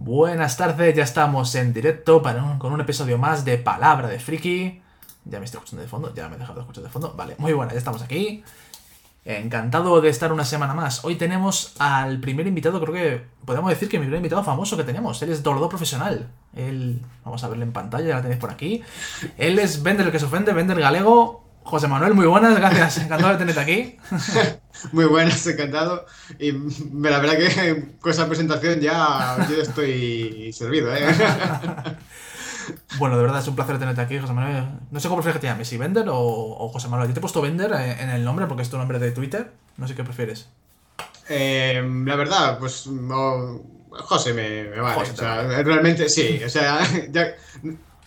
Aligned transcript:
Buenas 0.00 0.56
tardes, 0.56 0.94
ya 0.94 1.02
estamos 1.02 1.52
en 1.56 1.72
directo 1.72 2.22
con 2.58 2.72
un 2.72 2.80
episodio 2.80 3.18
más 3.18 3.44
de 3.44 3.58
Palabra 3.58 4.06
de 4.06 4.20
Friki. 4.20 4.80
Ya 5.24 5.40
me 5.40 5.44
estoy 5.44 5.58
escuchando 5.58 5.82
de 5.82 5.88
fondo, 5.88 6.14
ya 6.14 6.28
me 6.28 6.36
he 6.36 6.38
dejado 6.38 6.54
de 6.54 6.60
escuchar 6.60 6.84
de 6.84 6.88
fondo. 6.88 7.14
Vale, 7.16 7.34
muy 7.38 7.52
buena, 7.52 7.72
ya 7.72 7.78
estamos 7.78 8.00
aquí. 8.00 8.44
Encantado 9.24 10.00
de 10.00 10.08
estar 10.08 10.32
una 10.32 10.44
semana 10.44 10.72
más. 10.72 11.04
Hoy 11.04 11.16
tenemos 11.16 11.74
al 11.80 12.20
primer 12.20 12.46
invitado, 12.46 12.80
creo 12.80 12.94
que 12.94 13.24
podemos 13.44 13.70
decir 13.70 13.88
que 13.88 13.98
mi 13.98 14.04
primer 14.04 14.18
invitado 14.18 14.44
famoso 14.44 14.76
que 14.76 14.84
tenemos. 14.84 15.20
Él 15.20 15.30
es 15.30 15.42
Dorador 15.42 15.68
Profesional. 15.68 16.28
Él, 16.54 17.02
vamos 17.24 17.42
a 17.42 17.48
verle 17.48 17.64
en 17.64 17.72
pantalla, 17.72 18.06
ya 18.06 18.14
la 18.14 18.22
tenéis 18.22 18.40
por 18.40 18.52
aquí. 18.52 18.84
Él 19.36 19.58
es 19.58 19.82
Vender 19.82 20.06
el 20.06 20.12
que 20.12 20.20
se 20.20 20.26
ofende, 20.26 20.52
Vender 20.52 20.78
Galego. 20.78 21.47
José 21.68 21.86
Manuel, 21.86 22.14
muy 22.14 22.24
buenas, 22.24 22.56
gracias. 22.56 22.96
Encantado 22.96 23.32
de 23.32 23.38
tenerte 23.38 23.60
aquí. 23.60 23.98
Muy 24.92 25.04
buenas, 25.04 25.46
encantado. 25.46 26.06
Y 26.38 26.52
la 26.52 27.18
verdad 27.18 27.36
que 27.36 27.96
con 28.00 28.12
esa 28.12 28.26
presentación 28.26 28.80
ya 28.80 29.36
yo 29.50 29.60
estoy 29.60 30.52
servido, 30.52 30.94
¿eh? 30.94 31.04
Bueno, 32.98 33.16
de 33.16 33.22
verdad 33.22 33.40
es 33.40 33.48
un 33.48 33.56
placer 33.56 33.78
tenerte 33.78 34.00
aquí, 34.00 34.18
José 34.18 34.32
Manuel. 34.32 34.66
No 34.90 35.00
sé 35.00 35.08
cómo 35.08 35.18
prefieres 35.18 35.40
que 35.40 35.46
te 35.46 35.52
llames, 35.52 35.68
si 35.68 35.76
Vender 35.76 36.08
o, 36.08 36.16
o 36.18 36.68
José 36.68 36.88
Manuel. 36.88 37.08
Yo 37.08 37.14
te 37.14 37.20
he 37.20 37.22
puesto 37.22 37.42
Vender 37.42 37.72
en 37.72 37.98
en 37.98 38.10
el 38.10 38.24
nombre 38.24 38.46
porque 38.46 38.62
es 38.62 38.70
tu 38.70 38.78
nombre 38.78 38.98
de 38.98 39.10
Twitter. 39.10 39.52
No 39.76 39.88
sé 39.88 39.94
qué 39.94 40.04
prefieres. 40.04 40.48
Eh, 41.28 41.82
la 42.06 42.16
verdad, 42.16 42.58
pues 42.58 42.86
no, 42.86 43.60
José 43.90 44.32
me, 44.32 44.64
me 44.64 44.80
vale. 44.80 45.00
José 45.00 45.12
o 45.12 45.16
sea, 45.16 45.42
realmente 45.62 46.08
sí. 46.08 46.40
O 46.44 46.48
sea, 46.48 46.80
ya, 47.10 47.34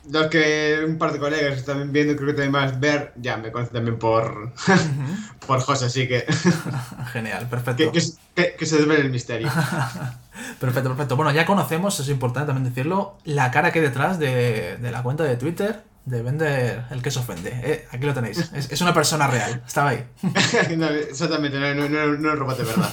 los 0.10 0.28
que 0.28 0.80
un 0.88 0.98
par 0.98 1.12
de 1.14 1.20
colegas 1.20 1.58
están 1.58 1.92
viendo, 1.92 2.16
creo 2.16 2.28
que 2.28 2.34
también 2.34 2.52
más 2.52 2.80
ver, 2.80 3.14
ya 3.18 3.38
me 3.38 3.52
conocen 3.52 3.74
también 3.74 4.00
por, 4.00 4.52
por 5.48 5.60
José, 5.62 5.86
así 5.86 6.08
que 6.08 6.26
Genial, 7.14 7.48
perfecto. 7.50 7.92
que, 7.92 8.02
que, 8.36 8.56
que- 8.56 8.66
se 8.66 8.78
desvele 8.78 9.02
el 9.02 9.12
misterio. 9.12 9.50
Perfecto, 10.60 10.90
perfecto. 10.90 11.16
Bueno, 11.16 11.32
ya 11.32 11.46
conocemos, 11.46 12.00
es 12.00 12.08
importante 12.10 12.48
también 12.54 12.74
decirlo, 12.74 13.18
la 13.26 13.52
cara 13.52 13.72
que 13.72 13.80
hay 13.80 13.86
detrás 13.86 14.18
de, 14.18 14.78
de 14.78 14.92
la 14.92 15.04
cuenta 15.04 15.24
de 15.24 15.36
Twitter 15.36 15.84
de 16.06 16.24
Vender 16.24 16.86
el 16.90 17.02
que 17.04 17.12
se 17.12 17.20
ofende. 17.20 17.52
Eh, 17.64 17.88
aquí 17.92 18.06
lo 18.06 18.14
tenéis. 18.14 18.50
Es, 18.54 18.72
es 18.72 18.82
una 18.82 18.94
persona 18.94 19.28
real. 19.28 19.62
Estaba 19.68 19.90
ahí. 19.90 20.04
No, 20.78 20.88
exactamente, 20.90 21.60
no, 21.60 21.76
no, 21.76 21.88
no, 21.90 22.08
no 22.18 22.34
es 22.34 22.40
robot 22.40 22.58
de 22.58 22.64
verdad. 22.64 22.90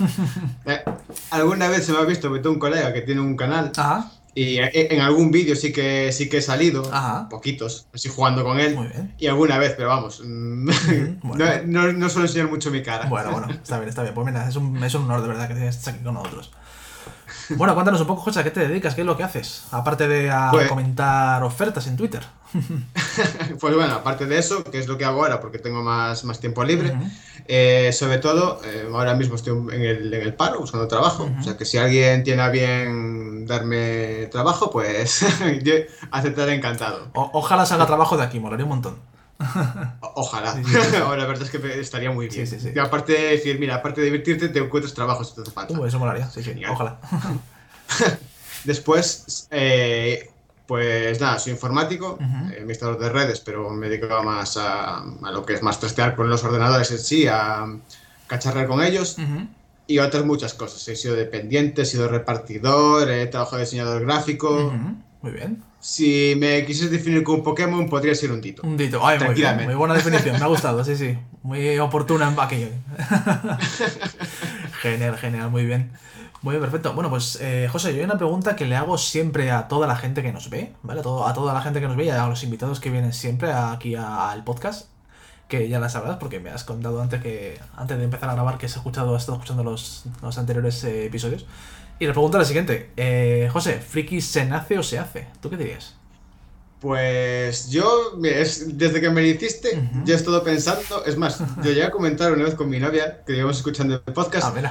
Eh, 0.66 0.82
alguna 1.30 1.68
vez 1.68 1.86
se 1.86 1.92
me 1.92 1.98
ha 1.98 2.02
visto 2.02 2.30
que 2.32 2.40
tengo 2.40 2.52
un 2.54 2.58
colega 2.58 2.92
que 2.92 3.00
tiene 3.02 3.20
un 3.22 3.34
canal 3.36 3.72
Ajá. 3.76 4.10
Y 4.34 4.58
eh, 4.58 4.94
en 4.94 5.00
algún 5.00 5.30
vídeo 5.30 5.56
sí 5.56 5.72
que 5.72 6.12
sí 6.12 6.28
que 6.28 6.38
he 6.38 6.42
salido, 6.42 6.88
Ajá. 6.92 7.28
poquitos, 7.28 7.86
así 7.92 8.08
jugando 8.08 8.44
con 8.44 8.60
él. 8.60 8.74
Muy 8.74 8.88
bien. 8.88 9.14
Y 9.18 9.26
alguna 9.26 9.58
vez, 9.58 9.74
pero 9.76 9.88
vamos, 9.88 10.20
mm, 10.24 10.70
bueno. 11.22 11.44
no, 11.66 11.86
no, 11.86 11.92
no 11.92 12.08
suelo 12.08 12.26
enseñar 12.26 12.48
mucho 12.48 12.70
mi 12.70 12.82
cara. 12.82 13.08
Bueno, 13.08 13.32
bueno, 13.32 13.48
está 13.50 13.78
bien, 13.78 13.88
está 13.88 14.02
bien. 14.02 14.14
Pues 14.14 14.26
mira, 14.26 14.48
es 14.48 14.56
un, 14.56 14.82
es 14.82 14.94
un 14.94 15.04
honor 15.04 15.22
de 15.22 15.28
verdad 15.28 15.48
que 15.48 15.66
estés 15.66 15.88
aquí 15.88 16.04
con 16.04 16.14
nosotros. 16.14 16.50
Bueno, 17.56 17.74
cuéntanos 17.74 18.00
un 18.00 18.06
poco, 18.06 18.20
José, 18.22 18.40
¿a 18.40 18.44
qué 18.44 18.50
te 18.50 18.60
dedicas? 18.68 18.94
¿Qué 18.94 19.00
es 19.02 19.06
lo 19.06 19.16
que 19.16 19.22
haces? 19.24 19.64
Aparte 19.70 20.06
de 20.08 20.30
a 20.30 20.50
Pues- 20.50 20.68
comentar 20.68 21.42
ofertas 21.42 21.86
en 21.86 21.96
Twitter. 21.96 22.22
Pues 23.60 23.74
bueno, 23.74 23.94
aparte 23.94 24.26
de 24.26 24.38
eso, 24.38 24.62
que 24.64 24.78
es 24.78 24.86
lo 24.86 24.96
que 24.96 25.04
hago 25.04 25.22
ahora 25.22 25.40
porque 25.40 25.58
tengo 25.58 25.82
más, 25.82 26.24
más 26.24 26.38
tiempo 26.38 26.62
libre, 26.62 26.96
eh, 27.46 27.90
sobre 27.92 28.18
todo, 28.18 28.60
eh, 28.64 28.88
ahora 28.92 29.14
mismo 29.14 29.34
estoy 29.34 29.58
en 29.74 29.82
el, 29.82 30.14
en 30.14 30.22
el 30.22 30.34
paro 30.34 30.60
buscando 30.60 30.86
trabajo. 30.86 31.28
O 31.38 31.42
sea 31.42 31.56
que 31.56 31.64
si 31.64 31.78
alguien 31.78 32.22
tiene 32.22 32.42
a 32.42 32.48
bien 32.48 33.44
darme 33.46 34.26
trabajo, 34.30 34.70
pues 34.70 35.24
yo 35.64 35.74
aceptaré 36.12 36.54
encantado. 36.54 37.08
O- 37.14 37.30
ojalá 37.34 37.66
salga 37.66 37.86
trabajo 37.86 38.16
de 38.16 38.22
aquí, 38.24 38.38
molaría 38.38 38.64
un 38.64 38.70
montón. 38.70 38.96
Ojalá. 40.00 40.52
Sí, 40.54 40.64
sí, 40.64 40.70
sí. 40.72 40.92
La 40.98 41.26
verdad 41.26 41.42
es 41.42 41.50
que 41.50 41.80
estaría 41.80 42.10
muy 42.10 42.28
bien. 42.28 42.46
Y 42.74 42.78
aparte 42.78 43.12
de 43.12 43.22
decir, 43.30 43.58
mira, 43.58 43.76
aparte 43.76 44.00
de 44.00 44.06
divertirte, 44.06 44.48
te 44.48 44.58
encuentras 44.58 44.94
trabajo 44.94 45.22
si 45.24 45.34
te 45.34 45.42
hace 45.42 45.50
falta. 45.50 45.78
Uh, 45.78 45.84
eso 45.86 45.98
molaría, 45.98 46.28
sí, 46.28 46.42
Genial. 46.42 46.72
ojalá. 46.72 46.98
Después, 48.64 49.46
eh, 49.50 50.30
pues 50.66 51.20
nada, 51.20 51.38
soy 51.38 51.52
informático, 51.52 52.18
eh, 52.20 52.56
administrador 52.58 52.98
de 52.98 53.08
redes, 53.08 53.40
pero 53.40 53.70
me 53.70 53.88
dedico 53.88 54.22
más 54.22 54.56
a, 54.56 54.98
a 54.98 55.30
lo 55.32 55.46
que 55.46 55.54
es 55.54 55.62
más 55.62 55.78
trastear 55.78 56.16
con 56.16 56.28
los 56.28 56.42
ordenadores 56.44 56.90
en 56.90 56.98
sí, 56.98 57.26
a 57.26 57.64
cacharrar 58.26 58.66
con 58.66 58.82
ellos 58.82 59.16
Ujú. 59.18 59.46
y 59.86 60.00
otras 60.00 60.24
muchas 60.24 60.54
cosas. 60.54 60.86
He 60.88 60.96
sido 60.96 61.14
dependiente, 61.14 61.82
he 61.82 61.86
sido 61.86 62.08
repartidor, 62.08 63.08
he 63.10 63.26
trabajado 63.28 63.58
de 63.58 63.64
diseñador 63.64 64.02
gráfico. 64.04 64.66
Ujú. 64.66 64.96
Muy 65.22 65.32
bien. 65.32 65.62
Si 65.80 66.34
me 66.38 66.64
quisieras 66.64 66.92
definir 66.92 67.22
como 67.24 67.38
un 67.38 67.44
Pokémon, 67.44 67.88
podría 67.88 68.14
ser 68.14 68.30
un 68.32 68.40
Tito. 68.40 68.62
Un 68.64 68.76
dito. 68.76 69.04
Ay, 69.04 69.18
muy 69.18 69.34
bien. 69.34 69.64
Muy 69.64 69.74
buena 69.74 69.94
definición. 69.94 70.38
Me 70.38 70.44
ha 70.44 70.48
gustado, 70.48 70.84
sí, 70.84 70.96
sí. 70.96 71.18
Muy 71.42 71.78
oportuna 71.78 72.28
en 72.28 72.38
aquello. 72.38 72.68
genial, 74.82 75.16
genial, 75.16 75.50
muy 75.50 75.64
bien. 75.64 75.92
Muy 76.42 76.52
bien, 76.52 76.60
perfecto. 76.62 76.92
Bueno, 76.94 77.10
pues, 77.10 77.38
eh, 77.40 77.68
José, 77.70 77.92
yo 77.92 77.98
hay 77.98 78.04
una 78.04 78.16
pregunta 78.18 78.54
que 78.54 78.66
le 78.66 78.76
hago 78.76 78.96
siempre 78.98 79.50
a 79.50 79.66
toda 79.66 79.86
la 79.86 79.96
gente 79.96 80.22
que 80.22 80.32
nos 80.32 80.50
ve, 80.50 80.72
¿vale? 80.82 81.00
A, 81.00 81.02
todo- 81.02 81.26
a 81.26 81.34
toda 81.34 81.52
la 81.54 81.62
gente 81.62 81.80
que 81.80 81.88
nos 81.88 81.96
ve 81.96 82.04
y 82.06 82.10
a 82.10 82.26
los 82.26 82.42
invitados 82.44 82.80
que 82.80 82.90
vienen 82.90 83.12
siempre 83.12 83.52
aquí 83.52 83.94
al 83.96 84.44
podcast, 84.44 84.88
que 85.48 85.68
ya 85.68 85.80
la 85.80 85.88
sabrás 85.88 86.18
porque 86.18 86.38
me 86.38 86.50
has 86.50 86.62
contado 86.64 87.00
antes 87.02 87.22
que 87.22 87.58
antes 87.76 87.96
de 87.98 88.04
empezar 88.04 88.28
a 88.30 88.34
grabar 88.34 88.58
que 88.58 88.66
has 88.66 88.76
escuchado, 88.76 89.14
has 89.16 89.22
estado 89.22 89.38
escuchando 89.38 89.64
los, 89.64 90.04
los 90.22 90.38
anteriores 90.38 90.84
eh, 90.84 91.06
episodios. 91.06 91.46
Y 91.98 92.06
la 92.06 92.12
pregunta 92.12 92.38
es 92.38 92.42
la 92.42 92.46
siguiente. 92.46 92.90
Eh, 92.96 93.48
José, 93.52 93.80
¿friki 93.80 94.20
se 94.20 94.44
nace 94.44 94.78
o 94.78 94.82
se 94.82 94.98
hace? 94.98 95.26
¿Tú 95.40 95.50
qué 95.50 95.56
dirías? 95.56 95.94
Pues 96.80 97.70
yo, 97.70 98.12
es- 98.22 98.78
desde 98.78 99.00
que 99.00 99.10
me 99.10 99.20
lo 99.20 99.26
hiciste, 99.26 99.76
Ujú. 99.76 100.04
yo 100.04 100.14
he 100.14 100.16
estado 100.16 100.44
pensando, 100.44 101.04
es 101.06 101.16
más, 101.16 101.38
yo 101.56 101.64
llegué 101.64 101.82
a 101.82 101.90
comentar 101.90 102.32
una 102.32 102.44
vez 102.44 102.54
con 102.54 102.68
mi 102.70 102.78
novia, 102.78 103.22
que 103.26 103.36
íbamos 103.36 103.56
escuchando 103.56 104.00
el 104.06 104.12
podcast, 104.12 104.46
A 104.46 104.50
ver. 104.52 104.70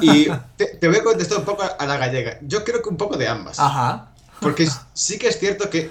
Y 0.00 0.28
te, 0.56 0.66
te 0.76 0.86
voy 0.88 0.98
a 0.98 1.02
contestar 1.02 1.38
un 1.38 1.44
poco 1.44 1.64
a 1.76 1.86
la 1.86 1.96
gallega. 1.96 2.38
Yo 2.42 2.62
creo 2.62 2.80
que 2.82 2.88
un 2.88 2.96
poco 2.96 3.16
de 3.16 3.26
ambas. 3.26 3.58
Ajá. 3.58 4.12
Porque 4.40 4.68
sí 4.94 5.18
que 5.18 5.26
es 5.28 5.40
cierto 5.40 5.68
que 5.68 5.90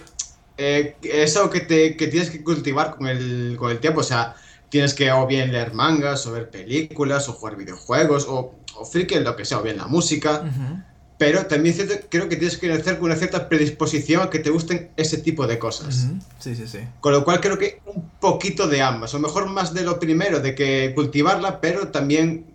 eh, 0.58 0.96
es 1.02 1.36
algo 1.36 1.50
que, 1.50 1.60
te, 1.60 1.98
que 1.98 2.08
tienes 2.08 2.30
que 2.30 2.42
cultivar 2.42 2.96
con 2.96 3.08
el, 3.08 3.58
con 3.60 3.70
el 3.70 3.80
tiempo. 3.80 4.00
O 4.00 4.04
sea, 4.04 4.36
tienes 4.70 4.94
que 4.94 5.12
o 5.12 5.28
bien 5.28 5.52
leer 5.52 5.74
mangas, 5.74 6.26
o 6.28 6.32
ver 6.32 6.50
películas, 6.50 7.28
o 7.28 7.34
jugar 7.34 7.56
videojuegos, 7.56 8.26
o, 8.28 8.56
o 8.76 8.86
friki 8.86 9.16
en 9.16 9.24
lo 9.24 9.36
que 9.36 9.46
sea, 9.46 9.60
o 9.60 9.64
bien 9.64 9.78
la 9.78 9.88
música. 9.88 10.42
Ujú. 10.42 10.84
Pero 11.18 11.48
también 11.48 11.76
cierto, 11.76 11.96
creo 12.10 12.30
que 12.30 12.38
tienes 12.38 12.58
que 12.58 12.70
nacer 12.70 12.98
con 12.98 13.08
una 13.08 13.16
cierta 13.16 13.50
predisposición 13.50 14.22
a 14.22 14.30
que 14.30 14.40
te 14.40 14.52
gusten 14.52 14.92
ese 14.96 15.18
tipo 15.18 15.48
de 15.48 15.60
cosas. 15.60 16.06
Ujú. 16.06 16.20
Sí, 16.40 16.56
sí, 16.56 16.66
sí. 16.66 16.80
Con 17.02 17.12
lo 17.12 17.26
cual 17.26 17.42
creo 17.42 17.58
que 17.58 17.82
un 17.88 18.10
poquito 18.22 18.68
de 18.68 18.82
ambas, 18.82 19.14
o 19.14 19.20
mejor 19.20 19.48
más 19.50 19.74
de 19.74 19.82
lo 19.84 20.00
primero, 20.00 20.40
de 20.40 20.56
que 20.56 20.94
cultivarla, 20.96 21.60
pero 21.60 21.90
también 21.90 22.46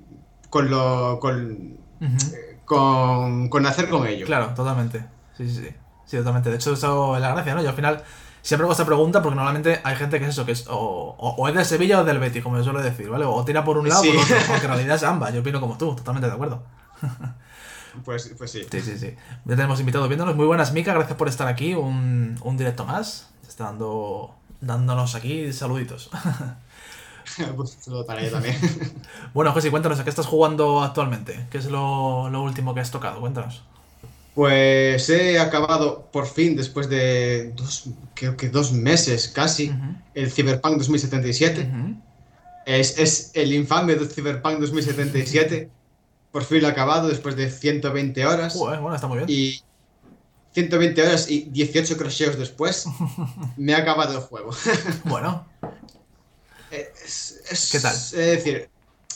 con 0.48 0.70
lo 0.70 1.18
con, 1.20 1.76
Ujú. 2.00 2.36
con, 2.64 3.48
con 3.50 3.66
hacer 3.66 3.88
con 3.90 4.06
ello. 4.06 4.24
Claro, 4.24 4.54
totalmente. 4.54 5.04
Sí, 5.36 5.46
sí, 5.48 5.56
sí. 5.56 5.68
Sí, 6.06 6.16
totalmente. 6.18 6.48
De 6.48 6.56
hecho, 6.56 6.72
eso 6.72 7.16
es 7.16 7.20
la 7.20 7.32
gracia, 7.32 7.54
¿no? 7.54 7.62
Yo 7.62 7.70
al 7.70 7.74
final 7.76 8.02
siempre 8.44 8.64
hago 8.64 8.72
esta 8.72 8.86
pregunta 8.86 9.20
porque 9.22 9.34
normalmente 9.34 9.80
hay 9.82 9.96
gente 9.96 10.20
que 10.20 10.26
es 10.26 10.30
eso, 10.30 10.46
que 10.46 10.52
es 10.52 10.68
o, 10.68 10.76
o- 11.18 11.34
o 11.36 11.48
es 11.48 11.54
de 11.56 11.64
Sevilla 11.64 12.00
o 12.00 12.04
del 12.04 12.18
Betis, 12.20 12.42
como 12.44 12.56
yo 12.56 12.62
suelo 12.62 12.80
decir, 12.80 13.08
¿vale? 13.10 13.24
O 13.24 13.44
tira 13.44 13.64
por 13.64 13.78
un 13.78 13.88
lado 13.88 14.02
o 14.02 14.04
Sí. 14.04 14.12
por 14.12 14.22
otro, 14.22 14.36
aunque 14.50 14.66
en 14.66 14.72
realidad 14.74 14.96
es 14.96 15.02
ambas. 15.02 15.34
Yo 15.34 15.40
opino 15.40 15.60
como 15.60 15.76
tú, 15.76 15.96
totalmente 15.96 16.28
de 16.28 16.34
acuerdo. 16.34 16.62
Pues, 18.04 18.34
pues 18.36 18.50
sí. 18.50 18.66
Sí, 18.70 18.80
sí, 18.80 18.98
sí. 18.98 19.14
Ya 19.44 19.54
tenemos 19.54 19.78
invitados 19.78 20.08
viéndonos. 20.08 20.34
Muy 20.34 20.46
buenas, 20.46 20.72
Mica, 20.72 20.92
gracias 20.94 21.16
por 21.16 21.28
estar 21.28 21.46
aquí. 21.46 21.74
Un, 21.74 22.36
un 22.42 22.56
directo 22.56 22.84
más. 22.84 23.30
Se 23.42 23.50
está 23.50 23.64
dando, 23.66 24.34
dándonos 24.60 25.14
aquí 25.14 25.52
saluditos. 25.52 26.10
Pues 27.56 27.78
para 28.06 28.20
ella 28.20 28.32
también. 28.32 28.56
bueno, 29.32 29.50
José, 29.52 29.70
cuéntanos, 29.70 29.98
¿a 29.98 30.04
qué 30.04 30.10
estás 30.10 30.26
jugando 30.26 30.82
actualmente? 30.82 31.46
¿Qué 31.50 31.58
es 31.58 31.66
lo, 31.66 32.28
lo 32.30 32.42
último 32.42 32.74
que 32.74 32.80
has 32.80 32.90
tocado? 32.90 33.18
Cuéntanos. 33.20 33.64
Pues 34.34 35.08
he 35.10 35.38
acabado 35.38 36.08
por 36.10 36.26
fin, 36.26 36.56
después 36.56 36.88
de 36.88 37.52
dos, 37.54 37.84
creo 38.14 38.36
que 38.36 38.48
dos 38.48 38.72
meses 38.72 39.28
casi, 39.28 39.72
el 40.14 40.30
Cyberpunk 40.30 40.78
2077. 40.78 41.60
Ujú. 41.70 41.96
Es, 42.66 42.98
es 42.98 43.30
el 43.34 43.52
infame 43.52 43.94
de 43.94 44.06
Cyberpunk 44.06 44.58
2077. 44.58 45.70
Por 46.32 46.42
fin 46.44 46.62
lo 46.62 46.66
he 46.66 46.70
acabado 46.72 47.06
después 47.06 47.36
de 47.36 47.48
120 47.48 48.26
horas. 48.26 48.56
Bueno, 48.56 48.92
está 48.92 49.06
muy 49.06 49.18
bien. 49.18 49.28
Y 49.30 49.62
120 50.52 51.00
horas 51.02 51.30
y 51.30 51.42
18 51.50 51.96
crasheos 51.96 52.36
después, 52.36 52.86
me 53.56 53.72
ha 53.74 53.78
acabado 53.78 54.14
el 54.14 54.20
juego. 54.20 54.50
Bueno, 55.04 55.46
Es- 56.72 57.40
es- 57.50 57.68
¿Qué 57.70 57.78
tal? 57.78 57.94
Es 57.94 58.10
decir, 58.12 58.68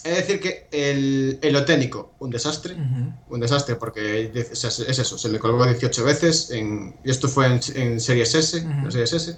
es 0.08 0.16
decir 0.16 0.40
que 0.40 0.69
el, 0.72 1.38
el 1.43 1.56
oténico, 1.56 2.14
un 2.19 2.31
desastre. 2.31 2.75
ujú. 2.75 3.34
Un 3.34 3.40
desastre, 3.40 3.76
porque 3.76 4.32
o 4.52 4.56
sea, 4.56 4.70
es 4.70 4.99
eso, 4.99 5.19
se 5.19 5.28
me 5.28 5.38
colgó 5.38 5.64
18 5.64 6.05
veces. 6.05 6.50
En, 6.50 6.94
y 7.05 7.10
esto 7.10 7.28
fue 7.28 7.46
en, 7.46 7.60
en 7.75 8.00
Series 8.00 8.34
S. 8.34 8.58
Ujú. 8.58 8.69
en 8.69 8.93
Series 8.93 9.12
S. 9.12 9.37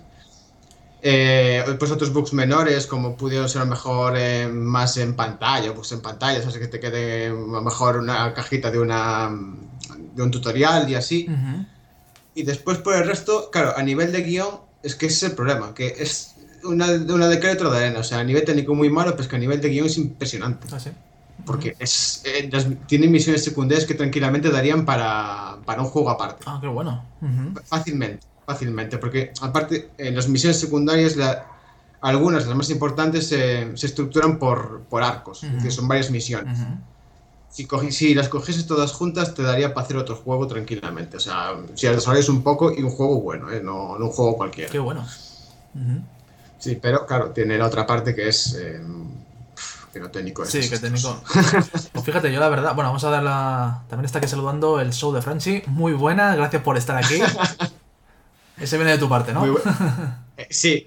Eh, 1.03 1.65
pues 1.79 1.91
otros 1.91 2.13
bugs 2.13 2.33
menores, 2.35 2.87
como 2.87 3.17
pudieron 3.17 3.49
ser 3.49 3.63
a 3.63 3.65
lo 3.65 3.71
mejor 3.71 4.15
eh, 4.19 4.47
más 4.49 4.99
en 4.99 5.15
pantalla, 5.17 5.75
pues 5.75 5.93
en 5.93 6.03
pantalla, 6.03 6.47
o 6.47 6.51
sea, 6.51 6.61
que 6.61 6.69
te 6.69 6.79
quede 6.79 7.29
a 7.29 7.31
lo 7.31 7.63
mejor 7.63 7.97
una 7.97 8.35
cajita 8.35 8.71
de, 8.71 8.79
una, 8.79 9.31
de 10.15 10.23
un 10.23 10.31
tutorial 10.31 10.89
y 10.91 10.95
así. 10.95 11.27
Ujú. 11.29 11.65
Y 12.35 12.43
después 12.43 12.79
por 12.79 12.95
el 12.95 13.07
resto, 13.07 13.51
claro, 13.51 13.77
a 13.77 13.83
nivel 13.83 14.13
de 14.13 14.23
guion, 14.23 14.61
es 14.83 14.95
que 14.95 15.07
ese 15.07 15.27
es 15.27 15.31
el 15.31 15.37
problema, 15.37 15.75
que 15.75 15.97
es 15.99 16.30
una, 16.65 16.87
una 16.87 17.29
de 17.29 17.39
cal 17.41 17.51
y 17.51 17.55
otra 17.55 17.71
de 17.71 17.79
arena. 17.79 18.01
O 18.01 18.05
sea, 18.05 18.19
a 18.21 18.25
nivel 18.25 18.45
técnico 18.45 18.75
muy 18.75 18.91
malo, 18.91 19.11
pero 19.13 19.23
es 19.23 19.29
que 19.29 19.37
a 19.37 19.39
nivel 19.39 19.61
de 19.61 19.69
guion 19.69 19.87
es 19.87 19.99
impresionante. 19.99 20.67
Ah, 20.73 20.81
sí. 20.81 20.91
Porque 21.47 21.75
es, 21.79 22.23
eh, 22.25 22.49
las- 22.53 22.67
tiene 22.87 23.09
misiones 23.09 23.43
secundarias 23.43 23.87
que 23.87 23.95
tranquilamente 23.95 24.51
darían 24.51 24.85
para, 24.85 25.57
para 25.65 25.81
un 25.83 25.89
juego 25.89 26.11
aparte. 26.11 26.45
Ah, 26.47 26.59
qué 26.61 26.67
bueno. 26.69 27.05
Ujú. 27.23 27.61
Fácilmente, 27.65 28.27
fácilmente. 28.47 28.99
Porque 28.99 29.33
aparte, 29.41 29.91
en 29.97 30.15
las 30.17 30.29
misiones 30.29 30.61
secundarias, 30.61 31.17
la- 31.17 31.47
algunas, 32.03 32.47
las 32.47 32.57
más 32.57 32.71
importantes, 32.71 33.27
se- 33.29 33.77
se 33.77 33.87
estructuran 33.87 34.39
por, 34.39 34.83
por 34.91 35.03
arcos. 35.03 35.43
Es 35.45 35.53
decir, 35.55 35.73
son 35.73 35.89
varias 35.89 36.11
misiones. 36.11 36.59
Ujú. 36.59 36.69
Si, 37.51 37.67
cogi- 37.67 37.91
si 37.91 38.15
las 38.15 38.29
cogieses 38.29 38.67
todas 38.67 38.93
juntas, 38.93 39.35
te 39.35 39.43
daría 39.43 39.75
para 39.75 39.85
hacer 39.85 39.97
otro 39.97 40.15
juego 40.17 40.47
tranquilamente. 40.47 41.17
O 41.17 41.21
sea, 41.21 41.57
si 41.75 41.87
las 41.87 41.97
desarrollas 41.97 42.29
un 42.29 42.43
poco 42.43 42.71
y 42.71 42.83
un 42.83 42.91
juego 42.91 43.21
bueno, 43.21 43.51
¿eh? 43.51 43.61
no, 43.63 43.99
no 43.99 44.07
un 44.07 44.13
juego 44.13 44.37
cualquiera. 44.37 44.71
Qué 44.71 44.79
bueno. 44.79 45.05
Sí, 46.61 46.79
pero 46.81 47.05
claro, 47.07 47.31
tiene 47.31 47.59
la 47.59 47.67
otra 47.67 47.87
parte 47.87 48.15
que 48.15 48.29
es. 48.29 48.55
eh, 48.61 48.81
que 49.93 49.99
no 49.99 50.09
técnico 50.11 50.45
es. 50.45 50.51
Sí, 50.51 50.69
que 50.71 50.79
técnico. 50.79 51.21
Pues 51.93 52.05
fíjate, 52.05 52.33
yo 52.33 52.39
la 52.39 52.49
verdad, 52.49 52.75
bueno, 52.77 52.91
vamos 52.91 53.03
a 53.03 53.11
dar 53.11 53.23
la. 53.25 53.83
También 53.89 54.05
está 54.05 54.19
aquí 54.19 54.29
saludando 54.29 54.79
el 54.81 54.93
show 54.93 55.13
de 55.13 55.21
Franchi. 55.23 55.63
Muy 55.67 55.93
buena, 55.95 56.37
gracias 56.37 56.63
por 56.63 56.77
estar 56.77 56.97
aquí. 56.97 57.19
Ese 58.59 58.77
viene 58.77 58.93
de 58.93 58.99
tu 58.99 59.09
parte, 59.09 59.33
¿no? 59.33 59.41
Muy 59.41 59.51
bu- 59.51 59.63
Eh, 60.37 60.47
sí, 60.51 60.85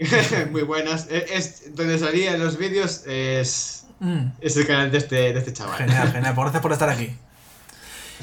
muy 0.51 0.63
buenas. 0.63 1.05
Eh, 1.11 1.25
Es, 1.31 1.75
donde 1.75 1.99
salían 1.99 2.39
los 2.39 2.57
vídeos 2.57 3.03
es, 3.05 3.85
Mm, 3.99 4.31
es 4.41 4.57
el 4.57 4.65
canal 4.67 4.91
de 4.91 4.97
este, 4.97 5.15
de 5.15 5.37
este 5.39 5.53
chaval. 5.53 5.77
genial, 5.77 6.11
genial. 6.11 6.33
Pues 6.33 6.45
Gracias 6.45 6.61
por 6.61 6.71
estar 6.73 6.89
aquí. 6.89 7.15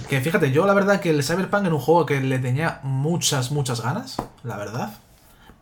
Que 0.08 0.20
fíjate, 0.20 0.50
yo 0.50 0.66
la 0.66 0.74
verdad 0.74 1.00
que 1.00 1.10
el 1.10 1.22
Cyberpunk 1.22 1.66
era 1.66 1.74
un 1.74 1.80
juego 1.80 2.04
que 2.06 2.20
le 2.20 2.38
tenía 2.38 2.80
muchas, 2.82 3.50
muchas 3.50 3.80
ganas, 3.80 4.16
la 4.44 4.56
verdad. 4.56 4.90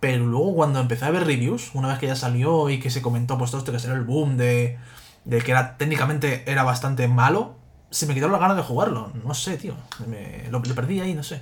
Pero 0.01 0.25
luego 0.27 0.55
cuando 0.55 0.79
empecé 0.81 1.05
a 1.07 1.11
ver 1.11 1.25
reviews, 1.27 1.71
una 1.75 1.89
vez 1.89 1.99
que 1.99 2.07
ya 2.07 2.15
salió 2.17 2.71
y 2.71 2.79
que 2.79 2.91
se 2.91 3.03
comentó 3.03 3.37
pues 3.37 3.51
todo 3.51 3.59
esto 3.61 3.73
que 3.73 3.79
será 3.81 3.95
el 3.95 4.05
boom 4.05 4.37
de, 4.37 4.79
de 5.25 5.39
que 5.41 5.51
era 5.51 5.77
técnicamente 5.77 6.45
era 6.47 6.63
bastante 6.63 7.09
malo, 7.09 7.57
se 7.91 8.07
me 8.07 8.15
quitaron 8.15 8.33
las 8.33 8.41
ganas 8.41 8.57
de 8.57 8.63
jugarlo. 8.63 9.11
No 9.25 9.35
sé, 9.35 9.57
tío. 9.57 9.75
Me- 10.07 10.49
lo, 10.51 10.61
lo 10.61 10.75
perdí 10.75 11.01
ahí, 11.01 11.15
no 11.15 11.23
sé. 11.25 11.41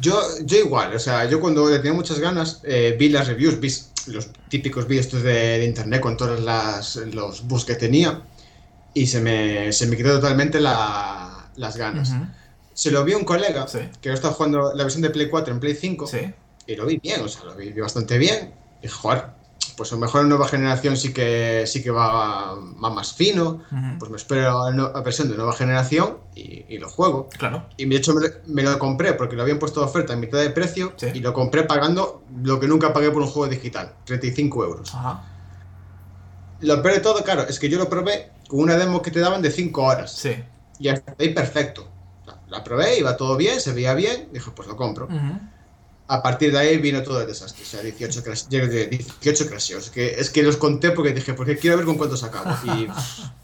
Yo, 0.00 0.18
yo 0.44 0.56
igual, 0.58 0.94
o 0.94 0.98
sea, 0.98 1.26
yo 1.28 1.38
cuando 1.40 1.68
le 1.68 1.76
tenía 1.78 1.92
muchas 1.92 2.18
ganas, 2.18 2.60
eh, 2.64 2.96
vi 2.98 3.10
las 3.10 3.26
reviews, 3.26 3.60
vi 3.60 3.70
los 4.12 4.28
típicos 4.48 4.86
vídeos 4.88 5.12
de, 5.12 5.22
de 5.22 5.64
internet 5.66 6.00
con 6.00 6.16
todos 6.16 6.40
las, 6.40 6.96
los 6.96 7.46
bugs 7.46 7.64
que 7.66 7.74
tenía 7.74 8.22
y 8.94 9.06
se 9.06 9.20
me, 9.20 9.70
se 9.72 9.86
me 9.86 9.96
quitó 9.96 10.10
totalmente 10.18 10.60
la- 10.60 11.50
las 11.56 11.76
ganas. 11.76 12.10
Se 12.72 12.90
lo 12.90 13.04
vi 13.04 13.12
a 13.12 13.18
un 13.18 13.24
colega 13.24 13.68
Sí. 13.68 13.80
que 14.00 14.10
estaba 14.12 14.32
jugando 14.32 14.72
la 14.74 14.82
versión 14.84 15.02
de 15.02 15.10
Play 15.10 15.28
4 15.28 15.52
en 15.52 15.60
Play 15.60 15.74
5 15.74 16.06
Sí. 16.06 16.20
Y 16.66 16.76
lo 16.76 16.86
vi 16.86 16.98
bien, 16.98 17.20
o 17.22 17.28
sea, 17.28 17.44
lo 17.44 17.54
vi 17.56 17.72
bastante 17.72 18.18
bien. 18.18 18.54
Y 18.82 18.88
joder, 18.88 19.26
pues 19.76 19.92
a 19.92 19.94
lo 19.94 20.00
mejor 20.00 20.22
en 20.22 20.28
nueva 20.28 20.46
generación 20.48 20.96
sí 20.96 21.12
que, 21.12 21.64
sí 21.66 21.82
que 21.82 21.90
va, 21.90 22.54
va 22.54 22.90
más 22.90 23.14
fino, 23.14 23.62
Ujú. 23.70 23.98
pues 23.98 24.10
me 24.10 24.16
espero 24.16 24.60
a 24.62 24.70
la 24.70 24.76
no- 24.76 24.86
a 24.94 25.00
versión 25.02 25.28
de 25.30 25.36
nueva 25.36 25.52
generación 25.54 26.18
y, 26.34 26.64
y 26.68 26.78
lo 26.78 26.88
juego. 26.88 27.28
Claro. 27.38 27.66
Y 27.76 27.86
de 27.86 27.96
hecho 27.96 28.12
me, 28.14 28.22
lo- 28.28 28.34
me 28.46 28.62
lo 28.62 28.78
compré 28.78 29.14
porque 29.14 29.36
lo 29.36 29.42
habían 29.42 29.58
puesto 29.58 29.80
de 29.80 29.86
oferta 29.86 30.12
en 30.12 30.20
mitad 30.20 30.38
de 30.38 30.50
precio 30.50 30.92
Sí. 30.96 31.08
y 31.14 31.20
lo 31.20 31.32
compré 31.32 31.62
pagando 31.64 32.22
lo 32.42 32.58
que 32.60 32.66
nunca 32.68 32.92
pagué 32.92 33.10
por 33.10 33.22
un 33.22 33.28
juego 33.28 33.48
digital, 33.48 33.94
35 34.04 34.64
euros. 34.64 34.94
Ajá. 34.94 35.24
Lo 36.60 36.80
peor 36.82 36.94
de 36.94 37.00
todo, 37.00 37.22
claro, 37.24 37.42
es 37.42 37.58
que 37.58 37.68
yo 37.68 37.78
lo 37.78 37.88
probé 37.88 38.30
con 38.48 38.60
una 38.60 38.76
demo 38.76 39.02
que 39.02 39.10
te 39.10 39.20
daban 39.20 39.42
de 39.42 39.50
5 39.50 39.82
horas. 39.82 40.12
Sí. 40.12 40.34
Y 40.78 40.88
hasta 40.88 41.14
ahí 41.18 41.30
perfecto. 41.34 41.88
La, 42.26 42.40
la 42.48 42.64
probé, 42.64 42.98
iba 42.98 43.16
todo 43.16 43.36
bien, 43.36 43.60
se 43.60 43.72
veía 43.72 43.94
bien, 43.94 44.28
dije, 44.32 44.50
pues 44.54 44.68
lo 44.68 44.76
compro. 44.76 45.06
Ujú. 45.06 45.40
A 46.08 46.22
partir 46.22 46.52
de 46.52 46.58
ahí 46.58 46.78
vino 46.78 47.02
todo 47.02 47.20
el 47.20 47.26
desastre. 47.26 47.62
O 47.62 47.66
sea, 47.66 47.80
18, 47.80 48.22
crash, 48.22 48.48
llegué 48.48 48.68
de 48.68 48.86
18 48.86 49.48
crasheos. 49.48 49.90
Que, 49.90 50.20
es 50.20 50.30
que 50.30 50.42
los 50.42 50.56
conté 50.56 50.90
porque 50.90 51.12
dije, 51.12 51.34
porque 51.34 51.56
quiero 51.56 51.76
ver 51.76 51.86
con 51.86 51.96
cuántos 51.96 52.22
acabo. 52.22 52.50
Y. 52.64 52.88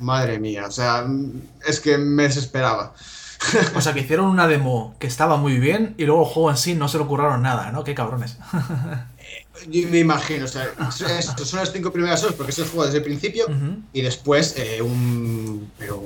madre 0.00 0.38
mía, 0.38 0.66
o 0.66 0.70
sea, 0.70 1.02
mm, 1.06 1.42
es 1.66 1.80
que 1.80 1.98
me 1.98 2.24
desesperaba. 2.24 2.94
O 3.74 3.80
sea, 3.80 3.94
que 3.94 4.00
hicieron 4.00 4.26
una 4.26 4.46
demo 4.46 4.94
que 4.98 5.06
estaba 5.06 5.38
muy 5.38 5.58
bien 5.58 5.94
y 5.96 6.04
luego 6.04 6.24
el 6.26 6.28
juego 6.28 6.50
en 6.50 6.58
sí 6.58 6.74
no 6.74 6.88
se 6.88 6.98
le 6.98 7.04
ocurraron 7.04 7.40
nada, 7.40 7.72
¿no? 7.72 7.84
Qué 7.84 7.94
cabrones. 7.94 8.36
Yo 9.68 9.88
me 9.88 9.98
imagino, 9.98 10.44
o 10.44 10.48
sea, 10.48 10.68
esto 11.18 11.44
son 11.44 11.58
las 11.60 11.72
cinco 11.72 11.92
primeras 11.92 12.22
horas 12.22 12.34
porque 12.36 12.52
es 12.52 12.58
el 12.60 12.66
juego 12.66 12.84
desde 12.86 12.98
el 12.98 13.04
principio 13.04 13.44
Ujú. 13.46 13.78
y 13.92 14.00
después 14.00 14.54
eh, 14.56 14.80
un. 14.80 15.70
Pero 15.76 16.02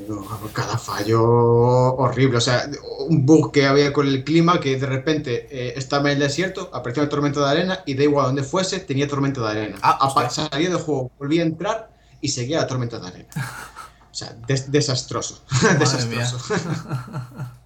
cada 0.52 0.76
fallo 0.78 1.22
horrible, 1.22 2.38
o 2.38 2.40
sea, 2.40 2.68
un 3.08 3.24
bug 3.24 3.52
que 3.52 3.66
había 3.66 3.92
con 3.92 4.08
el 4.08 4.24
clima 4.24 4.58
que 4.60 4.76
de 4.78 4.86
repente 4.86 5.46
eh, 5.50 5.74
estaba 5.76 6.10
en 6.10 6.14
el 6.16 6.22
desierto, 6.26 6.70
apareció 6.72 7.02
una 7.02 7.10
tormenta 7.10 7.40
de 7.44 7.50
arena 7.50 7.80
y 7.86 7.94
da 7.94 8.02
igual 8.02 8.26
donde 8.26 8.42
fuese, 8.44 8.80
tenía 8.80 9.06
tormenta 9.06 9.40
de 9.42 9.48
arena. 9.50 9.76
Ah, 9.82 9.98
Apa- 10.00 10.26
hostia. 10.26 10.48
salía 10.50 10.70
del 10.70 10.78
juego, 10.78 11.10
volvía 11.18 11.42
a 11.42 11.46
entrar 11.46 11.90
y 12.20 12.28
seguía 12.28 12.58
la 12.60 12.66
tormenta 12.66 12.98
de 12.98 13.06
arena. 13.08 13.28
O 14.14 14.16
sea, 14.16 14.32
des- 14.46 14.70
desastroso. 14.70 15.42
Desastroso. 15.80 16.38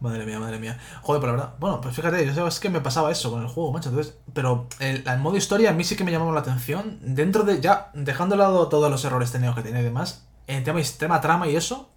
Madre 0.00 0.26
mía, 0.26 0.38
madre 0.38 0.58
mía. 0.58 0.78
Joder, 1.02 1.20
pero 1.20 1.32
la 1.32 1.38
verdad. 1.38 1.54
Bueno, 1.58 1.80
pues 1.80 1.94
fíjate, 1.94 2.32
yo 2.34 2.46
es 2.46 2.60
que 2.60 2.68
me 2.68 2.80
pasaba 2.80 3.10
eso 3.10 3.30
con 3.30 3.42
el 3.42 3.48
juego, 3.48 3.72
macho. 3.72 3.88
Entonces, 3.88 4.14
pero 4.32 4.66
el, 4.78 5.02
el 5.06 5.18
modo 5.18 5.36
historia 5.36 5.70
a 5.70 5.72
mí 5.72 5.84
sí 5.84 5.96
que 5.96 6.04
me 6.04 6.12
llamaba 6.12 6.32
la 6.32 6.40
atención. 6.40 6.98
Dentro 7.02 7.44
de. 7.44 7.60
Ya, 7.60 7.90
dejando 7.94 8.36
de 8.36 8.42
lado 8.42 8.68
todos 8.68 8.90
los 8.90 9.04
errores 9.04 9.32
técnicos 9.32 9.56
que 9.56 9.62
tiene 9.62 9.80
y 9.80 9.84
demás, 9.84 10.24
en 10.46 10.64
tema, 10.64 10.80
tema 10.98 11.20
trama 11.20 11.48
y 11.48 11.56
eso, 11.56 11.88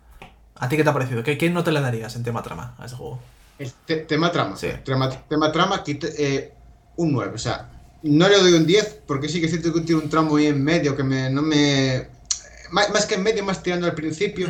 ¿a 0.56 0.70
ti 0.70 0.78
qué 0.78 0.84
te 0.84 0.90
ha 0.90 0.94
parecido? 0.94 1.24
¿Qué, 1.24 1.38
qué 1.38 1.50
no 1.50 1.64
te 1.64 1.72
le 1.72 1.82
darías 1.82 2.16
en 2.16 2.24
tema 2.24 2.44
trama 2.44 2.76
a 2.78 2.86
ese 2.86 2.96
juego? 2.96 3.20
Tema 4.08 4.32
trama. 4.32 4.56
Sí. 4.56 4.70
Tema, 4.86 5.10
tema 5.10 5.52
trama, 5.52 5.84
eh, 5.86 6.54
un 6.98 7.12
9. 7.12 7.34
O 7.34 7.38
sea, 7.38 7.70
no 8.04 8.28
le 8.30 8.38
doy 8.40 8.54
un 8.54 8.66
10 8.66 9.02
porque 9.08 9.30
sí 9.30 9.42
que 9.42 9.48
siento 9.48 9.74
que 9.74 9.82
tiene 9.82 10.02
un 10.02 10.10
tramo 10.10 10.38
ahí 10.38 10.48
en 10.48 10.64
medio 10.64 10.96
que 10.96 11.04
me, 11.04 11.30
no 11.30 11.42
me. 11.42 12.10
Más, 12.72 12.90
más 12.92 13.06
que 13.06 13.16
en 13.16 13.24
medio, 13.24 13.44
más 13.44 13.64
tirando 13.64 13.88
al 13.88 13.96
principio, 13.96 14.48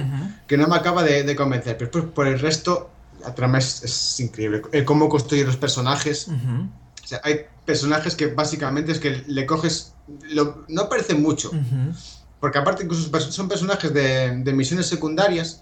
que 0.47 0.57
no 0.57 0.67
me 0.67 0.75
acaba 0.75 1.03
de, 1.03 1.23
de 1.23 1.35
convencer. 1.35 1.77
Pero 1.77 1.91
después, 1.91 2.13
por 2.13 2.27
el 2.27 2.39
resto, 2.39 2.89
la 3.21 3.33
trama 3.35 3.57
es, 3.57 3.83
es 3.83 4.19
increíble. 4.19 4.61
El 4.71 4.85
cómo 4.85 5.09
construye 5.09 5.43
los 5.43 5.57
personajes. 5.57 6.27
O 6.29 7.07
sea, 7.07 7.21
hay 7.23 7.41
personajes 7.65 8.15
que 8.15 8.27
básicamente 8.27 8.91
es 8.91 8.99
que 8.99 9.23
le 9.27 9.45
coges. 9.45 9.93
lo- 10.29 10.63
no 10.67 10.87
parece 10.89 11.13
mucho. 11.15 11.49
Ujú. 11.49 11.93
Porque 12.39 12.57
aparte, 12.59 12.83
incluso 12.83 13.09
son 13.31 13.47
personajes 13.47 13.93
de, 13.93 14.37
de 14.37 14.53
misiones 14.53 14.85
secundarias. 14.87 15.61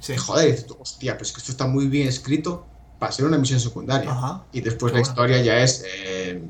Sí. 0.00 0.16
Joder, 0.16 0.66
hostia, 0.78 1.12
pero 1.14 1.24
es 1.24 1.32
que 1.32 1.38
esto 1.40 1.52
está 1.52 1.66
muy 1.66 1.86
bien 1.86 2.08
escrito 2.08 2.64
para 2.98 3.12
ser 3.12 3.24
una 3.26 3.38
misión 3.38 3.60
secundaria. 3.60 4.10
Ajá. 4.10 4.44
Y 4.52 4.60
después 4.62 4.92
Qué 4.92 4.98
la 4.98 5.02
bueno. 5.02 5.10
historia 5.12 5.42
ya 5.42 5.58
es. 5.62 5.84
eh, 5.86 6.42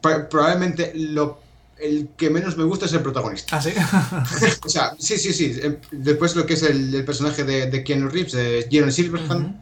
pro- 0.00 0.28
probablemente 0.28 0.92
lo, 0.94 1.40
el 1.80 2.08
que 2.16 2.30
menos 2.30 2.56
me 2.56 2.64
gusta 2.64 2.86
es 2.86 2.92
el 2.92 3.00
protagonista. 3.02 3.56
¿Ah, 3.56 3.62
sí? 3.62 3.70
O 4.64 4.68
sea, 4.68 4.94
sí, 4.98 5.16
sí, 5.18 5.32
sí. 5.32 5.58
eh, 5.62 5.78
Después 5.90 6.36
lo 6.36 6.46
que 6.46 6.54
es 6.54 6.62
el, 6.62 6.94
el 6.94 7.04
personaje 7.04 7.44
de, 7.44 7.66
de 7.70 7.84
Keanu 7.84 8.08
Reeves, 8.08 8.32
de 8.32 8.66
Jeremy 8.70 8.92
Silverhand. 8.92 9.60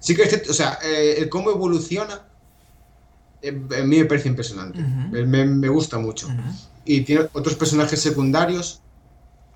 Sí 0.00 0.14
que 0.14 0.22
es 0.22 0.28
cierto, 0.28 0.50
o 0.50 0.54
sea, 0.54 0.78
eh, 0.82 1.16
el 1.18 1.28
cómo 1.28 1.50
evoluciona. 1.50 2.22
eh, 3.42 3.50
a 3.80 3.84
mí 3.84 3.98
me 3.98 4.04
parece 4.04 4.28
impresionante. 4.28 4.78
Me, 4.80 5.44
me 5.44 5.68
gusta 5.68 5.98
mucho. 5.98 6.28
Y 6.84 7.02
tiene 7.02 7.26
otros 7.32 7.54
personajes 7.56 8.00
secundarios. 8.00 8.80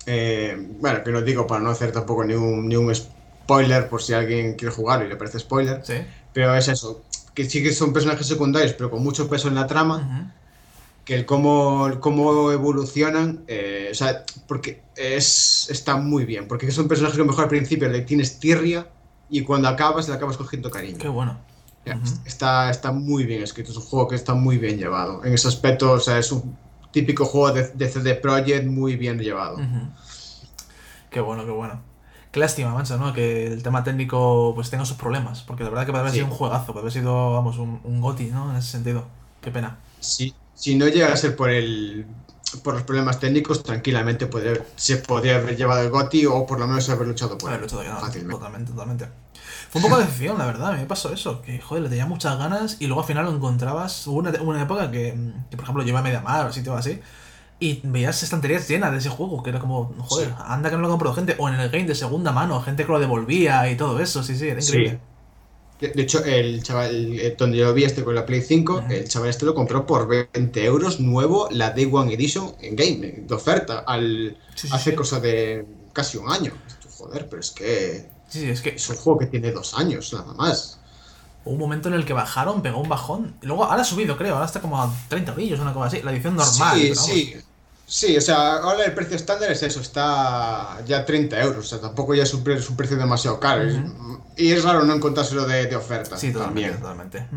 eh, 0.05 0.57
bueno, 0.79 1.03
que 1.03 1.11
no 1.11 1.21
digo 1.21 1.47
para 1.47 1.61
no 1.61 1.69
hacer 1.69 1.91
tampoco 1.91 2.23
ni 2.25 2.33
un, 2.33 2.67
ni 2.67 2.75
un 2.75 2.93
spoiler 2.93 3.87
por 3.89 4.01
si 4.03 4.13
alguien 4.13 4.55
quiere 4.55 4.73
jugarlo 4.75 5.05
y 5.05 5.09
le 5.09 5.15
parece 5.15 5.39
spoiler. 5.39 5.81
Sí. 5.85 5.93
Pero 6.33 6.53
es 6.55 6.67
eso, 6.67 7.03
que 7.33 7.49
sí 7.49 7.63
que 7.63 7.71
son 7.71 7.93
personajes 7.93 8.27
secundarios, 8.27 8.73
pero 8.73 8.89
con 8.91 9.01
mucho 9.03 9.29
peso 9.29 9.47
en 9.47 9.55
la 9.55 9.65
trama. 9.67 10.33
Que 11.05 11.15
el 11.15 11.25
cómo, 11.25 11.87
el 11.87 11.99
cómo 11.99 12.51
evolucionan, 12.51 13.43
eh, 13.47 13.89
o 13.91 13.95
sea, 13.95 14.23
porque 14.47 14.83
es, 14.95 15.67
está 15.69 15.97
muy 15.97 16.25
bien, 16.25 16.47
porque 16.47 16.71
son 16.71 16.87
personajes 16.87 17.15
que 17.17 17.21
a 17.21 17.25
lo 17.25 17.31
mejor 17.31 17.43
al 17.45 17.49
principio 17.49 17.89
le 17.89 18.01
tienes 18.01 18.39
tirria 18.39 18.87
y 19.29 19.41
cuando 19.41 19.67
acabas 19.67 20.07
le 20.07 20.15
acabas 20.15 20.37
cogiendo 20.37 20.69
cariño. 20.71 20.97
Qué 20.99 21.09
bueno. 21.09 21.37
Ya, 21.85 21.99
está, 22.25 22.69
está 22.69 22.93
muy 22.93 23.25
bien 23.25 23.43
escrito, 23.43 23.71
es 23.71 23.77
un 23.77 23.83
juego 23.83 24.07
que 24.07 24.15
está 24.15 24.33
muy 24.33 24.57
bien 24.57 24.77
llevado. 24.77 25.25
En 25.25 25.33
ese 25.33 25.49
aspecto, 25.49 25.91
o 25.91 25.99
sea, 25.99 26.17
es 26.17 26.31
un 26.31 26.57
típico 26.91 27.25
juego 27.25 27.51
de, 27.51 27.67
de 27.69 27.89
CD 27.89 28.15
Projekt 28.15 28.65
muy 28.65 28.95
bien 28.95 29.19
llevado. 29.19 29.57
Qué 31.09 31.19
bueno, 31.19 31.45
qué 31.45 31.51
bueno. 31.51 31.81
Qué 32.31 32.39
lástima, 32.39 32.73
mancha, 32.73 32.97
¿no? 32.97 33.13
Que 33.13 33.47
el 33.47 33.61
tema 33.61 33.83
técnico 33.83 34.53
pues 34.55 34.69
tenga 34.69 34.85
sus 34.85 34.97
problemas. 34.97 35.41
Porque 35.41 35.63
la 35.63 35.69
verdad 35.69 35.85
que 35.85 35.91
puede 35.91 36.01
haber 36.01 36.11
Sí. 36.13 36.19
sido 36.19 36.31
un 36.31 36.37
juegazo, 36.37 36.67
puede 36.67 36.79
haber 36.83 36.93
sido, 36.93 37.33
vamos, 37.33 37.57
un, 37.57 37.79
un 37.83 38.01
goti, 38.01 38.25
¿no? 38.27 38.49
En 38.51 38.55
ese 38.57 38.71
sentido. 38.71 39.05
Qué 39.41 39.51
pena. 39.51 39.77
Si, 39.99 40.33
si 40.55 40.75
no 40.75 40.87
llega 40.87 41.11
a 41.11 41.17
ser 41.17 41.35
por 41.35 41.49
el 41.49 42.05
por 42.61 42.75
los 42.75 42.83
problemas 42.83 43.19
técnicos, 43.19 43.63
tranquilamente 43.63 44.27
podría- 44.27 44.63
se 44.75 44.97
podría 44.97 45.37
haber 45.37 45.57
llevado 45.57 45.81
el 45.81 45.89
GOTI 45.89 46.27
o 46.27 46.45
por 46.45 46.59
lo 46.59 46.67
menos 46.67 46.87
haber 46.89 47.07
luchado 47.07 47.35
por 47.35 47.51
él. 47.51 47.65
todavía, 47.65 47.93
no, 47.93 47.99
fácilmente. 47.99 48.35
totalmente, 48.35 48.71
totalmente. 48.71 49.07
Fue 49.71 49.81
un 49.81 49.83
poco 49.89 49.97
de 49.97 50.05
decepción, 50.05 50.37
la 50.37 50.45
verdad. 50.45 50.67
A 50.69 50.71
mí 50.73 50.77
me 50.81 50.85
pasó 50.85 51.11
eso. 51.11 51.41
Que, 51.41 51.59
joder, 51.59 51.81
le 51.83 51.89
tenía 51.89 52.05
muchas 52.05 52.37
ganas 52.37 52.77
y 52.79 52.85
luego 52.85 53.01
al 53.01 53.07
final 53.07 53.25
lo 53.25 53.31
encontrabas. 53.33 54.05
Hubo 54.05 54.19
una, 54.19 54.29
una 54.43 54.61
época 54.61 54.91
que, 54.91 55.17
que, 55.49 55.57
por 55.57 55.63
ejemplo, 55.63 55.81
yo 55.81 55.89
iba 55.89 55.99
a 55.99 56.03
Mediamar 56.03 56.45
o 56.45 56.53
sitios 56.53 56.77
así. 56.77 56.99
Y 57.59 57.81
veías 57.85 58.21
estanterías 58.21 58.67
llenas 58.67 58.91
de 58.91 58.99
ese 58.99 59.09
juego, 59.09 59.41
que 59.41 59.49
era 59.49 59.59
como, 59.59 59.95
joder, 59.99 60.27
Sí. 60.27 60.33
anda 60.45 60.69
que 60.69 60.75
no 60.75 60.83
lo 60.83 60.89
compró 60.89 61.11
gente. 61.15 61.35
O 61.39 61.49
en 61.49 61.55
el 61.55 61.69
game 61.71 61.85
de 61.85 61.95
segunda 61.95 62.31
mano, 62.31 62.61
gente 62.61 62.85
que 62.85 62.91
lo 62.91 62.99
devolvía 62.99 63.67
y 63.71 63.75
todo 63.77 63.99
eso, 63.99 64.21
sí, 64.21 64.35
sí, 64.37 64.47
era 64.49 64.61
Sí. 64.61 64.73
De, 65.83 65.89
de 65.89 66.01
hecho, 66.03 66.23
el 66.23 66.63
chaval, 66.63 67.19
el- 67.19 67.35
donde 67.37 67.57
yo 67.57 67.73
vi 67.73 67.83
este 67.83 68.03
con 68.03 68.15
la 68.15 68.25
Play 68.25 68.41
5, 68.41 68.75
Ujú. 68.77 68.91
el 68.91 69.07
chaval 69.07 69.29
este 69.29 69.45
lo 69.45 69.53
compró 69.53 69.85
por 69.85 70.07
20 70.07 70.63
euros 70.63 70.99
nuevo, 70.99 71.47
la 71.51 71.71
Day 71.71 71.89
One 71.91 72.13
Edition 72.13 72.55
en 72.61 72.75
game, 72.75 73.13
de 73.27 73.33
oferta, 73.35 73.79
al, 73.85 74.37
Sí, 74.55 74.67
sí, 74.67 74.73
hace 74.73 74.91
sí. 74.91 74.95
cosa 74.95 75.19
de 75.19 75.65
casi 75.91 76.17
un 76.17 76.29
año. 76.31 76.53
Joder, 76.97 77.27
pero 77.27 77.41
es 77.41 77.51
que 77.51 78.05
Sí, 78.29 78.49
es 78.49 78.61
que 78.61 78.69
es 78.69 78.89
un 78.89 78.95
juego 78.95 79.19
que 79.19 79.25
tiene 79.27 79.51
dos 79.51 79.73
años, 79.73 80.13
nada 80.13 80.33
más. 80.33 80.79
hubo 81.45 81.53
un 81.55 81.59
momento 81.59 81.89
en 81.89 81.95
el 81.95 82.05
que 82.05 82.13
bajaron, 82.13 82.61
pegó 82.61 82.79
un 82.79 82.87
bajón. 82.87 83.35
Y 83.41 83.47
luego, 83.47 83.65
ahora 83.65 83.81
ha 83.81 83.85
subido, 83.85 84.15
creo, 84.17 84.35
ahora 84.35 84.45
está 84.45 84.61
como 84.61 84.81
a 84.81 84.89
30 85.09 85.33
brillos, 85.33 85.59
una 85.59 85.73
cosa 85.73 85.87
así. 85.87 86.01
La 86.01 86.11
edición 86.13 86.35
normal. 86.37 86.77
sí, 86.79 86.95
sí. 86.95 87.35
Sí, 87.85 88.15
o 88.17 88.21
sea, 88.21 88.57
ahora 88.57 88.85
el 88.85 88.93
precio 88.93 89.15
estándar 89.15 89.51
es 89.51 89.61
eso, 89.61 89.79
está 89.81 90.79
ya 90.85 91.05
30 91.05 91.39
euros, 91.41 91.65
o 91.65 91.69
sea, 91.69 91.79
tampoco 91.81 92.15
ya 92.15 92.23
es 92.23 92.33
un, 92.33 92.43
pre- 92.43 92.55
es 92.55 92.69
un 92.69 92.75
precio 92.77 92.97
demasiado 92.97 93.39
caro. 93.39 93.63
Y 94.35 94.51
es 94.51 94.63
raro 94.63 94.83
no 94.83 94.93
encontrárselo 94.95 95.45
de, 95.45 95.67
de 95.67 95.75
oferta. 95.75 96.17
Sí, 96.17 96.31
totalmente, 96.31 96.77
también. 96.77 96.81
totalmente. 96.81 97.27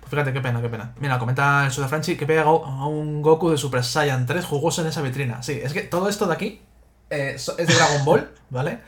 Pues 0.00 0.10
fíjate, 0.10 0.32
qué 0.32 0.40
pena, 0.40 0.60
qué 0.62 0.68
pena. 0.68 0.92
Mira, 1.00 1.18
comenta 1.18 1.66
el 1.66 1.74
de 1.74 1.88
Franchi 1.88 2.16
que 2.16 2.26
pega 2.26 2.42
a 2.42 2.86
un 2.86 3.22
Goku 3.22 3.50
de 3.50 3.56
Super 3.58 3.82
Saiyan 3.82 4.26
3 4.26 4.44
jugoso 4.44 4.82
en 4.82 4.88
esa 4.88 5.02
vitrina. 5.02 5.42
Sí, 5.42 5.58
es 5.62 5.72
que 5.72 5.80
todo 5.82 6.08
esto 6.08 6.26
de 6.26 6.34
aquí 6.34 6.62
eh, 7.10 7.32
es 7.36 7.46
de 7.56 7.64
Dragon 7.64 8.04
Ball, 8.04 8.30
¿vale? 8.50 8.78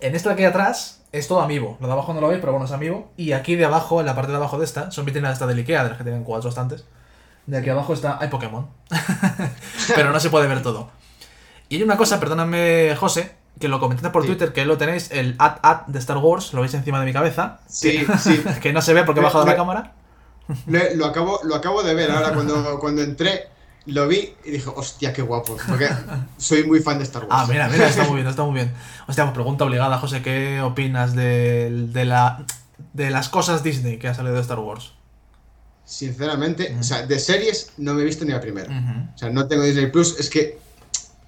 En 0.00 0.14
esta 0.14 0.28
de 0.28 0.34
aquí 0.34 0.44
atrás 0.44 1.00
es 1.10 1.26
todo 1.26 1.40
amiibo. 1.40 1.78
Lo 1.80 1.86
de 1.86 1.92
abajo 1.94 2.12
no 2.14 2.20
lo 2.20 2.28
veis, 2.28 2.40
pero 2.40 2.52
bueno, 2.52 2.66
es 2.66 2.72
amiibo. 2.72 3.10
Y 3.16 3.32
aquí 3.32 3.56
de 3.56 3.64
abajo, 3.64 3.98
en 4.00 4.06
la 4.06 4.14
parte 4.14 4.30
de 4.30 4.36
abajo 4.36 4.58
de 4.58 4.66
esta, 4.66 4.90
son 4.90 5.04
vitrinas 5.06 5.30
de 5.30 5.32
esta 5.32 5.46
de 5.46 5.54
Ikea, 5.54 5.82
de 5.84 5.88
las 5.88 5.98
que 5.98 6.04
tienen 6.04 6.22
cuatro 6.22 6.48
estantes. 6.50 6.84
De 7.46 7.58
aquí 7.58 7.70
abajo 7.70 7.92
está. 7.92 8.18
Hay 8.20 8.28
Pokémon. 8.28 8.66
pero 9.94 10.10
no 10.10 10.20
se 10.20 10.30
puede 10.30 10.46
ver 10.46 10.62
todo. 10.62 10.90
Y 11.68 11.76
hay 11.76 11.82
una 11.82 11.96
cosa, 11.96 12.20
perdóname, 12.20 12.94
José, 12.96 13.34
que 13.58 13.68
lo 13.68 13.80
comenté 13.80 14.08
por 14.10 14.22
Sí. 14.22 14.28
Twitter, 14.28 14.52
que 14.52 14.64
lo 14.64 14.78
tenéis, 14.78 15.10
el 15.10 15.34
at 15.38 15.58
at 15.62 15.86
de 15.86 15.98
Star 15.98 16.18
Wars, 16.18 16.52
lo 16.52 16.60
veis 16.60 16.74
encima 16.74 17.00
de 17.00 17.06
mi 17.06 17.12
cabeza. 17.12 17.60
Sí, 17.68 18.06
sí. 18.18 18.42
que 18.62 18.72
no 18.72 18.82
se 18.82 18.94
ve 18.94 19.04
porque 19.04 19.20
he 19.20 19.24
bajado 19.24 19.46
la 19.46 19.56
cámara. 19.56 19.92
Lo, 20.66 20.78
lo 20.96 21.06
acabo, 21.06 21.40
lo 21.44 21.54
acabo 21.54 21.82
de 21.82 21.94
ver 21.94 22.10
ahora 22.10 22.32
cuando, 22.34 22.78
cuando 22.78 23.02
entré, 23.02 23.48
lo 23.86 24.06
vi 24.08 24.34
y 24.44 24.50
dije, 24.52 24.70
hostia, 24.74 25.12
qué 25.12 25.22
guapo. 25.22 25.56
Porque 25.68 25.88
soy 26.36 26.64
muy 26.64 26.80
fan 26.80 26.98
de 26.98 27.04
Star 27.04 27.24
Wars. 27.24 27.34
Ah, 27.34 27.46
mira, 27.48 27.68
mira, 27.68 27.88
está 27.88 28.04
muy 28.04 28.16
bien, 28.16 28.26
está 28.28 28.42
muy 28.42 28.54
bien. 28.54 28.72
Hostia, 29.06 29.24
pues 29.24 29.34
pregunta 29.34 29.64
obligada, 29.64 29.98
José, 29.98 30.22
¿qué 30.22 30.60
opinas 30.60 31.14
de, 31.14 31.86
de, 31.88 32.04
la, 32.04 32.44
de 32.92 33.10
las 33.10 33.28
cosas 33.28 33.62
Disney 33.62 33.98
que 33.98 34.08
ha 34.08 34.14
salido 34.14 34.34
de 34.34 34.40
Star 34.42 34.58
Wars? 34.58 34.92
Sinceramente, 35.84 36.74
o 36.78 36.82
sea, 36.82 37.06
de 37.06 37.18
series 37.18 37.72
no 37.76 37.94
me 37.94 38.02
he 38.02 38.04
visto 38.04 38.24
ni 38.24 38.32
la 38.32 38.40
primera. 38.40 39.10
O 39.14 39.18
sea, 39.18 39.30
no 39.30 39.46
tengo 39.46 39.62
Disney 39.64 39.90
Plus. 39.90 40.18
Es 40.18 40.30
que 40.30 40.58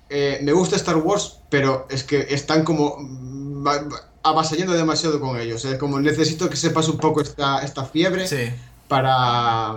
eh, 0.08 0.38
me 0.42 0.52
gusta 0.52 0.76
Star 0.76 0.96
Wars, 0.96 1.38
pero 1.50 1.86
es 1.90 2.02
que 2.04 2.26
están 2.30 2.64
como 2.64 2.96
va- 3.62 3.82
va- 3.82 4.02
avasallando 4.22 4.72
demasiado 4.72 5.20
con 5.20 5.38
ellos. 5.38 5.64
Es 5.64 5.78
como 5.78 6.00
necesito 6.00 6.48
que 6.48 6.56
se 6.56 6.70
pase 6.70 6.90
un 6.90 6.98
poco 6.98 7.20
esta, 7.20 7.58
esta 7.60 7.84
fiebre 7.84 8.26
Sí, 8.26 8.50
para, 8.88 9.76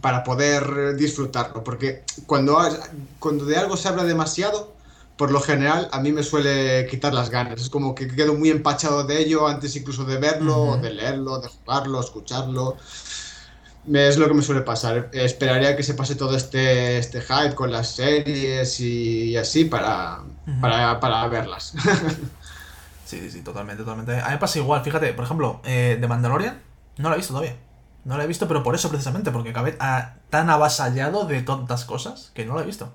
para 0.00 0.24
poder 0.24 0.94
disfrutarlo. 0.96 1.64
Porque 1.64 2.04
cuando, 2.26 2.58
cuando 3.18 3.44
de 3.46 3.56
algo 3.56 3.76
se 3.76 3.88
habla 3.88 4.04
demasiado, 4.04 4.74
por 5.16 5.30
lo 5.30 5.40
general 5.40 5.88
a 5.92 6.00
mí 6.00 6.12
me 6.12 6.22
suele 6.22 6.86
quitar 6.90 7.14
las 7.14 7.30
ganas. 7.30 7.60
Es 7.60 7.70
como 7.70 7.94
que 7.94 8.08
quedo 8.08 8.34
muy 8.34 8.50
empachado 8.50 9.04
de 9.04 9.20
ello 9.20 9.46
antes 9.46 9.74
incluso 9.76 10.04
de 10.04 10.18
verlo, 10.18 10.62
Ujú. 10.74 10.82
de 10.82 10.90
leerlo, 10.92 11.38
de 11.38 11.48
jugarlo, 11.48 12.00
escucharlo. 12.00 12.76
Es 13.92 14.16
lo 14.16 14.26
que 14.28 14.34
me 14.34 14.42
suele 14.42 14.62
pasar. 14.62 15.10
Esperaría 15.12 15.76
que 15.76 15.82
se 15.82 15.94
pase 15.94 16.14
todo 16.16 16.36
este, 16.36 16.96
este 16.98 17.20
hype 17.20 17.54
con 17.54 17.70
las 17.70 17.90
series 17.94 18.80
y 18.80 19.36
así 19.36 19.66
para, 19.66 20.20
para, 20.60 20.98
para 21.00 21.26
verlas. 21.28 21.74
sí, 23.04 23.20
sí, 23.20 23.30
sí, 23.30 23.42
totalmente, 23.42 23.82
totalmente. 23.82 24.18
A 24.20 24.26
mí 24.26 24.32
me 24.32 24.38
pasa 24.38 24.58
igual, 24.58 24.82
fíjate, 24.82 25.12
por 25.12 25.24
ejemplo, 25.24 25.60
eh, 25.64 25.98
de 26.00 26.08
Mandalorian, 26.08 26.62
no 26.98 27.08
la 27.10 27.16
he 27.16 27.18
visto 27.18 27.34
todavía. 27.34 27.56
No 28.04 28.16
la 28.18 28.24
he 28.24 28.26
visto, 28.26 28.48
pero 28.48 28.62
por 28.62 28.74
eso 28.74 28.88
precisamente, 28.90 29.30
porque 29.30 29.50
acabé 29.50 29.76
ah, 29.80 30.14
tan 30.30 30.50
avasallado 30.50 31.24
de 31.26 31.42
tantas 31.42 31.84
cosas 31.84 32.30
que 32.34 32.44
no 32.44 32.54
la 32.56 32.62
he 32.62 32.66
visto. 32.66 32.92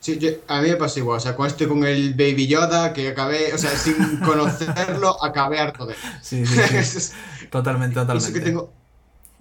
Sí, 0.00 0.18
yo- 0.18 0.30
a 0.48 0.60
mí 0.60 0.68
me 0.68 0.76
pasa 0.76 0.98
igual. 0.98 1.18
O 1.18 1.20
sea, 1.20 1.36
con 1.36 1.46
este, 1.46 1.68
con 1.68 1.84
el 1.84 2.14
Baby 2.14 2.48
Yoda, 2.48 2.92
que 2.92 3.08
acabé, 3.08 3.54
o 3.54 3.58
sea, 3.58 3.76
sin 3.76 4.18
conocerlo, 4.20 5.22
acabé 5.24 5.60
harto 5.60 5.86
de 5.86 5.94
él. 5.94 6.00
Sí, 6.20 6.44
sí, 6.46 6.56
totalmente, 7.50 8.00
eso 8.00 8.06
totalmente. 8.06 8.32
que 8.32 8.40
tengo, 8.40 8.72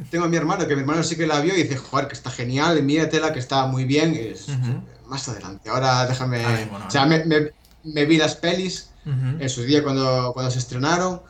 tengo 0.10 0.26
a 0.26 0.28
mi 0.28 0.38
hermano, 0.38 0.68
que 0.68 0.76
mi 0.76 0.82
hermano 0.82 1.04
sí 1.04 1.16
que 1.16 1.28
la 1.28 1.40
vio 1.42 1.56
y 1.56 1.64
dice, 1.64 1.78
joder, 1.78 2.08
que 2.08 2.14
está 2.14 2.32
genial, 2.32 2.82
míratela, 2.84 3.32
que 3.34 3.40
está 3.40 3.66
muy 3.68 3.86
bien. 3.86 4.16
es- 4.16 4.48
Ujú. 4.50 4.82
Más 5.08 5.28
adelante, 5.28 5.70
ahora 5.70 6.06
déjame... 6.08 6.46
Ay, 6.46 6.68
bueno, 6.70 6.86
o 6.88 6.92
sea, 6.92 7.06
me, 7.06 7.24
me- 7.26 7.52
me 7.84 8.06
vi 8.06 8.18
las 8.18 8.36
pelis 8.36 8.92
Ujú. 9.06 9.42
en 9.42 9.50
su 9.50 9.64
día 9.64 9.84
cuando, 9.84 10.32
cuando 10.34 10.50
se 10.52 10.60
estrenaron 10.60 11.22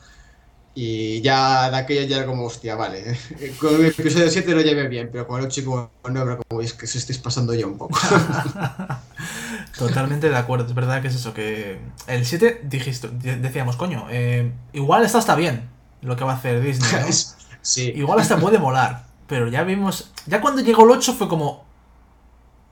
y 0.76 1.20
ya 1.22 1.70
de 1.72 1.78
aquella 1.78 2.04
ya 2.06 2.18
era 2.18 2.26
como, 2.28 2.46
hostia, 2.46 2.76
vale. 2.76 3.18
Con 3.60 3.76
el 3.76 3.88
episodio 3.88 4.30
7 4.30 4.54
lo 4.54 4.62
llevé 4.62 4.88
bien, 4.88 5.10
pero 5.12 5.28
con 5.28 5.40
el 5.40 5.48
8 5.48 5.62
y 5.62 5.64
con 5.66 5.90
el 6.06 6.14
9 6.14 6.32
era 6.34 6.42
como, 6.48 6.62
es 6.62 6.74
que 6.74 6.88
se 6.88 6.98
estáis 7.00 7.18
pasando 7.18 7.54
ya 7.54 7.66
un 7.66 7.78
poco. 7.78 8.00
Totalmente 9.78 10.30
de 10.30 10.36
acuerdo, 10.38 10.66
es 10.68 10.74
verdad 10.76 11.02
que 11.02 11.08
es 11.08 11.16
eso, 11.16 11.34
que 11.34 11.80
el 12.08 12.26
7 12.26 12.62
dijiste, 12.64 13.08
de- 13.10 13.38
decíamos, 13.38 13.76
coño, 13.78 14.06
eh, 14.10 14.52
igual 14.74 15.04
está 15.04 15.18
hasta 15.18 15.36
bien 15.36 15.70
lo 16.02 16.16
que 16.16 16.24
va 16.24 16.34
a 16.34 16.36
hacer 16.36 16.62
Disney, 16.62 16.92
¿no? 17.02 17.08
Es- 17.08 17.36
sí. 17.62 17.92
Igual 17.96 18.20
hasta 18.20 18.38
puede 18.40 18.58
molar, 18.60 19.06
pero 19.28 19.48
ya 19.48 19.64
vimos, 19.64 20.12
ya 20.26 20.42
cuando 20.42 20.62
llegó 20.62 20.84
el 20.86 20.92
8 20.92 21.14
fue 21.14 21.28
como, 21.28 21.66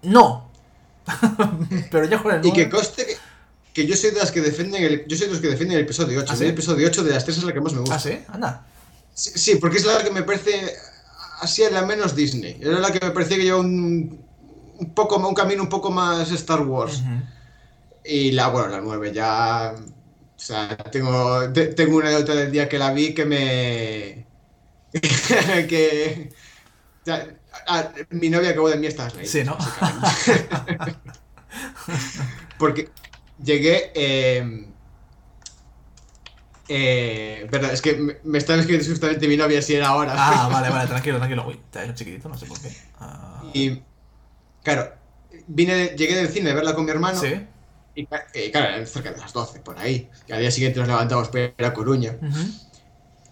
no, 0.03 0.49
pero 1.91 2.05
ya 2.05 2.21
con 2.21 2.33
el 2.33 2.45
Y 2.45 2.51
que 2.53 2.67
9, 2.67 2.69
conste 2.69 3.05
que, 3.05 3.17
que 3.73 3.87
yo 3.87 3.95
soy 3.95 4.11
de 4.11 4.19
las 4.19 4.31
que 4.31 4.41
defienden 4.41 4.83
el, 4.83 5.05
yo 5.07 5.17
soy 5.17 5.27
de 5.27 5.33
los 5.33 5.41
que 5.41 5.47
defienden 5.49 5.77
el 5.77 5.83
episodio 5.85 6.19
8. 6.19 6.27
¿Ah, 6.31 6.35
sí? 6.35 6.43
El 6.45 6.49
episodio 6.51 6.87
8 6.87 7.03
de 7.03 7.13
las 7.13 7.25
tres 7.25 7.37
es 7.37 7.43
la 7.43 7.53
que 7.53 7.61
más 7.61 7.73
me 7.73 7.79
gusta. 7.79 7.95
ah, 7.95 7.99
sí, 7.99 8.19
anda, 8.27 8.65
Sí, 9.13 9.31
sí, 9.35 9.55
porque 9.55 9.77
es 9.77 9.85
la 9.85 10.03
que 10.03 10.11
me 10.11 10.23
parece 10.23 10.73
así 11.41 11.63
la 11.71 11.85
menos 11.85 12.15
Disney. 12.15 12.57
Era 12.61 12.79
la 12.79 12.91
que 12.91 13.05
me 13.05 13.11
parecía 13.11 13.35
que 13.37 13.43
lleva 13.43 13.59
un, 13.59 14.19
un 14.79 14.93
poco 14.93 15.17
un 15.17 15.33
camino 15.35 15.61
un 15.63 15.69
poco 15.69 15.91
más 15.91 16.31
Star 16.31 16.61
Wars. 16.61 17.01
Y 18.05 18.31
la 18.31 18.47
bueno, 18.47 18.69
la 18.69 18.79
9 18.81 19.11
ya 19.13 19.73
o 19.75 20.41
sea, 20.41 20.77
tengo 20.77 21.51
te- 21.51 21.67
tengo 21.73 21.97
una 21.97 22.07
anécdota 22.07 22.33
del 22.35 22.51
día 22.51 22.69
que 22.69 22.79
la 22.79 22.91
vi 22.93 23.13
que 23.13 23.25
me 23.25 24.25
que 25.67 26.29
o 27.01 27.05
sea, 27.05 27.27
ah, 27.67 27.91
mi 28.09 28.29
novia 28.29 28.51
acabó 28.51 28.69
de 28.69 28.77
mí 28.77 28.87
estas 28.87 29.15
leyes. 29.15 29.31
Sí, 29.31 29.43
¿no? 29.43 29.57
Porque 32.57 32.89
llegué 33.43 33.91
eh, 33.95 34.65
eh, 36.67 37.47
verdad, 37.51 37.73
es 37.73 37.81
que 37.81 37.95
me, 37.95 38.17
me 38.23 38.37
estaba 38.37 38.59
escribiendo 38.59 38.89
justamente 38.89 39.27
mi 39.27 39.37
novia 39.37 39.61
si 39.61 39.75
era 39.75 39.87
ahora. 39.87 40.13
Ah, 40.15 40.47
vale, 40.51 40.69
vale, 40.69 40.87
tranquilo, 40.87 41.17
tranquilo, 41.17 41.47
uy, 41.47 41.59
te 41.71 41.79
ha 41.79 41.83
hecho 41.85 41.93
chiquitito, 41.95 42.29
no 42.29 42.37
sé 42.37 42.45
por 42.45 42.59
qué. 42.61 42.71
Ah, 42.99 43.41
Y 43.53 43.81
claro, 44.63 44.93
vine, 45.47 45.95
llegué 45.97 46.15
del 46.15 46.29
cine 46.29 46.51
a 46.51 46.53
verla 46.53 46.75
con 46.75 46.85
mi 46.85 46.91
hermano. 46.91 47.19
sí, 47.19 47.33
Y, 47.95 48.07
eh, 48.33 48.51
claro, 48.51 48.69
eran 48.69 48.85
cerca 48.85 49.11
de 49.11 49.17
las 49.17 49.33
12, 49.33 49.59
por 49.61 49.79
ahí. 49.79 50.09
Y 50.27 50.31
al 50.31 50.41
día 50.41 50.51
siguiente 50.51 50.79
nos 50.79 50.87
levantamos 50.87 51.29
para 51.29 51.45
ir 51.45 51.65
a 51.65 51.73
Coruña. 51.73 52.15
Ujú. 52.21 52.68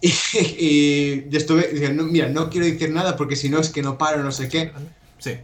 Y, 0.00 0.14
y 0.58 1.28
yo 1.28 1.38
estuve 1.38 1.68
diciendo, 1.72 2.04
no, 2.04 2.08
mira, 2.08 2.28
no 2.28 2.50
quiero 2.50 2.66
decir 2.66 2.90
nada 2.90 3.16
porque 3.16 3.34
si 3.34 3.48
no 3.48 3.58
es 3.58 3.70
que 3.70 3.82
no 3.82 3.98
paro, 3.98 4.22
no 4.22 4.30
sé 4.30 4.48
qué. 4.48 4.72
sí, 5.18 5.38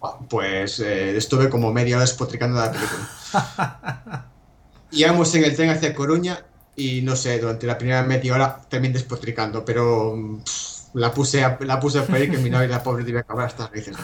Buah, 0.00 0.18
Pues 0.28 0.80
eh, 0.80 1.16
estuve 1.16 1.48
como 1.48 1.72
media 1.72 1.96
hora 1.96 2.04
despotricando 2.04 2.60
de 2.60 2.66
la 2.66 2.72
película. 2.72 4.26
Íbamos 4.90 5.34
en 5.34 5.44
el 5.44 5.54
tren 5.54 5.70
hacia 5.70 5.94
Coruña 5.94 6.44
y 6.76 7.02
no 7.02 7.14
sé, 7.14 7.38
durante 7.38 7.66
la 7.66 7.78
primera 7.78 8.02
media 8.02 8.34
hora 8.34 8.60
también 8.68 8.92
despotricando, 8.92 9.64
pero 9.64 10.16
pff, 10.44 10.74
la 10.94 11.12
puse 11.12 11.44
a, 11.44 11.58
la 11.60 11.80
puse 11.80 11.98
a 11.98 12.06
pedir 12.06 12.30
que 12.30 12.38
mi 12.38 12.50
novia, 12.50 12.68
la 12.68 12.82
pobre, 12.82 13.04
debía 13.04 13.20
acabar 13.20 13.46
hasta 13.46 13.64
las 13.64 13.72
raíces. 13.72 13.96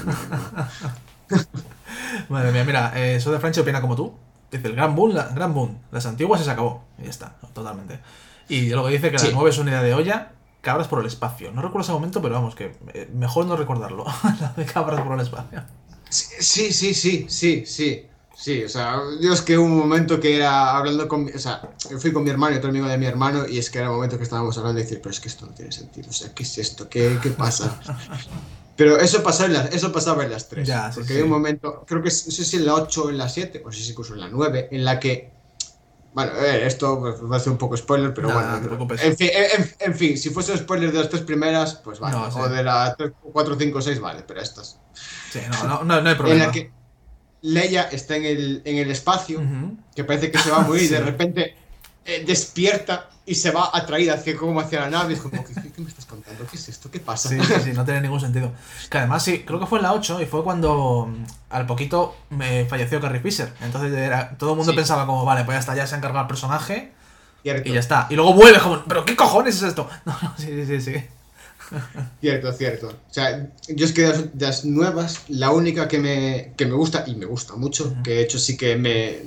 Madre 2.28 2.52
mía, 2.52 2.64
mira, 2.64 2.92
eh, 2.96 3.20
Soy 3.20 3.32
de 3.32 3.38
Francia 3.38 3.62
opina 3.62 3.80
como 3.80 3.96
tú. 3.96 4.12
Dice, 4.50 4.66
el 4.66 4.74
Gran 4.74 4.94
Boom, 4.96 5.14
la, 5.14 5.28
Gran 5.28 5.54
Boom, 5.54 5.78
las 5.92 6.06
antiguas 6.06 6.44
se 6.44 6.50
acabó. 6.50 6.84
Y 6.98 7.04
ya 7.04 7.10
está, 7.10 7.36
totalmente. 7.54 8.00
Y 8.50 8.68
luego 8.68 8.88
dice 8.88 9.10
que 9.10 9.18
Sí. 9.18 9.28
la 9.28 9.32
9 9.32 9.50
es 9.50 9.58
una 9.58 9.70
idea 9.70 9.82
de 9.82 9.94
olla, 9.94 10.32
cabras 10.60 10.88
por 10.88 11.00
el 11.00 11.06
espacio. 11.06 11.52
No 11.52 11.62
recuerdo 11.62 11.82
ese 11.82 11.92
momento, 11.92 12.20
pero 12.20 12.34
vamos, 12.34 12.54
que 12.54 12.76
eh, 12.92 13.08
mejor 13.14 13.46
no 13.46 13.56
recordarlo. 13.56 14.04
la 14.40 14.52
de 14.56 14.66
cabras 14.66 15.00
por 15.00 15.14
el 15.14 15.20
espacio. 15.20 15.62
Sí, 16.10 16.72
sí, 16.72 16.92
sí, 16.94 17.26
sí, 17.28 17.64
sí. 17.64 18.06
Sí, 18.36 18.64
o 18.64 18.68
sea, 18.70 18.98
yo 19.20 19.34
es 19.34 19.42
que 19.42 19.58
hubo 19.58 19.66
un 19.66 19.78
momento 19.78 20.18
que 20.18 20.36
era 20.36 20.76
hablando 20.78 21.06
con 21.06 21.28
o 21.34 21.38
sea, 21.38 21.60
yo 21.90 21.98
fui 21.98 22.10
con 22.10 22.24
mi 22.24 22.30
hermano 22.30 22.54
y 22.54 22.58
otro 22.58 22.70
amigo 22.70 22.86
de 22.86 22.96
mi 22.96 23.04
hermano 23.04 23.46
y 23.46 23.58
es 23.58 23.68
que 23.68 23.78
era 23.78 23.88
el 23.88 23.92
momento 23.92 24.16
que 24.16 24.22
estábamos 24.24 24.56
hablando 24.56 24.80
y 24.80 24.84
decir, 24.84 25.00
pero 25.02 25.10
es 25.10 25.20
que 25.20 25.28
esto 25.28 25.44
no 25.44 25.52
tiene 25.52 25.70
sentido, 25.72 26.08
o 26.08 26.12
sea, 26.12 26.32
¿qué 26.34 26.44
es 26.44 26.56
esto? 26.56 26.88
¿Qué, 26.88 27.18
qué 27.22 27.30
pasa? 27.30 27.78
Pero 28.76 28.98
eso 28.98 29.22
pasaba 29.22 29.44
en 29.48 29.52
las, 29.52 29.74
eso 29.74 29.92
pasaba 29.92 30.24
en 30.24 30.30
las 30.30 30.48
tres. 30.48 30.66
Ya, 30.66 30.90
sí, 30.90 31.00
porque 31.00 31.12
sí. 31.12 31.18
hay 31.18 31.24
un 31.24 31.28
momento, 31.28 31.84
creo 31.86 32.00
que 32.00 32.08
no 32.08 32.10
sé 32.14 32.44
si 32.46 32.56
en 32.56 32.64
la 32.64 32.76
8 32.76 33.04
o 33.04 33.10
en 33.10 33.18
la 33.18 33.28
7, 33.28 33.62
o 33.66 33.70
si 33.70 33.82
es 33.82 33.90
incluso 33.90 34.14
en 34.14 34.20
la 34.20 34.28
9, 34.28 34.68
en 34.70 34.84
la 34.86 34.98
que. 34.98 35.30
Bueno, 36.12 36.32
ver, 36.34 36.62
esto 36.64 37.00
va 37.30 37.36
a 37.36 37.40
ser 37.40 37.52
un 37.52 37.58
poco 37.58 37.76
spoiler, 37.76 38.12
pero 38.12 38.28
No, 38.28 38.34
bueno. 38.34 38.60
no. 38.78 38.94
En 39.00 39.16
fin, 39.16 39.28
en, 39.32 39.62
en- 39.62 39.70
en 39.78 39.94
fin, 39.94 40.18
si 40.18 40.30
fuese 40.30 40.52
un 40.52 40.58
spoiler 40.58 40.90
de 40.90 40.98
las 40.98 41.08
tres 41.08 41.22
primeras, 41.22 41.76
pues 41.76 42.00
vale. 42.00 42.16
No, 42.16 42.30
sí. 42.30 42.38
O 42.40 42.48
de 42.48 42.64
la 42.64 42.96
4, 43.32 43.56
5, 43.58 43.80
6, 43.80 44.00
vale, 44.00 44.24
pero 44.26 44.40
estas. 44.40 44.78
Sí, 45.32 45.38
no, 45.50 45.64
no, 45.68 45.84
no, 45.84 46.00
no 46.00 46.08
hay 46.08 46.12
En 46.12 46.18
problema. 46.18 46.46
la 46.46 46.52
que 46.52 46.72
Leia 47.42 47.82
está 47.84 48.16
en 48.16 48.24
el, 48.24 48.62
en 48.64 48.78
el 48.78 48.90
espacio, 48.90 49.40
que 49.94 50.02
parece 50.04 50.30
que 50.32 50.38
se 50.38 50.50
va 50.50 50.58
a 50.58 50.60
morir 50.62 50.82
y 50.82 50.88
de 50.88 51.00
repente 51.12 51.56
eh, 52.04 52.24
despierta 52.26 53.10
y 53.26 53.34
se 53.34 53.50
va 53.50 53.70
atraída 53.72 54.14
hacia 54.14 54.36
como 54.36 54.58
hacia 54.60 54.80
la 54.80 54.90
nave. 54.90 55.14
Es 55.14 55.20
como, 55.20 55.44
¿qué, 55.44 55.54
me 55.80 55.88
estás 55.88 56.06
contando? 56.06 56.46
¿Qué 56.46 56.56
es 56.56 56.68
esto? 56.68 56.90
¿Qué 56.90 56.98
pasa? 57.00 57.28
Sí, 57.28 57.38
sí, 57.40 57.54
sí, 57.64 57.72
no 57.72 57.84
tiene 57.84 58.00
ningún 58.00 58.20
sentido. 58.20 58.52
Que 58.90 58.98
además 58.98 59.22
sí, 59.22 59.44
creo 59.46 59.60
que 59.60 59.66
fue 59.66 59.78
en 59.78 59.84
la 59.84 59.92
8 59.92 60.20
y 60.22 60.26
fue 60.26 60.42
cuando 60.42 61.06
mm, 61.06 61.24
al 61.50 61.66
poquito 61.66 62.16
me 62.30 62.64
falleció 62.64 63.00
Carrie 63.00 63.20
Fisher. 63.20 63.52
Entonces 63.60 63.92
era, 63.92 64.36
todo 64.36 64.50
el 64.52 64.56
mundo 64.56 64.72
Sí. 64.72 64.76
pensaba 64.76 65.06
como, 65.06 65.24
vale, 65.24 65.44
pues 65.44 65.54
ya 65.56 65.60
está, 65.60 65.74
ya 65.76 65.86
se 65.86 65.94
ha 65.94 65.98
encargado 65.98 66.22
el 66.22 66.28
personaje 66.28 66.92
Cierto, 67.42 67.68
y 67.68 67.72
ya 67.72 67.80
está. 67.80 68.06
Y 68.10 68.16
luego 68.16 68.34
vuelve 68.34 68.58
como, 68.58 68.84
pero 68.84 69.04
¿qué 69.04 69.16
cojones 69.16 69.56
es 69.56 69.62
esto? 69.62 69.88
No, 70.04 70.16
no, 70.22 70.34
sí, 70.36 70.46
sí, 70.46 70.66
sí, 70.66 70.80
sí. 70.80 71.04
cierto, 72.20 72.52
cierto. 72.52 72.88
O 72.88 73.12
sea, 73.14 73.48
yo 73.68 73.86
es 73.86 73.92
que 73.92 74.02
de 74.02 74.08
las, 74.08 74.38
de 74.38 74.46
las 74.46 74.64
nuevas, 74.64 75.20
la 75.28 75.50
única 75.50 75.86
que 75.88 75.98
me, 75.98 76.52
que 76.56 76.66
me 76.66 76.74
gusta, 76.74 77.04
y 77.06 77.14
me 77.14 77.26
gusta 77.26 77.54
mucho, 77.54 77.94
que 78.02 78.10
de 78.10 78.22
hecho 78.22 78.38
sí 78.38 78.56
que 78.56 78.76
me... 78.76 79.18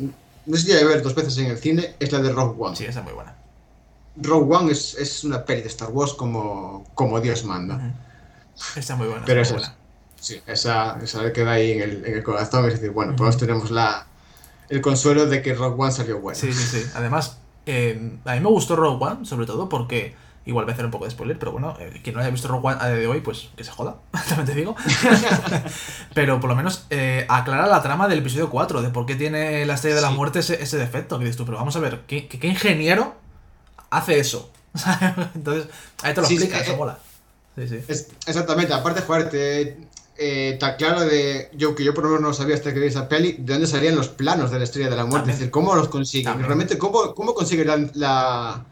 No 0.45 0.57
sé 0.57 0.63
si 0.63 0.69
ya 0.69 0.85
ver 0.85 1.01
dos 1.01 1.15
veces 1.15 1.37
en 1.37 1.47
el 1.47 1.57
cine, 1.57 1.95
es 1.99 2.11
la 2.11 2.19
de 2.19 2.31
Rogue 2.31 2.55
One. 2.57 2.75
Sí, 2.75 2.85
esa 2.85 2.99
es 2.99 3.05
muy 3.05 3.13
buena. 3.13 3.35
Rogue 4.17 4.55
One 4.55 4.71
es, 4.71 4.95
es 4.95 5.23
una 5.23 5.43
peli 5.45 5.61
de 5.61 5.69
Star 5.69 5.89
Wars 5.89 6.13
como, 6.13 6.85
como 6.93 7.19
Dios 7.21 7.43
manda. 7.45 7.75
Ujú. 7.75 8.79
Esa 8.79 8.93
es 8.93 8.99
muy 8.99 9.07
buena. 9.07 9.25
Pero 9.25 9.41
esa 9.41 9.53
buena. 9.53 9.75
Sí, 10.19 10.41
esa, 10.47 10.99
esa 11.01 11.33
queda 11.33 11.51
ahí 11.53 11.71
en 11.71 11.81
el, 11.81 12.05
en 12.05 12.13
el 12.15 12.23
corazón. 12.23 12.65
Es 12.67 12.73
decir, 12.73 12.91
bueno, 12.91 13.13
Ujú. 13.13 13.23
pues 13.23 13.37
tenemos 13.37 13.71
la, 13.71 14.05
el 14.69 14.81
consuelo 14.81 15.25
de 15.25 15.41
que 15.41 15.53
Rogue 15.53 15.81
One 15.81 15.91
salió 15.91 16.19
bueno. 16.19 16.39
Sí, 16.39 16.53
sí, 16.53 16.65
sí. 16.65 16.89
Además, 16.95 17.37
eh, 17.65 18.17
a 18.25 18.33
mí 18.35 18.39
me 18.39 18.49
gustó 18.49 18.75
Rogue 18.75 19.03
One, 19.05 19.25
sobre 19.25 19.45
todo 19.45 19.69
porque. 19.69 20.15
Igual 20.45 20.65
voy 20.65 20.71
a 20.71 20.73
hacer 20.73 20.83
un 20.85 20.91
poco 20.91 21.05
de 21.05 21.11
spoiler, 21.11 21.39
pero 21.39 21.53
bueno, 21.53 21.75
eh, 21.79 22.01
quien 22.03 22.15
no 22.15 22.21
haya 22.21 22.29
visto 22.29 22.49
Rogue 22.49 22.67
One 22.67 22.77
a 22.81 22.87
día 22.89 22.97
de 22.97 23.07
hoy, 23.07 23.21
pues 23.21 23.49
que 23.55 23.63
se 23.63 23.71
joda, 23.71 23.95
también 24.27 24.45
te 24.45 24.53
digo. 24.55 24.75
pero 26.13 26.39
por 26.39 26.49
lo 26.49 26.55
menos 26.55 26.85
eh, 26.89 27.25
aclara 27.29 27.65
la 27.67 27.81
trama 27.81 28.07
del 28.07 28.19
episodio 28.19 28.49
4, 28.49 28.81
de 28.81 28.89
por 28.89 29.05
qué 29.05 29.15
tiene 29.15 29.65
la 29.65 29.75
estrella 29.75 29.95
de 29.95 30.01
la 30.01 30.09
Sí. 30.09 30.15
muerte 30.15 30.39
ese, 30.39 30.61
ese 30.61 30.77
defecto. 30.77 31.17
Que 31.17 31.25
dices 31.25 31.37
tú, 31.37 31.45
pero 31.45 31.57
vamos 31.57 31.75
a 31.75 31.79
ver, 31.79 32.01
¿qué, 32.07 32.27
qué- 32.27 32.39
qué 32.39 32.47
ingeniero 32.47 33.15
hace 33.89 34.19
eso? 34.19 34.51
Entonces, 35.35 35.67
ahí 36.01 36.13
te 36.13 36.21
lo 36.21 36.27
Sí, 36.27 36.37
sí, 36.37 36.43
explica, 36.43 36.59
eh, 36.59 36.67
eso 36.67 36.77
mola. 36.77 36.99
Sí, 37.55 37.67
sí. 37.67 37.79
Es- 37.87 38.09
exactamente, 38.25 38.73
aparte, 38.73 39.01
joder, 39.01 39.29
te, 39.29 39.77
eh, 40.17 40.57
tan 40.59 40.75
claro 40.75 41.01
de. 41.01 41.49
Yo 41.53 41.73
que 41.75 41.83
yo 41.83 41.93
por 41.93 42.03
lo 42.03 42.09
menos 42.11 42.21
no 42.21 42.33
sabía 42.33 42.55
hasta 42.55 42.73
que 42.73 42.79
vi 42.79 42.87
esa 42.87 43.07
peli, 43.07 43.33
de 43.39 43.53
dónde 43.53 43.67
salían 43.67 43.95
los 43.95 44.09
planos 44.09 44.51
de 44.51 44.57
la 44.57 44.63
estrella 44.65 44.89
de 44.89 44.95
la 44.97 45.03
muerte. 45.05 45.19
También. 45.19 45.33
Es 45.35 45.39
decir, 45.39 45.51
cómo 45.51 45.73
los 45.75 45.87
consiguen. 45.87 46.25
También. 46.25 46.47
Realmente, 46.47 46.77
cómo, 46.77 47.13
cómo 47.15 47.33
consigue 47.33 47.63
la, 47.65 48.65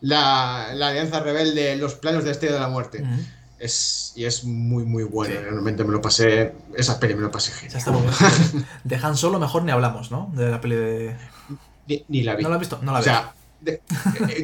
la- 0.00 0.70
la 0.74 0.88
Alianza 0.88 1.20
Rebelde 1.20 1.76
los 1.76 1.94
planos 1.94 2.22
de 2.22 2.26
la 2.30 2.32
estrella 2.32 2.54
de 2.54 2.60
la 2.60 2.68
muerte. 2.68 3.04
Es, 3.58 4.12
y 4.16 4.24
es 4.24 4.44
muy, 4.44 4.84
muy 4.84 5.04
bueno. 5.04 5.34
Sí. 5.34 5.40
Realmente 5.42 5.84
me 5.84 5.92
lo 5.92 6.00
pasé. 6.00 6.54
Esa 6.74 6.98
peli 6.98 7.14
me 7.14 7.20
lo 7.20 7.30
pasé 7.30 7.52
genial. 7.52 7.78
está 7.78 7.90
muy 7.90 8.02
bien. 8.02 8.66
De 8.84 8.96
Han 8.96 9.16
Solo 9.16 9.38
mejor 9.38 9.64
ni 9.64 9.70
hablamos, 9.72 10.10
¿no? 10.10 10.30
De 10.34 10.50
la 10.50 10.60
peli 10.60 10.76
de... 10.76 11.16
Ni, 11.86 12.04
ni 12.08 12.22
la 12.22 12.36
vi. 12.36 12.42
¿No 12.42 12.48
la 12.48 12.54
has 12.54 12.60
visto? 12.60 12.78
No 12.82 12.92
la 12.92 13.00
o 13.00 13.02
sea, 13.02 13.34
de- 13.60 13.82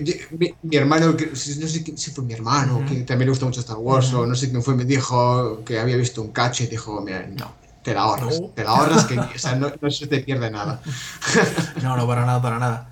de- 0.03 0.27
mi, 0.39 0.55
mi 0.63 0.77
hermano, 0.77 1.13
no 1.13 1.17
sé 1.37 1.83
quién- 1.83 1.97
si 1.97 2.11
fue 2.11 2.25
mi 2.25 2.35
hermano, 2.35 2.77
Ujú. 2.79 2.87
que 2.87 2.95
también 3.03 3.27
le 3.29 3.31
gusta 3.31 3.47
mucho 3.47 3.61
Star 3.61 3.79
Wars, 3.79 4.09
Ujú. 4.13 4.19
o 4.23 4.27
no 4.27 4.35
sé 4.35 4.51
quién 4.51 4.63
fue, 4.63 4.75
me 4.75 4.85
dijo 4.85 5.63
que 5.65 5.79
había 5.79 5.97
visto 5.97 6.21
un 6.21 6.33
cacho 6.33 6.65
y 6.65 6.67
dijo, 6.67 7.01
mira, 7.01 7.27
No. 7.27 7.53
te 7.83 7.95
la 7.95 8.03
ahorras, 8.03 8.39
No. 8.41 8.49
te 8.49 8.65
la 8.65 8.71
ahorras, 8.71 9.05
que, 9.07 9.19
o 9.19 9.39
sea, 9.39 9.55
no, 9.55 9.73
no 9.81 9.91
se 9.91 10.07
te 10.09 10.19
pierde 10.21 10.51
nada. 10.51 10.83
No, 11.83 11.97
no, 11.97 12.07
para 12.07 12.27
nada, 12.27 12.43
para 12.43 12.59
nada. 12.59 12.89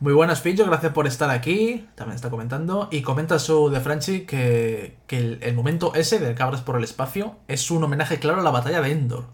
Muy 0.00 0.12
buenas, 0.12 0.40
Fincho, 0.42 0.66
gracias 0.66 0.92
por 0.92 1.06
estar 1.06 1.30
aquí. 1.30 1.88
También 1.94 2.16
está 2.16 2.28
comentando. 2.30 2.88
Y 2.90 3.02
comenta 3.02 3.38
su 3.38 3.70
de 3.70 3.80
Franchi 3.80 4.20
que, 4.26 4.98
que 5.06 5.18
el, 5.18 5.38
el 5.42 5.54
momento 5.54 5.94
ese 5.94 6.18
de 6.18 6.34
Cabras 6.34 6.60
por 6.60 6.76
el 6.76 6.84
Espacio 6.84 7.36
es 7.48 7.70
un 7.70 7.82
homenaje 7.84 8.18
claro 8.18 8.40
a 8.40 8.44
la 8.44 8.50
batalla 8.50 8.80
de 8.82 8.90
Endor. 8.90 9.24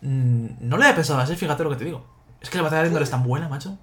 Mm, 0.00 0.46
no 0.60 0.76
lo 0.76 0.82
había 0.84 0.94
pensado 0.96 1.18
así, 1.20 1.36
fíjate 1.36 1.64
lo 1.64 1.70
que 1.70 1.76
te 1.76 1.84
digo. 1.84 2.06
Es 2.40 2.48
que 2.48 2.56
la 2.56 2.62
batalla 2.64 2.82
de 2.82 2.88
Endor 2.88 3.02
es 3.02 3.10
tan 3.10 3.22
buena, 3.22 3.48
macho. 3.48 3.76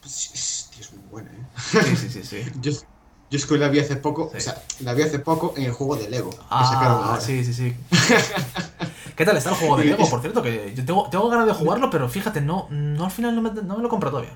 Pues, 0.00 0.30
es, 0.34 0.70
tío, 0.74 0.80
es 0.80 0.92
muy 0.94 1.04
buena, 1.10 1.30
¿eh? 1.30 1.46
Sí, 1.56 1.96
sí, 1.96 2.08
sí, 2.08 2.24
sí. 2.24 2.44
Yo, 2.60 2.72
yo 2.72 3.38
es 3.38 3.46
que 3.46 3.56
la 3.56 3.68
vi 3.68 3.78
hace 3.78 3.96
poco, 3.96 4.30
Sí. 4.32 4.38
o 4.38 4.40
sea, 4.40 4.62
la 4.80 4.92
vi 4.94 5.02
hace 5.02 5.18
poco 5.18 5.54
en 5.56 5.64
el 5.64 5.72
juego 5.72 5.96
de 5.96 6.10
Lego, 6.10 6.30
que 6.30 6.36
sacaron 6.38 6.98
Ah, 7.02 7.06
ahora. 7.10 7.20
sí, 7.20 7.42
sí, 7.44 7.54
sí. 7.54 7.74
¿Qué 9.16 9.24
tal 9.24 9.36
está 9.36 9.50
el 9.50 9.56
juego 9.56 9.76
de 9.78 9.84
Lego, 9.86 10.08
por 10.10 10.20
cierto? 10.20 10.42
Que 10.42 10.74
yo 10.74 10.84
tengo, 10.84 11.08
tengo 11.08 11.28
ganas 11.30 11.46
de 11.46 11.54
jugarlo, 11.54 11.88
pero 11.88 12.08
fíjate, 12.10 12.40
no, 12.42 12.66
no 12.70 13.04
al 13.06 13.10
final 13.10 13.34
no 13.34 13.40
me, 13.42 13.50
no 13.62 13.76
me 13.76 13.82
lo 13.82 13.88
compro 13.88 14.10
todavía. 14.10 14.32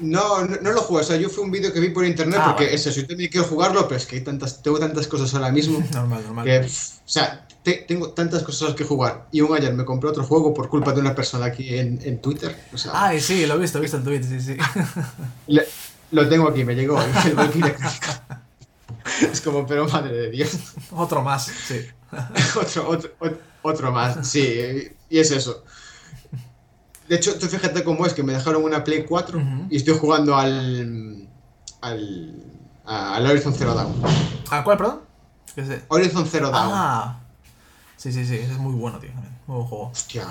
No, 0.00 0.44
no, 0.44 0.56
no 0.62 0.72
lo 0.72 0.80
jugué, 0.82 1.02
o 1.02 1.04
sea, 1.04 1.16
yo 1.16 1.28
fue 1.28 1.44
un 1.44 1.50
vídeo 1.50 1.72
que 1.72 1.80
vi 1.80 1.90
por 1.90 2.04
internet 2.04 2.38
Ah, 2.40 2.46
porque 2.48 2.64
vale. 2.64 2.76
es 2.76 2.86
eso, 2.86 3.00
yo 3.00 3.06
también 3.06 3.30
quiero 3.30 3.46
jugarlo, 3.46 3.86
pero 3.88 3.96
es 3.98 4.06
que 4.06 4.16
hay 4.16 4.22
tantas, 4.22 4.62
tengo 4.62 4.78
tantas 4.78 5.06
cosas 5.06 5.32
ahora 5.34 5.50
mismo 5.50 5.82
Normal, 5.92 6.22
normal. 6.24 6.44
que, 6.46 6.60
pff, 6.60 6.96
o 6.98 7.08
sea, 7.08 7.46
te- 7.62 7.84
tengo 7.86 8.10
tantas 8.10 8.42
cosas 8.42 8.74
que 8.74 8.84
jugar. 8.84 9.26
Y 9.32 9.40
un 9.42 9.54
ayer 9.54 9.72
me 9.74 9.84
compré 9.84 10.08
otro 10.10 10.24
juego 10.24 10.54
por 10.54 10.68
culpa 10.68 10.92
de 10.92 11.00
una 11.00 11.14
persona 11.14 11.46
aquí 11.46 11.76
en, 11.76 12.00
en 12.02 12.20
Twitter, 12.20 12.56
o 12.72 12.78
sea, 12.78 12.92
Ay, 12.94 13.20
sí, 13.20 13.46
lo 13.46 13.54
he 13.54 13.58
visto, 13.58 13.78
he 13.78 13.82
visto 13.82 13.96
el 13.98 14.04
tweet, 14.04 14.22
sí, 14.22 14.40
sí. 14.40 14.56
le- 15.48 15.66
lo 16.12 16.28
tengo 16.28 16.48
aquí, 16.48 16.64
me 16.64 16.74
llegó 16.74 17.00
el. 17.00 17.10
Es 19.32 19.40
como, 19.40 19.66
pero 19.66 19.88
madre 19.88 20.14
de 20.16 20.30
Dios. 20.30 20.50
Otro 20.92 21.22
más, 21.22 21.46
sí. 21.46 21.80
otro, 22.58 22.88
otro, 22.88 23.10
ot- 23.20 23.38
otro 23.62 23.92
más, 23.92 24.26
sí, 24.28 24.88
y 25.08 25.18
es 25.18 25.30
eso. 25.30 25.64
De 27.10 27.16
hecho, 27.16 27.36
tú 27.36 27.46
fíjate 27.48 27.82
cómo 27.82 28.06
es 28.06 28.14
que 28.14 28.22
me 28.22 28.32
dejaron 28.32 28.62
una 28.62 28.84
Play 28.84 29.04
4 29.04 29.36
Ujú. 29.36 29.66
y 29.68 29.76
estoy 29.76 29.98
jugando 29.98 30.36
al. 30.36 31.28
al. 31.80 32.42
al 32.86 33.26
Horizon 33.26 33.52
Zero 33.52 33.74
Dawn. 33.74 33.92
¿A 34.48 34.62
cuál, 34.62 34.78
perdón? 34.78 35.00
¿Qué 35.52 35.66
sé? 35.66 35.82
Horizon 35.88 36.24
Zero 36.24 36.50
Dawn. 36.52 36.70
Ah, 36.72 37.20
sí, 37.96 38.12
sí, 38.12 38.24
sí, 38.24 38.36
ese 38.36 38.52
es 38.52 38.58
muy 38.58 38.74
bueno, 38.74 39.00
tío. 39.00 39.10
Muy 39.48 39.56
buen 39.56 39.66
juego. 39.66 39.88
Hostia. 39.88 40.28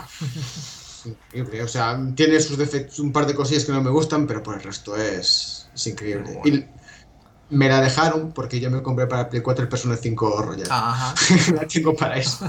Increíble. 1.34 1.64
O 1.64 1.68
sea, 1.68 2.00
tiene 2.16 2.40
sus 2.40 2.58
defectos, 2.58 3.00
un 3.00 3.12
par 3.12 3.26
de 3.28 3.36
cosillas 3.36 3.66
que 3.66 3.74
no 3.74 3.84
me 3.84 3.90
gustan, 3.90 4.26
pero 4.26 4.42
por 4.42 4.56
el 4.56 4.64
resto 4.64 4.96
es, 4.96 5.68
es 5.76 5.88
increíble. 5.88 6.24
Muy 6.24 6.52
bueno. 6.52 6.58
Y 6.58 6.66
me 7.50 7.68
la 7.68 7.82
dejaron 7.82 8.32
porque 8.32 8.60
yo 8.60 8.70
me 8.70 8.82
compré 8.84 9.08
para 9.08 9.30
Play 9.30 9.42
4 9.42 9.64
el 9.64 9.70
Persona 9.70 9.96
5 9.98 10.42
Royal. 10.42 10.68
Ajá. 10.70 11.14
la 11.56 11.68
tengo 11.68 11.96
para 11.96 12.18
eso. 12.18 12.46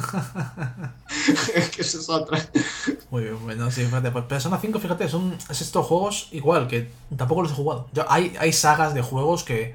es 1.54 1.70
que 1.70 1.82
eso 1.82 2.00
es 2.00 2.08
otra. 2.08 2.38
Muy 3.10 3.22
bien, 3.24 3.42
bueno, 3.42 3.70
sí, 3.70 3.84
fíjate. 3.84 4.10
Pues 4.10 4.24
Persona 4.26 4.58
5, 4.58 4.78
fíjate, 4.78 5.08
son 5.08 5.36
es 5.48 5.60
estos 5.60 5.86
juegos 5.86 6.28
igual, 6.32 6.68
que 6.68 6.90
tampoco 7.16 7.42
los 7.42 7.52
he 7.52 7.54
jugado. 7.54 7.88
Yo, 7.92 8.04
hay, 8.10 8.34
hay 8.38 8.52
sagas 8.52 8.94
de 8.94 9.02
juegos 9.02 9.44
que, 9.44 9.74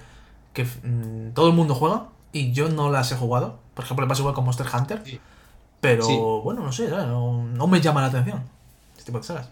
que 0.54 0.64
mm, 0.66 1.32
todo 1.34 1.48
el 1.48 1.54
mundo 1.54 1.76
juega 1.76 2.08
y 2.32 2.52
yo 2.52 2.70
no 2.70 2.92
las 2.92 3.12
he 3.12 3.16
jugado. 3.16 3.60
Por 3.74 3.86
ejemplo, 3.86 4.06
me 4.06 4.10
pasa 4.10 4.22
igual 4.22 4.36
con 4.36 4.46
Monster 4.46 4.68
Hunter. 4.74 5.02
Sí. 5.06 5.20
Pero 5.82 6.04
Sí. 6.06 6.16
bueno, 6.44 6.62
no 6.64 6.72
sé. 6.72 6.88
No, 6.90 7.44
no 7.44 7.68
me 7.68 7.82
llama 7.82 8.02
la 8.02 8.08
atención. 8.08 8.44
Este 8.94 9.06
tipo 9.06 9.20
de 9.20 9.24
sagas. 9.24 9.50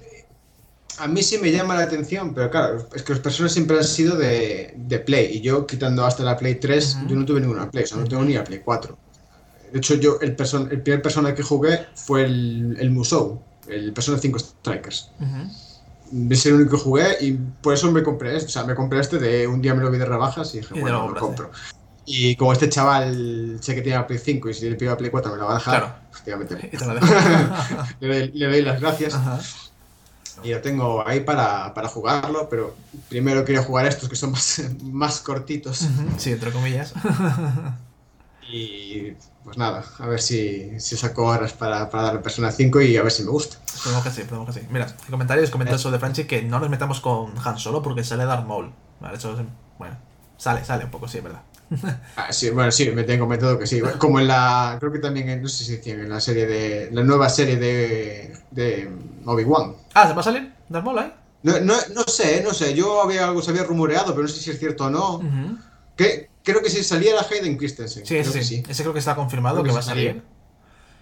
A 1.00 1.08
mí 1.08 1.24
sí 1.24 1.38
me 1.40 1.52
llama 1.52 1.76
la 1.76 1.84
atención, 1.84 2.34
pero 2.34 2.50
claro, 2.52 2.88
es 2.94 3.02
que 3.04 3.14
los 3.14 3.22
personas 3.22 3.52
siempre 3.52 3.78
han 3.78 3.84
sido 3.84 4.16
de, 4.18 4.74
de 4.78 5.00
Play. 5.00 5.38
Y 5.38 5.42
yo, 5.42 5.66
quitando 5.66 6.06
hasta 6.06 6.24
la 6.24 6.38
Play 6.38 6.56
3, 6.56 6.96
Ujú. 7.00 7.08
yo 7.08 7.16
no 7.16 7.26
tuve 7.26 7.42
ninguna 7.42 7.70
Play, 7.72 7.84
o 7.84 7.88
sea, 7.88 7.98
no 7.98 8.04
tengo 8.06 8.24
ni 8.24 8.34
la 8.34 8.44
Play 8.44 8.62
4. 8.64 8.98
De 9.72 9.80
hecho, 9.80 9.96
yo, 9.96 10.20
el, 10.22 10.38
person- 10.38 10.70
el 10.72 10.82
primer 10.82 11.02
persona 11.02 11.34
que 11.34 11.42
jugué 11.42 11.88
fue 11.96 12.26
el, 12.26 12.78
el 12.80 12.92
Musou, 12.92 13.42
el 13.68 13.92
Persona 13.94 14.18
5 14.20 14.38
Strikers. 14.40 15.10
Ujú. 15.20 16.32
Es 16.32 16.46
el 16.46 16.54
único 16.54 16.78
que 16.78 16.84
jugué 16.84 17.18
y 17.22 17.32
por 17.34 17.74
eso 17.74 17.92
me 17.92 18.04
compré 18.04 18.36
este. 18.38 18.48
O 18.50 18.52
sea, 18.52 18.64
me 18.66 18.76
compré 18.76 19.00
este 19.00 19.18
de 19.18 19.48
un 19.48 19.62
día 19.64 19.74
me 19.74 19.82
lo 19.82 19.90
vi 19.90 19.98
de 19.98 20.06
rebajas 20.06 20.54
y 20.54 20.60
dije, 20.60 20.78
Y 20.78 20.82
bueno, 20.82 21.10
lo 21.10 21.20
compro. 21.20 21.50
Y 22.06 22.36
como 22.36 22.54
este 22.54 22.70
chaval 22.70 23.58
sé 23.62 23.74
que 23.74 23.82
tiene 23.82 23.98
la 23.98 24.06
Play 24.06 24.20
5 24.20 24.50
y 24.50 24.54
si 24.54 24.70
le 24.70 24.76
pido 24.76 24.92
la 24.92 24.98
Play 24.98 25.10
4 25.10 25.32
me 25.32 25.38
la 25.40 25.46
va 25.46 25.52
a 25.54 25.56
dejar, 25.56 25.80
Claro. 25.80 25.96
efectivamente. 26.12 26.70
Y 26.72 26.78
te 26.78 26.86
la 26.86 26.94
le, 28.00 28.08
doy, 28.08 28.32
le 28.34 28.46
doy 28.48 28.62
las 28.62 28.80
gracias. 28.80 29.16
Ajá. 29.16 29.40
Y 30.44 30.52
lo 30.52 30.62
tengo 30.62 31.06
ahí 31.08 31.20
para, 31.20 31.74
para 31.74 31.88
jugarlo, 31.88 32.48
pero 32.50 32.76
primero 33.10 33.44
quería 33.46 33.62
jugar 33.64 33.86
estos 33.86 34.10
que 34.10 34.16
son 34.16 34.32
más, 34.32 34.62
más 34.84 35.20
cortitos. 35.22 35.88
Sí, 36.18 36.32
entre 36.32 36.52
comillas. 36.52 36.94
Y 38.50 39.14
pues 39.44 39.58
nada, 39.58 39.84
a 40.00 40.08
ver 40.08 40.22
si, 40.22 40.80
si 40.80 40.98
saco 40.98 41.26
horas 41.26 41.54
para, 41.54 41.90
para 41.90 42.04
darle 42.04 42.20
Persona 42.20 42.52
5 42.52 42.82
y 42.82 42.98
a 42.98 43.04
ver 43.04 43.12
si 43.12 43.24
me 43.24 43.30
gusta. 43.32 43.58
Esperemos 43.74 44.04
que 44.04 44.12
sí, 44.12 44.22
esperemos 44.22 44.48
que 44.54 44.60
sí. 44.62 44.68
Mira, 44.70 44.86
en 44.88 45.12
comentarios 45.12 45.50
comenta 45.50 45.76
de 45.78 46.00
Franchi 46.00 46.26
que 46.26 46.42
no 46.44 46.60
nos 46.60 46.70
metamos 46.70 47.00
con 47.00 47.34
Han 47.44 47.58
Solo 47.58 47.82
porque 47.82 48.04
sale 48.04 48.26
Darth 48.26 48.46
Maul. 48.46 48.72
Vale, 49.00 49.18
eso 49.18 49.32
es- 49.40 49.46
bueno, 49.80 49.98
sale, 50.38 50.64
sale 50.66 50.86
un 50.86 50.92
poco, 50.92 51.08
sí, 51.08 51.18
es 51.20 51.24
verdad. 51.24 51.42
Ah, 52.16 52.32
sí, 52.32 52.50
bueno, 52.52 52.72
sí, 52.72 52.92
me 52.92 53.04
tengo 53.04 53.26
comentado 53.26 53.58
que 53.58 53.66
sí. 53.66 53.82
Como 53.98 54.20
en 54.20 54.28
la. 54.28 54.76
Creo 54.80 54.92
que 54.92 55.00
también, 55.00 55.30
en- 55.30 55.42
no 55.42 55.48
sé 55.48 55.64
si 55.64 55.78
decían, 55.78 56.02
en 56.02 56.10
la 56.10 56.20
serie 56.20 56.46
de. 56.46 56.90
La 56.92 57.04
nueva 57.04 57.30
serie 57.30 57.56
de. 57.58 58.38
de 58.52 58.90
Obi-Wan. 59.26 59.76
Ah, 59.94 60.08
¿se 60.08 60.14
va 60.14 60.22
a 60.22 60.24
salir 60.24 60.54
Darth 60.70 60.86
Maul 60.86 61.00
ahí? 61.00 61.14
No, 61.44 61.60
no, 61.60 61.76
no 61.94 62.04
sé, 62.04 62.42
no 62.44 62.54
sé. 62.54 62.74
Yo 62.74 63.02
había 63.02 63.26
algo 63.26 63.42
se 63.42 63.52
había 63.52 63.64
rumoreado, 63.64 64.14
pero 64.14 64.24
no 64.24 64.28
sé 64.28 64.40
si 64.40 64.50
es 64.52 64.60
cierto 64.60 64.86
o 64.86 64.90
no. 64.90 65.16
Ujú. 65.16 65.58
Que, 65.98 66.30
creo 66.44 66.62
que 66.62 66.70
sí 66.70 66.84
salía 66.84 67.14
la 67.16 67.22
Hayden 67.30 67.58
Christensen. 67.58 68.06
Sí, 68.06 68.16
creo 68.16 68.22
ese 68.22 68.40
que 68.40 68.46
sí. 68.46 68.56
sí. 68.58 68.64
Ese 68.68 68.84
creo 68.84 68.94
que 68.94 69.00
está 69.00 69.16
confirmado 69.16 69.62
Creo 69.62 69.66
que, 69.66 69.70
que 69.70 69.74
va 69.74 69.80
a 69.80 69.84
sí 69.84 69.90
salir. 69.90 70.24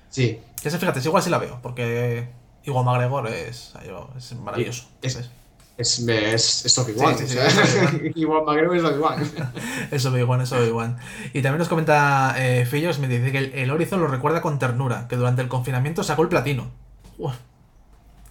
Sí. 0.10 0.40
Ese, 0.64 0.78
fíjate, 0.78 1.00
ese 1.00 1.08
igual 1.10 1.24
sí 1.24 1.30
la 1.30 1.38
veo, 1.38 1.60
porque 1.62 2.28
Igual 2.64 2.86
McGregor 2.86 3.28
es, 3.28 3.74
es 4.18 4.34
maravilloso. 4.36 4.88
Es- 5.02 5.14
¿sabes? 5.14 5.30
Es, 5.78 5.98
es, 6.08 6.66
es 6.66 6.78
Obi-Wan. 6.78 7.18
Sí, 7.18 7.28
sí, 7.28 7.38
o 7.38 7.50
sí, 7.50 7.58
sea, 7.58 7.86
es. 7.86 8.16
Igual 8.16 8.44
McGregor 8.46 8.78
es 8.78 8.84
Obi-Wan. 8.84 9.32
Eso 9.92 10.10
Obi-Wan, 10.10 10.42
eso 10.42 10.58
Obi-Wan. 10.58 10.98
Y 11.34 11.42
también 11.42 11.58
nos 11.58 11.70
comenta 11.70 12.36
eh, 12.38 12.66
Fillos, 12.68 13.00
me 13.00 13.08
dice 13.08 13.32
que 13.32 13.38
el, 13.40 13.54
el 13.54 13.72
Horizon 13.72 14.00
lo 14.00 14.08
recuerda 14.08 14.42
con 14.42 14.60
ternura, 14.60 15.08
que 15.08 15.16
durante 15.16 15.42
el 15.42 15.48
confinamiento 15.48 16.04
sacó 16.04 16.22
el 16.22 16.30
platino. 16.30 16.70
Uf. 17.18 17.34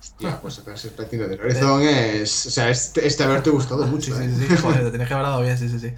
Hostia, 0.01 0.41
pues 0.41 0.55
sacarse 0.55 0.89
el 0.89 0.95
platino 0.95 1.29
del 1.29 1.39
Horizon 1.41 1.83
es. 1.83 2.47
O 2.47 2.51
sea, 2.51 2.71
este, 2.71 3.07
este 3.07 3.23
haberte 3.23 3.51
gustado 3.51 3.87
mucho. 3.87 4.17
Sí, 4.17 4.23
¿eh? 4.25 4.35
sí, 4.35 4.47
sí, 4.49 4.57
joder, 4.57 4.85
te 4.85 4.91
tenías 4.91 5.09
que 5.09 5.15
haber 5.15 5.27
dado 5.27 5.43
bien, 5.43 5.59
sí, 5.59 5.69
sí, 5.69 5.79
sí. 5.79 5.93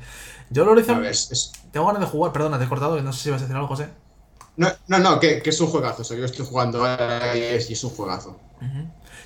Yo 0.50 0.64
el 0.64 0.68
Horizon 0.70 0.96
A 0.96 1.00
ver, 1.00 1.10
es- 1.12 1.30
es- 1.30 1.52
tengo 1.70 1.86
ganas 1.86 2.00
de 2.02 2.06
jugar, 2.08 2.32
perdona, 2.32 2.58
te 2.58 2.64
he 2.64 2.68
cortado, 2.68 2.96
que 2.96 3.02
no 3.02 3.12
sé 3.12 3.22
si 3.22 3.30
vas 3.30 3.40
a 3.40 3.44
decir 3.44 3.54
algo, 3.56 3.68
José. 3.68 3.88
No, 4.56 4.68
no, 4.88 4.98
no, 4.98 5.20
que, 5.20 5.40
que 5.40 5.50
es 5.50 5.60
un 5.60 5.68
juegazo. 5.68 6.02
O 6.02 6.04
sea, 6.04 6.16
yo 6.18 6.24
estoy 6.24 6.44
jugando 6.44 6.84
ahora 6.84 7.36
y 7.36 7.40
es, 7.42 7.70
y 7.70 7.74
es 7.74 7.84
un 7.84 7.90
juegazo. 7.90 8.30
Ujú. 8.60 8.78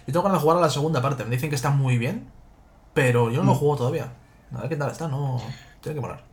Yo 0.06 0.12
tengo 0.12 0.22
ganas 0.22 0.38
de 0.38 0.42
jugar 0.42 0.58
a 0.58 0.60
la 0.60 0.70
segunda 0.70 1.00
parte, 1.02 1.24
me 1.24 1.30
dicen 1.30 1.48
que 1.50 1.56
está 1.56 1.70
muy 1.70 1.98
bien, 1.98 2.30
pero 2.94 3.30
yo 3.30 3.38
no 3.40 3.46
lo 3.46 3.54
Mm. 3.54 3.58
juego 3.58 3.76
todavía. 3.76 4.12
A 4.54 4.60
ver 4.60 4.68
qué 4.68 4.76
tal 4.76 4.90
está, 4.90 5.08
no. 5.08 5.42
Tiene 5.80 5.96
que 5.96 6.00
molar. 6.00 6.24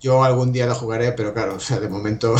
Yo 0.00 0.22
algún 0.22 0.52
día 0.52 0.66
la 0.66 0.74
jugaré, 0.76 1.10
pero 1.12 1.34
claro, 1.34 1.56
o 1.56 1.60
sea, 1.60 1.80
de 1.80 1.88
momento. 1.88 2.36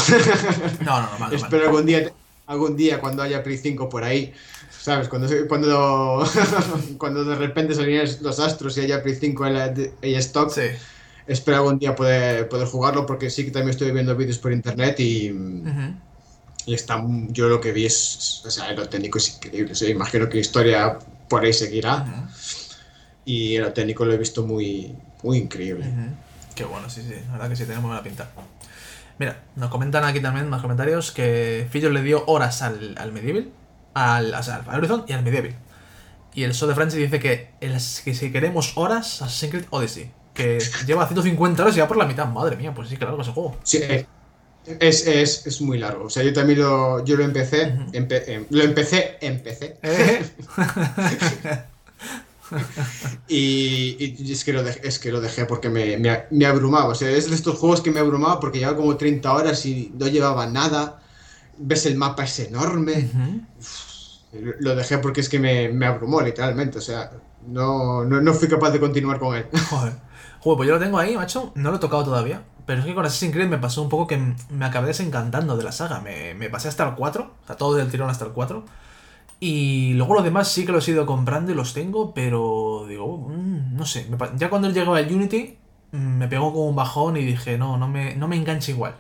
No, 0.84 1.00
no, 1.00 1.10
no, 1.10 1.18
vale, 1.18 1.36
espero 1.42 1.64
algún 1.66 1.86
día, 1.86 2.08
algún 2.46 2.76
día 2.76 3.00
cuando 3.00 3.22
haya 3.22 3.42
Play 3.42 3.58
5 3.58 3.88
por 3.88 4.04
ahí. 4.04 4.32
¿Sabes? 4.80 5.08
Cuando, 5.08 5.28
cuando, 5.48 6.24
cuando 6.98 7.24
de 7.24 7.34
repente 7.34 7.74
salieran 7.74 8.08
los 8.22 8.38
astros 8.40 8.76
y 8.78 8.82
haya 8.82 9.02
Play 9.02 9.16
5 9.16 9.46
en, 9.46 9.54
la, 9.54 9.66
en 9.66 9.92
stock, 10.18 10.50
Sí. 10.52 10.62
espero 11.26 11.58
algún 11.58 11.78
día 11.78 11.94
poder, 11.94 12.48
poder 12.48 12.66
jugarlo 12.68 13.04
porque 13.04 13.28
sí 13.30 13.44
que 13.44 13.50
también 13.50 13.70
estoy 13.70 13.90
viendo 13.90 14.14
vídeos 14.16 14.38
por 14.38 14.52
internet 14.52 14.98
y, 15.00 15.32
Ujú. 15.32 15.94
y 16.66 16.74
está, 16.74 17.02
yo 17.28 17.48
lo 17.48 17.60
que 17.60 17.72
vi 17.72 17.86
es, 17.86 18.42
o 18.46 18.50
sea, 18.50 18.72
lo 18.72 18.88
técnico 18.88 19.18
es 19.18 19.34
increíble. 19.36 19.72
o 19.72 19.74
sea, 19.74 19.88
imagino 19.90 20.28
que 20.28 20.38
historia 20.38 20.98
por 21.28 21.44
ahí 21.44 21.52
seguirá 21.52 21.96
Ujú. 22.02 22.28
y 23.24 23.58
lo 23.58 23.72
técnico 23.72 24.04
lo 24.04 24.12
he 24.14 24.18
visto 24.18 24.46
muy, 24.46 24.94
muy 25.22 25.38
increíble. 25.38 25.86
Ujú. 25.86 26.08
Qué 26.54 26.64
bueno, 26.64 26.88
sí, 26.88 27.02
sí, 27.02 27.14
la 27.26 27.32
verdad 27.32 27.48
que 27.50 27.56
sí, 27.56 27.64
tiene 27.64 27.80
muy 27.80 27.88
buena 27.88 28.02
pinta. 28.02 28.30
Mira, 29.18 29.40
nos 29.56 29.70
comentan 29.70 30.04
aquí 30.04 30.20
también 30.20 30.48
más 30.48 30.62
comentarios 30.62 31.10
que 31.10 31.66
Fillo 31.70 31.90
le 31.90 32.02
dio 32.02 32.24
horas 32.26 32.62
al, 32.62 32.96
al 32.98 33.10
Medieval, 33.12 33.48
al, 34.06 34.34
al 34.34 34.64
Horizon 34.76 35.04
y 35.06 35.12
al 35.12 35.22
Medieval. 35.22 35.54
Y 36.34 36.44
el 36.44 36.54
Show 36.54 36.68
de 36.68 36.74
Francis 36.74 37.00
dice 37.00 37.18
que, 37.18 37.50
el- 37.61 37.72
que 38.04 38.14
si 38.14 38.30
queremos 38.30 38.72
horas, 38.76 39.22
Assassin's 39.22 39.50
Creed 39.52 39.64
Odyssey, 39.70 40.11
que 40.34 40.58
lleva 40.87 41.06
150 41.06 41.62
horas 41.62 41.76
y 41.76 41.80
va 41.80 41.88
por 41.88 41.96
la 41.96 42.04
mitad. 42.06 42.26
Madre 42.26 42.56
mía, 42.56 42.72
pues 42.74 42.88
sí, 42.88 42.96
claro 42.96 43.16
que 43.16 43.22
ese 43.22 43.32
juego. 43.32 43.56
Sí, 43.64 43.80
es, 44.80 45.06
es, 45.06 45.46
es 45.46 45.61
muy 45.62 45.78
largo. 45.78 46.04
O 46.04 46.11
sea, 46.11 46.22
yo 46.22 46.32
también 46.32 46.61
lo, 46.61 47.02
yo 47.04 47.16
lo 47.16 47.24
empecé, 47.24 47.72
empe- 47.92 48.22
em, 48.26 48.44
lo 48.50 48.62
empecé, 48.62 49.16
empecé. 49.20 49.78
Eh, 49.82 50.22
Y, 53.28 54.14
y 54.18 54.32
es, 54.32 54.42
que 54.44 54.52
lo 54.54 54.62
dejé, 54.62 54.80
es 54.88 54.98
que 54.98 55.12
lo 55.12 55.20
dejé 55.20 55.44
porque 55.44 55.68
me, 55.68 55.98
me, 55.98 56.24
me 56.30 56.46
abrumaba. 56.46 56.87
O 56.87 56.94
sea, 56.94 57.11
es 57.11 57.28
de 57.28 57.34
estos 57.34 57.58
juegos 57.58 57.82
que 57.82 57.90
me 57.90 58.00
abrumaba 58.00 58.40
porque 58.40 58.58
llevaba 58.58 58.78
como 58.78 58.96
30 58.96 59.30
horas 59.32 59.66
y 59.66 59.92
no 59.98 60.06
llevaba 60.06 60.46
nada. 60.46 61.02
Ves 61.58 61.84
el 61.87 61.96
mapa 61.96 62.24
es 62.24 62.38
enorme. 62.40 63.11
Lo 63.12 63.66
lo 64.32 64.76
dejé 64.76 64.98
porque 64.98 65.20
es 65.20 65.28
que 65.28 65.38
me, 65.38 65.68
me 65.70 65.86
abrumó, 65.86 66.20
literalmente. 66.20 66.78
O 66.78 66.82
sea, 66.82 67.10
no, 67.46 68.04
no, 68.04 68.20
no 68.20 68.34
fui 68.34 68.48
capaz 68.48 68.70
de 68.70 68.80
continuar 68.80 69.18
con 69.18 69.36
él. 69.36 69.46
Joder. 69.70 69.94
Joder, 70.40 70.56
pues 70.56 70.68
yo 70.68 70.74
lo 70.74 70.80
tengo 70.80 70.98
ahí, 70.98 71.16
macho. 71.16 71.52
No 71.54 71.70
lo 71.70 71.76
he 71.76 71.80
tocado 71.80 72.04
todavía. 72.04 72.42
Pero 72.66 72.80
es 72.80 72.86
que 72.86 72.94
con 72.94 73.04
Assassin's 73.06 73.32
Creed 73.32 73.48
me 73.48 73.58
pasó 73.58 73.80
un 73.82 73.88
poco 73.88 74.06
que 74.06 74.18
me 74.50 74.64
acabé 74.66 74.88
desencantando 74.88 75.56
de 75.56 75.64
la 75.64 75.72
saga. 75.72 76.00
Me, 76.00 76.34
me 76.34 76.50
pasé 76.50 76.68
hasta 76.68 76.86
el 76.86 76.94
4, 76.94 77.32
o 77.42 77.46
sea, 77.46 77.56
todo 77.56 77.74
del 77.74 77.90
tirón 77.90 78.10
hasta 78.10 78.26
el 78.26 78.32
4. 78.32 78.64
Y 79.40 79.94
luego 79.94 80.14
los 80.14 80.24
demás 80.24 80.48
sí 80.48 80.66
que 80.66 80.72
los 80.72 80.86
he 80.88 80.92
ido 80.92 81.06
comprando 81.06 81.52
y 81.52 81.54
los 81.54 81.72
tengo, 81.74 82.12
pero 82.14 82.86
digo, 82.88 83.18
mm, 83.28 83.76
no 83.76 83.86
sé. 83.86 84.06
ya 84.36 84.50
cuando 84.50 84.70
llegó 84.70 84.96
el 84.96 85.12
Unity, 85.14 85.58
mm, 85.92 85.96
me 86.18 86.28
pegó 86.28 86.52
como 86.52 86.68
un 86.68 86.76
bajón 86.76 87.16
y 87.16 87.24
dije, 87.24 87.56
no, 87.58 87.78
no 87.78 87.88
me, 87.88 88.16
no 88.16 88.28
me 88.28 88.36
engancha 88.36 88.70
igual. 88.72 88.96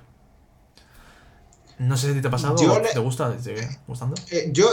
No 1.78 1.96
sé 1.96 2.12
si 2.12 2.20
te 2.20 2.28
ha 2.28 2.30
pasado 2.30 2.60
Yo 2.60 2.74
o 2.74 2.80
le- 2.80 2.88
te 2.88 2.98
gusta, 2.98 3.36
te 3.36 3.68
gustando. 3.86 4.16
Eh, 4.30 4.50
yo, 4.52 4.68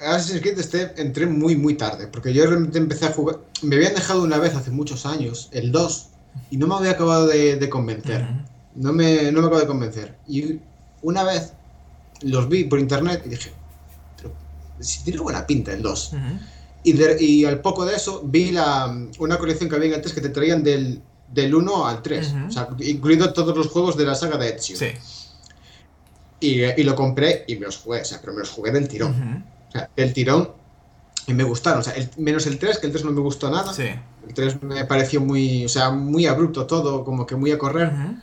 Assassin's 0.00 0.40
Creed 0.40 0.58
este, 0.58 0.92
entré 1.00 1.26
muy, 1.26 1.56
muy 1.56 1.74
tarde. 1.74 2.06
Porque 2.06 2.32
yo 2.32 2.46
realmente 2.46 2.78
empecé 2.78 3.06
a 3.06 3.12
jugar. 3.12 3.38
Me 3.62 3.76
habían 3.76 3.94
dejado 3.94 4.22
una 4.22 4.38
vez 4.38 4.54
hace 4.54 4.70
muchos 4.70 5.06
años, 5.06 5.48
el 5.52 5.72
2, 5.72 6.06
y 6.50 6.56
no 6.56 6.66
me 6.66 6.74
había 6.76 6.92
acabado 6.92 7.26
de, 7.26 7.56
de 7.56 7.68
convencer. 7.68 8.22
Ujú. 8.22 8.32
No 8.76 8.92
me, 8.92 9.32
no 9.32 9.40
me 9.40 9.46
acabo 9.46 9.60
de 9.60 9.66
convencer. 9.66 10.14
Y 10.28 10.60
una 11.02 11.24
vez 11.24 11.52
los 12.22 12.48
vi 12.48 12.64
por 12.64 12.78
internet 12.78 13.22
y 13.26 13.28
dije, 13.30 13.50
pero 14.16 14.32
si 14.80 15.02
tiene 15.04 15.18
buena 15.20 15.46
pinta 15.46 15.72
el 15.72 15.82
2. 15.82 16.12
Ujú. 16.12 16.20
Y, 16.84 16.92
de- 16.92 17.16
y 17.22 17.44
al 17.44 17.60
poco 17.60 17.84
de 17.84 17.96
eso 17.96 18.22
vi 18.24 18.52
la, 18.52 18.96
una 19.18 19.36
colección 19.38 19.68
que 19.68 19.76
había 19.76 19.96
antes 19.96 20.12
que 20.12 20.20
te 20.20 20.28
traían 20.28 20.62
del, 20.62 21.02
del 21.34 21.54
1 21.54 21.86
al 21.86 22.02
3. 22.02 22.28
Ujú. 22.28 22.46
O 22.46 22.50
sea, 22.52 22.68
incluido 22.80 23.32
todos 23.32 23.56
los 23.56 23.66
juegos 23.66 23.96
de 23.96 24.04
la 24.04 24.14
saga 24.14 24.38
de 24.38 24.50
Ezio. 24.50 24.76
Sí. 24.76 24.86
Y, 26.40 26.62
y 26.62 26.84
lo 26.84 26.94
compré 26.94 27.44
y 27.48 27.56
me 27.56 27.66
los 27.66 27.78
jugué, 27.78 28.02
o 28.02 28.04
sea, 28.04 28.20
pero 28.20 28.32
me 28.32 28.38
los 28.40 28.50
jugué 28.50 28.70
del 28.70 28.86
tirón. 28.86 29.44
O 29.68 29.72
sea, 29.72 29.90
del 29.96 30.12
tirón 30.12 30.50
y 31.26 31.34
me 31.34 31.44
gustaron. 31.44 31.80
O 31.80 31.82
sea, 31.82 31.94
el- 31.94 32.08
menos 32.16 32.46
el 32.46 32.58
3, 32.58 32.78
que 32.78 32.86
el 32.86 32.92
3 32.92 33.04
no 33.04 33.12
me 33.12 33.20
gustó 33.20 33.50
nada. 33.50 33.72
Sí. 33.74 33.84
El 34.26 34.34
3 34.34 34.62
me 34.62 34.84
pareció 34.84 35.20
muy, 35.20 35.64
o 35.64 35.68
sea, 35.68 35.90
muy 35.90 36.26
abrupto 36.26 36.66
todo, 36.66 37.04
como 37.04 37.26
que 37.26 37.36
muy 37.36 37.50
a 37.52 37.58
correr. 37.58 37.88
Ujú. 37.92 38.16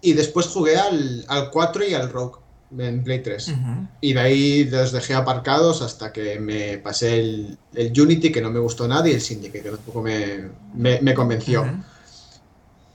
Y 0.00 0.12
después 0.12 0.46
jugué 0.46 0.76
al, 0.76 1.24
al 1.28 1.50
4 1.50 1.84
y 1.84 1.94
al 1.94 2.10
Rogue 2.10 2.38
en 2.78 3.02
Play 3.02 3.22
3. 3.22 3.48
Ujú. 3.48 3.88
Y 4.00 4.12
de 4.12 4.20
ahí 4.20 4.64
los 4.64 4.92
dejé 4.92 5.14
aparcados 5.14 5.80
hasta 5.82 6.12
que 6.12 6.38
me 6.38 6.78
pasé 6.78 7.18
el, 7.18 7.58
el 7.74 8.00
Unity, 8.00 8.30
que 8.30 8.40
no 8.40 8.50
me 8.50 8.58
gustó 8.60 8.86
nada, 8.86 9.08
y 9.08 9.12
el 9.14 9.20
Syndicate, 9.20 9.62
que 9.62 9.70
tampoco 9.70 10.02
me, 10.02 10.48
me, 10.74 11.00
me 11.00 11.14
convenció. 11.14 11.62
Ujú. 11.62 11.82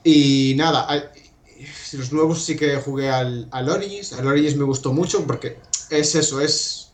Y 0.03 0.53
nada, 0.57 0.81
al- 0.83 1.11
los 1.93 2.11
nuevos 2.11 2.43
sí 2.43 2.55
que 2.55 2.75
jugué 2.77 3.09
al, 3.09 3.47
al 3.51 3.69
Origins. 3.69 4.13
Al 4.13 4.27
Origins 4.27 4.55
me 4.57 4.63
gustó 4.65 4.93
mucho 4.93 5.25
porque 5.25 5.57
es 5.89 6.15
eso, 6.15 6.41
es 6.41 6.91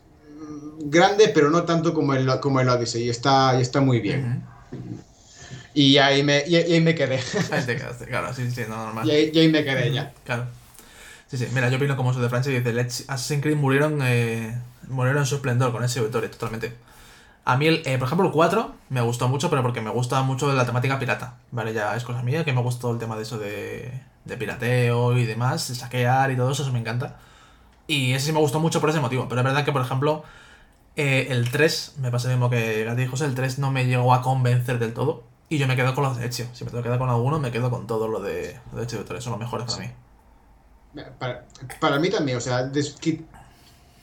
grande, 0.80 1.30
pero 1.34 1.50
no 1.50 1.64
tanto 1.64 1.92
como 1.94 2.14
el, 2.14 2.28
como 2.40 2.60
el 2.60 2.68
Odyssey, 2.68 3.04
y 3.04 3.10
está, 3.10 3.56
y 3.58 3.62
está 3.62 3.80
muy 3.80 4.00
bien. 4.00 4.44
Y 5.74 5.98
ahí 5.98 6.22
me, 6.22 6.44
y, 6.46 6.56
y 6.56 6.56
ahí 6.56 6.80
me 6.80 6.94
quedé. 6.94 7.20
Ahí 7.52 7.64
te 7.64 7.76
quedaste, 7.76 8.06
claro, 8.06 8.34
sí, 8.34 8.50
sí, 8.50 8.62
no, 8.68 8.76
normal. 8.76 9.06
y, 9.06 9.10
ahí, 9.12 9.30
y 9.32 9.38
ahí 9.38 9.48
me 9.48 9.64
quedé 9.64 9.92
ya. 9.92 10.12
Claro. 10.24 10.46
Sí, 11.28 11.38
sí. 11.38 11.46
Mira, 11.54 11.68
yo 11.68 11.76
opino 11.76 11.96
como 11.96 12.12
soy 12.12 12.22
de 12.22 12.28
Francia 12.28 12.50
y 12.50 12.58
dice, 12.58 12.72
Let's 12.72 13.04
Assassin's 13.06 13.42
Creed 13.42 13.56
murieron, 13.56 14.00
eh, 14.02 14.58
murieron 14.88 15.22
en 15.22 15.26
su 15.26 15.36
esplendor 15.36 15.70
con 15.70 15.84
ese 15.84 16.00
Victoria, 16.00 16.28
totalmente. 16.28 16.72
A 17.44 17.56
mí, 17.56 17.68
el, 17.68 17.82
eh, 17.86 17.98
por 17.98 18.06
ejemplo, 18.06 18.26
el 18.26 18.32
4 18.32 18.74
me 18.88 19.00
gustó 19.00 19.28
mucho, 19.28 19.48
pero 19.48 19.62
porque 19.62 19.80
me 19.80 19.90
gusta 19.90 20.22
mucho 20.22 20.52
la 20.52 20.66
temática 20.66 20.98
pirata. 20.98 21.36
Vale, 21.52 21.72
ya 21.72 21.94
es 21.94 22.02
cosa 22.02 22.22
mía, 22.22 22.44
que 22.44 22.52
me 22.52 22.62
gustó 22.62 22.90
el 22.92 22.98
tema 22.98 23.16
de 23.16 23.22
eso 23.22 23.38
de, 23.38 23.92
de 24.24 24.36
pirateo 24.36 25.16
y 25.16 25.24
demás, 25.24 25.68
de 25.68 25.76
saquear 25.76 26.32
y 26.32 26.36
todo 26.36 26.50
eso, 26.50 26.64
eso 26.64 26.72
me 26.72 26.80
encanta. 26.80 27.18
Y 27.90 28.12
ese 28.14 28.26
sí 28.26 28.32
me 28.32 28.38
gustó 28.40 28.60
mucho 28.60 28.80
por 28.80 28.90
ese 28.90 29.00
motivo. 29.00 29.26
Pero 29.28 29.40
es 29.40 29.44
verdad 29.44 29.64
que, 29.64 29.72
por 29.72 29.82
ejemplo, 29.82 30.22
eh, 30.96 31.26
el 31.30 31.50
3, 31.50 31.94
me 31.98 32.10
pasa 32.10 32.28
lo 32.28 32.34
mismo 32.34 32.50
que 32.50 32.88
a 32.88 32.96
ti, 32.96 33.06
José, 33.06 33.24
el 33.24 33.34
3 33.34 33.58
no 33.58 33.70
me 33.70 33.86
llegó 33.86 34.14
a 34.14 34.22
convencer 34.22 34.78
del 34.78 34.94
todo. 34.94 35.22
Y 35.48 35.58
yo 35.58 35.66
me 35.66 35.76
quedo 35.76 35.94
con 35.94 36.04
los 36.04 36.16
de 36.16 36.26
Ezio. 36.26 36.46
Si 36.54 36.64
me 36.64 36.70
tengo 36.70 36.82
que 36.82 36.88
quedar 36.88 36.98
con 36.98 37.10
alguno, 37.10 37.38
me 37.40 37.50
quedo 37.50 37.70
con 37.70 37.86
todo 37.86 38.06
lo 38.08 38.20
de, 38.20 38.58
de 38.72 38.82
Ezio 38.84 38.98
Victoria. 38.98 39.20
Son 39.20 39.32
los 39.32 39.40
mejores 39.40 39.66
para 39.66 39.78
mí. 39.78 39.92
Para, 41.18 41.44
para 41.80 41.98
mí 41.98 42.10
también, 42.10 42.38
o 42.38 42.40
sea, 42.40 42.62
des- 42.64 42.96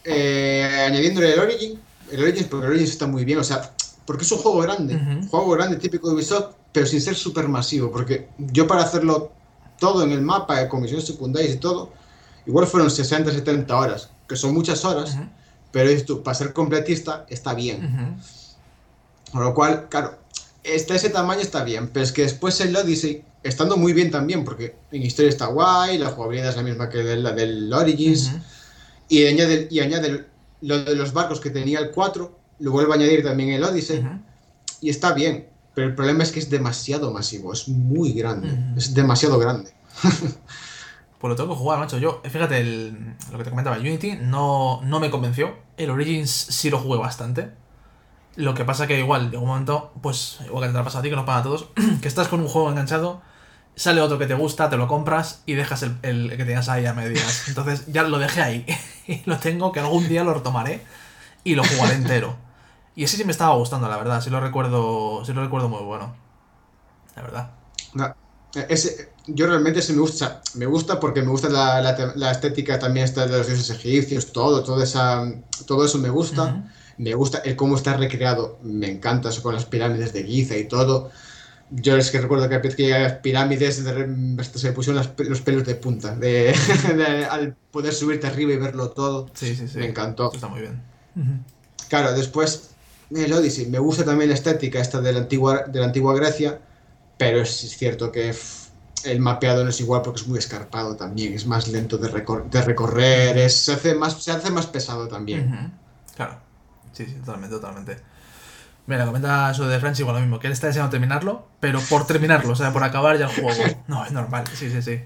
eh, 0.03 0.85
añadiéndole 0.87 1.33
el 1.33 1.39
Origin, 1.39 1.79
el 2.11 2.23
Origins, 2.23 2.47
porque 2.47 2.65
el 2.65 2.71
Origins 2.71 2.91
está 2.91 3.07
muy 3.07 3.25
bien, 3.25 3.39
o 3.39 3.43
sea, 3.43 3.73
porque 4.05 4.23
es 4.23 4.31
un 4.31 4.39
juego 4.39 4.59
grande, 4.59 4.95
un 4.95 5.27
juego 5.27 5.51
grande 5.51 5.77
típico 5.77 6.07
de 6.07 6.15
Ubisoft, 6.15 6.55
pero 6.71 6.85
sin 6.85 7.01
ser 7.01 7.15
súper 7.15 7.47
masivo, 7.47 7.91
porque 7.91 8.29
yo 8.37 8.67
para 8.67 8.83
hacerlo 8.83 9.31
todo 9.79 10.03
en 10.03 10.11
el 10.11 10.21
mapa, 10.21 10.67
con 10.69 10.81
misiones 10.81 11.05
secundarias 11.05 11.55
y 11.55 11.57
todo, 11.57 11.91
igual 12.47 12.65
fueron 12.65 12.89
60, 12.89 13.31
70 13.31 13.77
horas, 13.77 14.09
que 14.27 14.35
son 14.35 14.53
muchas 14.53 14.83
horas, 14.85 15.13
Ujú, 15.13 15.23
pero 15.71 15.89
dices 15.89 16.05
tú, 16.05 16.23
para 16.23 16.35
ser 16.35 16.53
completista 16.53 17.25
está 17.29 17.53
bien. 17.53 17.85
ujú. 17.85 19.31
Con 19.33 19.43
lo 19.43 19.53
cual, 19.53 19.87
claro, 19.89 20.17
este, 20.63 20.95
ese 20.95 21.09
tamaño 21.09 21.41
está 21.41 21.63
bien, 21.63 21.89
pero 21.89 22.03
es 22.03 22.11
que 22.11 22.23
después 22.23 22.59
el 22.61 22.75
Odyssey, 22.75 23.23
estando 23.43 23.77
muy 23.77 23.93
bien 23.93 24.09
también, 24.09 24.43
porque 24.43 24.77
en 24.91 25.03
historia 25.03 25.29
está 25.29 25.47
guay, 25.47 25.97
la 25.97 26.09
jugabilidad 26.09 26.49
es 26.49 26.55
la 26.55 26.63
misma 26.63 26.89
que 26.89 27.03
la 27.17 27.31
del 27.33 27.71
Origins, 27.73 28.27
Ujú. 28.29 28.39
y 29.09 29.25
añade, 29.27 29.67
y 29.69 29.79
añade 29.81 30.27
lo 30.61 30.83
de 30.83 30.95
los 30.95 31.13
barcos 31.13 31.39
que 31.39 31.49
tenía 31.49 31.79
el 31.79 31.91
4, 31.91 32.39
lo 32.59 32.71
vuelve 32.71 32.93
a 32.93 32.95
añadir 32.95 33.23
también 33.23 33.49
el 33.51 33.63
Odyssey, 33.63 34.03
y 34.81 34.89
está 34.89 35.13
bien, 35.13 35.49
pero 35.75 35.87
el 35.87 35.95
problema 35.95 36.23
es 36.23 36.31
que 36.31 36.39
es 36.39 36.49
demasiado 36.49 37.11
masivo, 37.11 37.53
es 37.53 37.67
muy 37.67 38.13
grande, 38.13 38.57
es 38.77 38.93
demasiado 38.93 39.37
grande. 39.37 39.71
Pues 41.19 41.29
lo 41.29 41.35
tengo 41.35 41.49
que 41.49 41.55
jugar, 41.59 41.79
macho. 41.79 41.97
Yo, 41.97 42.21
fíjate, 42.23 42.59
el- 42.59 43.15
lo 43.31 43.37
que 43.37 43.43
te 43.43 43.49
comentaba, 43.49 43.77
Unity 43.77 44.17
no, 44.21 44.81
no 44.83 44.99
me 44.99 45.09
convenció. 45.09 45.55
El 45.77 45.89
Origins 45.89 46.29
sí 46.31 46.69
lo 46.69 46.79
jugué 46.79 46.99
bastante. 46.99 47.51
Lo 48.35 48.53
que 48.53 48.65
pasa 48.65 48.87
que 48.87 48.99
igual, 48.99 49.31
llega 49.31 49.41
un 49.41 49.47
momento, 49.49 49.93
pues, 50.01 50.39
igual 50.45 50.65
que 50.67 50.73
te 50.73 50.79
ha 50.79 50.83
pasado 50.83 50.99
a 51.01 51.03
ti, 51.03 51.09
que 51.09 51.15
nos 51.15 51.25
pasa 51.25 51.39
a 51.39 51.43
todos, 51.43 51.69
que 52.01 52.07
estás 52.07 52.27
con 52.29 52.41
un 52.41 52.47
juego 52.47 52.69
enganchado, 52.69 53.21
sale 53.75 54.01
otro 54.01 54.19
que 54.19 54.27
te 54.27 54.35
gusta, 54.35 54.69
te 54.69 54.77
lo 54.77 54.87
compras 54.87 55.43
y 55.45 55.53
dejas 55.55 55.83
el, 55.83 55.97
el 56.03 56.29
que 56.31 56.37
tenías 56.45 56.69
ahí 56.69 56.85
a 56.87 56.93
medias. 56.93 57.45
Entonces 57.49 57.87
ya 57.87 58.03
lo 58.03 58.19
dejé 58.19 58.41
ahí. 58.43 58.65
y 59.07 59.21
lo 59.25 59.37
tengo, 59.39 59.71
que 59.71 59.79
algún 59.81 60.07
día 60.09 60.23
lo 60.23 60.33
retomaré 60.35 60.85
y 61.43 61.55
lo 61.55 61.63
jugaré 61.65 61.95
entero. 61.95 62.37
Y 62.95 63.05
ese 63.05 63.17
sí 63.17 63.25
me 63.25 63.31
estaba 63.31 63.55
gustando, 63.55 63.89
la 63.89 63.97
verdad. 63.97 64.21
Sí 64.21 64.29
lo 64.31 64.39
recuerdo, 64.41 65.23
sí 65.25 65.33
lo 65.33 65.43
recuerdo 65.43 65.69
muy 65.69 65.83
bueno. 65.83 66.15
La 67.15 67.21
verdad. 67.21 67.51
No, 67.93 68.13
ese, 68.69 69.09
yo 69.27 69.47
realmente 69.47 69.79
ese 69.79 69.93
me 69.93 70.01
gusta, 70.01 70.41
me 70.55 70.65
gusta 70.65 70.99
porque 70.99 71.21
me 71.21 71.29
gusta 71.29 71.49
la, 71.49 72.13
la 72.15 72.31
estética 72.31 72.79
también 72.79 73.05
esta 73.05 73.25
de 73.25 73.37
los 73.37 73.47
dioses 73.47 73.69
egipcios, 73.69 74.31
todo, 74.31 74.63
toda 74.63 74.83
esa, 74.83 75.31
todo 75.65 75.85
eso 75.85 75.97
me 75.97 76.09
gusta. 76.09 76.71
Me 76.97 77.13
gusta 77.13 77.39
el 77.39 77.55
cómo 77.55 77.75
está 77.75 77.95
recreado, 77.95 78.57
me 78.63 78.89
encanta 78.89 79.29
eso 79.29 79.43
con 79.43 79.53
las 79.53 79.65
pirámides 79.65 80.13
de 80.13 80.23
Giza 80.23 80.57
y 80.57 80.67
todo. 80.67 81.11
Yo 81.69 81.95
es 81.95 82.09
que 82.09 82.19
recuerdo 82.19 82.49
que 82.49 82.55
al 82.55 82.61
principio 82.61 82.97
las 82.97 83.13
pirámides 83.13 83.79
hasta 84.39 84.59
se 84.59 84.67
me 84.67 84.73
pusieron 84.73 85.05
los 85.17 85.41
pelos 85.41 85.65
de 85.65 85.75
punta 85.75 86.15
de, 86.15 86.55
al 87.29 87.55
poder 87.71 87.93
subirte 87.93 88.25
arriba 88.25 88.53
y 88.53 88.57
verlo 88.57 88.89
todo. 88.91 89.29
Sí, 89.33 89.55
sí, 89.55 89.67
sí. 89.67 89.77
Me 89.77 89.87
encantó. 89.87 90.31
Está 90.33 90.47
muy 90.47 90.61
bien. 90.61 90.81
Claro, 91.89 92.13
después 92.13 92.71
el 93.11 93.31
Odyssey. 93.31 93.67
Me 93.67 93.79
gusta 93.79 94.03
también 94.03 94.29
la 94.29 94.35
estética 94.35 94.79
esta 94.79 95.01
de 95.01 95.13
la 95.13 95.19
antigua, 95.19 95.63
de 95.67 95.79
la 95.79 95.85
antigua 95.85 96.15
Grecia, 96.15 96.59
pero 97.17 97.41
es 97.41 97.51
cierto 97.51 98.11
que 98.11 98.33
el 99.03 99.19
mapeado 99.19 99.63
no 99.63 99.69
es 99.69 99.79
igual 99.79 100.01
porque 100.01 100.21
es 100.21 100.27
muy 100.27 100.39
escarpado 100.39 100.95
también, 100.95 101.33
es 101.33 101.45
más 101.45 101.67
lento 101.67 101.97
de, 101.97 102.09
de 102.09 102.61
recorrer, 102.61 103.37
es, 103.37 103.55
se, 103.55 103.73
hace 103.73 103.95
más, 103.95 104.21
se 104.21 104.31
hace 104.31 104.49
más 104.49 104.67
pesado 104.67 105.07
también. 105.07 105.71
Claro, 106.15 106.39
sí, 106.93 107.05
sí, 107.05 107.13
totalmente, 107.13 107.55
totalmente. 107.55 107.97
Mira, 108.87 109.05
comenta 109.05 109.51
eso 109.51 109.67
de 109.67 109.79
Friends 109.79 109.99
igual 109.99 110.15
lo 110.15 110.21
mismo, 110.21 110.39
que 110.39 110.47
él 110.47 110.53
está 110.53 110.67
deseando 110.67 110.89
terminarlo, 110.89 111.47
pero 111.59 111.79
por 111.81 112.07
terminarlo, 112.07 112.53
o 112.53 112.55
sea, 112.55 112.71
por 112.71 112.83
acabar 112.83 113.17
ya 113.17 113.25
el 113.25 113.41
juego. 113.41 113.83
No, 113.87 114.05
es 114.05 114.11
normal, 114.11 114.45
sí, 114.53 114.69
sí, 114.69 114.81
sí. 114.81 115.01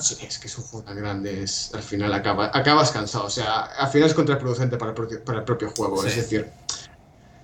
Sí, 0.00 0.16
es 0.26 0.38
que 0.38 0.48
es 0.48 0.58
un 0.58 0.64
juego 0.64 0.86
tan 0.86 0.96
grande, 0.96 1.42
es, 1.42 1.72
al 1.72 1.82
final 1.82 2.12
acaba, 2.12 2.50
acabas 2.52 2.90
cansado, 2.90 3.26
o 3.26 3.30
sea, 3.30 3.60
al 3.62 3.88
final 3.88 4.08
es 4.08 4.14
contraproducente 4.14 4.76
para 4.76 4.92
el 4.92 5.20
para 5.20 5.38
el 5.38 5.44
propio 5.44 5.70
juego, 5.70 6.04
es 6.04 6.16
decir, 6.16 6.50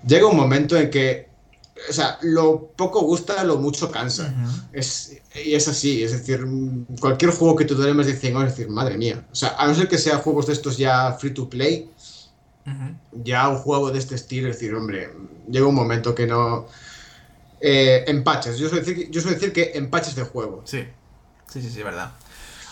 llega 0.04 0.26
un 0.26 0.36
momento 0.36 0.76
en 0.76 0.90
que, 0.90 1.28
o 1.88 1.92
sea, 1.92 2.18
lo 2.22 2.68
poco 2.76 3.00
gusta, 3.00 3.42
lo 3.44 3.58
mucho 3.58 3.90
cansa. 3.90 4.32
es, 4.72 5.20
y 5.44 5.54
es 5.54 5.66
así, 5.68 6.02
es 6.02 6.12
decir, 6.12 6.46
cualquier 7.00 7.32
juego 7.32 7.56
que 7.56 7.64
tú 7.64 7.74
dure 7.74 7.92
más 7.94 8.06
de 8.06 8.14
100 8.14 8.36
horas, 8.36 8.52
es 8.52 8.58
decir, 8.58 8.72
madre 8.72 8.96
mía. 8.96 9.26
O 9.32 9.34
sea, 9.34 9.56
a 9.58 9.66
no 9.66 9.74
ser 9.74 9.88
que 9.88 9.98
sean 9.98 10.20
juegos 10.20 10.46
de 10.46 10.52
estos 10.52 10.78
ya 10.78 11.12
free 11.12 11.32
to 11.34 11.48
play, 11.48 11.90
ya 13.12 13.48
un 13.48 13.56
juego 13.56 13.90
de 13.90 13.98
este 13.98 14.14
estilo, 14.14 14.48
es 14.48 14.56
decir, 14.56 14.74
hombre, 14.74 15.10
llega 15.50 15.66
un 15.66 15.74
momento 15.74 16.14
que 16.14 16.26
no... 16.26 16.66
Eh, 17.60 18.04
empaches, 18.08 18.58
yo 18.58 18.68
suelo, 18.68 18.84
decir, 18.84 19.10
yo 19.10 19.22
suelo 19.22 19.36
decir 19.36 19.52
que 19.52 19.72
empaches 19.74 20.14
de 20.14 20.22
juego. 20.22 20.62
Sí, 20.66 20.84
sí, 21.50 21.62
sí, 21.62 21.70
sí, 21.70 21.82
verdad. 21.82 22.12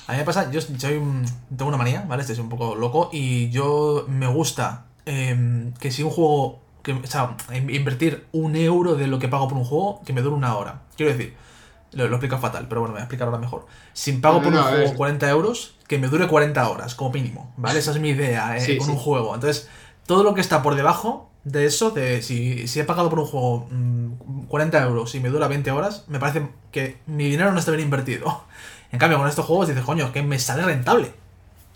A 0.06 0.12
mí 0.12 0.18
me 0.18 0.24
pasa, 0.24 0.50
yo 0.50 0.60
soy 0.60 0.96
un, 0.96 1.24
tengo 1.48 1.68
una 1.68 1.78
manía, 1.78 2.04
¿vale? 2.06 2.20
Este 2.22 2.34
es 2.34 2.38
un 2.38 2.48
poco 2.48 2.74
loco 2.74 3.08
y 3.10 3.48
yo 3.50 4.04
me 4.08 4.26
gusta 4.26 4.86
em, 5.06 5.72
que 5.74 5.90
si 5.90 6.02
un 6.02 6.10
juego 6.10 6.60
que, 6.82 6.92
o 6.92 7.06
sea, 7.06 7.36
invertir 7.52 8.26
un 8.32 8.56
euro 8.56 8.94
de 8.94 9.06
lo 9.06 9.18
que 9.18 9.28
pago 9.28 9.48
por 9.48 9.58
un 9.58 9.64
juego 9.64 10.02
que 10.04 10.12
me 10.12 10.22
dure 10.22 10.36
una 10.36 10.56
hora. 10.56 10.82
Quiero 10.96 11.12
decir, 11.12 11.34
lo, 11.92 12.08
lo 12.08 12.16
explico 12.16 12.38
fatal, 12.38 12.66
pero 12.68 12.80
bueno, 12.80 12.92
me 12.92 12.98
voy 12.98 13.02
a 13.02 13.04
explicar 13.04 13.28
ahora 13.28 13.38
mejor. 13.38 13.66
Si 13.92 14.12
pago 14.12 14.42
por 14.42 14.52
un 14.52 14.62
juego 14.62 14.94
40 14.94 15.28
euros, 15.30 15.76
que 15.86 15.98
me 15.98 16.08
dure 16.08 16.26
40 16.26 16.68
horas, 16.68 16.94
como 16.94 17.10
mínimo, 17.12 17.52
¿vale? 17.56 17.78
Esa 17.78 17.90
es 17.90 18.00
mi 18.00 18.10
idea 18.10 18.56
eh, 18.56 18.78
con 18.78 18.90
un 18.90 18.96
juego. 18.96 19.34
Entonces, 19.34 19.68
todo 20.06 20.24
lo 20.24 20.34
que 20.34 20.40
está 20.40 20.62
por 20.62 20.74
debajo 20.74 21.30
de 21.44 21.66
eso, 21.66 21.90
de 21.90 22.22
si, 22.22 22.66
si 22.68 22.80
he 22.80 22.84
pagado 22.84 23.10
por 23.10 23.18
un 23.18 23.26
juego 23.26 23.68
40 24.48 24.80
mm, 24.80 24.82
euros 24.84 25.14
y 25.14 25.20
me 25.20 25.28
dura 25.28 25.48
20 25.48 25.70
horas, 25.70 26.04
me 26.08 26.18
parece 26.18 26.48
que 26.70 26.98
mi 27.06 27.28
dinero 27.28 27.52
no 27.52 27.58
está 27.58 27.70
bien 27.72 27.84
invertido. 27.84 28.44
En 28.92 28.98
cambio, 28.98 29.16
con 29.16 29.26
estos 29.26 29.46
juegos 29.46 29.68
dices, 29.68 29.82
coño, 29.84 30.12
que 30.12 30.22
me 30.22 30.38
sale 30.38 30.64
rentable. 30.64 31.14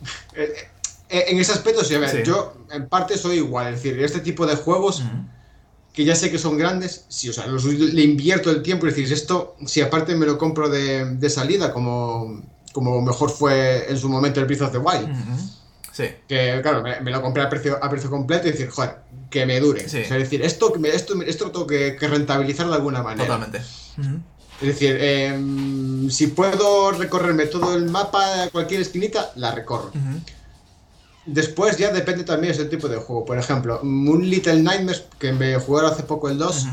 Eh, 1.09 1.19
eh, 1.19 1.19
eh, 1.19 1.25
en 1.29 1.40
ese 1.40 1.53
aspecto, 1.53 1.85
sí, 1.85 1.95
a 1.95 1.99
ver, 1.99 2.25
yo 2.25 2.55
en 2.71 2.88
parte 2.88 3.16
soy 3.16 3.37
igual. 3.37 3.75
Es 3.75 3.83
decir, 3.83 4.03
este 4.03 4.21
tipo 4.21 4.47
de 4.47 4.57
juegos 4.57 5.03
que 5.92 6.05
ya 6.05 6.14
sé 6.14 6.31
que 6.31 6.38
son 6.38 6.59
grandes, 6.59 7.07
sí, 7.09 7.31
o 7.31 7.33
sea, 7.33 7.47
los, 7.47 7.64
le 7.64 8.03
invierto 8.03 8.51
el 8.51 8.62
tiempo. 8.62 8.87
Es 8.87 8.97
decir, 8.97 9.12
esto, 9.12 9.57
si 9.66 9.81
aparte 9.81 10.14
me 10.14 10.27
lo 10.27 10.37
compro 10.37 10.69
de, 10.69 11.31
salida, 11.31 11.73
como, 11.73 12.42
como 12.73 13.01
mejor 13.01 13.31
fue 13.31 13.90
en 13.90 13.99
su 13.99 14.09
momento 14.09 14.40
el 14.40 14.47
Breath 14.47 14.62
of 14.62 14.73
the 14.73 14.79
Wild. 14.79 15.09
Sí. 15.92 16.05
Que, 16.29 16.61
claro, 16.62 16.83
me, 16.83 17.11
lo 17.11 17.23
compré 17.23 17.42
a 17.42 17.49
precio, 17.49 17.83
a 17.83 17.88
precio 17.88 18.11
completo 18.11 18.49
y 18.49 18.51
decir, 18.51 18.69
joder, 18.69 18.97
que 19.31 19.47
me 19.47 19.59
dure. 19.61 19.85
es 19.85 19.92
decir, 19.92 20.42
esto, 20.42 20.75
esto, 20.85 21.23
esto 21.23 21.45
lo 21.47 21.51
tengo 21.53 21.66
que, 21.66 21.97
rentabilizar 21.99 22.69
de 22.69 22.75
alguna 22.75 23.03
manera. 23.03 23.27
Totalmente. 23.27 23.62
Es 24.61 24.69
decir, 24.69 24.97
em, 25.01 26.11
si 26.11 26.29
puedo 26.29 26.90
recorrerme 26.90 27.47
todo 27.47 27.75
el 27.75 27.90
mapa, 27.90 28.49
cualquier 28.53 28.81
esquinita, 28.81 29.33
la 29.37 29.53
recorro. 29.53 29.92
Después 31.27 31.77
ya 31.77 31.93
depende 31.93 32.23
también 32.23 32.53
ese 32.53 32.67
tipo 32.67 32.89
de 32.89 32.97
juego. 32.97 33.25
Por 33.25 33.37
ejemplo, 33.37 33.81
un 33.83 34.29
Little 34.31 34.62
Nightmares, 34.62 35.05
que 35.19 35.33
me 35.33 35.59
jugaron 35.59 35.93
hace 35.93 36.05
poco 36.05 36.29
el 36.29 36.39
2. 36.39 36.67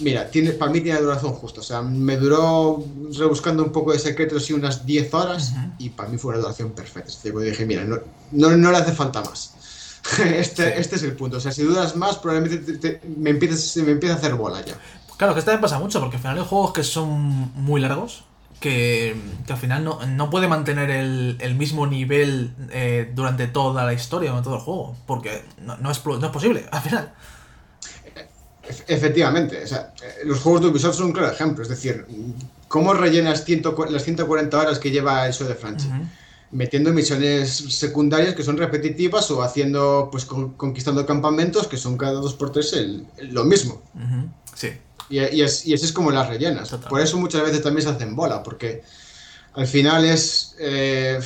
Mira, 0.00 0.30
tiene, 0.30 0.52
para 0.52 0.70
mí 0.70 0.80
tiene 0.80 1.00
duración 1.00 1.32
justa. 1.32 1.60
O 1.60 1.62
sea, 1.62 1.80
me 1.80 2.18
duró 2.18 2.84
rebuscando 3.16 3.62
un 3.62 3.72
poco 3.72 3.92
de 3.92 3.98
secretos 3.98 4.48
y 4.50 4.52
unas 4.52 4.84
10 4.84 5.14
horas. 5.14 5.54
Y 5.78 5.88
para 5.90 6.10
mí 6.10 6.18
fue 6.18 6.32
una 6.32 6.42
duración 6.42 6.72
perfecta. 6.72 7.08
Es 7.08 7.22
decir, 7.22 7.38
dije, 7.38 7.64
mira, 7.64 7.84
no, 7.84 7.98
no, 8.30 8.70
le 8.70 8.76
hace 8.76 8.92
falta 8.92 9.22
más. 9.22 9.54
este, 10.18 10.78
este 10.78 10.96
es 10.96 11.02
el 11.02 11.16
punto. 11.16 11.38
O 11.38 11.40
sea, 11.40 11.52
si 11.52 11.62
duras 11.62 11.96
más, 11.96 12.18
probablemente 12.18 13.00
me, 13.16 13.30
empieces, 13.30 13.82
me 13.82 13.92
empieza 13.92 14.16
a 14.16 14.18
hacer 14.18 14.34
bola 14.34 14.62
ya. 14.64 14.74
Claro, 15.16 15.32
que 15.32 15.40
esta 15.40 15.52
vez 15.52 15.60
pasa 15.60 15.78
mucho, 15.78 15.98
porque 16.00 16.16
al 16.16 16.22
final 16.22 16.38
hay 16.38 16.44
juegos 16.44 16.72
que 16.72 16.82
son 16.82 17.52
muy 17.54 17.80
largos 17.80 18.24
que, 18.60 19.16
al 19.48 19.56
final 19.56 19.82
no, 19.82 20.06
no, 20.06 20.30
puede 20.30 20.46
mantener 20.46 20.90
el, 20.90 21.54
mismo 21.56 21.86
nivel 21.86 22.54
eh, 22.70 23.10
durante 23.14 23.46
toda 23.48 23.84
la 23.84 23.92
historia, 23.94 24.30
durante 24.30 24.48
todo 24.48 24.56
el 24.56 24.62
juego, 24.62 24.96
porque 25.06 25.42
no, 25.62 25.78
no, 25.78 25.90
es, 25.90 26.04
no 26.04 26.24
es 26.24 26.32
posible, 26.32 26.66
al 26.70 26.82
final. 26.82 27.12
Efectivamente, 28.86 29.64
o 29.64 29.66
sea, 29.66 29.94
eh, 30.02 30.20
los 30.24 30.40
juegos 30.40 30.60
de 30.60 30.68
Ubisoft 30.68 30.96
son 30.96 31.06
un 31.06 31.12
claro 31.12 31.32
ejemplo, 31.32 31.62
es 31.62 31.70
decir, 31.70 32.06
¿cómo 32.68 32.92
rellenas 32.92 33.44
las 33.88 34.04
140 34.04 34.58
horas 34.58 34.78
que 34.78 34.90
lleva 34.90 35.26
eso 35.26 35.46
de 35.46 35.54
Franchi? 35.54 35.88
Metiendo 36.52 36.92
misiones 36.92 37.50
secundarias 37.50 38.34
que 38.34 38.42
son 38.42 38.58
repetitivas 38.58 39.30
o 39.30 39.42
haciendo, 39.42 40.08
pues 40.12 40.24
conquistando 40.24 41.06
campamentos 41.06 41.66
que 41.66 41.76
son 41.76 41.96
cada 41.96 42.14
dos 42.14 42.34
por 42.34 42.52
tres 42.52 42.76
lo 43.20 43.44
mismo. 43.44 43.80
Sí. 44.54 44.70
Y, 45.10 45.18
y, 45.18 45.42
así 45.42 45.74
es 45.74 45.92
como 45.92 46.10
las 46.10 46.28
rellenas. 46.28 46.70
Por 46.70 47.00
eso 47.00 47.18
muchas 47.18 47.42
veces 47.42 47.62
también 47.62 47.82
se 47.82 47.92
hacen 47.92 48.14
bola, 48.14 48.42
porque 48.42 48.82
al 49.54 49.66
final 49.66 50.04
es 50.04 50.54
eh, 50.58 51.20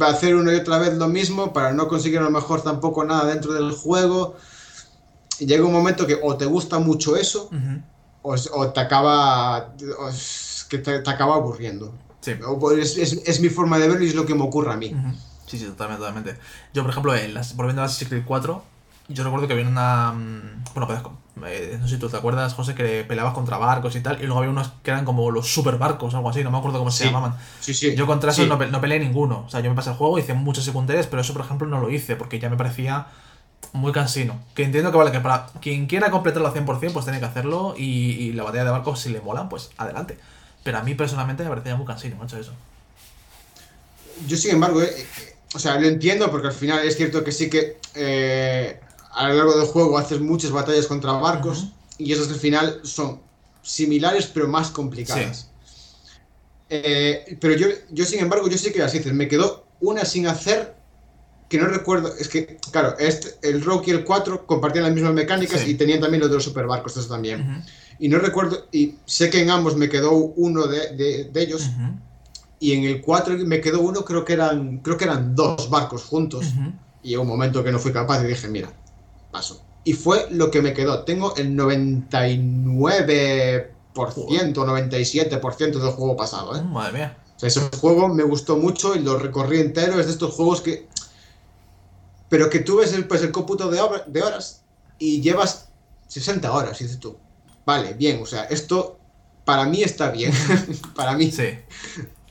hacer 0.00 0.36
una 0.36 0.52
y 0.52 0.56
otra 0.56 0.78
vez 0.78 0.94
lo 0.94 1.08
mismo 1.08 1.52
para 1.52 1.72
no 1.72 1.88
conseguir 1.88 2.20
a 2.20 2.22
lo 2.22 2.30
mejor 2.30 2.62
tampoco 2.62 3.04
nada 3.04 3.26
dentro 3.26 3.52
del 3.52 3.72
juego. 3.72 4.36
Y 5.38 5.46
llega 5.46 5.66
un 5.66 5.72
momento 5.72 6.06
que 6.06 6.18
o 6.22 6.36
te 6.36 6.46
gusta 6.46 6.78
mucho 6.78 7.16
eso, 7.16 7.50
o, 8.22 8.68
te 8.68 8.80
acaba 8.80 9.74
que 10.68 10.78
te, 10.78 11.10
acaba 11.10 11.34
aburriendo. 11.34 11.92
es, 12.24 12.96
es, 12.96 13.40
mi 13.40 13.50
forma 13.50 13.78
de 13.78 13.88
verlo 13.88 14.04
y 14.04 14.08
es 14.08 14.14
lo 14.14 14.24
que 14.24 14.34
me 14.34 14.44
ocurre 14.44 14.72
a 14.72 14.76
mí. 14.76 14.94
Sí, 15.46 15.58
sí, 15.58 15.66
totalmente, 15.66 16.00
totalmente. 16.00 16.38
Yo, 16.72 16.82
por 16.82 16.90
ejemplo, 16.90 17.14
en 17.14 17.34
las, 17.34 17.54
volviendo 17.54 17.82
a 17.82 17.84
Assassin's 17.84 18.08
Creed 18.08 18.24
4, 18.24 18.62
yo 19.08 19.24
recuerdo 19.24 19.46
que 19.46 19.52
había 19.52 19.68
una... 19.68 20.12
Mm, 20.12 20.64
bueno, 20.74 20.86
pues, 20.86 21.00
eh, 21.44 21.76
no 21.78 21.86
sé 21.86 21.94
si 21.94 22.00
tú 22.00 22.08
te 22.08 22.16
acuerdas, 22.16 22.54
José, 22.54 22.74
que 22.74 23.04
peleabas 23.04 23.34
contra 23.34 23.58
barcos 23.58 23.94
y 23.94 24.00
tal, 24.00 24.16
y 24.20 24.24
luego 24.24 24.38
había 24.38 24.50
unos 24.50 24.72
que 24.82 24.90
eran 24.90 25.04
como 25.04 25.30
los 25.30 25.46
super 25.52 25.76
barcos 25.76 26.14
o 26.14 26.16
algo 26.16 26.30
así, 26.30 26.42
no 26.42 26.50
me 26.50 26.58
acuerdo 26.58 26.78
cómo 26.78 26.90
se 26.90 27.04
llamaban. 27.04 27.36
Sí, 27.60 27.74
sí. 27.74 27.94
Yo 27.94 28.06
contra 28.06 28.30
eso 28.30 28.46
no, 28.46 28.56
no, 28.56 28.80
peleé 28.80 28.98
ninguno. 28.98 29.44
O 29.46 29.50
sea, 29.50 29.60
yo 29.60 29.68
me 29.68 29.76
pasé 29.76 29.90
el 29.90 29.96
juego, 29.96 30.18
hice 30.18 30.34
muchos 30.34 30.64
secundarios, 30.64 31.06
pero 31.06 31.20
eso, 31.22 31.34
por 31.34 31.44
ejemplo, 31.44 31.68
no 31.68 31.80
lo 31.80 31.90
hice, 31.90 32.16
porque 32.16 32.38
ya 32.38 32.48
me 32.48 32.56
parecía 32.56 33.06
muy 33.72 33.92
cansino. 33.92 34.40
Que 34.54 34.64
entiendo 34.64 34.90
que 34.90 34.96
vale, 34.96 35.12
que 35.12 35.20
para 35.20 35.46
quien 35.60 35.86
quiera 35.86 36.10
completarlo 36.10 36.48
al 36.48 36.54
100%, 36.54 36.92
pues 36.92 37.04
tiene 37.04 37.20
que 37.20 37.26
hacerlo, 37.26 37.74
y, 37.76 38.32
la 38.32 38.42
batalla 38.42 38.64
de 38.64 38.70
barcos, 38.70 39.00
si 39.00 39.10
le 39.10 39.20
molan, 39.20 39.48
pues 39.48 39.70
adelante. 39.76 40.18
Pero 40.62 40.78
a 40.78 40.82
mí 40.82 40.94
personalmente 40.94 41.44
me 41.44 41.50
parecía 41.50 41.76
muy 41.76 41.86
cansino, 41.86 42.16
macho, 42.16 42.38
eso. 42.38 42.52
Yo, 44.26 44.36
sin 44.38 44.52
embargo, 44.52 44.82
eh, 44.82 44.90
eh, 44.96 45.36
o 45.54 45.58
sea, 45.58 45.78
lo 45.78 45.86
entiendo, 45.86 46.30
porque 46.30 46.48
al 46.48 46.54
final 46.54 46.80
es 46.80 46.96
cierto 46.96 47.22
que 47.22 47.32
sí 47.32 47.50
que 47.50 47.76
a 49.16 49.28
lo 49.28 49.34
largo 49.34 49.56
del 49.58 49.66
juego 49.66 49.96
haces 49.96 50.20
muchas 50.20 50.50
batallas 50.50 50.86
contra 50.86 51.12
barcos 51.12 51.68
y 51.96 52.12
esas 52.12 52.28
al 52.28 52.36
final 52.36 52.80
son 52.82 53.20
similares 53.62 54.26
pero 54.26 54.46
más 54.46 54.70
complicadas. 54.70 55.50
Eh, 56.68 57.38
pero 57.40 57.54
yo, 57.54 57.68
yo, 57.90 58.04
sin 58.04 58.20
embargo, 58.20 58.48
yo 58.48 58.58
sí 58.58 58.72
que 58.72 58.80
las 58.80 58.94
hice. 58.94 59.12
Me 59.12 59.26
quedó 59.26 59.66
una 59.80 60.04
sin 60.04 60.26
hacer 60.26 60.74
que 61.48 61.58
no 61.58 61.66
recuerdo. 61.66 62.12
Es 62.18 62.28
que, 62.28 62.58
claro, 62.70 62.98
este, 62.98 63.48
el 63.48 63.64
Rocky 63.64 63.90
y 63.90 63.94
el 63.94 64.04
4 64.04 64.46
compartían 64.46 64.84
las 64.84 64.92
mismas 64.92 65.14
mecánicas 65.14 65.66
y 65.66 65.74
tenían 65.74 66.00
también 66.00 66.20
los 66.20 66.28
de 66.28 66.36
los 66.36 66.44
superbarcos, 66.44 66.92
estos 66.92 67.08
también. 67.08 67.64
Y 67.98 68.08
no 68.08 68.18
recuerdo, 68.18 68.66
y 68.70 68.96
sé 69.06 69.30
que 69.30 69.40
en 69.40 69.48
ambos 69.48 69.76
me 69.76 69.88
quedó 69.88 70.12
uno 70.12 70.66
de, 70.66 71.30
ellos. 71.34 71.70
Y 72.60 72.72
en 72.72 72.84
el 72.84 73.00
4 73.00 73.38
me 73.46 73.62
quedó 73.62 73.80
uno, 73.80 74.04
creo 74.04 74.26
que 74.26 74.34
eran, 74.34 74.78
creo 74.78 74.98
que 74.98 75.04
eran 75.04 75.34
dos 75.34 75.70
barcos 75.70 76.04
juntos. 76.04 76.46
Y 77.02 77.14
en 77.14 77.20
un 77.20 77.28
momento 77.28 77.64
que 77.64 77.72
no 77.72 77.78
fui 77.78 77.92
capaz 77.92 78.22
y 78.22 78.26
dije, 78.26 78.48
mira, 78.48 78.70
y 79.84 79.92
fue 79.92 80.26
lo 80.30 80.50
que 80.50 80.62
me 80.62 80.74
quedó. 80.74 81.04
Tengo 81.04 81.36
el 81.36 81.56
99%, 81.56 83.68
97% 83.94 85.58
del 85.58 85.92
juego 85.92 86.16
pasado, 86.16 86.56
¿eh? 86.56 86.62
Madre 86.62 86.92
mía. 86.92 87.18
ese 87.40 87.60
juego 87.78 88.08
me 88.08 88.24
gustó 88.24 88.56
mucho 88.56 88.96
y 88.96 88.98
lo 88.98 89.16
recorrí 89.18 89.60
entero. 89.60 90.00
Es 90.00 90.06
de 90.06 90.12
estos 90.12 90.34
juegos 90.34 90.60
que. 90.60 90.88
Pero 92.28 92.50
que 92.50 92.58
tú 92.58 92.78
ves 92.78 92.92
el, 92.94 93.06
pues, 93.06 93.22
el 93.22 93.30
cómputo 93.30 93.70
de, 93.70 93.80
de 94.08 94.22
horas 94.22 94.62
y 94.98 95.20
llevas 95.20 95.68
60 96.08 96.52
horas, 96.52 96.80
y 96.80 96.84
dices 96.84 96.98
tú. 96.98 97.16
Vale, 97.64 97.94
bien, 97.94 98.20
o 98.22 98.26
sea, 98.26 98.44
esto 98.44 98.98
para 99.44 99.66
mí 99.66 99.82
está 99.82 100.10
bien. 100.10 100.32
para 100.96 101.16
mí. 101.16 101.30
Sí, 101.30 101.58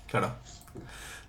claro. 0.07 0.35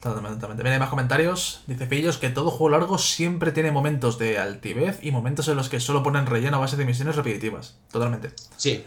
Totalmente, 0.01 0.37
totalmente. 0.37 0.63
Mira, 0.63 0.75
hay 0.75 0.81
más 0.81 0.91
comentarios. 0.91 1.63
Dice 1.67 1.87
Pillos 1.87 2.19
que 2.19 2.31
todo 2.31 2.51
juego 2.51 2.71
largo 2.71 2.99
siempre 2.99 3.51
tiene 3.53 3.73
momentos 3.73 4.19
de 4.19 4.39
altivez 4.39 4.99
y 5.03 5.11
momentos 5.11 5.49
en 5.49 5.57
los 5.57 5.69
que 5.69 5.81
solo 5.81 6.03
ponen 6.03 6.27
relleno 6.27 6.59
a 6.59 6.61
base 6.61 6.77
de 6.77 6.85
misiones 6.85 7.17
repetitivas. 7.17 7.77
Totalmente. 7.91 8.33
Sí, 8.57 8.85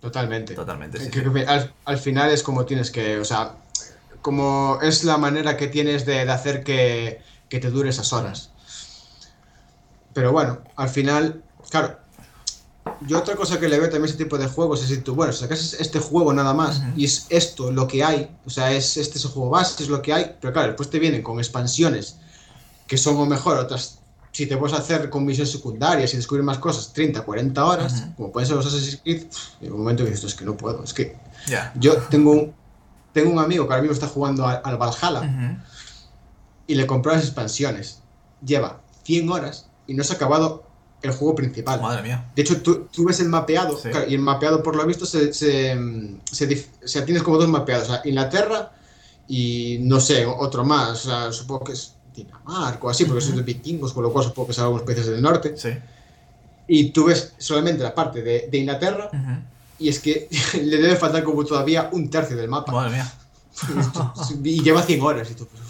totalmente. 0.00 0.54
Totalmente, 0.54 0.98
sí, 1.00 1.10
Creo 1.10 1.32
que 1.32 1.46
al, 1.46 1.74
al 1.84 1.98
final 1.98 2.30
es 2.30 2.42
como 2.42 2.64
tienes 2.64 2.90
que, 2.90 3.18
o 3.18 3.24
sea, 3.24 3.56
como 4.22 4.78
es 4.82 5.04
la 5.04 5.18
manera 5.18 5.56
que 5.56 5.66
tienes 5.66 6.06
de, 6.06 6.24
de 6.24 6.32
hacer 6.32 6.62
que, 6.64 7.20
que 7.48 7.58
te 7.58 7.70
dure 7.70 7.90
esas 7.90 8.12
horas. 8.12 8.50
Pero 10.14 10.32
bueno, 10.32 10.60
al 10.76 10.88
final, 10.88 11.42
claro, 11.70 11.98
yo 13.06 13.18
otra 13.18 13.36
cosa 13.36 13.58
que 13.58 13.68
le 13.68 13.78
veo 13.78 13.88
también 13.88 14.04
a 14.04 14.06
ese 14.06 14.16
tipo 14.16 14.38
de 14.38 14.46
juegos 14.46 14.82
es 14.82 14.88
si 14.88 14.98
tú, 14.98 15.14
bueno, 15.14 15.32
sacas 15.32 15.74
este 15.74 15.98
juego 15.98 16.32
nada 16.32 16.54
más 16.54 16.82
y 16.96 17.04
es 17.04 17.26
esto 17.28 17.70
lo 17.70 17.86
que 17.86 18.02
hay, 18.04 18.30
o 18.44 18.50
sea, 18.50 18.72
es 18.72 18.96
este 18.96 19.18
es 19.18 19.24
el 19.24 19.30
juego 19.30 19.50
base, 19.50 19.82
es 19.82 19.88
lo 19.88 20.02
que 20.02 20.12
hay, 20.12 20.36
pero 20.40 20.52
claro, 20.52 20.68
después 20.68 20.90
te 20.90 20.98
vienen 20.98 21.22
con 21.22 21.38
expansiones 21.38 22.16
que 22.86 22.96
son 22.96 23.16
o 23.16 23.26
mejor, 23.26 23.58
otras, 23.58 23.98
si 24.32 24.46
te 24.46 24.56
puedes 24.56 24.76
hacer 24.76 25.10
con 25.10 25.24
misiones 25.24 25.52
secundarias 25.52 26.12
y 26.12 26.16
descubrir 26.16 26.44
más 26.44 26.58
cosas, 26.58 26.92
30, 26.92 27.22
40 27.22 27.64
horas, 27.64 28.04
como 28.16 28.32
pueden 28.32 28.46
ser 28.46 28.56
los 28.56 28.66
Assassin's 28.66 29.00
Creed, 29.02 29.26
en 29.60 29.72
un 29.72 29.78
momento 29.78 30.04
que 30.04 30.10
dices, 30.10 30.24
es 30.24 30.34
que 30.34 30.44
no 30.44 30.56
puedo, 30.56 30.82
es 30.82 30.92
que 30.92 31.16
yo 31.76 31.96
tengo 32.10 32.32
un, 32.32 32.54
tengo 33.12 33.30
un 33.30 33.38
amigo 33.38 33.66
que 33.66 33.72
ahora 33.74 33.82
mismo 33.82 33.94
está 33.94 34.08
jugando 34.08 34.46
al, 34.46 34.60
al 34.64 34.76
Valhalla 34.76 35.58
y 36.66 36.74
le 36.74 36.86
compró 36.86 37.12
las 37.12 37.24
expansiones. 37.24 38.00
Lleva 38.44 38.80
100 39.04 39.30
horas 39.30 39.66
y 39.86 39.94
no 39.94 40.02
se 40.02 40.14
ha 40.14 40.16
acabado 40.16 40.64
el 41.02 41.10
juego 41.12 41.34
principal. 41.34 41.80
Madre 41.80 42.02
mía. 42.02 42.30
De 42.36 42.42
hecho, 42.42 42.60
tú, 42.62 42.86
tú 42.92 43.04
ves 43.04 43.18
el 43.20 43.28
mapeado, 43.28 43.76
Sí. 43.78 43.88
claro, 43.90 44.08
y 44.08 44.14
el 44.14 44.20
mapeado 44.20 44.62
por 44.62 44.76
lo 44.76 44.86
visto 44.86 45.04
se, 45.06 45.32
se, 45.32 45.76
se 46.30 46.66
sea, 46.84 47.04
tienes 47.04 47.22
como 47.22 47.38
dos 47.38 47.48
mapeados, 47.48 47.88
o 47.88 47.92
sea, 47.92 48.02
Inglaterra 48.04 48.72
y 49.28 49.78
no 49.82 50.00
sé, 50.00 50.26
otro 50.26 50.64
más, 50.64 50.90
o 51.06 51.08
sea, 51.10 51.32
supongo 51.32 51.64
que 51.64 51.72
es 51.72 51.94
Dinamarca 52.14 52.86
o 52.86 52.90
así, 52.90 53.04
porque 53.04 53.18
Ujú. 53.20 53.28
son 53.28 53.36
de 53.38 53.42
vikingos, 53.42 53.92
con 53.92 54.02
lo 54.02 54.12
cual 54.12 54.24
supongo 54.26 54.48
que 54.48 54.52
son 54.54 54.64
algunos 54.64 54.84
países 54.84 55.06
del 55.06 55.22
norte. 55.22 55.54
Sí. 55.56 55.70
Y 56.68 56.90
tú 56.90 57.06
ves 57.06 57.32
solamente 57.38 57.82
la 57.82 57.94
parte 57.94 58.22
de, 58.22 58.48
de 58.50 58.58
Inglaterra 58.58 59.08
Ujú. 59.12 59.40
y 59.78 59.88
es 59.88 59.98
que 59.98 60.28
le 60.62 60.76
debe 60.76 60.96
faltar 60.96 61.24
como 61.24 61.44
todavía 61.44 61.88
un 61.92 62.10
tercio 62.10 62.36
del 62.36 62.48
mapa. 62.48 62.70
Madre 62.72 62.90
mía. 62.92 63.12
y 64.44 64.62
lleva 64.62 64.82
100 64.82 65.00
horas 65.02 65.30
y 65.30 65.34
tú, 65.34 65.46
pues. 65.46 65.61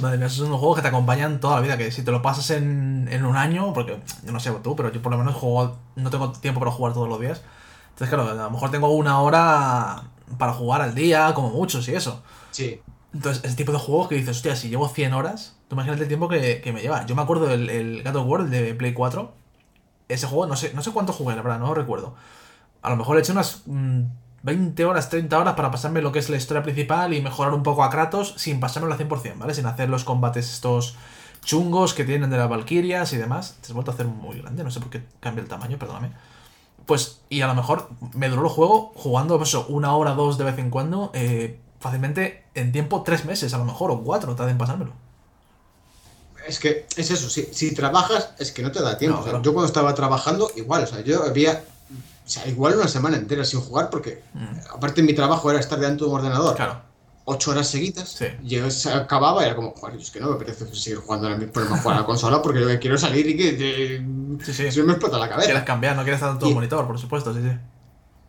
Madre 0.00 0.18
mía, 0.18 0.26
esos 0.26 0.38
son 0.38 0.50
los 0.50 0.58
juegos 0.58 0.76
que 0.76 0.82
te 0.82 0.88
acompañan 0.88 1.40
toda 1.40 1.56
la 1.56 1.60
vida. 1.60 1.76
Que 1.76 1.90
si 1.90 2.02
te 2.02 2.10
lo 2.10 2.22
pasas 2.22 2.50
en, 2.50 3.08
en 3.10 3.24
un 3.24 3.36
año, 3.36 3.72
porque 3.72 4.00
yo 4.24 4.32
no 4.32 4.40
sé 4.40 4.50
tú, 4.62 4.76
pero 4.76 4.92
yo 4.92 5.02
por 5.02 5.12
lo 5.12 5.18
menos 5.18 5.34
juego, 5.34 5.78
no 5.96 6.10
tengo 6.10 6.32
tiempo 6.32 6.60
para 6.60 6.72
jugar 6.72 6.92
todos 6.92 7.08
los 7.08 7.20
días. 7.20 7.42
Entonces, 7.90 8.14
claro, 8.14 8.30
a 8.30 8.34
lo 8.34 8.50
mejor 8.50 8.70
tengo 8.70 8.88
una 8.90 9.20
hora 9.20 10.04
para 10.38 10.52
jugar 10.52 10.82
al 10.82 10.94
día, 10.94 11.32
como 11.34 11.50
muchos 11.50 11.88
y 11.88 11.94
eso. 11.94 12.22
Sí. 12.50 12.80
Entonces, 13.12 13.42
ese 13.44 13.56
tipo 13.56 13.72
de 13.72 13.78
juegos 13.78 14.08
que 14.08 14.14
dices, 14.14 14.36
hostia, 14.36 14.54
si 14.54 14.68
llevo 14.68 14.88
100 14.88 15.14
horas, 15.14 15.56
tú 15.66 15.74
imagínate 15.74 16.02
el 16.02 16.08
tiempo 16.08 16.28
que, 16.28 16.60
que 16.60 16.72
me 16.72 16.80
lleva. 16.82 17.06
Yo 17.06 17.14
me 17.16 17.22
acuerdo 17.22 17.46
del 17.46 17.68
el 17.68 18.16
War, 18.16 18.42
el 18.42 18.50
de 18.50 18.74
Play 18.74 18.92
4. 18.92 19.32
Ese 20.08 20.26
juego, 20.26 20.46
no 20.46 20.56
sé, 20.56 20.72
no 20.74 20.82
sé 20.82 20.92
cuánto 20.92 21.12
jugué, 21.12 21.34
la 21.34 21.42
verdad, 21.42 21.58
no 21.58 21.66
lo 21.66 21.74
recuerdo. 21.74 22.14
A 22.82 22.90
lo 22.90 22.96
mejor 22.96 23.16
le 23.16 23.22
eché 23.22 23.32
unas 23.32 23.62
mm, 23.66 24.02
20 24.42 24.84
horas, 24.84 25.10
30 25.10 25.38
horas 25.38 25.54
para 25.54 25.70
pasarme 25.70 26.00
lo 26.00 26.12
que 26.12 26.18
es 26.18 26.30
la 26.30 26.36
historia 26.36 26.62
principal 26.62 27.12
y 27.12 27.20
mejorar 27.20 27.54
un 27.54 27.62
poco 27.62 27.82
a 27.82 27.90
Kratos 27.90 28.34
sin 28.36 28.60
pasármelo 28.60 28.94
al 28.94 29.00
100%, 29.00 29.38
¿vale? 29.38 29.54
Sin 29.54 29.66
hacer 29.66 29.88
los 29.88 30.04
combates 30.04 30.52
estos 30.52 30.96
chungos 31.44 31.94
que 31.94 32.04
tienen 32.04 32.30
de 32.30 32.36
las 32.36 32.48
Valkyrias 32.48 33.12
y 33.12 33.16
demás. 33.16 33.56
Te 33.60 33.68
has 33.68 33.72
vuelto 33.72 33.90
a 33.90 33.94
hacer 33.94 34.06
muy 34.06 34.40
grande, 34.40 34.62
no 34.64 34.70
sé 34.70 34.80
por 34.80 34.90
qué 34.90 35.02
cambia 35.20 35.42
el 35.42 35.48
tamaño, 35.48 35.78
perdóname. 35.78 36.12
Pues, 36.86 37.20
y 37.28 37.42
a 37.42 37.46
lo 37.46 37.54
mejor 37.54 37.90
me 38.14 38.28
duró 38.28 38.42
el 38.42 38.48
juego 38.48 38.92
jugando 38.94 39.36
pues, 39.36 39.50
eso, 39.50 39.66
una 39.68 39.94
hora, 39.94 40.12
dos 40.12 40.38
de 40.38 40.44
vez 40.44 40.58
en 40.58 40.70
cuando, 40.70 41.10
eh, 41.14 41.58
fácilmente 41.80 42.44
en 42.54 42.72
tiempo 42.72 43.02
tres 43.02 43.24
meses, 43.24 43.52
a 43.54 43.58
lo 43.58 43.64
mejor, 43.64 43.90
o 43.90 44.02
cuatro, 44.02 44.34
tarde 44.34 44.52
en 44.52 44.58
pasármelo. 44.58 44.92
Es 46.46 46.58
que 46.58 46.86
es 46.96 47.10
eso, 47.10 47.28
si, 47.28 47.48
si 47.52 47.74
trabajas 47.74 48.30
es 48.38 48.52
que 48.52 48.62
no 48.62 48.72
te 48.72 48.80
da 48.80 48.96
tiempo. 48.96 49.16
No, 49.16 49.20
O 49.20 49.24
sea, 49.24 49.32
claro. 49.32 49.44
Yo 49.44 49.52
cuando 49.52 49.66
estaba 49.66 49.94
trabajando, 49.94 50.50
igual, 50.56 50.84
o 50.84 50.86
sea, 50.86 51.00
yo 51.02 51.24
había, 51.24 51.62
o 52.28 52.30
sea, 52.30 52.46
igual 52.46 52.74
una 52.76 52.88
semana 52.88 53.16
entera 53.16 53.42
sin 53.44 53.60
jugar 53.60 53.88
porque, 53.88 54.22
Mm. 54.34 54.58
aparte 54.74 55.02
mi 55.02 55.14
trabajo 55.14 55.50
era 55.50 55.58
estar 55.58 55.80
delante 55.80 56.04
de 56.04 56.10
un 56.10 56.16
ordenador 56.16 56.54
Claro, 56.56 56.82
ocho 57.24 57.50
horas 57.52 57.68
seguidas, 57.68 58.10
Sí. 58.10 58.26
yo 58.44 58.70
se 58.70 58.92
acababa 58.92 59.42
y 59.42 59.46
era 59.46 59.56
como, 59.56 59.72
joder, 59.74 59.98
es 59.98 60.10
que 60.10 60.20
no 60.20 60.28
me 60.28 60.34
apetece 60.36 60.66
seguir 60.74 60.98
jugando 60.98 61.26
a 61.26 61.30
la, 61.30 61.36
ponerme 61.38 61.76
a 61.76 61.80
jugar 61.80 61.96
a 61.96 62.00
la 62.00 62.06
consola 62.06 62.42
porque 62.42 62.60
lo 62.60 62.68
que 62.68 62.78
quiero 62.78 62.98
salir 62.98 63.26
y 63.28 63.36
que 63.36 63.52
de- 63.52 64.06
Sí, 64.44 64.52
sí. 64.52 64.70
se 64.70 64.82
me 64.82 64.92
explota 64.92 65.18
la 65.18 65.28
cabeza. 65.28 65.46
quieres 65.46 65.64
cambiar, 65.64 65.96
no 65.96 66.02
quieres 66.02 66.20
todo 66.20 66.48
Y- 66.50 66.54
monitor, 66.54 66.86
por 66.86 66.98
supuesto, 66.98 67.32
sí, 67.34 67.40
sí. 67.42 67.50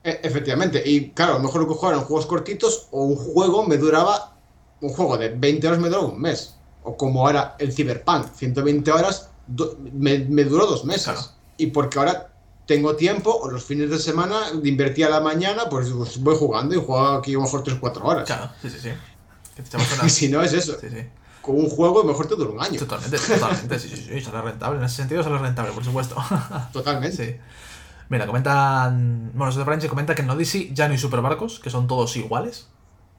E- 0.03 0.21
efectivamente, 0.23 0.81
y 0.85 1.09
claro, 1.11 1.33
a 1.33 1.37
lo 1.37 1.43
mejor 1.43 1.61
lo 1.61 1.67
que 1.67 1.73
jugaba 1.73 1.95
eran 1.95 2.05
juegos 2.07 2.25
cortitos 2.25 2.87
o 2.91 3.03
un 3.03 3.15
juego 3.17 3.65
me 3.67 3.77
duraba, 3.77 4.37
un 4.81 4.89
juego 4.89 5.17
de 5.17 5.29
20 5.29 5.67
horas 5.67 5.79
me 5.79 5.89
duraba 5.89 6.07
un 6.07 6.21
mes. 6.21 6.55
O 6.83 6.95
como 6.95 7.27
ahora 7.27 7.55
el 7.59 7.73
Cyberpunk, 7.73 8.27
120 8.33 8.91
horas, 8.93 9.29
me, 9.93 10.19
me 10.19 10.45
duró 10.45 10.65
dos 10.67 10.85
meses. 10.85 11.03
Claro. 11.03 11.21
Y 11.57 11.67
porque 11.67 11.99
ahora 11.99 12.31
tengo 12.69 12.95
tiempo, 12.95 13.35
o 13.35 13.49
los 13.51 13.63
fines 13.65 13.89
de 13.89 13.97
semana, 13.99 14.51
de 14.53 14.69
invertir 14.69 15.05
a 15.05 15.09
la 15.09 15.19
mañana, 15.19 15.63
pues, 15.69 15.89
pues 15.89 16.19
voy 16.21 16.35
jugando 16.37 16.75
y 16.75 16.77
juego 16.77 17.07
aquí 17.17 17.31
a 17.31 17.37
lo 17.37 17.41
mejor 17.41 17.63
3-4 17.63 18.01
horas. 18.03 18.25
Claro, 18.25 18.51
sí, 18.61 18.69
sí, 18.69 18.77
sí. 18.79 18.89
Y 20.05 20.09
si 20.09 20.29
no 20.29 20.41
es 20.41 20.53
eso, 20.53 20.77
Sí, 20.79 20.87
sí. 20.89 21.03
con 21.41 21.55
un 21.57 21.67
juego 21.69 22.03
mejor 22.03 22.27
te 22.27 22.35
dura 22.35 22.51
un 22.51 22.61
año. 22.61 22.79
Totalmente, 22.79 23.17
totalmente, 23.17 23.79
sí, 23.79 23.89
sí, 23.89 24.07
sí, 24.07 24.21
sale 24.21 24.41
rentable. 24.41 24.77
En 24.79 24.85
ese 24.85 24.95
sentido 24.97 25.23
sale 25.23 25.37
rentable, 25.39 25.71
por 25.73 25.83
supuesto. 25.83 26.15
Totalmente. 26.71 27.25
Sí. 27.25 27.35
Mira, 28.09 28.25
comentan. 28.27 29.31
Bueno, 29.33 29.51
Franchi 29.51 29.87
comenta 29.87 30.13
que 30.15 30.21
en 30.21 30.29
Odyssey 30.29 30.71
ya 30.73 30.87
no 30.87 30.93
hay 30.93 30.97
superbarcos, 30.99 31.59
que 31.59 31.69
son 31.69 31.87
todos 31.87 32.15
iguales. 32.17 32.67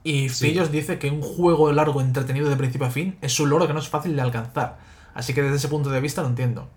Y 0.05 0.29
Sí. 0.31 0.47
Fillos 0.47 0.71
dice 0.73 0.99
que 0.99 1.11
un 1.11 1.21
juego 1.23 1.71
largo, 1.73 2.01
entretenido 2.01 2.49
de 2.49 2.57
principio 2.57 2.87
a 2.87 2.91
fin, 2.91 3.19
es 3.21 3.39
un 3.41 3.51
logro 3.51 3.67
que 3.67 3.73
no 3.75 3.81
es 3.81 3.89
fácil 3.89 4.15
de 4.17 4.23
alcanzar. 4.23 4.79
Así 5.13 5.35
que 5.35 5.43
desde 5.43 5.57
ese 5.57 5.69
punto 5.69 5.91
de 5.91 6.01
vista 6.01 6.23
lo 6.23 6.29
entiendo. 6.29 6.69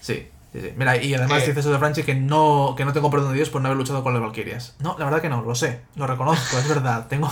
Sí, 0.00 0.28
sí, 0.52 0.60
sí. 0.60 0.72
Mira, 0.76 0.96
y 1.02 1.14
además 1.14 1.42
Eh. 1.42 1.48
dice 1.48 1.62
José 1.62 1.78
Franchi 1.78 2.02
que 2.02 2.14
no, 2.14 2.74
que 2.76 2.84
no 2.84 2.92
tengo 2.92 3.10
perdón 3.10 3.30
de 3.30 3.36
Dios 3.36 3.50
por 3.50 3.60
no 3.62 3.68
haber 3.68 3.78
luchado 3.78 4.02
con 4.02 4.12
las 4.14 4.22
Valkyrias. 4.22 4.74
No, 4.80 4.96
la 4.98 5.04
verdad 5.04 5.20
que 5.22 5.28
no, 5.28 5.42
lo 5.42 5.54
sé, 5.54 5.80
lo 5.96 6.06
reconozco, 6.06 6.58
es 6.58 6.68
verdad. 6.68 7.06
Tengo. 7.08 7.30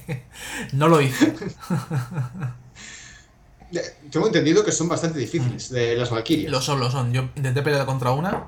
no 0.72 0.88
lo 0.88 1.00
hice. 1.00 1.34
Tengo 4.10 4.26
entendido 4.26 4.64
que 4.64 4.72
son 4.72 4.88
bastante 4.88 5.18
difíciles 5.20 5.70
de 5.70 5.94
las 5.96 6.10
Valkyrias. 6.10 6.50
Lo 6.50 6.60
son, 6.60 6.80
lo 6.80 6.90
son. 6.90 7.12
Yo 7.12 7.28
intenté 7.36 7.62
pelear 7.62 7.86
contra 7.86 8.10
una, 8.10 8.46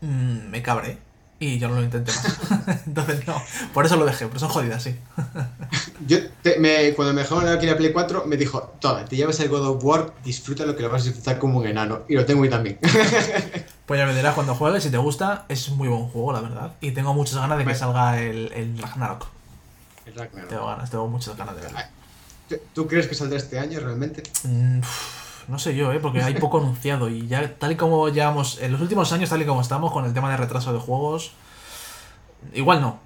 mm, 0.00 0.48
me 0.50 0.62
cabré 0.62 0.96
y 1.46 1.58
ya 1.58 1.68
no 1.68 1.76
lo 1.76 1.82
intenté 1.82 2.12
más. 2.12 2.80
Entonces 2.86 3.26
no, 3.26 3.40
por 3.72 3.86
eso 3.86 3.96
lo 3.96 4.04
dejé, 4.06 4.26
pero 4.26 4.38
son 4.40 4.48
jodidas, 4.48 4.82
sí. 4.82 4.96
Yo 6.06 6.18
te- 6.42 6.58
me- 6.58 6.92
cuando 6.94 7.14
me 7.14 7.22
dejaron 7.22 7.44
la 7.44 7.50
Valkyria 7.52 7.76
Play 7.76 7.92
4 7.92 8.24
me 8.26 8.36
dijo, 8.36 8.74
toma, 8.80 9.04
te 9.04 9.16
llevas 9.16 9.38
el 9.40 9.48
God 9.48 9.66
of 9.68 9.84
War, 9.84 10.12
disfruta 10.24 10.64
lo 10.66 10.74
que 10.76 10.82
lo 10.82 10.90
vas 10.90 11.02
a 11.02 11.04
disfrutar 11.06 11.38
como 11.38 11.58
un 11.58 11.66
enano. 11.66 12.00
Y 12.08 12.14
lo 12.14 12.24
tengo 12.24 12.42
ahí 12.44 12.50
también. 12.50 12.78
Pues 13.86 14.00
ya 14.00 14.06
me 14.06 14.14
dirás 14.14 14.34
cuando 14.34 14.54
juegues, 14.54 14.82
si 14.82 14.88
te 14.90 14.96
gusta, 14.96 15.44
es 15.46 15.68
muy 15.68 15.88
buen 15.88 16.06
juego, 16.08 16.32
la 16.32 16.40
verdad. 16.40 16.72
Y 16.80 16.92
tengo 16.92 17.12
muchas 17.12 17.34
ganas 17.36 17.58
de 17.58 17.66
que 17.66 17.74
salga 17.74 18.18
el, 18.18 18.50
el 18.54 18.78
Ragnarok. 18.78 19.26
El 20.06 20.14
Ragnarok. 20.14 20.48
Tengo 20.48 20.66
ganas, 20.66 20.90
tengo 20.90 21.06
muchas 21.06 21.36
ganas 21.36 21.54
de 21.56 21.60
verlo. 21.60 21.78
¿Tú- 22.48 22.56
¿Tú 22.72 22.86
crees 22.88 23.06
que 23.08 23.14
saldrá 23.14 23.36
este 23.36 23.58
año 23.58 23.80
realmente? 23.80 24.22
Mm, 24.44 24.80
no 25.48 25.58
sé 25.58 25.74
yo, 25.76 25.92
¿eh? 25.92 26.00
porque 26.00 26.22
hay 26.22 26.34
poco 26.34 26.58
anunciado 26.58 27.08
y 27.08 27.26
ya 27.26 27.54
tal 27.58 27.72
y 27.72 27.76
como 27.76 28.08
llevamos, 28.08 28.58
en 28.60 28.72
los 28.72 28.80
últimos 28.80 29.12
años, 29.12 29.28
tal 29.30 29.42
y 29.42 29.46
como 29.46 29.60
estamos 29.60 29.92
con 29.92 30.04
el 30.04 30.12
tema 30.14 30.30
de 30.30 30.36
retraso 30.36 30.72
de 30.72 30.78
juegos, 30.78 31.32
igual 32.52 32.80
no. 32.80 32.98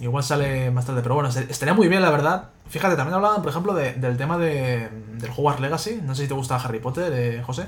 Igual 0.00 0.24
sale 0.24 0.72
más 0.72 0.86
tarde, 0.86 1.02
pero 1.02 1.14
bueno, 1.14 1.28
est- 1.28 1.48
estaría 1.50 1.72
muy 1.72 1.86
bien, 1.86 2.02
la 2.02 2.10
verdad. 2.10 2.48
Fíjate, 2.68 2.96
también 2.96 3.14
hablaban, 3.14 3.42
por 3.42 3.50
ejemplo, 3.50 3.74
de- 3.74 3.92
del 3.92 4.16
tema 4.16 4.36
de, 4.38 4.88
del 5.18 5.30
Hogwarts 5.30 5.60
Legacy. 5.60 6.00
No 6.02 6.16
sé 6.16 6.22
si 6.22 6.28
te 6.28 6.34
gusta 6.34 6.56
Harry 6.56 6.80
Potter, 6.80 7.12
eh, 7.14 7.42
José. 7.46 7.66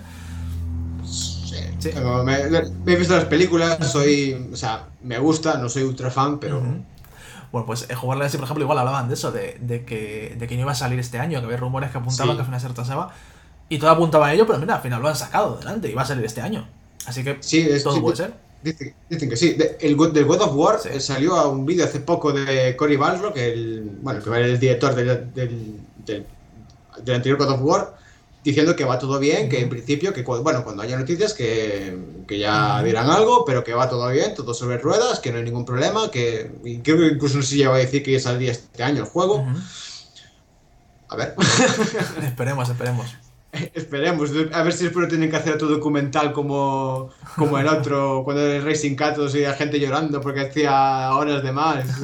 Sí. 1.05 1.91
Me, 2.25 2.49
me 2.85 2.93
he 2.93 2.97
visto 2.97 3.15
las 3.15 3.27
películas, 3.27 3.79
soy. 3.93 4.49
O 4.53 4.57
sea, 4.57 4.87
me 5.03 5.19
gusta, 5.19 5.59
no 5.59 5.69
soy 5.69 5.85
ultra 5.85 6.11
fan, 6.11 6.39
pero. 6.41 6.61
Bueno, 7.53 7.65
pues 7.65 7.87
el 7.89 7.97
Hogwarts 7.97 8.19
Legacy, 8.19 8.37
por 8.39 8.45
ejemplo, 8.45 8.65
igual 8.65 8.79
hablaban 8.79 9.07
de 9.09 9.15
eso, 9.15 9.31
de, 9.31 9.57
de 9.61 9.85
que, 9.85 10.35
de 10.37 10.47
que 10.49 10.57
no 10.57 10.63
iba 10.63 10.73
a 10.73 10.75
salir 10.75 10.99
este 10.99 11.21
año, 11.21 11.39
que 11.39 11.45
había 11.47 11.57
rumores 11.59 11.91
que 11.93 11.99
apuntaban 11.99 12.33
Sí. 12.33 12.37
que 12.37 12.41
al 12.41 12.47
final 12.47 12.61
se 12.61 12.69
retrasaba. 12.69 13.13
Y 13.69 13.79
todo 13.79 13.91
apuntaba 13.91 14.29
a 14.29 14.35
ello, 14.35 14.47
pero 14.47 14.59
mira, 14.59 14.77
al 14.77 14.83
final 14.83 15.03
lo 15.03 15.09
han 15.09 15.17
sacado 15.17 15.57
adelante 15.57 15.91
y 15.91 15.95
va 15.95 16.03
a 16.03 16.07
salir 16.07 16.25
este 16.25 16.41
año. 16.41 16.69
Así 17.07 17.25
que 17.25 17.39
Sí, 17.41 17.61
es- 17.69 17.83
todo 17.83 17.95
sí, 17.95 18.01
puede 18.01 18.17
ser. 18.17 18.35
Dicen, 18.63 18.95
dicen 19.09 19.29
que 19.31 19.37
sí. 19.37 19.53
De- 19.55 19.77
el, 19.81 19.97
God- 19.97 20.13
del 20.13 20.25
God 20.25 20.41
of 20.43 20.55
War 20.55 20.79
Sí. 20.81 20.89
eh, 20.93 21.01
salió 21.01 21.35
a 21.37 21.49
un 21.49 21.67
vídeo 21.67 21.85
hace 21.85 22.01
poco 22.01 22.33
de 22.33 22.75
Cory 22.77 22.97
Balrog, 22.97 23.37
el, 23.37 23.83
bueno, 24.03 24.23
que 24.23 24.31
era 24.31 24.39
el 24.47 24.59
director 24.59 24.95
del, 24.95 25.33
del, 25.35 25.81
del- 26.05 26.27
del 27.05 27.15
anterior 27.15 27.39
God 27.39 27.51
of 27.51 27.61
War, 27.63 27.97
diciendo 28.43 28.75
que 28.77 28.85
va 28.85 28.99
todo 28.99 29.19
bien, 29.19 29.49
que 29.49 29.61
en 29.61 29.69
principio, 29.69 30.13
que 30.13 30.23
bueno, 30.23 30.63
cuando 30.65 30.83
haya 30.83 30.97
noticias 30.97 31.35
que, 31.35 31.97
que 32.27 32.39
ya 32.39 32.83
dirán 32.83 33.11
algo, 33.11 33.45
pero 33.45 33.63
que 33.65 33.75
va 33.75 33.89
todo 33.91 34.09
bien, 34.11 34.35
todo 34.35 34.55
sobre 34.55 34.79
ruedas, 34.79 35.19
que 35.21 35.31
no 35.33 35.39
hay 35.39 35.45
ningún 35.45 35.65
problema, 35.65 36.11
que 36.11 36.51
y 36.65 36.79
creo 36.79 36.97
que 36.99 37.07
incluso 37.09 37.37
no 37.37 37.43
sé 37.43 37.49
si 37.51 37.57
llega 37.59 37.75
a 37.75 37.79
decir 37.79 38.03
que 38.05 38.13
ya 38.13 38.21
saldría 38.21 38.53
este 38.53 38.83
año 38.85 39.03
el 39.03 39.09
juego. 39.09 39.45
A 41.09 41.17
ver, 41.17 41.35
esperemos, 42.25 42.69
esperemos. 42.69 43.07
esperemos, 43.75 44.31
a 44.53 44.63
ver 44.63 44.73
si 44.73 44.85
después 44.85 45.09
tienen 45.09 45.31
que 45.31 45.37
hacer 45.37 45.55
otro 45.55 45.69
documental 45.69 46.33
como, 46.33 47.11
como 47.37 47.59
el 47.59 47.67
otro, 47.69 48.23
cuando 48.25 48.43
el 48.47 48.65
Racing 48.65 48.95
Catos 48.97 49.35
y 49.35 49.41
la 49.43 49.55
gente 49.55 49.79
llorando 49.81 50.21
porque 50.21 50.41
hacía 50.41 51.11
horas 51.15 51.43
de 51.43 51.53
más. 51.53 51.85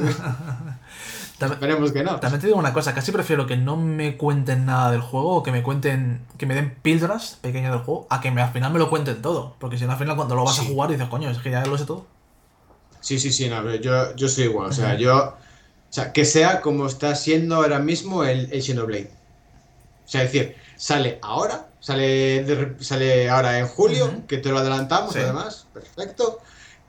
También- 1.39 1.53
Esperemos 1.59 1.91
que 1.91 2.03
no. 2.03 2.19
También 2.19 2.39
te 2.39 2.47
digo 2.47 2.59
una 2.59 2.71
cosa, 2.73 2.93
casi 2.93 3.11
prefiero 3.11 3.45
que 3.45 3.57
no 3.57 3.75
me 3.75 4.15
cuenten 4.17 4.65
nada 4.65 4.91
del 4.91 5.01
juego 5.01 5.35
o 5.35 5.43
que 5.43 5.51
me 5.51 5.61
cuenten, 5.63 6.21
que 6.37 6.45
me 6.45 6.55
den 6.55 6.75
píldoras 6.81 7.37
pequeñas 7.41 7.71
del 7.71 7.81
juego, 7.81 8.07
a 8.09 8.21
que 8.21 8.31
me, 8.31 8.41
al 8.41 8.51
final 8.53 8.71
me 8.71 8.79
lo 8.79 8.89
cuenten 8.89 9.21
todo. 9.21 9.55
Porque 9.59 9.77
si 9.77 9.85
no, 9.85 9.91
al 9.91 9.97
final 9.97 10.15
cuando 10.15 10.35
lo 10.35 10.45
vas 10.45 10.59
a 10.59 10.63
jugar 10.63 10.89
dices, 10.91 11.07
coño, 11.07 11.29
es 11.29 11.39
que 11.39 11.51
ya 11.51 11.65
lo 11.65 11.77
sé 11.77 11.85
todo. 11.85 12.05
Sí, 13.01 13.19
sí, 13.19 13.33
sí, 13.33 13.49
no, 13.49 13.75
yo, 13.75 14.15
yo 14.15 14.29
soy 14.29 14.45
igual. 14.45 14.69
O 14.69 14.73
sea, 14.73 14.95
yo. 14.95 15.17
O 15.35 15.93
sea, 15.95 16.13
que 16.13 16.23
sea 16.23 16.61
como 16.61 16.85
está 16.87 17.13
siendo 17.15 17.55
ahora 17.57 17.79
mismo 17.79 18.23
el, 18.23 18.47
el 18.53 18.63
Xenoblade. 18.63 19.11
O 20.05 20.07
sea, 20.07 20.23
es 20.23 20.31
decir, 20.31 20.55
sale 20.75 21.19
ahora, 21.21 21.69
sale, 21.79 22.43
de 22.43 22.75
sale 22.83 23.29
ahora 23.29 23.59
en 23.59 23.67
julio, 23.67 24.23
que 24.27 24.37
te 24.37 24.49
lo 24.49 24.57
adelantamos 24.59 25.13
Sí. 25.13 25.19
además, 25.19 25.67
perfecto. 25.73 26.39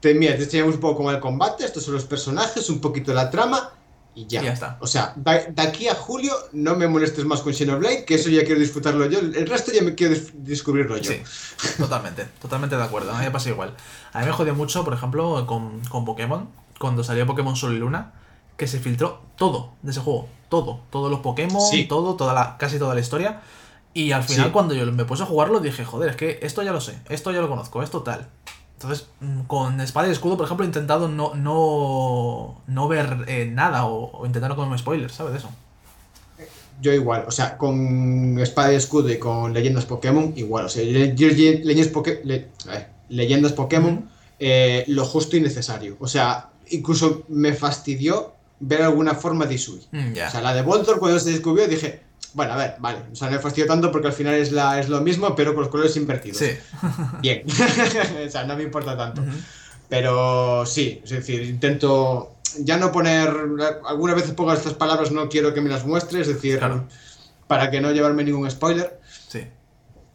Te, 0.01 0.14
mira, 0.14 0.37
te 0.37 0.45
enseñamos 0.45 0.74
un 0.74 0.80
poco 0.80 0.99
cómo 0.99 1.11
el 1.11 1.20
combate, 1.20 1.64
estos 1.64 1.85
son 1.85 1.95
los 1.95 2.05
personajes, 2.05 2.68
un 2.68 2.80
poquito 2.80 3.14
la 3.14 3.30
trama 3.30 3.70
y 4.14 4.26
ya. 4.26 4.43
Ya 4.43 4.53
está. 4.53 4.76
O 4.80 4.87
sea, 4.87 5.12
de, 5.16 5.47
de 5.51 5.62
aquí 5.62 5.89
a 5.89 5.95
julio 5.95 6.32
no 6.53 6.76
me 6.76 6.87
molestes 6.87 7.24
más 7.24 7.41
con 7.41 7.53
Xenoblade, 7.55 8.05
que 8.05 8.14
eso 8.16 8.28
ya 8.28 8.45
quiero 8.45 8.61
disfrutarlo 8.61 9.07
yo. 9.07 9.18
El 9.18 9.47
resto 9.49 9.72
ya 9.72 9.82
me 9.82 9.95
quiero 9.95 10.12
des- 10.14 10.30
descubrirlo 10.35 10.97
yo. 10.99 11.11
Sí, 11.11 11.22
totalmente, 11.78 12.26
totalmente 12.41 12.76
de 12.76 12.82
acuerdo. 12.82 13.12
A 13.12 13.18
mí 13.18 13.24
me 13.24 13.30
pasa 13.30 13.49
igual. 13.49 13.74
A 14.12 14.20
mí 14.20 14.26
me 14.26 14.32
jodió 14.32 14.55
mucho, 14.55 14.85
por 14.85 14.93
ejemplo, 14.95 15.47
con, 15.47 15.80
con 15.87 16.05
Pokémon, 16.05 16.49
cuando 16.78 17.03
salió 17.03 17.26
Pokémon 17.26 17.57
Sol 17.57 17.74
y 17.74 17.78
Luna, 17.78 18.12
que 18.57 18.68
se 18.68 18.78
filtró 18.78 19.22
todo 19.37 19.72
de 19.82 19.91
ese 19.91 20.01
juego. 20.01 20.28
Todo. 20.49 20.80
Todos 20.91 21.11
los 21.11 21.20
Pokémon, 21.20 21.61
Sí. 21.70 21.85
todo, 21.87 22.14
toda 22.14 22.35
la, 22.35 22.57
casi 22.59 22.78
toda 22.78 22.95
la 22.95 23.01
historia. 23.01 23.41
Y 23.95 24.11
al 24.12 24.24
final, 24.24 24.47
Sí. 24.47 24.53
cuando 24.53 24.74
yo 24.74 24.84
me 24.92 25.05
puse 25.05 25.22
a 25.22 25.26
jugarlo, 25.26 25.61
dije, 25.61 25.84
joder, 25.84 26.11
es 26.11 26.16
que 26.16 26.38
esto 26.42 26.62
ya 26.62 26.72
lo 26.72 26.80
sé, 26.80 26.99
esto 27.09 27.30
ya 27.32 27.40
lo 27.40 27.49
conozco, 27.49 27.82
esto 27.82 28.03
tal. 28.03 28.26
Entonces, 28.74 29.07
mm, 29.20 29.42
con 29.42 29.80
Espada 29.80 30.09
y 30.09 30.11
Escudo, 30.11 30.36
por 30.36 30.47
ejemplo, 30.47 30.64
he 30.64 30.66
intentado 30.66 31.09
no, 31.09 31.34
no, 31.34 32.61
no 32.66 32.88
ver 32.88 33.24
eh, 33.28 33.47
nada 33.51 33.86
o, 33.86 34.11
o 34.18 34.26
intentar 34.26 34.51
no 34.51 34.57
comerme 34.57 34.76
spoilers, 34.78 35.14
¿sabes? 35.14 35.32
De 35.32 35.38
eso. 35.38 35.49
Yo 36.82 36.92
igual, 36.92 37.24
o 37.28 37.30
sea, 37.30 37.57
con 37.57 38.36
Espada 38.40 38.72
y 38.72 38.76
Escudo 38.76 39.09
y 39.11 39.18
con 39.18 39.53
Leyendas 39.55 39.84
Pokémon, 39.86 40.32
igual. 40.36 40.64
O 40.66 40.68
sea, 40.68 40.82
le- 40.82 41.14
eh, 41.14 42.86
Leyendas 43.09 43.53
Pokémon, 43.53 44.11
eh, 44.40 44.84
lo 44.88 45.05
justo 45.05 45.36
y 45.36 45.40
necesario. 45.40 45.97
O 46.01 46.09
sea, 46.09 46.49
incluso 46.70 47.22
me 47.28 47.53
fastidió 47.53 48.34
ver 48.59 48.82
alguna 48.82 49.14
forma 49.14 49.47
de 49.47 49.55
Isui. 49.55 49.80
Mm. 49.92 50.12
O 50.26 50.30
sea, 50.30 50.40
la 50.40 50.53
de 50.53 50.62
Voltor 50.62 50.99
cuando 50.99 51.18
se 51.20 51.30
descubrió 51.30 51.68
dije, 51.68 52.03
bueno, 52.35 52.53
a 52.53 52.57
ver, 52.57 52.74
vale. 52.78 52.99
O 53.12 53.14
sea, 53.16 53.28
no 53.30 53.37
me 53.37 53.43
fastidió 53.43 53.66
tanto 53.66 53.91
porque 53.91 54.09
al 54.09 54.12
final 54.12 54.35
es, 54.35 54.53
la, 54.53 54.78
es 54.78 54.89
lo 54.89 55.01
mismo, 55.01 55.35
pero 55.35 55.55
con 55.55 55.62
los 55.62 55.70
colores 55.70 55.97
invertidos. 55.97 56.39
sí. 56.39 56.51
Bien. 57.22 57.43
o 58.26 58.30
sea, 58.30 58.45
no 58.45 58.57
me 58.57 58.62
importa 58.64 58.97
tanto. 58.97 59.22
Ujú. 59.22 59.30
Pero 59.89 60.64
sí, 60.66 61.01
es 61.05 61.11
decir, 61.11 61.43
intento 61.43 62.37
ya 62.61 62.76
no 62.76 62.91
poner. 62.91 63.28
Algunas 63.87 64.16
veces 64.16 64.32
pongo 64.32 64.53
estas 64.53 64.74
palabras, 64.74 65.11
no 65.12 65.28
quiero 65.28 65.53
que 65.55 65.61
me 65.61 65.68
las 65.70 65.85
muestres, 65.87 66.26
es 66.28 66.35
decir, 66.35 66.59
Claro. 66.59 66.87
para 67.47 67.70
que 67.70 67.80
no 67.80 67.93
llevarme 67.93 68.24
ningún 68.24 68.51
spoiler. 68.51 68.99
Sí. 69.28 69.47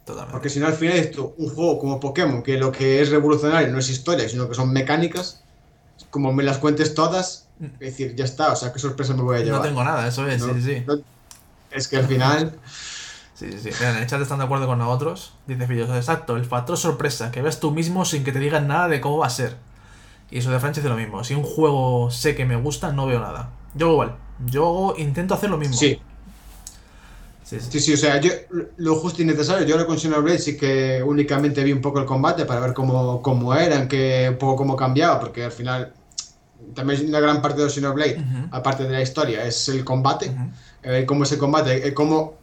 Totalmente. 0.06 0.32
Porque 0.32 0.50
si 0.50 0.60
no, 0.60 0.68
al 0.68 0.74
final, 0.74 0.98
esto, 0.98 1.36
un 1.38 1.50
juego 1.50 1.78
como 1.80 2.00
Pokémon, 2.00 2.42
que 2.42 2.58
lo 2.58 2.72
que 2.72 3.00
es 3.02 3.10
revolucionario 3.10 3.68
no 3.72 3.78
es 3.80 3.90
historia, 3.90 4.28
sino 4.28 4.50
que 4.50 4.56
son 4.56 4.74
mecánicas, 4.74 5.42
como 6.10 6.34
me 6.34 6.42
las 6.44 6.58
cuentes 6.58 6.96
todas, 6.96 7.48
es 7.62 7.80
decir, 7.80 8.16
ya 8.16 8.26
está, 8.26 8.52
o 8.52 8.56
sea, 8.56 8.74
qué 8.74 8.80
sorpresa 8.80 9.14
me 9.14 9.22
voy 9.22 9.38
a 9.38 9.44
llevar. 9.44 9.60
no 9.62 9.68
tengo 9.68 9.84
nada, 9.84 10.08
eso 10.08 10.28
es, 10.28 10.42
No- 10.42 10.54
sí, 10.56 10.62
sí, 10.62 10.76
sí. 10.78 10.84
no- 10.88 11.00
es 11.72 11.88
que 11.88 11.98
al 11.98 12.06
final. 12.08 12.60
Sí, 13.34 13.52
sí, 13.52 13.60
sí. 13.60 13.70
Mira, 13.80 13.92
en 13.92 13.98
el 13.98 14.08
chat 14.08 14.22
están 14.22 14.40
de 14.40 14.46
acuerdo 14.46 14.68
con 14.68 14.80
nosotros. 14.80 15.34
Dice 15.48 15.66
Fillos, 15.66 15.90
exacto, 15.90 16.36
el 16.36 16.46
factor 16.46 16.78
sorpresa, 16.78 17.32
que 17.32 17.42
ves 17.42 17.60
tú 17.60 17.72
mismo 17.72 18.04
sin 18.04 18.24
que 18.24 18.32
te 18.32 18.40
digan 18.40 18.68
nada 18.68 18.88
de 18.88 19.00
cómo 19.00 19.20
va 19.20 19.28
a 19.28 19.30
ser. 19.30 19.56
Y 20.30 20.40
eso 20.40 20.52
de 20.52 20.60
Franch 20.60 20.76
dice 20.76 20.90
lo 20.90 20.96
mismo. 20.98 21.24
Si 21.24 21.34
un 21.34 21.44
juego 21.44 22.12
sé 22.12 22.36
que 22.36 22.46
me 22.46 22.56
gusta, 22.56 22.92
no 22.92 23.08
veo 23.08 23.20
nada. 23.20 23.50
Yo 23.76 23.92
igual. 23.92 24.16
Yo 24.46 24.94
intento 24.98 25.34
hacer 25.34 25.50
lo 25.50 25.58
mismo. 25.58 25.78
Sí, 25.78 26.00
Sí, 27.50 27.60
sí. 27.60 27.68
Sí, 27.72 27.80
sí, 27.80 27.94
o 27.94 27.98
sea, 27.98 28.22
yo 28.22 28.30
lo 28.78 28.96
justo 28.96 29.24
y 29.24 29.26
necesario. 29.26 29.66
Yo 29.66 29.74
ahora 29.74 29.88
con 29.88 29.98
Xenoblade 29.98 30.38
sí 30.38 30.56
que 30.56 31.02
únicamente 31.04 31.64
vi 31.64 31.72
un 31.72 31.82
poco 31.82 32.00
el 32.00 32.06
combate 32.06 32.46
para 32.46 32.60
ver 32.60 32.74
cómo, 32.74 33.24
cómo 33.24 33.56
eran, 33.56 33.88
que, 33.88 34.28
un 34.30 34.38
poco 34.38 34.56
cómo 34.56 34.76
cambiaba, 34.76 35.20
porque 35.20 35.46
al 35.46 35.52
final 35.52 35.92
también 36.76 37.08
una 37.08 37.20
gran 37.20 37.42
parte 37.42 37.64
de 37.64 37.70
Xenoblade, 37.70 38.18
Ujú. 38.20 38.50
aparte 38.52 38.84
de 38.84 38.92
la 38.92 39.02
historia, 39.02 39.44
es 39.46 39.68
el 39.70 39.84
combate. 39.84 40.32
Eh, 40.84 41.06
cómo 41.08 41.24
es 41.24 41.32
el 41.32 41.38
combate, 41.40 41.88
eh, 41.88 41.94
cómo, 41.94 42.36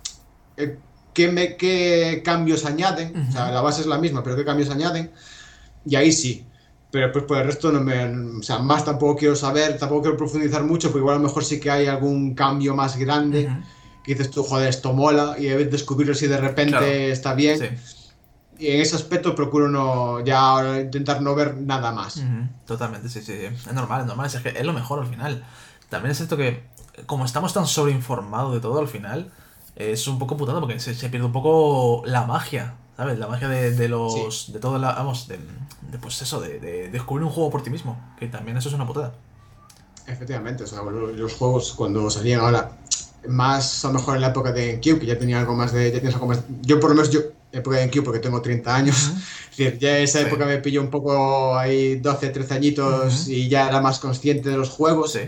eh, 0.57 0.79
qué, 1.15 1.29
me- 1.29 1.57
qué 1.57 2.23
cambios 2.25 2.65
añaden, 2.65 3.27
o 3.29 3.33
sea, 3.33 3.51
la 3.51 3.61
base 3.63 3.81
es 3.81 3.87
la 3.87 3.99
misma, 3.99 4.23
pero 4.23 4.37
qué 4.37 4.45
cambios 4.45 4.71
añaden, 4.71 5.11
y 5.85 5.97
ahí 5.97 6.13
sí. 6.13 6.47
Pero 6.91 7.13
pues 7.13 7.25
por 7.25 7.39
el 7.39 7.45
resto 7.47 7.73
no 7.73 7.81
me... 7.81 8.05
O 8.39 8.43
sea, 8.43 8.59
más 8.61 8.85
tampoco 8.85 9.17
quiero 9.17 9.35
saber, 9.37 9.77
tampoco 9.77 10.03
quiero 10.03 10.17
profundizar 10.17 10.63
mucho, 10.63 10.89
porque 10.89 11.01
igual 11.01 11.17
a 11.17 11.19
lo 11.19 11.25
mejor 11.25 11.45
sí 11.45 11.59
que 11.61 11.71
hay 11.71 11.87
algún 11.87 12.35
cambio 12.35 12.75
más 12.75 12.97
grande 12.97 13.47
Ujú. 13.47 13.57
que 14.05 14.15
dices 14.15 14.31
tú, 14.31 14.43
joder, 14.45 14.69
esto 14.69 14.93
mola, 14.93 15.35
y 15.39 15.45
debes 15.47 15.71
descubrirlo 15.71 16.15
si 16.15 16.27
de 16.29 16.37
repente 16.39 16.71
Claro. 16.71 16.87
está 16.87 17.35
bien. 17.35 17.59
Sí. 17.59 17.67
Y 18.59 18.69
en 18.69 18.81
ese 18.81 18.97
aspecto 18.97 19.35
procuro 19.35 19.69
no, 19.69 20.25
ya 20.25 20.39
ahora 20.39 20.81
intentar 20.81 21.21
no 21.21 21.35
ver 21.35 21.57
nada 21.57 21.93
más. 21.93 22.17
Ujú, 22.19 22.49
Totalmente, 22.67 23.09
sí, 23.11 23.21
sí, 23.21 23.33
sí. 23.37 23.47
Es 23.69 23.73
normal, 23.75 24.03
es 24.03 24.07
normal. 24.07 24.27
Es 24.27 24.37
que 24.37 24.49
es 24.51 24.65
lo 24.65 24.73
mejor 24.73 25.01
al 25.01 25.07
final. 25.09 25.45
También 25.91 26.13
es 26.13 26.21
esto 26.21 26.37
que, 26.39 26.63
como 27.05 27.25
estamos 27.27 27.53
tan 27.53 27.67
sobreinformados 27.67 28.55
de 28.55 28.61
todo 28.61 28.79
al 28.79 28.89
final, 28.89 29.31
es 29.77 30.09
un 30.09 30.19
poco 30.19 30.37
putado 30.37 30.61
porque 30.61 30.81
se, 30.81 30.95
se 30.95 31.09
pierde 31.11 31.27
un 31.27 31.33
poco 31.33 32.03
la 32.07 32.25
magia, 32.25 32.75
¿sabes? 32.97 33.19
La 33.19 33.27
magia 33.29 33.49
de, 33.49 33.73
de 33.73 33.89
los. 33.89 34.51
de 34.53 34.59
todo 34.59 34.79
la. 34.79 34.93
Vamos, 34.93 35.29
de, 35.29 35.37
de, 35.91 35.99
pues 36.01 36.23
eso, 36.23 36.41
de, 36.41 36.59
de 36.61 36.89
descubrir 36.91 37.25
un 37.25 37.31
juego 37.31 37.51
por 37.51 37.63
ti 37.63 37.69
mismo. 37.71 37.99
Que 38.19 38.27
también 38.29 38.57
eso 38.57 38.69
es 38.71 38.75
una 38.75 38.87
putada. 38.87 39.13
Efectivamente, 40.07 40.65
o 40.65 40.67
sea, 40.67 40.83
lo- 40.83 41.09
los 41.13 41.35
juegos 41.35 41.73
cuando 41.73 42.09
salían 42.11 42.41
ahora, 42.41 42.79
más 43.29 43.85
a 43.85 43.89
lo 43.89 43.95
mejor 43.95 44.15
en 44.15 44.21
la 44.23 44.29
época 44.29 44.53
de 44.53 44.73
GameCube, 44.73 45.01
que 45.01 45.07
ya 45.07 45.19
tenía 45.19 45.41
algo 45.41 45.55
más 45.55 45.73
de. 45.73 45.87
Ya 45.91 45.99
tienes 45.99 46.15
algo 46.15 46.29
más, 46.29 46.41
yo 46.63 46.79
por 46.79 46.91
lo 46.91 46.97
menos 46.97 47.11
yo, 47.11 47.21
época 47.53 47.77
de 47.77 47.83
GameCube, 47.83 48.05
porque 48.05 48.21
tengo 48.21 48.41
30 48.41 48.75
años, 48.75 48.97
es 49.51 49.57
decir, 49.57 49.79
ya 49.79 49.99
esa 49.99 50.21
Sí. 50.21 50.27
época 50.27 50.47
me 50.47 50.59
pilló 50.59 50.81
un 50.81 50.91
poco 50.91 51.57
ahí 51.59 51.97
12, 51.97 52.29
13 52.31 52.55
añitos 52.55 53.23
Ujú. 53.23 53.31
y 53.33 53.49
ya 53.49 53.69
era 53.69 53.81
más 53.81 53.99
consciente 53.99 54.49
de 54.49 54.57
los 54.57 54.71
juegos. 54.71 55.13
Sí. 55.13 55.21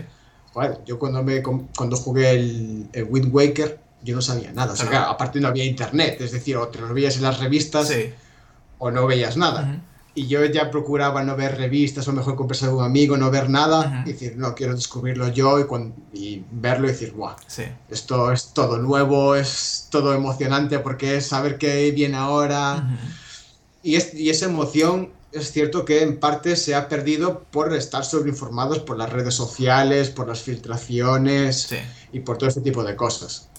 Joder, 0.53 0.79
yo 0.85 0.97
cuando, 0.97 1.23
me, 1.23 1.41
cuando 1.43 1.95
jugué 1.97 2.31
el, 2.31 2.87
el 2.93 3.03
Wind 3.09 3.33
Waker, 3.33 3.79
yo 4.03 4.15
no 4.15 4.21
sabía 4.21 4.51
nada. 4.51 4.73
O 4.73 4.75
sea, 4.75 4.87
Claro. 4.89 5.05
aparte 5.11 5.39
no 5.39 5.47
había 5.47 5.65
internet, 5.65 6.17
es 6.21 6.31
decir, 6.31 6.57
o 6.57 6.67
te 6.69 6.79
lo 6.79 6.93
veías 6.93 7.17
en 7.17 7.23
las 7.23 7.39
revistas 7.39 7.87
Sí. 7.89 8.11
o 8.79 8.91
no 8.91 9.05
veías 9.05 9.37
nada. 9.37 9.61
Ujú. 9.63 9.81
Y 10.15 10.27
yo 10.27 10.43
ya 10.45 10.71
procuraba 10.71 11.23
no 11.23 11.35
ver 11.37 11.55
revistas 11.57 12.07
o 12.07 12.11
mejor 12.13 12.35
comprarse 12.35 12.65
a 12.65 12.69
algún 12.69 12.83
amigo, 12.83 13.15
no 13.15 13.29
ver 13.29 13.49
nada. 13.49 14.01
Ujú. 14.01 14.09
Y 14.09 14.13
decir, 14.13 14.33
no, 14.37 14.55
quiero 14.55 14.73
descubrirlo 14.75 15.27
yo 15.29 15.59
y, 15.59 15.65
cuan- 15.65 15.93
y 16.13 16.43
verlo 16.51 16.87
y 16.87 16.91
decir, 16.91 17.11
guau, 17.13 17.35
Sí. 17.45 17.63
esto 17.89 18.31
es 18.31 18.47
todo 18.53 18.79
nuevo, 18.79 19.35
es 19.35 19.87
todo 19.91 20.13
emocionante 20.13 20.79
porque 20.79 21.17
es 21.17 21.27
saber 21.27 21.57
qué 21.57 21.91
viene 21.91 22.17
ahora. 22.17 22.77
Ujú. 22.77 23.13
Y, 23.83 23.95
es, 23.95 24.13
y 24.13 24.29
esa 24.29 24.45
emoción 24.47 25.09
es 25.31 25.51
cierto 25.51 25.85
que 25.85 26.01
en 26.03 26.19
parte 26.19 26.55
se 26.55 26.75
ha 26.75 26.87
perdido 26.89 27.43
por 27.51 27.73
estar 27.73 28.03
sobreinformados 28.05 28.79
por 28.79 28.97
las 28.97 29.09
redes 29.11 29.33
sociales, 29.35 30.09
por 30.09 30.27
las 30.27 30.41
filtraciones 30.41 31.63
Sí. 31.63 31.77
y 32.11 32.21
por 32.21 32.37
todo 32.37 32.49
este 32.49 32.61
tipo 32.61 32.83
de 32.83 32.95
cosas. 32.95 33.49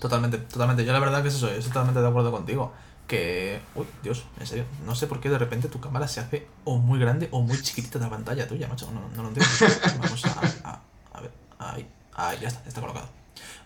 Totalmente, 0.00 0.38
totalmente. 0.38 0.84
Yo 0.84 0.92
la 0.92 1.00
verdad 1.00 1.22
que 1.22 1.28
es 1.28 1.34
eso, 1.34 1.48
estoy 1.48 1.68
totalmente 1.68 2.00
de 2.00 2.08
acuerdo 2.08 2.30
contigo. 2.30 2.72
Que, 3.06 3.60
uy, 3.76 3.86
Dios, 4.02 4.24
en 4.40 4.46
serio, 4.48 4.64
no 4.84 4.94
sé 4.96 5.06
por 5.06 5.20
qué 5.20 5.28
de 5.30 5.38
repente 5.38 5.68
tu 5.68 5.80
cámara 5.80 6.08
se 6.08 6.18
hace 6.20 6.46
o 6.64 6.76
muy 6.78 6.98
grande 6.98 7.28
o 7.30 7.40
muy 7.40 7.60
chiquitita 7.62 7.98
de 8.00 8.04
la 8.06 8.10
pantalla 8.10 8.48
tuya, 8.48 8.66
macho. 8.68 8.90
No, 8.90 9.08
no 9.14 9.22
lo 9.22 9.28
entiendo. 9.28 9.50
Vamos 10.02 10.24
a, 10.26 10.68
a, 10.68 10.80
a 11.12 11.20
ver, 11.20 11.30
ahí, 11.58 11.88
ahí, 12.14 12.38
ya 12.40 12.48
está, 12.48 12.62
ya 12.64 12.68
está 12.68 12.80
colocado. 12.80 13.08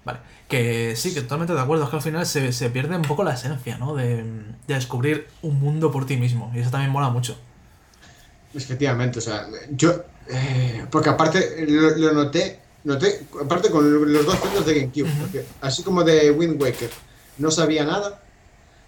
Vale, 0.04 0.20
que 0.48 0.96
sí, 0.96 1.12
que 1.14 1.22
totalmente 1.22 1.52
de 1.54 1.60
acuerdo. 1.60 1.84
Es 1.84 1.90
que 1.90 1.96
al 1.96 2.02
final 2.02 2.26
se, 2.26 2.52
se 2.52 2.70
pierde 2.70 2.96
un 2.96 3.06
poco 3.06 3.24
la 3.24 3.34
esencia, 3.34 3.78
¿no? 3.78 3.94
De, 3.94 4.24
de 4.24 4.74
descubrir 4.74 5.28
un 5.42 5.60
mundo 5.60 5.90
por 5.90 6.06
ti 6.06 6.16
mismo. 6.16 6.50
Y 6.54 6.60
eso 6.60 6.70
también 6.70 6.90
mola 6.92 7.10
mucho. 7.10 7.38
Efectivamente, 8.52 9.18
o 9.20 9.22
sea, 9.22 9.46
yo. 9.68 10.02
eh, 10.26 10.86
porque 10.90 11.08
aparte 11.10 11.64
lo, 11.68 11.96
lo 11.96 12.12
noté, 12.12 12.66
noté, 12.82 13.28
aparte 13.40 13.70
con 13.70 14.12
los 14.12 14.26
dos 14.26 14.38
juegos 14.38 14.64
de 14.66 14.74
GameCube, 14.74 15.14
porque 15.16 15.54
así 15.60 15.84
como 15.84 16.02
de 16.02 16.30
Wind 16.32 16.60
Waker 16.60 16.90
no 17.36 17.50
sabía 17.52 17.84
nada, 17.84 18.24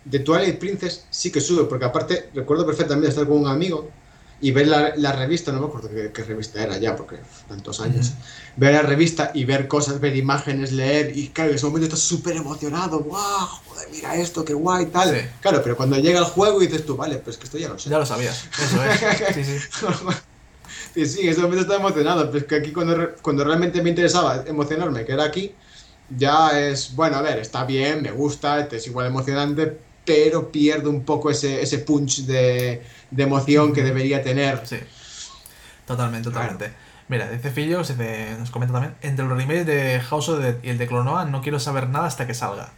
de 0.04 0.20
Twilight 0.20 0.58
Princess 0.58 1.06
sí 1.10 1.32
que 1.32 1.40
sube, 1.40 1.64
porque 1.66 1.86
aparte 1.86 2.30
recuerdo 2.34 2.66
perfectamente 2.66 3.08
estar 3.10 3.26
con 3.26 3.38
un 3.40 3.48
amigo 3.48 4.01
y 4.42 4.50
ver 4.50 4.66
la, 4.66 4.92
la 4.96 5.12
revista, 5.12 5.52
no 5.52 5.60
me 5.60 5.66
acuerdo 5.66 5.88
qué, 5.88 6.10
qué 6.12 6.24
revista 6.24 6.60
era 6.62 6.76
ya, 6.76 6.96
porque 6.96 7.16
tantos 7.48 7.80
años, 7.80 8.08
Ujú. 8.08 8.16
ver 8.56 8.74
la 8.74 8.82
revista 8.82 9.30
y 9.32 9.44
ver 9.44 9.68
cosas, 9.68 10.00
ver 10.00 10.16
imágenes, 10.16 10.72
leer, 10.72 11.16
y 11.16 11.28
claro, 11.28 11.50
en 11.50 11.56
ese 11.56 11.66
momento 11.66 11.86
estás 11.86 12.00
súper 12.00 12.36
emocionado, 12.36 12.98
guau, 12.98 13.46
joder, 13.66 13.88
mira 13.92 14.16
esto, 14.16 14.44
qué 14.44 14.52
guay, 14.52 14.86
tal. 14.86 15.10
Sí. 15.16 15.26
Claro, 15.40 15.60
pero 15.62 15.76
cuando 15.76 15.96
llega 15.96 16.18
el 16.18 16.24
juego 16.24 16.60
y 16.60 16.66
dices 16.66 16.84
tú, 16.84 16.96
vale, 16.96 17.18
pues 17.18 17.38
que 17.38 17.44
esto 17.44 17.56
ya 17.56 17.68
lo 17.68 17.78
sé. 17.78 17.88
Ya 17.88 17.98
lo 17.98 18.04
sabías. 18.06 18.44
Eso 18.58 18.82
es. 18.84 19.00
Sí, 19.34 19.44
sí. 19.44 19.58
Sí, 20.94 21.06
sí, 21.06 21.20
en 21.22 21.28
ese 21.30 21.40
momento 21.40 21.62
estaba 21.62 21.80
emocionado, 21.80 22.26
pero 22.26 22.38
es 22.38 22.44
que 22.44 22.56
aquí 22.56 22.72
cuando, 22.72 22.96
cuando 23.22 23.44
realmente 23.44 23.80
me 23.80 23.90
interesaba 23.90 24.44
emocionarme, 24.46 25.04
que 25.04 25.12
era 25.12 25.24
aquí, 25.24 25.54
ya 26.18 26.60
es, 26.60 26.94
bueno, 26.94 27.16
a 27.16 27.22
ver, 27.22 27.38
está 27.38 27.64
bien, 27.64 28.02
me 28.02 28.10
gusta, 28.10 28.60
es 28.60 28.86
igual 28.88 29.06
emocionante, 29.06 29.78
pero 30.04 30.50
pierdo 30.50 30.90
un 30.90 31.04
poco 31.04 31.30
ese, 31.30 31.62
ese 31.62 31.78
punch 31.78 32.24
de, 32.26 32.82
de 33.10 33.22
emoción 33.22 33.72
que 33.72 33.82
debería 33.82 34.22
tener. 34.22 34.62
Sí. 34.66 34.78
Totalmente, 35.86 36.30
Claro. 36.30 36.48
totalmente. 36.52 36.76
Mira, 37.08 37.28
dice 37.30 37.50
Fillo, 37.50 37.84
se 37.84 37.94
dice- 37.94 38.36
nos 38.38 38.50
comenta 38.50 38.72
también, 38.72 38.94
entre 39.02 39.26
los 39.26 39.36
remakes 39.36 39.66
de 39.66 40.00
House 40.00 40.28
of 40.30 40.44
y 40.62 40.68
el 40.70 40.78
de 40.78 40.86
Clonoa 40.86 41.24
no 41.26 41.42
quiero 41.42 41.58
saber 41.60 41.88
nada 41.88 42.06
hasta 42.06 42.26
que 42.26 42.34
salga. 42.34 42.70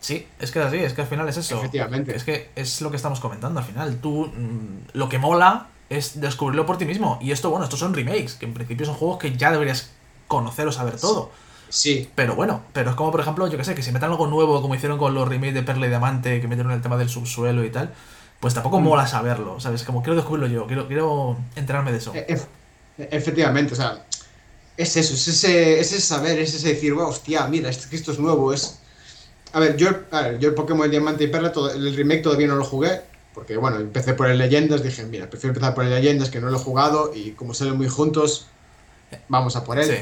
Sí, 0.00 0.26
es 0.40 0.50
que 0.50 0.58
es 0.58 0.64
así, 0.64 0.78
es 0.78 0.94
que 0.94 1.02
al 1.02 1.06
final 1.06 1.28
es 1.28 1.36
eso. 1.36 1.58
Efectivamente. 1.58 2.16
Es 2.16 2.24
que 2.24 2.50
es 2.56 2.80
lo 2.80 2.90
que 2.90 2.96
estamos 2.96 3.20
comentando 3.20 3.60
al 3.60 3.66
final. 3.66 3.98
Tú, 4.00 4.26
mm, 4.26 4.88
lo 4.94 5.08
que 5.08 5.18
mola 5.18 5.68
es 5.90 6.20
descubrirlo 6.20 6.66
por 6.66 6.76
ti 6.76 6.86
mismo. 6.86 7.18
Y 7.22 7.30
esto, 7.30 7.50
bueno, 7.50 7.64
estos 7.64 7.78
son 7.78 7.94
remakes, 7.94 8.34
que 8.34 8.46
en 8.46 8.54
principio 8.54 8.84
son 8.84 8.96
juegos 8.96 9.18
que 9.18 9.36
ya 9.36 9.52
deberías 9.52 9.90
conocer 10.26 10.66
o 10.66 10.72
saber 10.72 10.96
todo. 10.98 11.30
Sí, 11.30 11.51
Pero 12.14 12.34
bueno, 12.34 12.62
pero 12.72 12.90
es 12.90 12.96
como 12.96 13.10
por 13.10 13.20
ejemplo, 13.20 13.46
yo 13.48 13.56
que 13.58 13.64
sé, 13.64 13.74
que 13.74 13.82
si 13.82 13.92
metan 13.92 14.10
algo 14.10 14.26
nuevo, 14.26 14.60
como 14.60 14.74
hicieron 14.74 14.98
con 14.98 15.14
los 15.14 15.26
remakes 15.28 15.54
de 15.54 15.62
Perla 15.62 15.86
y 15.86 15.88
Diamante, 15.88 16.40
que 16.40 16.48
metieron 16.48 16.72
el 16.72 16.82
tema 16.82 16.96
del 16.98 17.08
subsuelo 17.08 17.64
y 17.64 17.70
tal, 17.70 17.92
pues 18.40 18.54
tampoco 18.54 18.80
Mm. 18.80 18.84
mola 18.84 19.06
saberlo, 19.06 19.58
¿sabes? 19.60 19.82
Como 19.84 20.02
quiero 20.02 20.16
descubrirlo 20.16 20.48
yo, 20.48 20.66
quiero, 20.66 20.86
quiero 20.86 21.36
enterarme 21.56 21.92
de 21.92 21.98
eso. 21.98 22.12
e- 22.14 22.26
ef- 22.28 22.46
efectivamente, 22.98 23.72
o 23.72 23.76
sea, 23.76 24.04
es 24.76 24.96
eso, 24.96 25.14
es 25.14 25.28
ese, 25.28 25.80
es 25.80 25.92
ese 25.92 26.00
saber, 26.00 26.38
es 26.38 26.54
ese 26.54 26.68
decir, 26.74 26.94
"Buah, 26.94 27.06
hostia, 27.06 27.46
mira, 27.46 27.70
esto 27.70 28.12
es 28.12 28.18
nuevo, 28.18 28.52
es... 28.52 28.78
A 29.54 29.60
ver, 29.60 29.76
yo, 29.76 29.88
a 30.10 30.22
ver, 30.22 30.38
yo 30.38 30.48
el 30.50 30.54
Pokémon 30.54 30.90
Diamante 30.90 31.24
y 31.24 31.28
Perla, 31.28 31.52
todo- 31.52 31.72
el 31.72 31.94
remake 31.94 32.22
todavía 32.22 32.46
no 32.48 32.56
lo 32.56 32.64
jugué, 32.64 33.02
porque 33.34 33.56
bueno, 33.56 33.78
empecé 33.78 34.14
por 34.14 34.28
el 34.28 34.38
Leyendas, 34.38 34.82
dije, 34.82 35.04
mira, 35.04 35.28
prefiero 35.30 35.52
empezar 35.54 35.74
por 35.74 35.84
el 35.84 35.90
Leyendas, 35.90 36.30
que 36.30 36.40
no 36.40 36.48
lo 36.50 36.56
he 36.56 36.60
jugado, 36.60 37.12
y 37.14 37.32
como 37.32 37.54
salen 37.54 37.76
muy 37.76 37.88
juntos, 37.88 38.46
vamos 39.28 39.56
a 39.56 39.64
por 39.64 39.78
él. 39.78 39.86
Sí, 39.86 39.96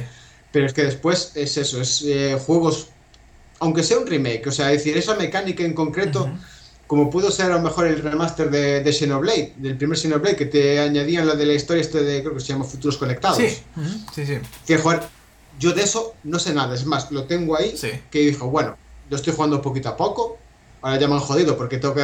Pero 0.53 0.67
es 0.67 0.73
que 0.73 0.83
después 0.85 1.33
es 1.35 1.57
eso, 1.57 1.81
es 1.81 2.03
eh, 2.07 2.39
juegos, 2.45 2.89
aunque 3.61 3.83
sea 3.83 3.99
un 3.99 4.07
remake, 4.07 4.47
o 4.49 4.53
sea, 4.53 4.73
es 4.73 4.79
decir, 4.79 4.97
esa 4.97 5.15
mecánica 5.17 5.63
en 5.65 5.75
concreto, 5.75 6.29
como 6.87 7.09
pudo 7.09 7.31
ser 7.31 7.47
a 7.53 7.57
lo 7.57 7.61
mejor 7.63 7.87
el 7.87 8.03
remaster 8.03 8.51
de, 8.51 8.83
de 8.83 8.93
Xenoblade, 8.93 9.53
del 9.59 9.77
primer 9.77 9.97
Xenoblade, 9.97 10.35
que 10.37 10.47
te 10.47 10.81
añadían 10.81 11.27
la 11.27 11.35
de 11.37 11.47
la 11.47 11.53
historia 11.55 11.81
este 11.83 12.03
de, 12.03 12.21
creo 12.23 12.35
que 12.35 12.41
se 12.41 12.49
llama 12.49 12.65
Futuros 12.65 12.97
Conectados. 12.97 13.39
sí, 13.39 13.49
sí, 14.15 14.27
sí. 14.27 14.39
Que 14.67 14.77
joder, 14.77 15.03
yo 15.61 15.73
de 15.73 15.83
eso 15.83 16.15
no 16.25 16.39
sé 16.41 16.53
nada, 16.53 16.75
es 16.75 16.85
más, 16.85 17.11
lo 17.13 17.25
tengo 17.25 17.57
ahí, 17.57 17.77
Sí. 17.77 17.91
que 18.11 18.21
dijo, 18.21 18.49
bueno, 18.51 18.77
lo 19.09 19.17
estoy 19.17 19.33
jugando 19.35 19.63
poquito 19.63 19.89
a 19.91 19.97
poco, 19.97 20.39
ahora 20.83 20.99
ya 20.99 21.09
me 21.09 21.15
han 21.15 21.21
jodido 21.21 21.57
porque 21.57 21.79
tengo 21.79 21.95
que 21.95 22.03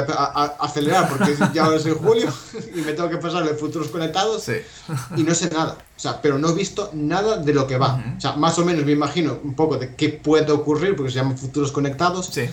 acelerar 0.58 1.08
porque 1.08 1.34
ya 1.54 1.64
ahora 1.64 1.76
es 1.76 1.86
en 1.86 1.94
julio 1.94 2.32
y 2.74 2.80
me 2.80 2.92
tengo 2.92 3.08
que 3.08 3.16
pasar 3.18 3.44
de 3.44 3.54
Futuros 3.54 3.88
Conectados 3.88 4.42
Sí. 4.44 4.54
y 5.16 5.22
no 5.22 5.34
sé 5.34 5.48
nada. 5.50 5.76
O 5.96 5.98
sea, 6.00 6.20
pero 6.20 6.38
no 6.38 6.50
he 6.50 6.54
visto 6.54 6.90
nada 6.92 7.38
de 7.38 7.54
lo 7.54 7.66
que 7.66 7.78
va. 7.78 7.94
Ujú. 7.94 8.16
O 8.18 8.20
sea, 8.20 8.32
más 8.32 8.58
o 8.58 8.64
menos 8.64 8.84
me 8.84 8.92
imagino 8.92 9.38
un 9.42 9.54
poco 9.54 9.76
de 9.78 9.94
qué 9.94 10.10
puede 10.10 10.52
ocurrir, 10.52 10.94
porque 10.96 11.10
se 11.10 11.18
llaman 11.18 11.38
futuros 11.38 11.72
conectados, 11.72 12.26
Sí. 12.26 12.48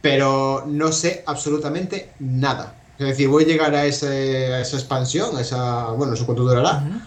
pero 0.00 0.64
no 0.66 0.92
sé 0.92 1.22
absolutamente 1.26 2.10
nada. 2.20 2.74
Es 2.98 3.06
decir, 3.06 3.28
voy 3.28 3.44
a 3.44 3.46
llegar 3.46 3.74
a, 3.74 3.86
ese- 3.86 4.52
a 4.52 4.60
esa 4.60 4.76
expansión, 4.76 5.36
a 5.36 5.40
esa. 5.40 5.84
Bueno, 5.92 6.10
no 6.12 6.16
sé 6.16 6.24
cuánto 6.26 6.42
durará. 6.44 6.78
Ujú. 6.86 7.00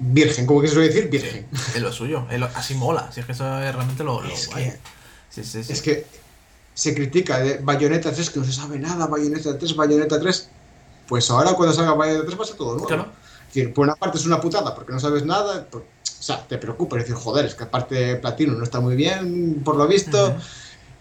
Virgen, 0.00 0.46
como 0.46 0.60
que 0.60 0.68
se 0.68 0.74
suele 0.74 0.88
decir, 0.88 1.08
virgen. 1.10 1.46
Es 1.74 1.80
lo 1.80 1.92
suyo, 1.92 2.26
es 2.30 2.38
lo- 2.38 2.48
así 2.54 2.74
mola, 2.74 3.10
si 3.12 3.20
es 3.20 3.26
que 3.26 3.32
eso 3.32 3.44
es 3.62 3.74
realmente 3.74 4.04
lo, 4.04 4.20
lo 4.22 4.28
Es 4.28 4.46
guay. 4.48 4.64
que- 4.64 4.78
Sí, 5.30 5.44
sí, 5.44 5.62
sí. 5.62 5.72
Es 5.72 5.82
que 5.82 6.06
se 6.78 6.94
critica 6.94 7.40
de 7.40 7.58
Bayonetta 7.58 8.12
3 8.12 8.30
que 8.30 8.38
no 8.38 8.44
se 8.44 8.52
sabe 8.52 8.78
nada, 8.78 9.06
Bayonetta 9.08 9.58
3, 9.58 9.74
Bayonetta 9.74 10.20
3. 10.20 10.48
Pues 11.08 11.28
ahora 11.30 11.52
cuando 11.54 11.74
salga 11.74 11.94
Bayonetta 11.94 12.26
3 12.26 12.38
va 12.38 12.44
a 12.44 12.46
ser 12.46 12.56
todo 12.56 12.72
nuevo. 12.74 12.86
Claro. 12.86 13.06
Es 13.48 13.54
decir, 13.54 13.74
por 13.74 13.84
una 13.84 13.96
parte 13.96 14.18
es 14.18 14.26
una 14.26 14.40
putada 14.40 14.74
porque 14.76 14.92
no 14.92 15.00
sabes 15.00 15.24
nada, 15.24 15.64
por- 15.66 15.80
o 15.82 16.22
sea, 16.22 16.46
te 16.46 16.56
preocupa, 16.58 16.96
es 16.98 17.02
decir, 17.04 17.16
joder, 17.16 17.46
es 17.46 17.54
que 17.56 17.64
aparte 17.64 18.14
Platino 18.16 18.52
no 18.52 18.62
está 18.62 18.78
muy 18.78 18.94
bien, 18.94 19.60
por 19.64 19.74
lo 19.76 19.88
visto, 19.88 20.36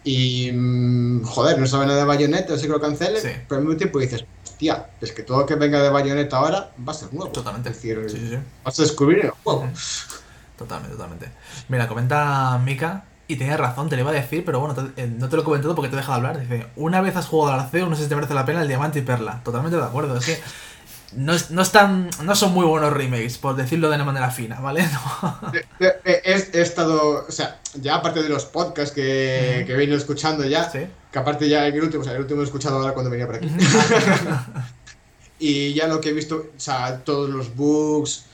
y 0.03 0.51
mm, 0.51 1.23
joder, 1.25 1.59
no 1.59 1.67
sabe 1.67 1.85
nada 1.85 1.99
de 1.99 2.05
Bayonetta, 2.05 2.53
así 2.55 2.63
que 2.63 2.69
lo 2.69 2.79
cancele, 2.81 3.19
Sí. 3.21 3.29
pero 3.47 3.59
al 3.59 3.65
mismo 3.65 3.77
tiempo 3.77 3.99
dices, 3.99 4.25
hostia, 4.45 4.87
es 5.01 5.11
que 5.11 5.21
todo 5.23 5.39
lo 5.41 5.45
que 5.45 5.55
venga 5.55 5.83
de 5.83 5.89
Bayonetta 5.91 6.37
ahora 6.37 6.71
va 6.87 6.91
a 6.91 6.95
ser 6.95 7.13
nuevo. 7.13 7.31
Totalmente. 7.31 7.69
Es 7.69 7.75
decir, 7.75 8.03
Sí, 8.09 8.17
sí, 8.31 8.37
vas 8.63 8.79
a 8.79 8.81
descubrir 8.81 9.25
el 9.25 9.31
juego. 9.31 9.67
Totalmente, 10.57 10.95
totalmente. 10.95 11.29
Mira, 11.69 11.87
comenta 11.87 12.57
Mika, 12.63 13.03
y 13.27 13.35
tenía 13.35 13.57
razón, 13.57 13.89
te 13.89 13.95
lo 13.97 14.03
iba 14.03 14.11
a 14.11 14.13
decir, 14.13 14.43
pero 14.45 14.59
bueno, 14.59 14.73
te- 14.73 15.03
eh, 15.03 15.07
no 15.07 15.27
te 15.29 15.35
lo 15.35 15.41
he 15.41 15.45
comentado 15.45 15.75
porque 15.75 15.89
te 15.89 15.95
he 15.95 15.99
dejado 15.99 16.15
hablar. 16.17 16.39
Dice, 16.39 16.67
una 16.77 17.01
vez 17.01 17.15
has 17.15 17.27
jugado 17.27 17.53
al 17.53 17.59
Arceo, 17.61 17.87
no 17.87 17.95
sé 17.95 18.03
si 18.03 18.09
te 18.09 18.15
merece 18.15 18.33
la 18.33 18.45
pena 18.45 18.61
el 18.61 18.67
Diamante 18.67 18.99
y 18.99 19.01
Perla. 19.01 19.41
Totalmente 19.43 19.77
de 19.77 19.83
acuerdo, 19.83 20.17
es 20.17 20.25
que 20.25 20.39
no, 21.13 21.33
es- 21.33 21.51
no 21.51 21.61
están, 21.61 22.09
no 22.23 22.35
son 22.35 22.53
muy 22.53 22.65
buenos 22.65 22.93
remakes, 22.93 23.37
por 23.37 23.55
decirlo 23.55 23.89
de 23.89 23.95
una 23.95 24.05
manera 24.05 24.31
fina, 24.31 24.59
¿vale? 24.61 24.85
No. 25.21 25.51
Eh, 25.53 25.65
eh, 26.05 26.21
He, 26.23 26.57
he 26.57 26.61
estado, 26.61 27.25
o 27.27 27.31
sea, 27.31 27.59
ya 27.75 27.95
aparte 27.95 28.23
de 28.23 28.29
los 28.29 28.45
podcasts 28.45 28.93
que, 28.95 29.63
que 29.67 29.73
he 29.73 29.75
venido 29.77 29.97
escuchando 29.97 30.45
ya, 30.45 30.69
Sí. 30.69 30.79
que 31.11 31.19
aparte 31.19 31.49
ya 31.49 31.67
el 31.67 31.81
último, 31.81 32.01
o 32.01 32.05
sea, 32.05 32.13
el 32.13 32.21
último 32.21 32.41
he 32.41 32.45
escuchado 32.45 32.77
ahora 32.79 32.93
cuando 32.93 33.09
venía 33.09 33.25
por 33.25 33.35
aquí. 33.35 33.49
y 35.39 35.73
ya 35.73 35.87
lo 35.87 36.01
que 36.01 36.09
he 36.09 36.13
visto, 36.13 36.47
o 36.55 36.59
sea, 36.59 36.97
todos 37.03 37.29
los 37.29 37.55
bugs. 37.55 38.25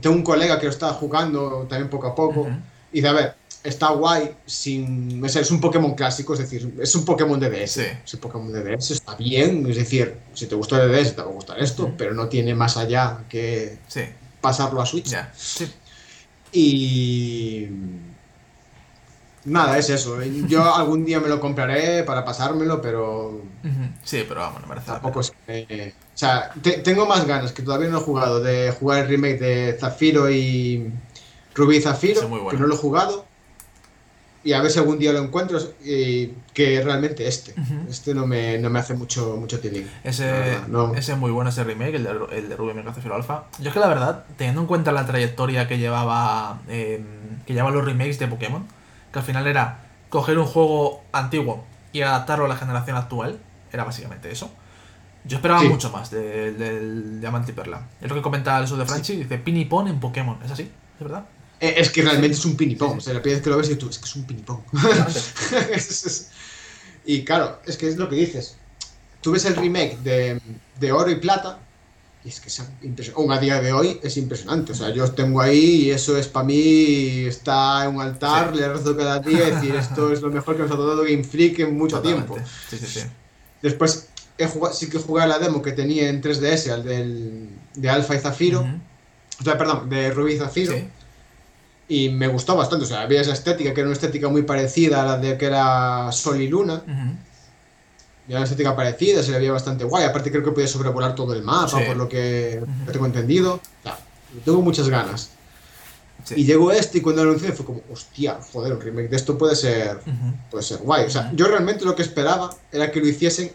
Tengo 0.00 0.14
un 0.16 0.22
colega 0.22 0.58
que 0.58 0.66
lo 0.66 0.70
está 0.72 0.88
jugando 0.90 1.66
también 1.68 1.88
poco 1.90 2.08
a 2.08 2.14
poco. 2.14 2.48
Y 2.92 2.96
dice, 2.96 3.08
a 3.08 3.12
ver, 3.12 3.34
está 3.62 3.90
guay 3.90 4.34
sin... 4.46 5.24
Es 5.24 5.50
un 5.50 5.60
Pokémon 5.60 5.94
clásico, 5.94 6.32
es 6.34 6.40
decir, 6.40 6.74
es 6.80 6.94
un 6.94 7.04
Pokémon 7.04 7.38
de 7.38 7.50
DS. 7.50 7.70
Sí. 7.72 7.82
Es 8.04 8.14
un 8.14 8.20
Pokémon 8.20 8.52
de 8.52 8.76
DS, 8.76 8.90
está 8.92 9.14
bien. 9.16 9.66
Es 9.68 9.76
decir, 9.76 10.16
si 10.34 10.46
te 10.46 10.54
gustó 10.54 10.80
el 10.82 10.90
DS, 10.90 11.14
te 11.16 11.22
va 11.22 11.28
a 11.28 11.32
gustar 11.32 11.58
esto, 11.60 11.92
pero 11.96 12.14
no 12.14 12.28
tiene 12.28 12.54
más 12.54 12.76
allá 12.76 13.24
que 13.28 13.78
Sí, 13.88 14.02
pasarlo 14.40 14.80
a 14.80 14.86
Switch. 14.86 15.14
Y... 16.52 17.68
Nada, 19.44 19.78
es 19.78 19.88
eso. 19.88 20.22
Yo 20.22 20.74
algún 20.74 21.04
día 21.06 21.18
me 21.18 21.28
lo 21.28 21.40
compraré 21.40 22.04
para 22.04 22.24
pasármelo, 22.26 22.82
pero. 22.82 23.40
Sí, 24.04 24.24
pero 24.28 24.40
vamos, 24.40 24.60
no 24.60 24.66
merece 24.68 24.88
tampoco 24.88 25.20
es 25.20 25.32
que... 25.46 25.94
O 26.14 26.18
sea, 26.20 26.50
te- 26.60 26.78
tengo 26.78 27.06
más 27.06 27.26
ganas, 27.26 27.52
que 27.52 27.62
todavía 27.62 27.88
no 27.88 27.98
he 27.98 28.02
jugado, 28.02 28.40
de 28.42 28.70
jugar 28.78 29.04
el 29.04 29.08
remake 29.08 29.38
de 29.40 29.76
Zafiro 29.80 30.30
y 30.30 30.92
Rubí 31.54 31.76
y 31.78 31.80
Zafiro, 31.80 32.28
bueno. 32.28 32.50
que 32.50 32.56
no 32.58 32.66
lo 32.66 32.74
he 32.74 32.78
jugado. 32.78 33.24
Y 34.42 34.54
a 34.54 34.62
ver 34.62 34.70
si 34.70 34.78
algún 34.78 34.98
día 34.98 35.12
lo 35.12 35.18
encuentro 35.18 35.58
y 35.84 36.28
que 36.54 36.80
realmente 36.82 37.28
este. 37.28 37.54
Este 37.90 38.14
no 38.14 38.26
me, 38.26 38.56
no 38.58 38.70
me 38.70 38.78
hace 38.78 38.94
mucho, 38.94 39.36
mucho 39.36 39.60
tilín. 39.60 39.90
Ese, 40.02 40.24
verdad, 40.24 40.66
no. 40.68 40.94
ese 40.94 41.12
es 41.12 41.18
muy 41.18 41.30
bueno, 41.30 41.50
ese 41.50 41.62
remake, 41.62 41.96
el 41.96 42.04
de, 42.04 42.10
el 42.32 42.48
de 42.48 42.56
Rubio 42.56 42.74
Mega 42.74 42.94
Zafiro 42.94 43.14
Alpha. 43.14 43.44
Yo 43.58 43.68
es 43.68 43.74
que 43.74 43.80
la 43.80 43.88
verdad, 43.88 44.24
teniendo 44.38 44.62
en 44.62 44.66
cuenta 44.66 44.92
la 44.92 45.06
trayectoria 45.06 45.68
que 45.68 45.76
llevaba 45.76 46.60
eh, 46.68 47.04
que 47.46 47.52
llevaban 47.52 47.74
los 47.74 47.84
remakes 47.84 48.18
de 48.18 48.28
Pokémon, 48.28 48.66
que 49.12 49.18
al 49.18 49.24
final 49.26 49.46
era 49.46 49.80
coger 50.08 50.38
un 50.38 50.46
juego 50.46 51.02
antiguo 51.12 51.64
y 51.92 52.00
adaptarlo 52.00 52.46
a 52.46 52.48
la 52.48 52.56
generación 52.56 52.96
actual, 52.96 53.38
era 53.72 53.84
básicamente 53.84 54.30
eso. 54.32 54.50
Yo 55.24 55.36
esperaba 55.36 55.60
Sí. 55.60 55.68
mucho 55.68 55.90
más 55.90 56.10
de- 56.10 56.52
del 56.52 57.20
Diamante 57.20 57.52
y 57.52 57.54
Perla. 57.54 57.82
Es 58.00 58.08
lo 58.08 58.14
que 58.14 58.22
comenta 58.22 58.58
el 58.58 58.66
sur 58.66 58.78
de 58.78 58.86
Franchi, 58.86 59.16
dice 59.16 59.36
Pinipon 59.36 59.86
en 59.88 60.00
Pokémon. 60.00 60.38
¿Es 60.42 60.50
así? 60.50 60.62
¿Es 60.62 61.00
verdad? 61.02 61.24
Eh, 61.60 61.74
Es 61.76 61.90
que 61.90 62.02
realmente 62.02 62.36
es 62.36 62.44
un 62.44 62.56
pinipón. 62.56 62.98
O 62.98 63.00
sea, 63.00 63.12
la 63.14 63.20
primera 63.22 63.36
vez 63.38 63.44
que 63.44 63.50
lo 63.50 63.56
ves 63.58 63.70
y 63.70 63.76
tú, 63.76 63.88
es 63.88 63.98
que 63.98 64.04
es 64.06 64.16
un 64.16 64.24
pinipón. 64.26 64.60
Y 67.04 67.24
claro, 67.24 67.58
es 67.66 67.76
que 67.76 67.88
es 67.88 67.96
lo 67.96 68.08
que 68.08 68.16
dices. 68.16 68.56
Tú 69.22 69.32
ves 69.32 69.44
el 69.46 69.56
remake 69.56 69.98
de, 70.02 70.40
de 70.78 70.92
Oro 70.92 71.10
y 71.10 71.16
Plata 71.16 71.58
y 72.24 72.28
es 72.28 72.40
que 72.40 72.48
es 72.48 72.58
impresionante. 72.82 73.12
Aún 73.16 73.32
a 73.32 73.38
día 73.40 73.60
de 73.60 73.72
hoy 73.72 73.98
es 74.02 74.16
impresionante. 74.18 74.72
O 74.72 74.74
sea, 74.74 74.90
yo 74.90 75.10
tengo 75.12 75.40
ahí 75.40 75.86
y 75.86 75.90
eso 75.90 76.16
es 76.18 76.28
para 76.28 76.44
mí, 76.46 77.24
está 77.26 77.84
en 77.86 77.96
un 77.96 78.02
altar, 78.02 78.50
Sí. 78.52 78.60
le 78.60 78.68
rezo 78.68 78.96
cada 78.96 79.18
día 79.18 79.48
y 79.48 79.50
decir 79.52 79.74
esto 79.74 80.12
es 80.12 80.20
lo 80.20 80.30
mejor 80.30 80.56
que 80.56 80.62
nos 80.62 80.70
ha 80.70 80.76
dado 80.76 81.02
Game 81.02 81.24
Freak 81.24 81.58
en 81.60 81.76
mucho 81.76 81.96
Totalmente. 81.96 82.34
tiempo. 82.34 82.50
Sí, 82.68 82.76
sí, 82.78 82.86
sí. 82.86 83.00
Después 83.62 84.08
he 84.36 84.46
jugado, 84.46 84.74
sí 84.74 84.88
que 84.90 84.98
jugué 84.98 85.22
a 85.22 85.26
la 85.26 85.38
demo 85.38 85.62
que 85.62 85.72
tenía 85.72 86.08
en 86.08 86.22
3DS, 86.22 86.70
al 86.70 86.84
del, 86.84 87.48
de 87.74 87.90
Alpha 87.90 88.14
y 88.14 88.18
Zafiro. 88.18 88.60
O 89.40 89.44
sea, 89.44 89.56
perdón, 89.56 89.88
de 89.88 90.10
Rubí 90.10 90.34
y 90.34 90.38
Zafiro. 90.38 90.74
Y 91.90 92.08
me 92.08 92.28
gustó 92.28 92.54
bastante, 92.56 92.84
o 92.84 92.88
sea, 92.88 93.00
había 93.00 93.20
esa 93.20 93.32
estética 93.32 93.74
que 93.74 93.80
era 93.80 93.88
una 93.88 93.94
estética 93.96 94.28
muy 94.28 94.42
parecida 94.42 95.02
a 95.02 95.06
la 95.06 95.18
de 95.18 95.36
que 95.36 95.46
era 95.46 96.10
Sol 96.12 96.40
y 96.40 96.46
Luna. 96.46 96.74
Ujú. 96.74 97.14
Era 98.28 98.38
una 98.38 98.44
estética 98.44 98.76
parecida, 98.76 99.24
se 99.24 99.32
le 99.32 99.38
veía 99.38 99.50
bastante 99.50 99.82
guay. 99.82 100.04
Aparte 100.04 100.30
creo 100.30 100.44
que 100.44 100.52
podía 100.52 100.68
sobrevolar 100.68 101.16
todo 101.16 101.34
el 101.34 101.42
mapa, 101.42 101.80
Sí. 101.80 101.84
por 101.88 101.96
lo 101.96 102.08
que 102.08 102.62
tengo 102.92 103.06
entendido. 103.06 103.54
O 103.54 103.60
sea, 103.82 103.98
tengo 104.44 104.62
muchas 104.62 104.88
ganas. 104.88 105.30
Sí. 106.24 106.34
Y 106.36 106.44
llegó 106.44 106.70
este 106.70 106.98
y 106.98 107.00
cuando 107.00 107.24
lo 107.24 107.30
anuncié 107.30 107.50
fue 107.50 107.66
como, 107.66 107.80
hostia, 107.92 108.38
joder, 108.52 108.72
un 108.74 108.80
remake 108.80 109.08
de 109.08 109.16
esto 109.16 109.36
puede 109.36 109.56
ser, 109.56 109.98
puede 110.48 110.62
ser 110.62 110.78
guay. 110.78 111.06
O 111.06 111.10
sea, 111.10 111.32
yo 111.34 111.48
realmente 111.48 111.84
lo 111.84 111.96
que 111.96 112.02
esperaba 112.02 112.54
era 112.70 112.92
que 112.92 113.00
lo 113.00 113.08
hiciesen, 113.08 113.50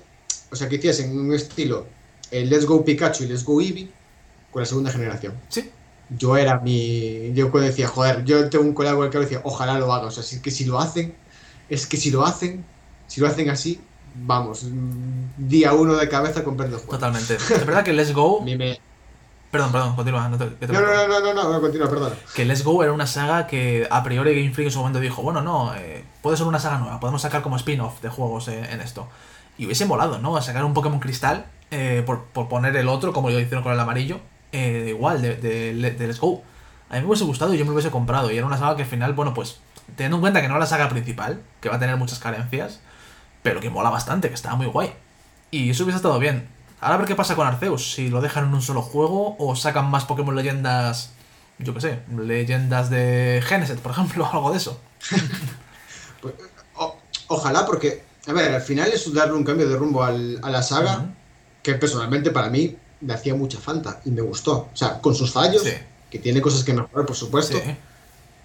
o 0.51 0.55
sea, 0.57 0.67
que 0.67 0.75
hiciesen 0.75 1.17
un 1.17 1.33
estilo 1.33 1.86
el 2.31 2.49
Let's 2.49 2.65
Go 2.65 2.83
Pikachu 2.83 3.23
y 3.23 3.27
Let's 3.27 3.45
Go 3.45 3.61
Eevee 3.61 3.88
con 4.51 4.61
la 4.61 4.65
segunda 4.65 4.91
generación. 4.91 5.33
Sí. 5.47 5.69
Yo 6.10 6.38
era 6.38 6.60
mi. 6.60 7.32
Yo 7.34 7.51
cuando 7.51 7.68
decía, 7.70 7.88
joder, 7.88 8.24
yo 8.26 8.49
tengo 8.49 8.64
un 8.66 8.74
colega 8.74 8.95
con 8.95 9.06
el 9.06 9.12
que 9.12 9.20
decía, 9.20 9.41
ojalá 9.43 9.80
lo 9.80 9.91
haga. 9.93 10.08
O 10.08 10.12
sea, 10.12 10.24
es 10.24 10.39
que 10.39 10.51
si 10.51 10.66
lo 10.66 10.80
hacen, 10.80 11.16
es 11.70 11.88
que 11.88 11.97
si 11.97 12.12
lo 12.12 12.26
hacen, 12.26 12.66
si 13.08 13.22
lo 13.22 13.28
hacen 13.28 13.49
así, 13.49 13.80
vamos, 14.16 14.64
mm, 14.64 15.47
día 15.47 15.74
uno 15.74 15.95
de 15.95 16.08
cabeza 16.10 16.43
comprando 16.43 16.76
el 16.78 16.82
juego. 16.82 16.97
Totalmente. 16.97 17.36
Es 17.36 17.66
verdad 17.66 17.84
que 17.84 17.93
Let's 17.93 18.14
Go. 18.14 18.41
Me- 18.45 18.80
Perdón, 19.51 19.72
perdón, 19.72 19.95
continúa. 19.95 20.28
No, 20.28 20.38
te, 20.38 20.47
te 20.47 20.68
No, 20.68 20.82
no, 20.82 21.08
no, 21.08 21.20
no, 21.22 21.34
no, 21.34 21.53
no, 21.53 21.62
continúa, 21.62 21.89
perdona. 21.89 22.14
Que 22.36 22.43
Let's 22.43 22.62
Go 22.64 22.84
era 22.84 22.91
una 22.91 23.08
saga 23.08 23.47
que 23.47 23.88
a 23.89 24.03
priori 24.03 24.36
Game 24.36 24.53
Freak 24.53 24.68
en 24.68 24.72
su 24.74 24.80
momento 24.80 24.99
dijo, 24.99 25.22
bueno, 25.22 25.41
no, 25.41 25.74
eh, 25.76 26.03
puede 26.22 26.36
ser 26.36 26.45
una 26.45 26.60
saga 26.60 26.80
nueva, 26.80 26.99
podemos 26.99 27.22
sacar 27.22 27.41
como 27.41 27.56
spin-off 27.56 28.01
de 28.01 28.10
juegos 28.10 28.49
eh, 28.49 28.68
en 28.72 28.82
esto. 28.82 29.08
Y 29.58 29.66
hubiese 29.66 29.86
molado, 29.86 30.18
¿no? 30.20 30.36
A 30.36 30.41
sacar 30.41 30.66
un 30.66 30.74
Pokémon 30.74 30.99
Cristal, 30.99 31.45
eh, 31.72 32.03
por, 32.06 32.26
por 32.26 32.49
poner 32.49 32.76
el 32.76 32.89
otro, 32.89 33.14
como 33.14 33.30
lo 33.30 33.39
hicieron 33.39 33.64
con 33.64 33.72
el 33.72 33.80
amarillo, 33.80 34.20
eh, 34.56 34.89
igual, 34.89 35.22
de, 35.22 35.36
de, 35.36 35.74
de 35.91 36.08
Let's 36.08 36.20
Go. 36.20 36.43
A 36.89 36.95
mí 36.95 37.01
me 37.01 37.08
hubiese 37.08 37.24
gustado 37.26 37.53
y 37.53 37.58
yo 37.58 37.66
me 37.66 37.70
lo 37.70 37.74
hubiese 37.76 37.91
comprado. 37.91 38.32
Y 38.32 38.38
era 38.38 38.45
una 38.45 38.58
saga 38.58 38.76
que 38.76 38.84
al 38.84 38.88
final, 38.89 39.14
bueno, 39.14 39.34
pues, 39.34 39.58
teniendo 39.95 40.18
en 40.18 40.22
cuenta 40.22 40.41
que 40.41 40.47
no 40.47 40.53
es 40.56 40.60
la 40.60 40.66
saga 40.66 40.89
principal, 40.89 41.41
que 41.62 41.70
va 41.70 41.76
a 41.76 41.80
tener 41.80 41.97
muchas 41.97 42.20
carencias, 42.20 42.80
pero 43.43 43.60
que 43.60 43.70
mola 43.70 43.89
bastante, 43.89 44.30
que 44.30 44.36
estaba 44.36 44.56
muy 44.56 44.68
guay. 44.68 44.93
Y 45.51 45.70
eso 45.72 45.84
hubiese 45.84 45.97
estado 45.97 46.20
bien. 46.20 46.47
Ahora 46.82 46.95
a 46.95 46.97
ver 46.97 47.08
qué 47.08 47.16
pasa 47.16 47.36
con 47.36 47.47
Arceus, 47.47 47.93
si 47.93 48.10
lo 48.10 48.22
dejan 48.22 48.45
en 48.45 48.53
un 48.53 48.62
solo 48.62 48.82
juego 48.82 49.36
o 49.39 49.56
sacan 49.56 49.89
más 49.89 50.06
Pokémon 50.06 50.36
leyendas, 50.36 51.12
yo 51.58 51.74
qué 51.74 51.82
sé, 51.82 51.99
leyendas 52.16 52.89
de 52.89 53.41
Genesis, 53.45 53.80
por 53.80 53.91
ejemplo, 53.93 54.26
algo 54.32 54.51
de 54.51 54.58
eso. 54.58 54.80
Pues, 56.22 56.34
o- 56.76 56.97
ojalá, 57.28 57.66
porque, 57.66 58.03
a 58.28 58.34
ver, 58.34 58.53
al 58.53 58.62
final 58.62 58.89
es 58.91 59.12
darle 59.14 59.34
un 59.34 59.43
cambio 59.43 59.68
de 59.70 59.76
rumbo 59.78 60.03
al- 60.03 60.39
a 60.43 60.49
la 60.49 60.62
saga 60.62 61.06
que 61.64 61.74
personalmente 61.76 62.32
para 62.32 62.49
mí 62.49 62.76
me 63.06 63.14
hacía 63.14 63.36
mucha 63.36 63.60
falta 63.60 64.01
y 64.06 64.12
me 64.12 64.22
gustó. 64.22 64.70
O 64.74 64.76
sea, 64.76 64.99
con 65.01 65.14
sus 65.16 65.32
fallos, 65.32 65.64
Sí. 65.64 65.72
que 66.10 66.20
tiene 66.20 66.41
cosas 66.41 66.64
que 66.64 66.74
mejorar, 66.74 67.06
por 67.06 67.16
supuesto, 67.16 67.58
Sí, 67.58 67.76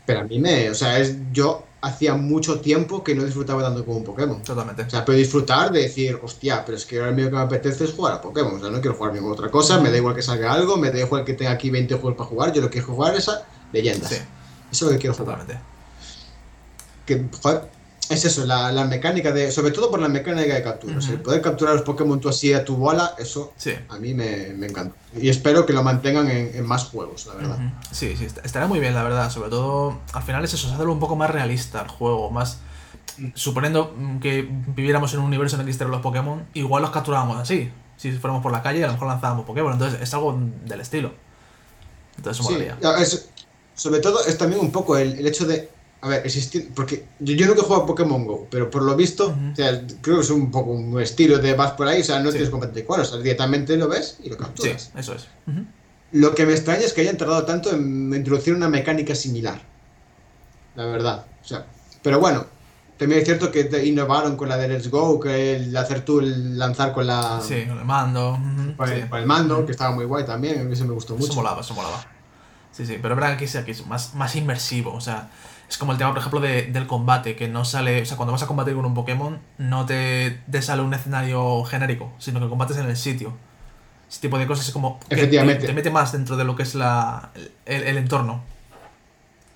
pero 0.07 0.21
a 0.21 0.25
mí 0.25 0.39
me, 0.39 0.71
o 0.71 0.75
sea, 0.75 0.99
es 0.99 1.17
yo 1.33 1.65
hacía 1.83 2.15
mucho 2.15 2.61
tiempo 2.61 3.03
que 3.03 3.15
no 3.15 3.25
disfrutaba 3.25 3.63
tanto 3.63 3.85
como 3.85 3.97
un 3.99 4.05
Pokémon. 4.05 4.43
totalmente. 4.43 4.83
O 4.83 4.91
sea, 4.91 5.05
puedo 5.05 5.19
disfrutar 5.19 5.73
de 5.73 5.83
decir, 5.83 6.19
hostia, 6.23 6.63
pero 6.65 6.77
es 6.77 6.85
que 6.85 6.99
ahora 6.99 7.13
mismo 7.13 7.31
que 7.31 7.37
me 7.37 7.43
apetece 7.43 7.85
es 7.85 7.93
jugar 7.93 8.13
a 8.15 8.21
Pokémon. 8.21 8.57
O 8.57 8.61
sea, 8.61 8.69
no 8.71 8.81
quiero 8.81 8.97
jugar 8.97 9.15
ninguna 9.15 9.33
otra 9.35 9.51
cosa, 9.51 9.81
me 9.81 9.91
da 9.91 9.97
igual 9.97 10.15
que 10.15 10.21
salga 10.23 10.53
algo, 10.53 10.77
me 10.77 10.91
da 10.91 10.99
igual 10.99 11.25
que 11.25 11.33
tenga 11.35 11.53
aquí 11.53 11.71
20 11.71 11.95
juegos 11.95 12.17
para 12.19 12.29
jugar, 12.29 12.53
yo 12.53 12.61
lo 12.61 12.69
que 12.69 12.79
quiero 12.81 12.89
jugar 12.95 13.15
es 13.17 13.29
a 13.29 13.43
leyendas. 13.73 14.11
Sí, 14.11 14.17
Eso 14.17 14.27
es 14.73 14.83
lo 14.83 14.91
que 14.91 14.99
quiero 14.99 15.15
jugar. 15.15 15.39
totalmente. 15.39 15.65
Que, 17.07 17.25
joder, 17.43 17.63
es 18.11 18.25
eso, 18.25 18.45
la, 18.45 18.71
la 18.73 18.85
mecánica 18.85 19.33
de. 19.33 19.51
Sobre 19.51 19.71
todo 19.71 19.91
por 19.91 20.01
la 20.01 20.09
mecánica 20.09 20.53
de 20.55 20.63
captura. 20.63 20.99
O 20.99 21.01
sea, 21.01 21.11
el 21.13 21.17
Ujú. 21.17 21.25
poder 21.25 21.41
capturar 21.41 21.75
los 21.75 21.83
Pokémon 21.85 22.21
tú 22.21 22.29
así 22.29 22.53
a 22.53 22.65
tu 22.65 22.77
bola, 22.77 23.15
eso 23.19 23.53
Sí. 23.57 23.73
a 23.89 23.97
mí 23.99 24.13
me, 24.13 24.49
me 24.57 24.67
encanta. 24.67 24.95
Y 25.17 25.29
espero 25.29 25.65
que 25.65 25.73
lo 25.73 25.83
mantengan 25.83 26.29
en, 26.31 26.51
en 26.55 26.67
más 26.67 26.85
juegos, 26.85 27.27
la 27.27 27.35
verdad. 27.35 27.59
Sí, 27.93 28.15
sí, 28.17 28.25
est- 28.27 28.45
estará 28.45 28.67
muy 28.67 28.81
bien, 28.81 28.95
la 28.95 29.03
verdad. 29.03 29.31
Sobre 29.31 29.49
todo, 29.51 30.01
al 30.13 30.23
final 30.23 30.45
es 30.45 30.53
eso, 30.53 30.67
es 30.69 30.75
hacerlo 30.75 30.93
un 30.93 31.01
poco 31.01 31.17
más 31.17 31.31
realista 31.31 31.81
el 31.83 31.89
juego, 31.89 32.31
más... 32.31 32.59
Suponiendo 33.35 33.95
mm, 33.97 34.19
que 34.21 34.49
viviéramos 34.69 35.13
en 35.15 35.21
un 35.21 35.27
universo 35.27 35.57
en 35.57 35.61
el 35.61 35.67
que 35.67 35.71
existieran 35.71 35.91
los 35.91 36.01
Pokémon, 36.01 36.47
igual 36.55 36.83
los 36.83 36.91
capturábamos 36.91 37.39
así. 37.39 37.71
Si 37.97 38.13
fuéramos 38.13 38.43
por 38.43 38.51
la 38.51 38.63
calle, 38.63 38.83
a 38.83 38.87
lo 38.87 38.95
mejor 38.95 39.09
lanzábamos 39.09 39.45
Pokémon. 39.45 39.73
Entonces, 39.75 40.01
es 40.01 40.15
algo 40.15 40.39
del 40.65 40.81
estilo. 40.81 41.13
Entonces, 42.17 42.45
eso 42.47 42.55
Sí, 42.57 42.65
es- 43.03 43.29
sobre 43.75 44.01
todo 44.01 44.25
es 44.25 44.37
también 44.39 44.61
un 44.61 44.71
poco 44.73 44.97
el, 44.97 45.19
el 45.19 45.27
hecho 45.27 45.47
de. 45.47 45.71
A 46.03 46.09
ver, 46.09 46.25
existir. 46.25 46.71
Porque 46.75 47.07
yo, 47.19 47.35
yo 47.35 47.47
nunca 47.47 47.61
he 47.61 47.65
jugado 47.65 47.83
a 47.83 47.87
Pokémon 47.87 48.25
Go, 48.27 48.49
pero 48.51 48.71
por 48.71 48.83
lo 48.83 48.97
visto, 48.97 49.29
Ujú. 49.29 49.53
o 49.53 49.57
sea, 49.57 49.83
creo 50.01 50.17
que 50.17 50.23
es 50.23 50.31
un 50.31 50.51
poco 50.51 50.71
un 50.71 50.99
estilo 51.01 51.39
de 51.39 51.53
vas 51.55 51.73
por 51.73 51.89
ahí, 51.89 52.01
o 52.01 52.05
sea, 52.05 52.21
no 52.21 52.31
Sí. 52.31 52.39
tienes 52.39 52.77
igual, 52.77 53.01
o 53.03 53.05
sea, 53.05 53.19
directamente 53.19 53.77
lo 53.77 53.87
ves 53.89 54.17
y 54.23 54.31
lo 54.31 54.37
Sí, 54.37 54.41
capturas. 54.41 54.91
eso 54.97 55.15
es. 55.15 55.27
Ujú. 55.47 55.65
Lo 56.13 56.35
que 56.35 56.47
me 56.47 56.53
extraña 56.55 56.81
es 56.81 56.93
que 56.95 57.03
hayan 57.03 57.17
tardado 57.19 57.45
tanto 57.45 57.71
en 57.73 58.13
introducir 58.15 58.55
una 58.55 58.69
mecánica 58.69 59.15
similar. 59.15 59.61
La 60.75 60.87
verdad. 60.87 61.27
O 61.43 61.47
sea, 61.47 61.67
pero 62.03 62.19
bueno, 62.19 62.47
también 62.97 63.21
es 63.21 63.27
cierto 63.27 63.51
que 63.53 63.65
te 63.65 63.85
innovaron 63.87 64.37
con 64.37 64.49
la 64.49 64.57
de 64.57 64.69
Let's 64.69 64.89
Go, 64.91 65.21
que 65.21 65.57
el 65.57 65.77
hacer 65.77 66.05
tú 66.05 66.21
el 66.21 66.59
lanzar 66.59 66.93
con 66.93 67.07
la 67.07 67.41
Sí, 67.47 67.65
con 67.67 67.79
el 67.79 67.85
mando. 67.85 68.39
con, 68.77 68.89
el, 68.89 69.03
sí. 69.03 69.09
con 69.09 69.19
el 69.21 69.27
mando, 69.27 69.67
que 69.67 69.73
estaba 69.73 69.95
muy 69.95 70.05
guay 70.07 70.25
también, 70.25 70.73
eso 70.73 70.85
me 70.87 70.93
gustó 70.95 71.15
Eso 71.15 71.23
mucho. 71.27 71.35
molaba, 71.35 71.61
eso 71.61 71.75
molaba. 71.75 72.03
Sí, 72.73 72.87
sí, 72.87 72.99
pero 73.03 73.15
es 73.15 73.21
verdad 73.21 73.31
que 73.37 73.45
aquí, 73.45 73.47
sí, 73.49 73.59
aquí 73.59 73.71
es 73.73 73.87
más, 73.87 74.15
más 74.15 74.35
inmersivo. 74.37 74.93
O 74.95 75.01
sea, 75.01 75.29
es 75.71 75.79
como 75.79 75.93
el 75.93 75.99
tema, 75.99 76.11
por 76.11 76.19
ejemplo, 76.19 76.41
de- 76.41 76.65
del 76.65 76.87
combate, 76.87 77.37
que 77.37 77.49
no 77.49 77.65
sale. 77.65 78.03
O 78.03 78.05
sea, 78.05 78.17
cuando 78.19 78.33
vas 78.33 78.43
a 78.43 78.47
combatir 78.47 78.75
con 78.75 78.85
un 78.85 78.93
Pokémon, 78.95 79.39
no 79.59 79.87
te, 79.87 80.41
te 80.51 80.61
sale 80.63 80.83
un 80.83 80.93
escenario 80.93 81.65
genérico, 81.65 82.13
sino 82.19 82.41
que 82.41 82.49
combates 82.49 82.77
en 82.77 82.87
el 82.91 82.97
sitio. 82.97 83.33
Ese 84.11 84.21
tipo 84.21 84.39
de 84.39 84.47
cosas 84.47 84.67
es 84.67 84.73
como. 84.73 84.99
que 85.01 85.07
te- 85.09 85.15
Efectivamente. 85.15 85.67
Te, 85.67 85.73
mete 85.73 85.91
más 85.91 86.11
dentro 86.13 86.37
de 86.37 86.45
lo 86.45 86.57
que 86.57 86.65
es 86.65 86.75
la, 86.75 87.31
el, 87.67 87.83
el 87.85 87.97
entorno. 87.99 88.43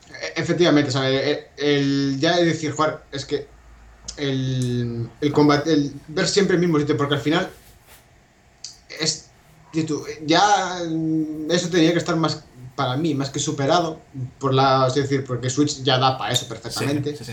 E- 0.09 0.41
Efectivamente, 0.41 0.91
¿sabes? 0.93 1.49
El, 1.59 1.67
el- 1.67 2.21
ya 2.21 2.39
es 2.39 2.47
decir, 2.47 2.71
jugar, 2.73 3.05
es 3.11 3.25
que 3.25 3.49
el, 4.17 5.09
el 5.21 5.33
combate, 5.33 5.73
el 5.73 5.93
ver 6.07 6.29
siempre 6.29 6.55
el 6.55 6.61
mismo 6.61 6.79
sitio, 6.79 6.97
porque 6.97 7.15
al 7.15 7.21
final 7.21 7.51
es, 9.01 9.31
ya 10.25 10.79
eso 11.51 11.69
tenía 11.69 11.93
que 11.93 11.99
estar 11.99 12.15
más, 12.15 12.45
para 12.77 12.97
mí, 12.97 13.15
más 13.15 13.31
que 13.31 13.39
superado, 13.39 14.01
por 14.39 14.53
la, 14.55 14.87
es 14.89 14.95
decir, 14.95 15.25
porque 15.25 15.51
Switch 15.51 15.83
ya 15.83 15.99
da 15.99 16.19
para 16.19 16.33
eso 16.33 16.47
perfectamente. 16.49 17.17
sí, 17.17 17.25
sí. 17.25 17.33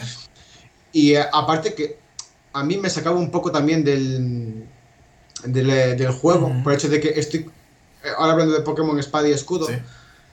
Y 0.94 1.14
eh, 1.16 1.26
aparte 1.32 1.74
que 1.74 2.00
a 2.54 2.64
mí 2.64 2.78
me 2.78 2.89
sacaba 2.89 3.18
un 3.18 3.32
poco 3.32 3.52
también 3.52 3.84
del, 3.84 4.68
del, 5.46 5.70
eh, 5.70 5.96
del 5.96 6.12
juego, 6.12 6.52
por 6.64 6.74
el 6.74 6.78
hecho 6.80 6.89
de 6.89 7.00
que 7.00 7.10
estoy, 7.10 7.50
eh, 8.04 8.10
ahora 8.18 8.34
hablando 8.34 8.54
de 8.54 8.62
Pokémon 8.62 9.00
Espada 9.00 9.28
y 9.28 9.32
Escudo, 9.32 9.68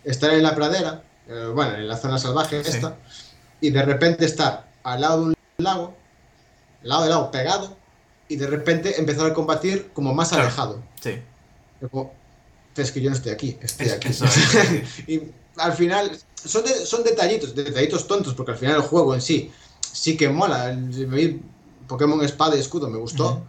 estar 0.05 0.33
en 0.33 0.43
la 0.43 0.55
pradera, 0.55 1.03
eh, 1.29 1.51
bueno, 1.55 1.75
en 1.77 1.87
la 1.87 1.97
zona 1.97 2.19
salvaje 2.19 2.61
esta, 2.61 2.97
y 3.61 3.71
de 3.71 3.83
repente 3.83 4.25
estar 4.25 4.67
al 4.83 5.01
lado 5.01 5.21
de 5.21 5.27
un 5.29 5.35
lago, 5.59 5.95
al 6.83 6.89
lado 6.89 7.03
del 7.03 7.11
lago 7.11 7.31
pegado, 7.31 7.77
y 8.29 8.37
de 8.37 8.47
repente 8.47 8.99
empezar 9.01 9.31
a 9.31 9.35
combatir 9.35 9.91
como 9.95 10.13
más 10.13 10.29
Claro. 10.29 10.45
alejado. 10.45 10.83
Sí. 11.01 11.19
Es 12.83 12.93
que 12.93 13.01
yo 13.01 13.11
no 13.11 13.17
estoy 13.17 13.33
aquí, 13.33 13.57
estoy 13.61 13.87
Es- 13.87 13.93
aquí. 13.95 14.09
es, 14.09 14.17
sí, 14.19 14.41
sí. 14.41 15.05
y 15.13 15.23
al 15.61 15.73
final, 15.73 16.11
son, 16.45 16.65
de- 16.65 16.87
son 16.87 17.03
detallitos, 17.05 17.55
detallitos 17.55 18.07
tontos, 18.07 18.35
porque 18.35 18.53
al 18.53 18.59
final 18.59 18.77
el 18.77 18.83
juego 18.83 19.15
en 19.15 19.21
sí 19.21 19.51
sí 19.81 20.17
que 20.17 20.29
mola. 20.29 20.77
Pokémon 21.87 22.23
Espada 22.25 22.57
y 22.57 22.61
Escudo 22.61 22.89
me 22.91 22.99
gustó. 22.99 23.31
Ujú. 23.33 23.43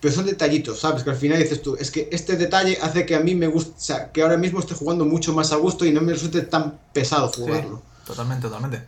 Pero 0.00 0.14
son 0.14 0.26
detallitos, 0.26 0.78
¿sabes? 0.78 1.02
Que 1.02 1.10
al 1.10 1.16
final 1.16 1.38
dices 1.38 1.62
tú, 1.62 1.74
es 1.80 1.90
que 1.90 2.08
este 2.12 2.36
detalle 2.36 2.78
hace 2.82 3.06
que 3.06 3.16
a 3.16 3.20
mí 3.20 3.34
me 3.34 3.46
guste, 3.48 3.72
o 3.76 3.80
sea, 3.80 4.12
que 4.12 4.22
ahora 4.22 4.36
mismo 4.36 4.60
esté 4.60 4.74
jugando 4.74 5.04
mucho 5.06 5.32
más 5.32 5.52
a 5.52 5.56
gusto 5.56 5.84
y 5.86 5.90
no 5.90 6.00
me 6.02 6.12
resulte 6.12 6.42
tan 6.42 6.78
pesado 6.92 7.28
jugarlo. 7.28 7.82
Totalmente, 8.06 8.42
totalmente. 8.46 8.82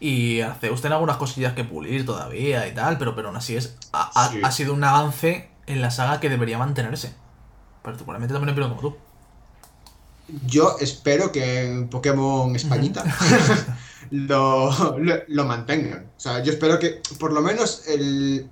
Y 0.00 0.40
hace 0.40 0.70
usted 0.70 0.90
algunas 0.90 1.16
cosillas 1.16 1.54
que 1.54 1.62
pulir 1.64 2.04
todavía 2.04 2.66
y 2.66 2.74
tal, 2.74 2.98
pero, 2.98 3.14
pero 3.14 3.28
aún 3.28 3.36
así 3.36 3.56
es. 3.56 3.76
Ha, 3.92 4.10
ha- 4.14 4.30
Sí. 4.32 4.40
ha 4.42 4.50
sido 4.50 4.74
un 4.74 4.82
avance 4.82 5.48
en 5.66 5.80
la 5.80 5.90
saga 5.92 6.18
que 6.18 6.28
debería 6.28 6.58
mantenerse. 6.58 7.14
Particularmente 7.82 8.32
también 8.32 8.52
opino 8.52 8.68
como 8.68 8.80
tú. 8.80 8.96
Yo 10.46 10.76
espero 10.80 11.32
que 11.32 11.64
en 11.64 11.88
Pokémon 11.88 12.54
Españita 12.54 13.04
lo, 14.10 14.98
lo, 14.98 15.14
lo 15.26 15.44
mantengan. 15.44 16.06
O 16.16 16.20
sea, 16.20 16.42
yo 16.42 16.52
espero 16.52 16.78
que 16.78 17.02
por 17.18 17.32
lo 17.32 17.42
menos 17.42 17.86
el, 17.88 18.48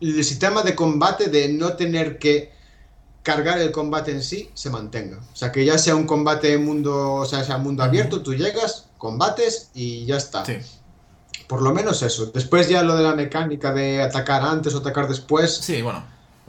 el 0.00 0.24
sistema 0.24 0.62
de 0.62 0.74
combate 0.74 1.28
de 1.28 1.48
no 1.48 1.74
tener 1.74 2.18
que 2.18 2.52
cargar 3.22 3.58
el 3.58 3.72
combate 3.72 4.10
en 4.10 4.22
sí 4.22 4.50
se 4.54 4.70
mantenga. 4.70 5.18
O 5.18 5.36
sea, 5.36 5.52
que 5.52 5.64
ya 5.64 5.76
sea 5.78 5.94
un 5.94 6.06
combate 6.06 6.56
mundo, 6.58 7.14
o 7.14 7.26
sea, 7.26 7.44
sea 7.44 7.58
mundo 7.58 7.82
abierto, 7.82 8.22
tú 8.22 8.34
llegas, 8.34 8.86
combates 8.96 9.70
y 9.74 10.06
ya 10.06 10.16
está. 10.16 10.44
Sí, 10.44 10.56
Por 11.46 11.62
lo 11.62 11.74
menos 11.74 12.02
eso. 12.02 12.26
Después 12.26 12.68
ya 12.68 12.82
lo 12.82 12.96
de 12.96 13.02
la 13.02 13.14
mecánica 13.14 13.72
de 13.72 14.02
atacar 14.02 14.42
antes 14.42 14.74
o 14.74 14.78
atacar 14.78 15.08
después, 15.08 15.54
sí, 15.54 15.82
bueno. 15.82 16.02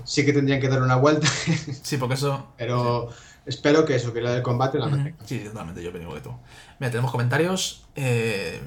Sí 0.06 0.26
que 0.26 0.34
tendrían 0.34 0.60
que 0.60 0.70
dar 0.70 0.82
una 0.82 0.96
vuelta, 0.96 1.28
Sí, 1.84 1.98
porque 1.98 2.16
eso. 2.16 2.48
pero 2.58 3.10
espero 3.46 3.86
que 3.86 3.96
eso, 3.96 4.14
que 4.14 4.22
la 4.22 4.32
del 4.32 4.44
combate 4.44 4.78
la 4.80 4.88
mantengan. 4.88 5.26
Sí, 5.26 5.40
totalmente, 5.40 5.82
yo 5.84 5.90
opino 5.90 6.14
que 6.14 6.22
tú. 6.22 6.32
Mira, 6.80 6.92
tenemos 6.92 7.12
comentarios. 7.12 7.86
Eh, 7.96 8.62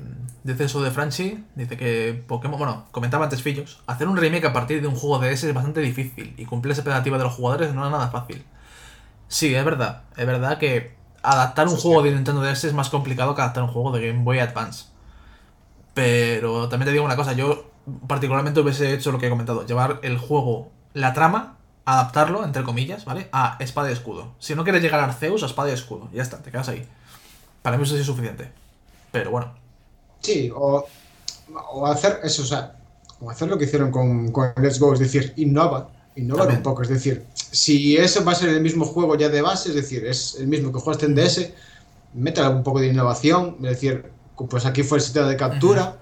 dice 0.44 0.64
eso 0.64 0.82
de 0.82 0.90
Franchi. 0.90 1.44
Dice 1.54 1.76
que 1.76 2.22
Pokémon. 2.26 2.58
Bueno, 2.58 2.86
comentaba 2.90 3.24
antes 3.24 3.42
Fillos. 3.42 3.82
Hacer 3.86 4.08
un 4.08 4.16
remake 4.16 4.44
a 4.46 4.52
partir 4.52 4.80
de 4.82 4.88
un 4.88 4.94
juego 4.94 5.18
de 5.18 5.32
ese 5.32 5.48
es 5.48 5.54
bastante 5.54 5.80
difícil. 5.80 6.34
Y 6.36 6.44
cumplir 6.44 6.72
esa 6.72 6.80
expectativa 6.80 7.16
de 7.18 7.24
los 7.24 7.32
jugadores 7.34 7.74
no 7.74 7.84
es 7.84 7.90
nada 7.92 8.08
fácil. 8.08 8.44
Sí, 9.28 9.54
es 9.54 9.64
verdad. 9.64 10.02
Es 10.16 10.26
verdad 10.26 10.58
que 10.58 10.94
adaptar 11.22 11.68
un 11.68 11.76
juego 11.76 12.02
de 12.02 12.10
Nintendo 12.10 12.42
DS 12.42 12.64
es 12.64 12.74
más 12.74 12.90
complicado 12.90 13.34
que 13.34 13.42
adaptar 13.42 13.62
un 13.62 13.70
juego 13.70 13.92
de 13.92 14.06
Game 14.08 14.24
Boy 14.24 14.40
Advance. 14.40 14.86
Pero 15.94 16.68
también 16.68 16.86
te 16.86 16.92
digo 16.92 17.04
una 17.04 17.16
cosa, 17.16 17.32
yo 17.32 17.70
particularmente 18.06 18.60
hubiese 18.60 18.92
hecho 18.94 19.12
lo 19.12 19.18
que 19.18 19.26
he 19.26 19.30
comentado, 19.30 19.66
llevar 19.66 20.00
el 20.02 20.16
juego, 20.18 20.70
la 20.94 21.14
trama, 21.14 21.58
adaptarlo, 21.84 22.44
entre 22.44 22.62
comillas, 22.64 23.04
¿vale? 23.04 23.28
A 23.32 23.56
espada 23.60 23.90
y 23.90 23.92
escudo. 23.92 24.34
Si 24.38 24.54
no 24.54 24.64
quieres 24.64 24.82
llegar 24.82 25.00
a 25.00 25.04
Arceus, 25.04 25.42
a 25.42 25.46
espada 25.46 25.70
y 25.70 25.72
escudo. 25.72 26.08
Ya 26.12 26.22
está, 26.22 26.38
te 26.38 26.50
quedas 26.50 26.68
ahí. 26.68 26.86
Para 27.62 27.76
mí 27.76 27.84
eso 27.84 27.94
sí 27.94 28.00
es 28.00 28.06
suficiente. 28.06 28.50
Pero 29.10 29.30
bueno, 29.30 29.54
Sí, 30.20 30.50
o, 30.54 30.86
o 31.72 31.86
hacer 31.86 32.20
eso, 32.22 32.42
o 32.42 32.46
sea, 32.46 32.76
o 33.20 33.30
hacer 33.30 33.48
lo 33.48 33.58
que 33.58 33.64
hicieron 33.64 33.90
con, 33.90 34.30
con 34.32 34.52
Let's 34.56 34.78
Go, 34.78 34.92
es 34.94 35.00
decir, 35.00 35.32
innova, 35.36 35.90
innovar 36.16 36.42
También. 36.44 36.58
un 36.58 36.62
poco, 36.62 36.82
es 36.82 36.88
decir, 36.88 37.24
si 37.34 37.96
eso 37.96 38.24
va 38.24 38.32
a 38.32 38.34
ser 38.36 38.50
el 38.50 38.60
mismo 38.60 38.84
juego 38.84 39.16
ya 39.16 39.28
de 39.28 39.42
base, 39.42 39.70
es 39.70 39.74
decir, 39.74 40.06
es 40.06 40.36
el 40.36 40.46
mismo 40.46 40.72
que 40.72 40.78
jugaste 40.80 41.06
en 41.06 41.14
DS, 41.16 41.50
métale 42.14 42.54
un 42.54 42.62
poco 42.62 42.80
de 42.80 42.88
innovación, 42.88 43.56
es 43.62 43.70
decir, 43.70 44.12
pues 44.48 44.64
aquí 44.66 44.82
fue 44.82 44.98
el 44.98 45.02
sistema 45.04 45.26
de 45.28 45.36
captura, 45.36 45.96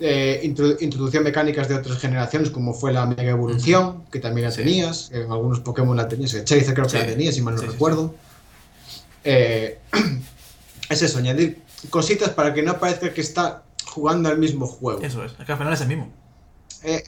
eh, 0.00 0.40
introdu- 0.44 0.76
introducía 0.80 1.20
mecánicas 1.20 1.68
de 1.68 1.76
otras 1.76 1.98
generaciones 1.98 2.50
como 2.50 2.74
fue 2.74 2.92
la 2.92 3.06
Mega 3.06 3.30
Evolución, 3.30 4.04
que 4.10 4.18
también 4.18 4.46
la 4.46 4.50
Sí. 4.52 4.58
tenías, 4.62 5.10
en 5.12 5.30
algunos 5.30 5.60
Pokémon 5.60 5.96
la 5.96 6.08
tenías, 6.08 6.44
Charizard 6.44 6.74
creo 6.74 6.86
que 6.86 6.98
la 6.98 7.06
tenía, 7.06 7.32
si 7.32 7.40
mal 7.42 7.54
no 7.54 7.60
sí, 7.60 7.66
recuerdo. 7.66 8.14
Eh, 9.24 9.78
es 10.90 11.02
eso, 11.02 11.18
añadir 11.18 11.62
cositas 11.90 12.30
para 12.30 12.52
que 12.54 12.62
no 12.62 12.78
parezca 12.78 13.12
que 13.12 13.20
está 13.20 13.62
jugando 13.86 14.28
al 14.28 14.38
mismo 14.38 14.66
juego. 14.66 15.00
eso 15.02 15.24
es. 15.24 15.32
Es 15.38 15.44
que 15.46 15.52
al 15.52 15.58
final 15.58 15.72
es 15.72 15.80
el 15.80 15.88
mismo. 15.88 16.08
Eh, 16.82 17.02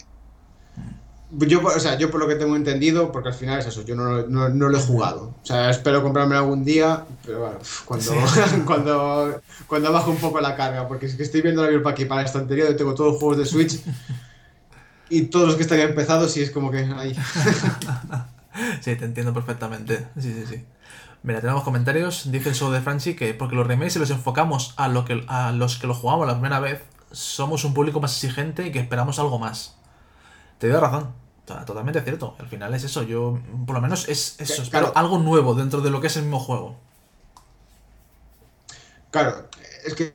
Yo, 1.30 1.60
o 1.60 1.80
sea, 1.80 1.98
yo 1.98 2.10
por 2.10 2.20
lo 2.20 2.28
que 2.28 2.36
tengo 2.36 2.54
entendido, 2.54 3.10
porque 3.10 3.30
al 3.30 3.34
final 3.34 3.58
es 3.58 3.66
eso, 3.66 3.84
yo 3.84 3.96
no, 3.96 4.26
no, 4.28 4.48
no 4.48 4.68
lo 4.68 4.78
he 4.78 4.80
jugado. 4.80 5.34
O 5.42 5.46
sea, 5.46 5.70
espero 5.70 6.02
comprarme 6.02 6.36
algún 6.36 6.64
día, 6.64 7.04
pero 7.24 7.40
bueno, 7.40 7.58
cuando, 7.84 8.12
cuando, 8.64 9.40
cuando 9.66 9.92
bajo 9.92 10.10
un 10.10 10.18
poco 10.18 10.40
la 10.40 10.54
carga, 10.54 10.86
porque 10.86 11.06
es 11.06 11.16
que 11.16 11.24
estoy 11.24 11.42
viendo 11.42 11.62
la 11.62 11.68
Bill 11.68 11.82
aquí 11.86 12.04
para 12.04 12.20
la 12.20 12.26
estantería, 12.26 12.66
yo 12.66 12.76
tengo 12.76 12.94
todos 12.94 13.12
los 13.12 13.20
juegos 13.20 13.38
de 13.38 13.46
Switch 13.46 13.80
y 15.10 15.22
todos 15.22 15.48
los 15.48 15.56
que 15.56 15.62
están 15.62 15.80
empezados 15.80 16.36
y 16.36 16.42
es 16.42 16.50
como 16.50 16.70
que 16.70 16.78
ahí. 16.78 17.14
sí, 18.80 18.94
te 18.94 19.04
entiendo 19.04 19.34
perfectamente. 19.34 20.06
Sí, 20.18 20.32
sí, 20.32 20.44
sí. 20.48 20.64
Mira, 21.24 21.40
tenemos 21.40 21.64
comentarios. 21.64 22.30
Dice 22.30 22.50
el 22.50 22.54
show 22.54 22.70
de 22.70 22.80
Franchi 22.80 23.14
que 23.14 23.34
porque 23.34 23.56
los 23.56 23.66
remakes, 23.66 23.94
si 23.94 23.98
los 23.98 24.10
enfocamos 24.10 24.74
a, 24.76 24.86
lo 24.86 25.04
que, 25.04 25.24
a 25.26 25.50
los 25.50 25.76
que 25.76 25.88
lo 25.88 25.94
jugamos 25.94 26.26
la 26.28 26.34
primera 26.34 26.60
vez, 26.60 26.82
somos 27.10 27.64
un 27.64 27.74
público 27.74 28.00
más 28.00 28.12
exigente 28.12 28.64
y 28.66 28.70
que 28.70 28.78
esperamos 28.78 29.18
algo 29.18 29.40
más. 29.40 29.76
Te 30.58 30.68
doy 30.68 30.80
razón. 30.80 31.12
Totalmente 31.44 32.00
cierto. 32.00 32.34
Al 32.38 32.48
final 32.48 32.74
es 32.74 32.84
eso. 32.84 33.02
Yo, 33.02 33.38
por 33.66 33.76
lo 33.76 33.80
menos, 33.80 34.08
es 34.08 34.36
eso. 34.38 34.62
Algo 34.94 35.18
nuevo 35.18 35.54
dentro 35.54 35.80
de 35.80 35.90
lo 35.90 36.00
que 36.00 36.08
es 36.08 36.16
el 36.16 36.22
mismo 36.22 36.40
juego. 36.40 36.76
Claro, 39.10 39.48
es 39.84 39.94
que 39.94 40.14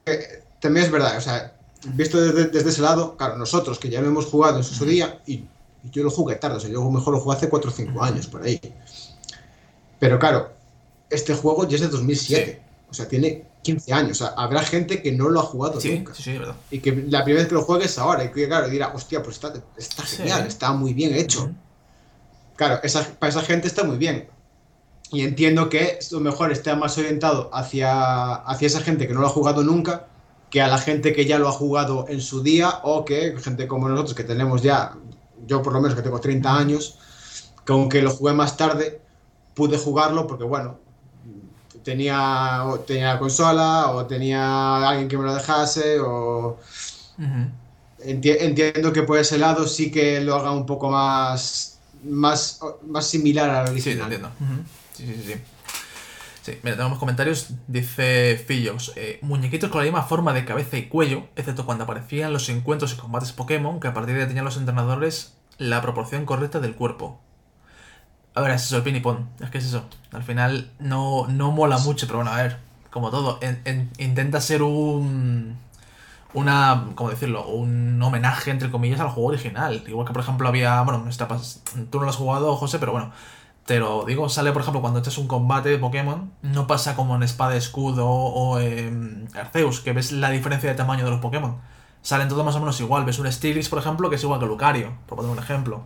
también 0.59 0.85
es 0.85 0.91
verdad. 0.91 1.17
O 1.17 1.21
sea, 1.21 1.55
visto 1.85 2.19
desde, 2.21 2.69
ese 2.69 2.81
lado, 2.81 3.15
claro, 3.15 3.37
nosotros 3.37 3.79
que 3.79 3.89
ya 3.89 4.01
lo 4.01 4.07
hemos 4.07 4.25
jugado 4.25 4.57
en 4.57 4.63
su 4.63 4.85
día, 4.85 5.21
y, 5.25 5.45
yo 5.85 6.03
lo 6.03 6.11
jugué 6.11 6.35
tarde, 6.35 6.57
o 6.57 6.59
sea, 6.59 6.69
yo 6.69 6.87
mejor 6.91 7.13
lo 7.13 7.19
jugué 7.19 7.37
hace 7.37 7.49
4 7.49 7.71
o 7.71 7.73
5 7.73 8.03
años, 8.03 8.27
por 8.27 8.43
ahí. 8.43 8.59
Pero 9.99 10.19
claro, 10.19 10.51
este 11.09 11.33
juego 11.33 11.67
ya 11.67 11.75
es 11.75 11.81
de 11.81 11.87
2007. 11.87 12.61
O 12.89 12.93
sea, 12.93 13.07
tiene 13.07 13.45
15 13.61 13.93
años. 13.93 14.21
O 14.21 14.25
sea, 14.25 14.33
habrá 14.35 14.61
gente 14.63 15.01
que 15.01 15.11
no 15.11 15.29
lo 15.29 15.39
ha 15.39 15.43
jugado 15.43 15.79
nunca. 15.83 16.13
Sí, 16.13 16.23
sí, 16.23 16.37
verdad. 16.37 16.55
Y 16.69 16.79
que 16.79 17.05
la 17.07 17.23
primera 17.23 17.43
vez 17.43 17.49
que 17.49 17.55
lo 17.55 17.63
juegues 17.63 17.97
ahora. 17.97 18.23
Y 18.23 18.31
que, 18.31 18.47
claro, 18.47 18.69
dirá, 18.69 18.91
hostia, 18.93 19.21
pues 19.21 19.35
está, 19.35 19.53
está 19.77 20.03
genial, 20.03 20.47
está 20.47 20.71
muy 20.73 20.93
bien 20.93 21.13
hecho. 21.13 21.51
Claro, 22.55 22.79
esa, 22.83 23.03
para 23.19 23.29
esa 23.29 23.41
gente 23.41 23.67
está 23.67 23.83
muy 23.83 23.97
bien. 23.97 24.27
Y 25.11 25.21
entiendo 25.21 25.69
que 25.69 25.99
lo 26.11 26.19
mejor 26.21 26.51
esté 26.51 26.73
más 26.75 26.97
orientado 26.97 27.49
hacia, 27.53 28.35
hacia 28.35 28.67
esa 28.67 28.81
gente 28.81 29.07
que 29.07 29.13
no 29.13 29.21
lo 29.21 29.27
ha 29.27 29.31
jugado 29.31 29.63
nunca 29.63 30.07
que 30.51 30.61
a 30.61 30.67
la 30.67 30.77
gente 30.77 31.13
que 31.13 31.25
ya 31.25 31.39
lo 31.39 31.47
ha 31.47 31.53
jugado 31.53 32.05
en 32.09 32.19
su 32.21 32.43
día 32.43 32.81
o 32.83 33.05
que 33.05 33.35
gente 33.39 33.67
como 33.67 33.87
nosotros 33.87 34.13
que 34.13 34.25
tenemos 34.25 34.61
ya, 34.61 34.97
yo 35.47 35.61
por 35.61 35.71
lo 35.73 35.79
menos 35.79 35.95
que 35.95 36.03
tengo 36.03 36.19
30 36.19 36.55
años, 36.55 36.99
que 37.65 37.71
aunque 37.71 38.01
lo 38.01 38.11
jugué 38.11 38.33
más 38.33 38.57
tarde, 38.57 39.01
pude 39.55 39.77
jugarlo 39.77 40.27
porque 40.27 40.43
bueno, 40.43 40.77
tenía, 41.83 42.63
tenía 42.85 43.19
consola 43.19 43.91
o 43.91 44.05
tenía 44.05 44.87
alguien 44.87 45.07
que 45.07 45.17
me 45.17 45.23
lo 45.25 45.33
dejase 45.33 45.99
o... 45.99 46.59
entiendo 47.99 48.93
que 48.93 49.03
por 49.03 49.17
ese 49.17 49.37
lado 49.37 49.67
sí 49.67 49.91
que 49.91 50.21
lo 50.21 50.35
haga 50.35 50.51
un 50.51 50.65
poco 50.65 50.89
más, 50.89 51.79
más, 52.03 52.59
más 52.87 53.07
similar 53.07 53.49
al 53.49 53.69
original. 53.69 53.97
Sí, 53.97 54.01
entiendo. 54.03 54.31
Sí, 54.93 55.05
sí, 55.05 55.23
sí. 55.25 55.33
Sí, 56.41 56.57
mira, 56.63 56.75
tenemos 56.75 56.97
comentarios. 56.97 57.49
Dice 57.67 58.43
Fillos, 58.47 58.93
eh, 58.95 59.19
muñequitos 59.21 59.69
con 59.69 59.79
la 59.79 59.83
misma 59.83 60.03
forma 60.03 60.33
de 60.33 60.43
cabeza 60.43 60.77
y 60.77 60.87
cuello, 60.87 61.27
excepto 61.35 61.65
cuando 61.65 61.83
aparecían 61.83 62.33
los 62.33 62.49
encuentros 62.49 62.93
y 62.93 62.97
combates 62.97 63.31
Pokémon, 63.31 63.79
que 63.79 63.87
a 63.87 63.93
partir 63.93 64.15
de 64.15 64.21
ahí 64.21 64.27
tenían 64.27 64.45
los 64.45 64.57
entrenadores 64.57 65.35
la 65.59 65.81
proporción 65.81 66.25
correcta 66.25 66.59
del 66.59 66.73
cuerpo. 66.73 67.19
A 68.33 68.41
ver, 68.41 68.51
es 68.51 68.63
eso, 68.63 68.77
el 68.77 68.83
pin 68.83 68.95
y 68.95 68.99
pon. 69.01 69.29
Es 69.39 69.49
que 69.49 69.57
es 69.57 69.65
eso. 69.65 69.83
Al 70.11 70.23
final 70.23 70.71
no, 70.79 71.27
no 71.27 71.51
mola 71.51 71.77
mucho, 71.77 72.07
pero 72.07 72.19
bueno, 72.19 72.31
a 72.31 72.37
ver, 72.37 72.57
como 72.89 73.09
todo, 73.11 73.39
intenta 73.97 74.41
ser 74.41 74.63
un. 74.63 75.57
Una. 76.33 76.85
¿Cómo 76.95 77.09
decirlo? 77.09 77.45
Un 77.47 78.01
homenaje, 78.01 78.51
entre 78.51 78.71
comillas, 78.71 78.99
al 79.01 79.09
juego 79.09 79.29
original. 79.29 79.83
Igual 79.87 80.07
que, 80.07 80.13
por 80.13 80.21
ejemplo, 80.21 80.47
había. 80.47 80.81
Bueno, 80.81 81.05
tú 81.89 81.97
no 81.99 82.03
lo 82.05 82.09
has 82.09 82.15
jugado, 82.15 82.55
José, 82.55 82.79
pero 82.79 82.93
bueno. 82.93 83.11
Pero 83.67 84.05
digo, 84.07 84.27
sale, 84.27 84.51
por 84.51 84.61
ejemplo, 84.61 84.81
cuando 84.81 84.99
echas 84.99 85.17
un 85.17 85.27
combate 85.27 85.69
de 85.69 85.77
Pokémon, 85.77 86.31
no 86.41 86.67
pasa 86.67 86.95
como 86.95 87.15
en 87.15 87.23
Espada 87.23 87.55
Escudo 87.55 88.07
o 88.09 88.59
en 88.59 89.29
Arceus, 89.35 89.81
que 89.81 89.93
ves 89.93 90.11
la 90.11 90.29
diferencia 90.31 90.69
de 90.69 90.75
tamaño 90.75 91.05
de 91.05 91.11
los 91.11 91.19
Pokémon. 91.19 91.57
Salen 92.01 92.27
todos 92.27 92.43
más 92.43 92.55
o 92.55 92.59
menos 92.59 92.79
igual. 92.81 93.05
Ves 93.05 93.19
un 93.19 93.31
Styris, 93.31 93.69
por 93.69 93.79
ejemplo, 93.79 94.09
que 94.09 94.15
es 94.15 94.23
igual 94.23 94.39
que 94.39 94.45
Lucario, 94.45 94.93
por 95.05 95.17
poner 95.17 95.31
un 95.31 95.39
ejemplo. 95.39 95.83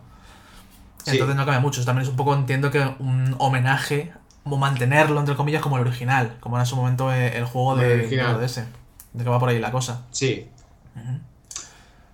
Entonces 1.06 1.36
no 1.36 1.44
cambia 1.44 1.60
mucho. 1.60 1.84
También 1.84 2.04
es 2.04 2.08
un 2.08 2.16
poco, 2.16 2.34
entiendo 2.34 2.70
que 2.70 2.80
un 2.98 3.34
homenaje, 3.38 4.12
o 4.44 4.56
mantenerlo, 4.56 5.18
entre 5.20 5.36
comillas, 5.36 5.62
como 5.62 5.76
el 5.76 5.86
original, 5.86 6.36
como 6.40 6.56
era 6.56 6.64
en 6.64 6.66
su 6.66 6.76
momento 6.76 7.12
eh, 7.12 7.36
el 7.36 7.44
juego 7.44 7.76
de, 7.76 8.06
de 8.08 8.44
ese. 8.44 8.64
De 9.12 9.24
que 9.24 9.30
va 9.30 9.38
por 9.38 9.48
ahí 9.48 9.58
la 9.58 9.72
cosa. 9.72 10.04
Sí. 10.10 10.48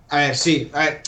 A 0.09 0.17
ver, 0.17 0.35
sí. 0.35 0.71
A 0.73 0.79
ver, 0.79 1.01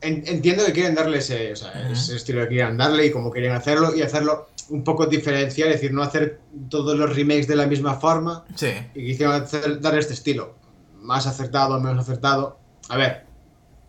entiendo 0.00 0.64
que 0.64 0.72
quieren 0.72 0.94
darle 0.94 1.18
ese, 1.18 1.52
o 1.52 1.56
sea, 1.56 1.90
ese 1.90 2.16
estilo 2.16 2.42
que 2.42 2.48
quieran 2.48 2.76
darle 2.76 3.06
y 3.06 3.10
cómo 3.10 3.30
quieren 3.30 3.52
hacerlo 3.52 3.94
y 3.94 4.02
hacerlo 4.02 4.48
un 4.68 4.84
poco 4.84 5.06
diferencial, 5.06 5.68
es 5.68 5.74
decir, 5.74 5.92
no 5.92 6.02
hacer 6.02 6.40
todos 6.70 6.96
los 6.96 7.14
remakes 7.14 7.46
de 7.46 7.56
la 7.56 7.66
misma 7.66 7.94
forma. 7.94 8.44
Sí. 8.54 8.72
Y 8.94 9.06
quisieron 9.06 9.44
dar 9.80 9.98
este 9.98 10.14
estilo. 10.14 10.54
Más 11.00 11.26
acertado, 11.26 11.80
menos 11.80 12.04
acertado. 12.04 12.58
A 12.88 12.96
ver, 12.96 13.26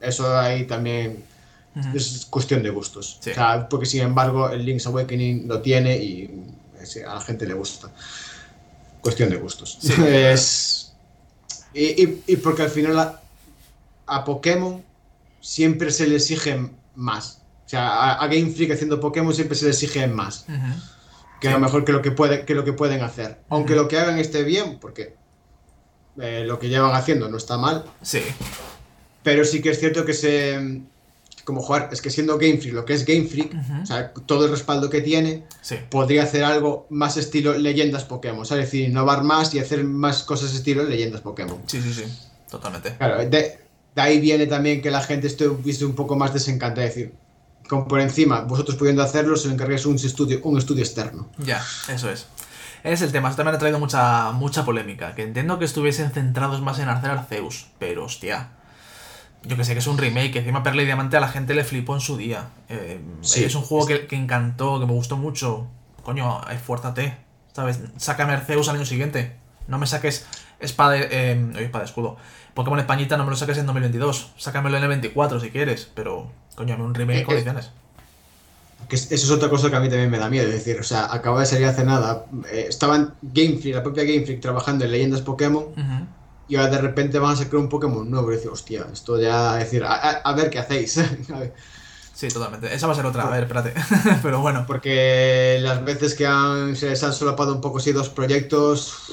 eso 0.02 0.38
ahí 0.38 0.66
también 0.66 1.24
es 1.94 2.28
cuestión 2.30 2.64
de 2.64 2.70
gustos. 2.70 3.20
porque 3.70 3.86
sin 3.86 4.02
embargo 4.02 4.50
el 4.50 4.66
Link's 4.66 4.86
Awakening 4.88 5.48
lo 5.48 5.62
tiene 5.62 5.98
y 5.98 6.30
a 7.06 7.16
la 7.16 7.22
gente 7.22 7.46
le 7.46 7.54
gusta. 7.54 7.90
Cuestión 9.02 9.30
de 9.30 9.38
gustos. 9.38 9.80
Es, 10.08 10.94
y, 11.74 12.36
porque 12.38 12.64
al 12.64 12.70
final 12.70 13.20
a, 14.06 14.24
Pokémon 14.24 14.84
siempre 15.42 15.92
se 15.92 16.08
le 16.08 16.16
exige 16.16 16.70
más. 16.96 17.42
O 17.66 17.70
sea, 17.70 18.14
a, 18.14 18.28
Game 18.28 18.52
Freak 18.52 18.72
haciendo 18.72 19.00
Pokémon 19.00 19.34
siempre 19.34 19.58
se 19.58 19.66
le 19.66 19.72
exige 19.72 20.08
más. 20.08 20.46
Que 21.42 21.50
a 21.50 21.54
lo 21.54 21.60
mejor 21.60 21.84
que 21.84 21.92
lo 21.92 22.02
que, 22.02 22.12
puede, 22.12 22.46
que 22.46 22.56
lo 22.56 22.64
que 22.64 22.74
pueden 22.74 23.02
hacer. 23.02 23.40
Aunque 23.50 23.76
lo 23.76 23.88
que 23.88 23.98
hagan 23.98 24.20
esté 24.20 24.44
bien, 24.44 24.78
porque 24.80 25.16
eh, 26.22 26.44
lo 26.46 26.60
que 26.60 26.70
llevan 26.70 26.96
haciendo 26.96 27.28
no 27.28 27.38
está 27.38 27.58
mal. 27.58 27.84
Sí. 28.02 28.22
Pero 29.24 29.44
sí 29.44 29.62
que 29.62 29.72
es 29.72 29.80
cierto 29.80 30.06
que 30.06 30.14
se 30.14 30.84
como 31.44 31.62
jugar, 31.62 31.90
es 31.92 32.02
que 32.02 32.10
siendo 32.10 32.38
Game 32.38 32.58
Freak 32.58 32.74
lo 32.74 32.86
que 32.86 32.94
es 32.94 33.06
Game 33.06 33.26
Freak, 33.26 33.54
o 33.82 33.86
sea, 33.86 34.14
todo 34.14 34.46
el 34.46 34.52
respaldo 34.52 34.90
que 34.90 35.02
tiene, 35.02 35.44
podría 35.90 36.24
hacer 36.24 36.44
algo 36.44 36.88
más 36.90 37.18
estilo 37.18 37.54
leyendas 37.58 38.06
Pokémon, 38.06 38.44
es 38.44 38.50
decir, 38.50 38.88
innovar 38.88 39.24
más 39.24 39.54
y 39.54 39.60
hacer 39.60 39.84
más 39.84 40.24
cosas 40.24 40.54
estilo 40.54 40.84
leyendas 40.84 41.22
Pokémon. 41.22 41.60
Sí, 41.68 41.82
sí, 41.82 41.94
sí, 41.94 42.04
totalmente. 42.50 42.96
Claro, 42.98 43.28
de, 43.30 43.60
ahí 43.96 44.20
viene 44.20 44.48
también 44.48 44.82
que 44.82 44.92
la 44.92 45.02
gente 45.02 45.28
esté 45.28 45.48
un 45.48 45.96
poco 45.96 46.16
más 46.16 46.34
desencantada, 46.34 46.88
es 46.88 46.96
decir, 46.96 47.14
como 47.68 47.88
por 47.88 48.00
encima, 48.00 48.42
vosotros 48.42 48.78
pudiendo 48.78 49.04
hacerlo, 49.04 49.36
se 49.36 49.48
lo 49.48 49.54
encargáis 49.54 49.86
un 49.86 49.96
estudio, 49.96 50.40
un 50.44 50.58
estudio 50.58 50.84
externo. 50.84 51.30
Ya, 51.40 51.64
eso 51.90 52.10
es. 52.10 52.28
Es 52.84 53.02
el 53.02 53.14
tema, 53.14 53.30
esto 53.30 53.38
también 53.38 53.56
ha 53.56 53.60
traído 53.60 53.80
mucha, 53.80 54.32
mucha 54.32 54.66
polémica, 54.66 55.16
que 55.16 55.24
entiendo 55.24 55.58
que 55.58 55.66
estuviesen 55.66 56.12
centrados 56.12 56.62
más 56.62 56.80
en 56.80 56.90
hacer 56.90 57.12
Arceus, 57.12 57.68
pero 57.80 58.04
hostia 58.04 58.50
yo 59.46 59.58
que 59.58 59.64
sé 59.66 59.74
que 59.74 59.80
es 59.80 59.88
un 59.88 59.98
remake, 59.98 60.38
encima 60.38 60.64
Perla 60.64 60.84
y 60.84 60.86
Diamante 60.86 61.18
a 61.18 61.20
la 61.20 61.28
gente 61.28 61.54
le 61.54 61.64
flipó 61.64 61.96
en 61.96 62.02
su 62.02 62.18
día. 62.18 62.50
Eh, 62.70 63.02
es 63.22 63.56
un 63.56 63.62
juego 63.62 63.86
que, 63.88 64.08
encantó, 64.12 64.80
que 64.80 64.86
me 64.86 64.94
gustó 64.94 65.18
mucho. 65.18 65.68
Coño, 66.04 66.42
esfuérzate, 66.50 67.18
¿sabes? 67.54 67.80
Sácame 67.98 68.34
Arceus 68.34 68.70
al 68.70 68.78
año 68.78 68.86
siguiente. 68.86 69.36
No 69.68 69.78
me 69.78 69.88
saques 69.88 70.26
espada, 70.60 70.98
eh, 70.98 71.54
espada 71.58 71.86
escudo. 71.86 72.18
Pokémon 72.54 72.80
Españita 72.80 73.18
no 73.18 73.26
me 73.26 73.32
lo 73.32 73.36
saques 73.36 73.58
en 73.58 73.66
2022. 73.66 74.34
Sácamelo 74.38 74.78
en 74.78 74.84
el 74.84 74.90
24 74.90 75.40
si 75.40 75.50
quieres, 75.50 75.90
pero 75.94 76.32
coño, 76.56 76.76
un 76.76 76.94
remake 76.94 77.20
en 77.20 77.26
condiciones. 77.26 77.72
Que 78.88 78.96
eso 78.98 79.14
es 79.14 79.32
otra 79.32 79.50
cosa 79.50 79.70
que 79.70 79.76
a 79.76 79.80
mí 79.80 79.90
también 79.90 80.10
me 80.10 80.20
da 80.20 80.30
miedo. 80.30 80.48
Es 80.48 80.54
decir, 80.54 80.80
o 80.80 80.84
sea, 80.84 81.14
acaba 81.14 81.40
de 81.40 81.46
salir 81.46 81.66
hace 81.66 81.84
nada. 81.84 82.26
Eh, 82.52 82.66
estaban 82.70 83.16
Game 83.22 83.58
Freak, 83.58 83.76
la 83.76 83.84
propia 83.84 84.04
Game 84.04 84.26
Freak, 84.26 84.42
trabajando 84.42 84.86
en 84.86 84.92
leyendas 84.92 85.22
Pokémon 85.22 85.66
y 86.48 86.56
ahora 86.56 86.72
de 86.72 86.82
repente 86.82 87.20
van 87.20 87.34
a 87.34 87.36
sacar 87.36 87.56
un 87.56 87.70
Pokémon 87.70 88.10
nuevo 88.10 88.32
y 88.32 88.36
decir, 88.36 88.52
hostia, 88.52 88.86
esto 88.92 89.20
ya, 89.20 89.56
decir, 89.56 89.84
a, 89.86 90.34
ver 90.34 90.50
qué 90.50 90.60
hacéis. 90.60 91.00
Sí, 92.16 92.28
totalmente. 92.28 92.74
Esa 92.74 92.86
va 92.86 92.94
a 92.94 92.96
ser 92.96 93.08
otra, 93.08 93.24
a 93.24 93.30
ver, 93.32 93.44
espérate. 93.44 93.74
Pero 94.22 94.40
bueno. 94.40 94.66
Porque 94.68 95.58
las 95.62 95.84
veces 95.84 96.14
que 96.14 96.28
han, 96.28 96.76
se 96.76 96.90
les 96.90 97.04
han 97.04 97.12
solapado 97.12 97.54
un 97.54 97.60
poco 97.60 97.80
así 97.80 97.92
dos 97.92 98.10
proyectos. 98.10 99.12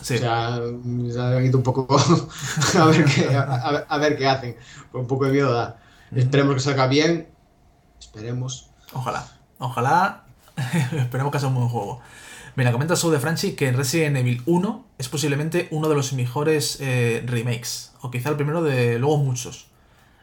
Sí. 0.00 0.16
O 0.16 0.18
sea, 0.18 0.56
se 0.56 1.20
han 1.20 1.46
ido 1.46 1.58
un 1.58 1.62
poco 1.62 1.86
a, 2.78 2.84
ver 2.86 3.04
qué, 3.04 3.34
a, 3.34 3.98
ver 3.98 4.18
qué 4.18 4.26
hacen. 4.26 4.56
un 4.92 5.06
poco 5.06 5.26
de 5.26 5.32
miedo 5.32 5.52
da. 5.52 5.78
Esperemos 6.14 6.56
que 6.56 6.60
salga 6.60 6.88
bien. 6.88 7.28
Esperemos. 8.00 8.68
Ojalá. 8.92 9.24
Ojalá. 9.58 10.24
Esperemos 10.92 11.32
que 11.32 11.38
sea 11.38 11.48
un 11.48 11.54
buen 11.54 11.68
juego. 11.68 12.00
Mira, 12.54 12.70
comenta 12.70 12.96
Sou 12.96 13.10
de 13.10 13.18
Franchi 13.18 13.52
que 13.52 13.72
Resident 13.72 14.16
Evil 14.16 14.42
1 14.44 14.84
es 14.98 15.08
posiblemente 15.08 15.68
uno 15.70 15.88
de 15.88 15.94
los 15.94 16.12
mejores 16.12 16.78
eh, 16.80 17.22
remakes. 17.26 17.92
O 18.02 18.10
quizá 18.10 18.28
el 18.28 18.36
primero 18.36 18.62
de 18.62 18.98
luego 18.98 19.16
muchos. 19.18 19.68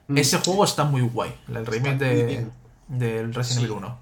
Mm. 0.08 0.18
Ese 0.18 0.38
juego 0.38 0.64
está 0.64 0.84
muy 0.84 1.02
guay. 1.02 1.34
El 1.48 1.66
remake 1.66 1.98
de, 1.98 2.46
del 2.88 3.34
Resident 3.34 3.66
Evil 3.66 3.78
1. 3.78 4.00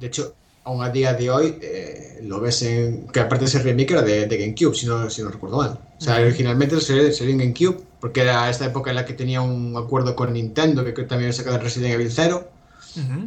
De 0.00 0.06
hecho, 0.06 0.34
aún 0.64 0.82
a 0.82 0.90
día 0.90 1.12
de 1.12 1.30
hoy 1.30 1.58
eh, 1.60 2.20
lo 2.22 2.40
ves 2.40 2.62
en. 2.62 3.08
que 3.08 3.20
aparte 3.20 3.44
ese 3.44 3.58
remake 3.58 3.90
era 3.92 4.02
de, 4.02 4.26
de 4.26 4.38
GameCube, 4.38 4.74
si 4.74 4.86
no, 4.86 5.10
si 5.10 5.22
no 5.22 5.30
recuerdo 5.30 5.58
mal. 5.58 5.78
O 5.98 6.00
sea, 6.00 6.16
originalmente 6.16 6.80
salió, 6.80 7.12
salió 7.12 7.32
en 7.32 7.38
GameCube, 7.38 7.82
porque 8.00 8.22
era 8.22 8.48
esta 8.48 8.64
época 8.64 8.90
en 8.90 8.96
la 8.96 9.04
que 9.04 9.12
tenía 9.14 9.40
un 9.40 9.76
acuerdo 9.76 10.16
con 10.16 10.32
Nintendo, 10.32 10.84
que 10.84 10.94
que 10.94 11.02
también 11.02 11.32
sacado 11.32 11.58
Resident 11.58 11.94
Evil 11.94 12.10
0. 12.10 12.50
Ujú. 12.96 13.26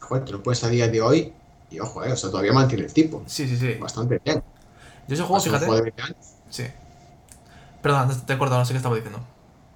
Joder, 0.00 0.24
te 0.24 0.32
lo 0.32 0.42
puedes 0.42 0.62
a 0.64 0.68
día 0.68 0.88
de 0.88 1.00
hoy, 1.00 1.32
y 1.70 1.80
ojo, 1.80 2.04
eh, 2.04 2.12
o 2.12 2.16
sea, 2.16 2.30
todavía 2.30 2.52
mantiene 2.52 2.84
el 2.84 2.92
tipo. 2.92 3.22
Sí, 3.26 3.48
sí, 3.48 3.56
sí. 3.56 3.74
Bastante 3.74 4.20
bien. 4.24 4.42
Yo 5.08 5.14
ese 5.14 5.22
juego, 5.22 5.34
Pasé 5.34 5.48
un 5.50 5.54
fíjate. 5.54 5.66
juego 5.66 5.76
de 5.76 5.82
20 5.82 6.02
años. 6.02 6.16
Sí. 6.50 6.64
Perdón, 7.82 8.26
te- 8.26 8.32
he 8.32 8.38
cortado, 8.38 8.60
no 8.60 8.64
sé 8.66 8.72
qué 8.72 8.78
estaba 8.78 8.94
diciendo. 8.94 9.20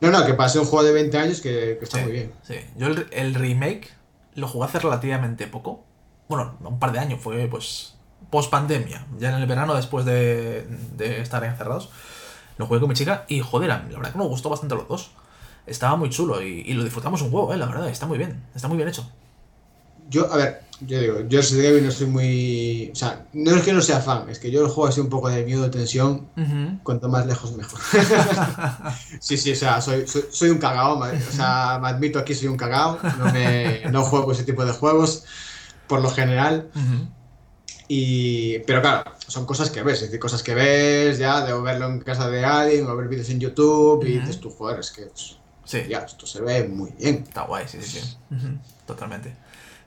No, 0.01 0.11
no, 0.11 0.25
que 0.25 0.35
pasé 0.35 0.59
un 0.59 0.65
juego 0.67 0.85
de 0.85 0.93
20 0.93 1.19
años 1.19 1.41
que, 1.41 1.77
que 1.79 1.85
está 1.85 1.99
sí, 1.99 2.05
muy 2.05 2.13
bien. 2.13 2.33
Sí. 2.43 2.55
Yo 2.77 2.87
el, 2.87 3.07
el 3.11 3.35
remake 3.35 3.91
lo 4.35 4.49
jugué 4.49 4.67
hace 4.67 4.79
relativamente 4.79 5.47
poco. 5.47 5.85
Bueno, 6.29 6.57
un 6.61 6.79
par 6.79 6.93
de 6.93 7.01
años, 7.01 7.21
fue 7.21 7.47
pues 7.49 7.95
post 8.31 8.51
pandemia, 8.51 9.07
ya 9.19 9.31
en 9.31 9.37
el 9.37 9.47
verano 9.47 9.75
después 9.75 10.05
de, 10.05 10.67
de 10.97 11.21
estar 11.21 11.43
encerrados. 11.45 11.91
Lo 12.59 12.67
jugué 12.67 12.81
con 12.81 12.89
mi 12.89 12.95
chica 12.95 13.25
y 13.29 13.41
joder, 13.41 13.69
la 13.69 13.79
verdad 13.79 14.13
que 14.13 14.19
nos 14.19 14.29
gustó 14.29 14.51
bastante 14.51 14.75
los 14.75 14.87
dos. 14.89 15.11
Estaba 15.67 15.97
muy 15.97 16.11
chulo 16.11 16.43
y, 16.43 16.63
y 16.67 16.73
lo 16.75 16.85
disfrutamos 16.85 17.21
un 17.23 17.31
juego, 17.31 17.53
eh, 17.53 17.57
la 17.57 17.67
verdad, 17.67 17.89
está 17.89 18.07
muy 18.07 18.19
bien, 18.19 18.43
está 18.55 18.69
muy 18.69 18.77
bien 18.77 18.89
hecho. 18.89 19.11
Yo, 20.09 20.33
a 20.33 20.37
ver, 20.37 20.63
yo 20.81 21.01
digo, 21.01 21.21
yo 21.29 21.41
Evil 21.41 21.85
no 21.85 21.91
soy 21.91 22.07
muy. 22.07 22.91
O 22.93 22.95
sea, 22.95 23.27
no 23.33 23.57
es 23.57 23.63
que 23.63 23.73
no 23.73 23.83
sea 23.83 24.01
fan, 24.01 24.29
es 24.29 24.39
que 24.39 24.51
yo 24.51 24.61
el 24.61 24.69
juego 24.69 24.87
así 24.87 25.01
un 25.01 25.09
poco 25.09 25.29
de 25.29 25.45
miedo, 25.45 25.71
tensión. 25.71 26.29
Ujú. 26.37 26.79
Cuanto 26.83 27.09
más 27.09 27.27
lejos, 27.27 27.57
mejor. 27.57 27.81
sí, 29.21 29.37
sí, 29.37 29.53
o 29.53 29.57
sea, 29.57 29.81
soy, 29.81 30.07
soy, 30.07 30.25
soy 30.31 30.51
un 30.51 30.59
cagao. 30.59 30.99
O 30.99 31.33
sea, 31.33 31.79
me 31.83 31.89
admito 31.89 32.19
aquí, 32.19 32.35
soy 32.35 32.49
un 32.49 32.57
cagao. 32.57 32.99
No, 33.19 33.33
me, 33.33 33.83
no 33.91 34.05
juego 34.05 34.33
ese 34.33 34.45
tipo 34.45 34.65
de 34.65 34.73
juegos, 34.73 35.25
por 35.87 36.01
lo 36.01 36.11
general. 36.11 36.71
Ujú. 36.75 37.09
Y, 37.89 38.59
pero 38.61 38.83
claro, 38.83 39.13
son 39.27 39.47
cosas 39.47 39.71
que 39.71 39.83
ves, 39.83 39.97
es 39.97 40.03
decir, 40.03 40.21
cosas 40.21 40.43
que 40.43 40.55
ves 40.55 41.19
ya, 41.19 41.45
de 41.45 41.59
verlo 41.59 41.87
en 41.87 42.01
casa 42.01 42.29
de 42.29 42.45
alguien, 42.45 42.87
o 42.87 42.95
ver 42.95 43.09
vídeos 43.09 43.31
en 43.31 43.41
YouTube, 43.41 44.05
y 44.05 44.19
Ujú. 44.19 44.21
dices 44.21 44.41
tú, 44.41 44.51
joder, 44.51 44.81
es 44.81 44.91
que, 44.91 45.07
pues, 45.07 45.39
Sí, 45.65 45.83
ya, 45.87 45.99
esto 45.99 46.27
se 46.27 46.41
ve 46.41 46.67
muy 46.67 46.93
bien. 46.93 47.25
está 47.29 47.43
guay, 47.43 47.67
sí, 47.69 47.79
sí, 47.83 48.01
sí. 48.01 48.17
Ujú. 48.31 48.59
Totalmente. 48.87 49.37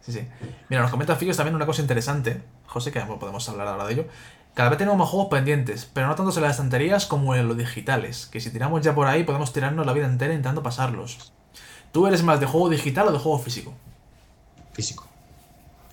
Sí, 0.02 0.12
sí. 0.12 0.28
Mira, 0.70 0.82
nos 0.82 0.92
comenta 0.92 1.16
Fios 1.16 1.38
también 1.38 1.56
una 1.56 1.66
cosa 1.66 1.82
interesante, 1.82 2.42
José, 2.68 2.92
que 2.92 3.00
podemos 3.02 3.48
hablar 3.50 3.68
ahora 3.68 3.86
de 3.86 3.94
ello. 3.94 4.06
Cada 4.54 4.70
vez 4.70 4.78
tenemos 4.78 4.98
más 4.98 5.08
juegos 5.10 5.30
pendientes, 5.30 5.90
pero 5.94 6.08
no 6.08 6.16
tanto 6.16 6.36
en 6.36 6.42
las 6.42 6.52
estanterías 6.52 7.06
como 7.06 7.36
en 7.36 7.48
los 7.48 7.58
digitales, 7.58 8.28
que 8.32 8.42
si 8.42 8.50
tiramos 8.52 8.82
ya 8.82 8.94
por 8.94 9.08
ahí 9.08 9.24
podemos 9.24 9.54
tirarnos 9.54 9.86
la 9.86 9.94
vida 9.94 10.08
entera 10.08 10.34
intentando 10.34 10.62
pasarlos. 10.64 11.32
¿Tú 11.92 12.08
eres 12.08 12.24
más 12.24 12.40
de 12.40 12.48
juego 12.48 12.70
digital 12.70 13.08
o 13.08 13.12
de 13.12 13.20
juego 13.20 13.40
físico? 13.40 13.74
Físico. 14.74 15.06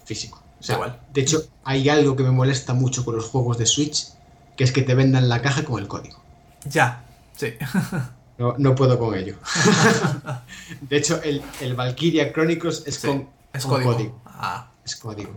Físico. 0.04 0.42
O 0.58 0.62
sea, 0.62 0.76
Igual. 0.76 0.98
de 1.12 1.20
hecho, 1.20 1.42
hay 1.64 1.88
algo 1.88 2.16
que 2.16 2.24
me 2.24 2.30
molesta 2.30 2.74
mucho 2.74 3.04
con 3.04 3.14
los 3.14 3.26
juegos 3.26 3.58
de 3.58 3.66
Switch, 3.66 4.08
que 4.56 4.64
es 4.64 4.72
que 4.72 4.82
te 4.82 4.94
vendan 4.94 5.28
la 5.28 5.40
caja 5.40 5.64
con 5.64 5.80
el 5.80 5.86
código. 5.86 6.20
Ya, 6.64 7.04
sí. 7.36 7.54
No, 8.38 8.54
no 8.58 8.74
puedo 8.74 8.98
con 8.98 9.14
ello. 9.14 9.36
de 10.80 10.96
hecho, 10.96 11.22
el, 11.22 11.42
el 11.60 11.74
Valkyria 11.74 12.32
Chronicles 12.32 12.84
es 12.86 12.96
Sí, 12.96 13.06
con, 13.06 13.28
es 13.52 13.64
código. 13.66 14.20
Ah, 14.26 14.70
Es 14.84 14.96
código. 14.96 15.32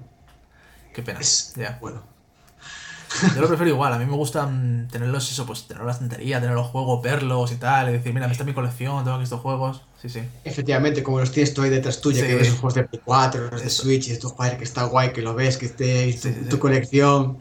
qué 0.94 1.02
pena. 1.02 1.20
Es 1.20 1.54
bueno. 1.80 2.04
Yo 3.36 3.42
lo 3.42 3.48
prefiero 3.50 3.72
igual, 3.74 3.92
a 3.92 3.98
mí 4.00 4.06
me 4.06 4.16
gusta 4.16 4.46
mm, 4.46 4.88
tenerlos, 4.88 5.30
eso, 5.30 5.46
pues 5.46 5.68
tener 5.68 5.84
la 5.84 5.92
estantería, 5.92 6.40
tener 6.40 6.56
los 6.56 6.68
juegos, 6.68 7.02
verlos 7.02 7.52
y 7.52 7.56
tal, 7.58 7.90
y 7.90 7.92
decir, 7.92 8.14
mira, 8.14 8.26
esta 8.32 8.44
es 8.44 8.48
mi 8.48 8.54
colección, 8.54 9.04
tengo 9.04 9.16
aquí 9.18 9.26
estos 9.26 9.42
juegos. 9.42 9.82
Sí, 10.02 10.08
sí. 10.08 10.22
Efectivamente, 10.46 11.04
como 11.04 11.20
los 11.20 11.30
tienes 11.32 11.54
tú 11.54 11.62
ahí 11.62 11.70
detrás 11.70 12.00
tuya, 12.00 12.22
Sí. 12.22 12.28
que 12.28 12.36
ves 12.36 12.48
los 12.52 12.60
juegos 12.60 12.76
de 12.76 12.84
Play 12.86 13.02
4, 13.04 13.50
los 13.52 13.62
de 13.62 13.68
Eso. 13.68 13.84
Switch, 13.84 14.08
y 14.08 14.12
estos 14.14 14.32
joder, 14.32 14.58
que 14.58 14.64
está 14.64 14.86
guay, 14.86 15.12
que 15.12 15.22
lo 15.22 15.36
ves, 15.36 15.58
que 15.58 15.66
esté 15.66 16.14
tu, 16.14 16.30
Sí, 16.30 16.36
tu 16.50 16.58
colección. 16.58 17.38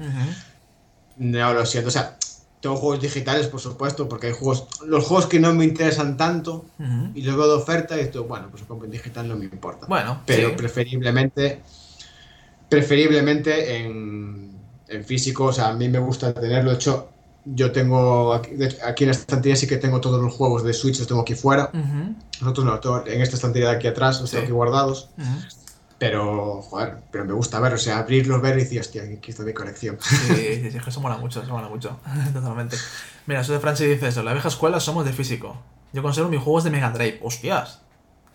No 1.18 1.54
lo 1.54 1.64
siento. 1.64 1.88
O 1.88 1.92
sea, 1.92 2.16
tengo 2.60 2.76
juegos 2.76 3.00
digitales, 3.00 3.46
por 3.46 3.60
supuesto, 3.60 4.08
porque 4.08 4.28
hay 4.28 4.32
juegos. 4.34 4.66
Los 4.86 5.04
juegos 5.06 5.26
que 5.26 5.40
no 5.40 5.54
me 5.54 5.64
interesan 5.64 6.16
tanto 6.16 6.66
y 7.14 7.22
los 7.22 7.36
veo 7.36 7.48
de 7.48 7.54
oferta 7.54 7.96
y 7.96 8.00
esto, 8.00 8.24
bueno, 8.24 8.48
pues 8.50 8.62
compro 8.64 8.84
en 8.86 8.92
digital, 8.92 9.26
no 9.28 9.36
me 9.36 9.44
importa. 9.46 9.86
Bueno, 9.86 10.20
pero 10.26 10.50
sí. 10.50 10.54
preferiblemente 10.56 11.62
preferiblemente 12.68 13.78
en, 13.78 14.56
en 14.88 15.04
físico 15.04 15.46
o 15.46 15.52
sea 15.52 15.68
a 15.68 15.72
mí 15.74 15.88
me 15.88 15.98
gusta 15.98 16.32
tenerlo 16.32 16.70
de 16.70 16.76
hecho 16.76 17.08
yo 17.44 17.72
tengo 17.72 18.32
aquí, 18.34 18.50
en 18.52 18.62
esta 18.62 19.08
estantería 19.22 19.56
sí 19.56 19.66
que 19.66 19.76
tengo 19.78 20.00
todos 20.00 20.22
los 20.22 20.32
juegos 20.32 20.62
de 20.62 20.72
Switch 20.72 20.98
los 20.98 21.08
tengo 21.08 21.22
aquí 21.22 21.34
fuera 21.34 21.70
nosotros 22.40 22.64
no 22.64 23.06
en 23.06 23.20
esta 23.22 23.34
estantería 23.36 23.70
de 23.70 23.76
aquí 23.76 23.88
atrás 23.88 24.20
los 24.20 24.30
Sí. 24.30 24.36
tengo 24.36 24.44
aquí 24.44 24.52
guardados. 24.52 25.08
Pero 26.00 26.62
joder 26.62 26.96
pero 27.12 27.26
me 27.26 27.34
gusta 27.34 27.60
ver 27.60 27.74
o 27.74 27.78
sea 27.78 27.98
abrirlos 27.98 28.40
ver 28.40 28.56
y 28.58 28.62
decir 28.62 28.80
hostia 28.80 29.02
aquí 29.02 29.30
está 29.30 29.42
mi 29.44 29.52
colección 29.52 29.98
Sí, 30.00 30.16
sí, 30.34 30.70
sí, 30.70 30.76
es 30.78 30.82
que 30.82 30.90
eso 30.90 31.00
mola 31.00 31.18
mucho, 31.18 31.42
eso 31.42 31.52
mola 31.52 31.68
mucho. 31.68 32.00
Totalmente. 32.32 32.76
Mira, 33.26 33.42
eso 33.42 33.52
de 33.52 33.60
Francis 33.60 33.86
dice 33.86 34.08
eso, 34.08 34.22
la 34.22 34.32
vieja 34.32 34.48
escuela 34.48 34.80
somos 34.80 35.04
de 35.04 35.12
físico. 35.12 35.56
Yo 35.92 36.02
conservo 36.02 36.30
mis 36.30 36.40
juegos 36.40 36.64
de 36.64 36.70
Mega 36.70 36.90
Drive. 36.90 37.20
¡Hostias! 37.22 37.82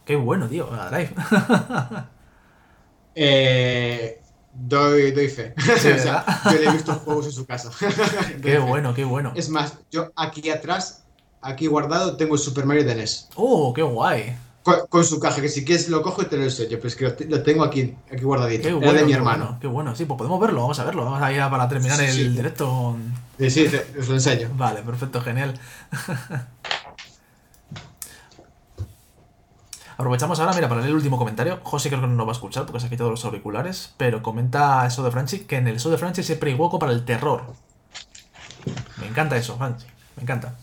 Qué 0.05 0.15
bueno, 0.15 0.47
tío, 0.47 0.69
Mega 0.69 0.89
Drive. 0.91 1.13
eh, 3.15 4.21
doy, 4.53 5.11
doy 5.11 5.27
fe 5.29 5.53
Sí, 5.57 5.71
O 5.73 5.77
sea, 5.79 5.91
¿verdad? 5.95 6.25
yo 6.45 6.51
le 6.51 6.65
he 6.65 6.71
visto 6.71 6.93
juegos 6.93 7.25
en 7.25 7.31
su 7.31 7.45
casa 7.45 7.71
qué 7.79 7.89
fe. 7.89 8.59
bueno, 8.59 8.93
qué 8.93 9.03
bueno. 9.05 9.31
es 9.35 9.49
más 9.49 9.73
yo 9.91 10.11
aquí 10.15 10.49
atrás 10.49 11.03
aquí 11.41 11.67
guardado 11.67 12.15
tengo 12.15 12.35
el 12.35 12.39
Super 12.39 12.65
Mario 12.65 12.83
de 12.83 12.95
NES 12.95 13.29
¡Oh, 13.35 13.73
qué 13.73 13.81
guay! 13.81 14.37
Con, 14.65 14.87
con 14.89 15.03
su 15.05 15.19
caja, 15.19 15.41
que 15.41 15.47
si 15.49 15.63
quieres 15.63 15.89
lo 15.89 16.01
cojo 16.01 16.23
y 16.23 16.25
te 16.25 16.37
lo 16.37 16.43
enseño, 16.43 16.77
pero 16.77 16.87
es 16.87 16.95
que 16.95 17.03
lo, 17.05 17.13
te- 17.13 17.25
lo 17.25 17.43
tengo 17.43 17.63
aquí, 17.63 17.95
aquí 18.11 18.23
guardadito. 18.23 18.63
Qué 18.63 18.69
Era 18.69 18.77
bueno, 18.79 18.93
de 18.99 19.05
mi 19.05 19.13
hermano. 19.13 19.45
bueno, 19.45 19.59
qué 19.61 19.67
bueno. 19.67 19.95
Sí, 19.95 20.05
pues 20.05 20.17
podemos 20.17 20.39
verlo, 20.39 20.61
vamos 20.61 20.79
a 20.79 20.83
verlo. 20.85 21.05
Vamos 21.05 21.21
a 21.21 21.31
ir 21.31 21.39
a- 21.39 21.51
para 21.51 21.69
terminar 21.69 21.97
Sí, 21.99 22.05
el 22.05 22.11
sí. 22.13 22.27
directo. 22.29 22.97
Sí, 23.37 23.49
sí, 23.51 23.67
te- 23.69 23.99
os 23.99 24.07
lo 24.07 24.15
enseño. 24.15 24.49
Vale, 24.55 24.81
perfecto, 24.81 25.21
genial. 25.21 25.53
Aprovechamos 29.97 30.39
ahora, 30.39 30.53
mira, 30.53 30.67
para 30.67 30.81
leer 30.81 30.89
el 30.89 30.95
último 30.97 31.17
comentario. 31.17 31.59
José 31.63 31.89
creo 31.89 32.01
que 32.01 32.07
no 32.07 32.15
nos 32.15 32.25
va 32.27 32.31
a 32.31 32.33
escuchar 32.33 32.65
porque 32.65 32.79
se 32.81 32.87
ha 32.87 32.89
quitado 32.89 33.11
los 33.11 33.23
auriculares, 33.23 33.93
pero 33.97 34.21
comenta 34.21 34.85
eso 34.85 35.03
de 35.03 35.11
Franchi, 35.11 35.39
que 35.41 35.55
en 35.57 35.67
el 35.67 35.79
show 35.79 35.91
de 35.91 35.97
Franchi 35.97 36.21
siempre 36.23 36.51
hay 36.51 36.57
hueco 36.57 36.79
para 36.79 36.91
el 36.91 37.05
terror. 37.05 37.43
Me 38.97 39.07
encanta 39.07 39.37
eso, 39.37 39.55
Franchi, 39.57 39.85
me 40.17 40.23
encanta. 40.23 40.55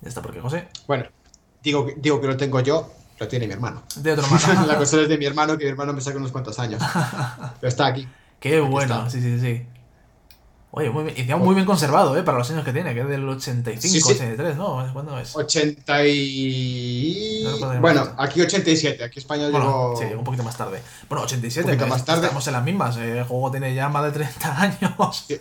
Ya 0.00 0.08
está, 0.08 0.22
porque 0.22 0.40
José, 0.40 0.66
Bueno, 0.88 1.04
digo, 1.66 1.86
que- 1.86 1.94
digo 1.98 2.20
que 2.20 2.26
lo 2.28 2.36
tengo 2.36 2.60
yo, 2.60 2.90
lo 3.18 3.28
tiene 3.28 3.46
mi 3.46 3.52
hermano. 3.52 3.82
de 3.96 4.12
otro 4.12 4.26
mano. 4.28 4.66
La 4.66 4.76
consola 4.76 5.02
es 5.02 5.08
de 5.08 5.18
mi 5.18 5.26
hermano, 5.26 5.58
que 5.58 5.64
mi 5.64 5.70
hermano 5.70 5.92
me 5.92 6.00
saca 6.00 6.16
unos 6.18 6.32
cuantos 6.32 6.58
años. 6.58 6.82
Pero 7.60 7.68
está 7.68 7.86
aquí. 7.86 8.06
Qué 8.40 8.60
bueno, 8.60 8.96
está. 9.06 9.10
sí, 9.10 9.20
sí, 9.20 9.40
sí. 9.40 9.66
Oye, 10.72 10.90
muy 10.90 11.04
bien, 11.04 11.30
y 11.30 11.34
muy 11.36 11.54
bien 11.54 11.64
conservado, 11.66 12.14
¿eh? 12.18 12.22
Para 12.22 12.36
los 12.36 12.50
años 12.50 12.62
que 12.62 12.72
tiene, 12.72 12.92
que 12.92 13.00
es 13.00 13.08
del 13.08 13.26
85, 13.26 13.80
Sí, 13.80 14.00
sí. 14.00 14.12
83, 14.12 14.56
¿no? 14.58 14.86
¿Cuándo 14.92 15.18
es? 15.18 15.34
80 15.34 16.06
y... 16.06 17.46
No 17.62 17.80
Bueno, 17.80 18.06
aquí 18.18 18.42
87, 18.42 19.02
aquí 19.02 19.18
España 19.18 19.48
Bueno, 19.48 19.94
llegó... 19.94 19.96
sí, 19.96 20.04
un 20.14 20.24
poquito 20.24 20.42
más 20.42 20.56
tarde. 20.56 20.82
Bueno, 21.08 21.24
87, 21.24 21.72
Un 21.72 21.78
que 21.78 21.86
más 21.86 22.04
tarde. 22.04 22.22
estamos 22.26 22.46
en 22.46 22.52
las 22.52 22.64
mismas. 22.64 22.96
eh, 22.98 23.18
El 23.20 23.24
juego 23.24 23.50
tiene 23.50 23.74
ya 23.74 23.88
más 23.88 24.04
de 24.04 24.12
30 24.12 24.60
años. 24.60 25.24
Sí. 25.26 25.40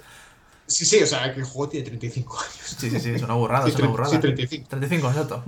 Sí, 0.68 0.86
sí, 0.86 1.04
o 1.04 1.08
sea, 1.08 1.34
que 1.34 1.42
el 1.42 1.46
juego 1.46 1.70
tiene 1.70 1.86
35 1.88 2.38
años. 2.40 2.76
Sí, 2.80 2.90
sí, 2.90 3.00
sí, 3.02 3.10
es 3.12 3.22
una 3.22 3.34
burrada, 3.34 3.66
Sí, 3.66 3.72
es 3.74 3.80
una 3.80 3.88
burrada. 3.90 4.10
sí, 4.12 4.18
35. 4.20 4.68
35, 4.70 5.08
exacto. 5.10 5.44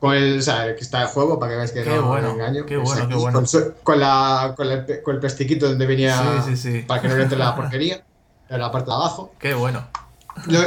Con 0.00 0.14
el, 0.14 0.38
o 0.38 0.42
sea, 0.42 0.74
que 0.76 0.80
está 0.82 1.02
el 1.02 1.08
juego, 1.08 1.38
para 1.40 1.50
que 1.52 1.56
veáis 1.56 1.72
que 1.72 1.82
Qué 1.82 1.90
no 1.90 2.02
bueno, 2.08 2.28
me 2.28 2.34
engaño. 2.34 2.66
qué 2.66 2.76
bueno, 2.76 3.08
qué 3.08 3.14
bueno. 3.16 3.38
Con, 3.38 3.48
su- 3.48 3.72
con 3.82 3.98
la, 3.98 4.54
con, 4.56 4.70
el, 4.70 5.02
con 5.02 5.14
el 5.14 5.20
plastiquito 5.20 5.68
donde 5.68 5.86
venía... 5.86 6.42
Sí, 6.44 6.56
sí, 6.56 6.72
sí. 6.72 6.84
Para 6.86 7.02
que 7.02 7.08
no 7.08 7.16
le 7.16 7.22
entre 7.24 7.38
la 7.38 7.54
porquería. 7.56 8.02
En 8.50 8.60
la 8.60 8.72
parte 8.72 8.88
de 8.90 8.94
abajo. 8.96 9.34
Qué 9.38 9.52
bueno. 9.52 9.86
Lo, 10.46 10.60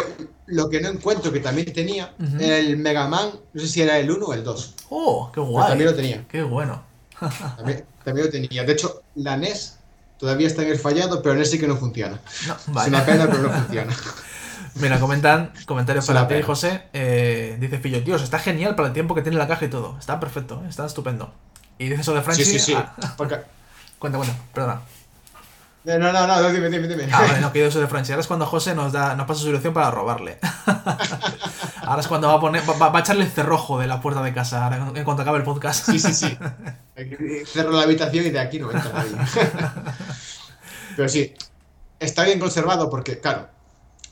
lo 0.47 0.69
que 0.69 0.79
no 0.81 0.89
encuentro 0.89 1.31
que 1.31 1.39
también 1.39 1.73
tenía 1.73 2.13
Ujú. 2.19 2.35
era 2.39 2.57
el 2.57 2.77
Mega 2.77 3.07
Man, 3.07 3.31
no 3.53 3.59
sé 3.61 3.67
si 3.67 3.81
era 3.81 3.97
el 3.97 4.11
1 4.11 4.23
o 4.23 4.33
el 4.35 4.43
2, 4.43 4.75
¡Oh, 4.91 5.27
qué 5.31 5.35
pero 5.41 5.45
guay! 5.47 5.67
también 5.69 5.89
lo 5.89 5.95
tenía. 5.95 6.25
Qué 6.29 6.43
bueno. 6.43 6.83
También, 7.57 7.83
también 8.03 8.27
lo 8.27 8.31
tenía. 8.31 8.63
De 8.63 8.73
hecho, 8.73 9.01
la 9.15 9.35
NES 9.37 9.77
todavía 10.19 10.45
está 10.45 10.61
en 10.61 10.69
el 10.69 10.77
fallado, 10.77 11.23
pero 11.23 11.33
NES 11.33 11.49
sí 11.49 11.57
que 11.59 11.67
no 11.67 11.75
funciona. 11.75 12.19
No, 12.47 12.53
Es 12.55 12.67
una 12.67 12.99
vale. 12.99 12.99
pena, 13.13 13.25
pero 13.27 13.39
no 13.43 13.49
funciona. 13.49 13.93
Mira, 14.75 14.99
comentan, 14.99 15.51
comentarios 15.65 16.05
para 16.07 16.27
ti. 16.27 16.41
José. 16.41 16.83
Eh, 16.93 17.57
dice 17.59 17.77
Fillo, 17.79 18.01
Dios, 18.01 18.21
está 18.23 18.39
genial 18.39 18.75
para 18.75 18.87
el 18.87 18.93
tiempo 18.93 19.13
que 19.15 19.21
tiene 19.21 19.37
la 19.37 19.47
caja 19.47 19.65
y 19.65 19.69
todo. 19.69 19.97
Está 19.99 20.19
perfecto, 20.19 20.61
¿eh? 20.65 20.69
está 20.69 20.85
estupendo. 20.85 21.33
Y 21.77 21.89
dice 21.89 22.01
eso 22.01 22.13
de 22.13 22.21
Franchi. 22.21 22.45
Sí, 22.45 22.51
sí, 22.53 22.59
sí. 22.59 22.73
ah, 22.75 22.93
Porque- 23.17 23.39
cuenta, 23.99 24.17
cuenta, 24.17 24.35
perdona. 24.53 24.81
No, 25.83 25.97
no, 25.97 26.11
no, 26.13 26.27
no, 26.27 26.51
dime, 26.51 26.69
dime, 26.69 26.87
dime. 26.87 27.09
Ah, 27.11 27.21
vale, 27.21 27.41
no, 27.41 27.51
que 27.53 27.69
soy 27.71 27.81
de 27.81 27.87
Franchi. 27.87 28.11
Ahora 28.11 28.21
es 28.21 28.27
cuando 28.27 28.45
José 28.45 28.75
nos 28.75 28.93
da, 28.93 29.15
nos 29.15 29.25
pasa 29.27 29.41
su 29.41 29.47
dirección 29.47 29.73
para 29.73 29.89
robarle. 29.91 30.37
Ahora 31.83 32.01
es 32.01 32.07
cuando 32.07 32.27
va 32.27 32.35
a 32.35 32.39
poner, 32.39 32.61
va, 32.69 32.89
va 32.89 32.99
a 32.99 33.01
echarle 33.01 33.25
el 33.25 33.31
cerrojo 33.31 33.79
de 33.79 33.87
la 33.87 33.99
puerta 33.99 34.21
de 34.21 34.33
casa 34.33 34.63
ahora, 34.63 34.91
en 34.95 35.03
cuanto 35.03 35.23
acabe 35.23 35.39
el 35.39 35.43
podcast. 35.43 35.89
Sí, 35.89 35.99
sí, 35.99 36.13
sí. 36.13 36.37
Cerro 37.51 37.71
la 37.71 37.81
habitación 37.81 38.25
y 38.27 38.29
de 38.29 38.39
aquí 38.39 38.59
no 38.59 38.71
entra 38.71 38.93
nadie. 38.93 39.11
Pero 40.95 41.09
sí, 41.09 41.33
está 41.99 42.23
bien 42.23 42.39
conservado 42.39 42.89
porque, 42.89 43.19
claro, 43.19 43.49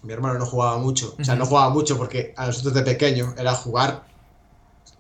mi 0.04 0.14
hermano 0.14 0.40
no 0.40 0.46
jugaba 0.46 0.78
mucho. 0.78 1.16
O 1.20 1.24
sea, 1.24 1.36
no 1.36 1.46
jugaba 1.46 1.70
mucho 1.70 1.98
porque 1.98 2.34
a 2.38 2.46
nosotros 2.48 2.74
de 2.74 2.82
pequeño 2.84 3.34
era 3.38 3.54
jugar 3.54 4.04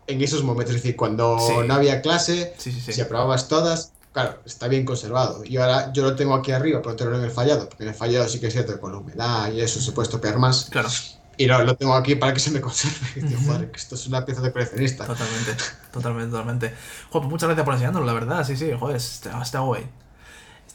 en 0.07 0.21
esos 0.21 0.43
momentos. 0.43 0.75
Es 0.75 0.81
decir, 0.81 0.95
cuando 0.95 1.37
Sí. 1.39 1.53
no 1.67 1.73
había 1.73 2.01
clase, 2.01 2.53
Sí, 2.57 2.71
sí, 2.71 2.93
si 2.93 2.99
aprobabas 3.01 3.47
todas, 3.47 3.91
claro, 4.11 4.39
está 4.45 4.67
bien 4.67 4.85
conservado. 4.85 5.43
Y 5.45 5.57
ahora 5.57 5.93
yo 5.93 6.03
lo 6.03 6.15
tengo 6.15 6.33
aquí 6.35 6.51
arriba, 6.51 6.81
pero 6.81 6.95
tenerlo 6.95 7.19
en 7.19 7.25
el 7.25 7.31
fallado, 7.31 7.69
porque 7.69 7.83
en 7.83 7.89
el 7.89 7.95
fallado 7.95 8.27
sí 8.27 8.39
que 8.39 8.47
es 8.47 8.53
cierto 8.53 8.73
que 8.73 8.79
con 8.79 8.91
la 8.91 8.97
humedad 8.97 9.51
y 9.51 9.61
eso 9.61 9.79
se 9.79 9.91
puede 9.91 10.05
estropear 10.07 10.37
más. 10.39 10.65
Claro, 10.69 10.89
Y 11.37 11.45
lo, 11.45 11.63
lo 11.63 11.77
tengo 11.77 11.93
aquí 11.93 12.15
para 12.15 12.33
que 12.33 12.39
se 12.41 12.51
me 12.51 12.59
conserve. 12.59 12.95
Y 13.15 13.19
digo, 13.27 13.39
joder, 13.45 13.71
que 13.71 13.77
esto 13.77 13.95
es 13.95 14.07
una 14.07 14.25
pieza 14.25 14.41
de 14.41 14.51
coleccionista. 14.51 15.05
totalmente, 15.05 15.55
totalmente, 15.93 16.31
totalmente. 16.31 16.67
Joder, 17.11 17.11
pues 17.11 17.25
muchas 17.25 17.47
gracias 17.47 17.63
por 17.65 17.73
enseñándolo, 17.75 18.05
la 18.05 18.13
verdad, 18.13 18.43
sí, 18.45 18.57
sí, 18.57 18.71
joder, 18.77 18.97
está, 18.97 19.41
está 19.41 19.59
guay. 19.59 19.87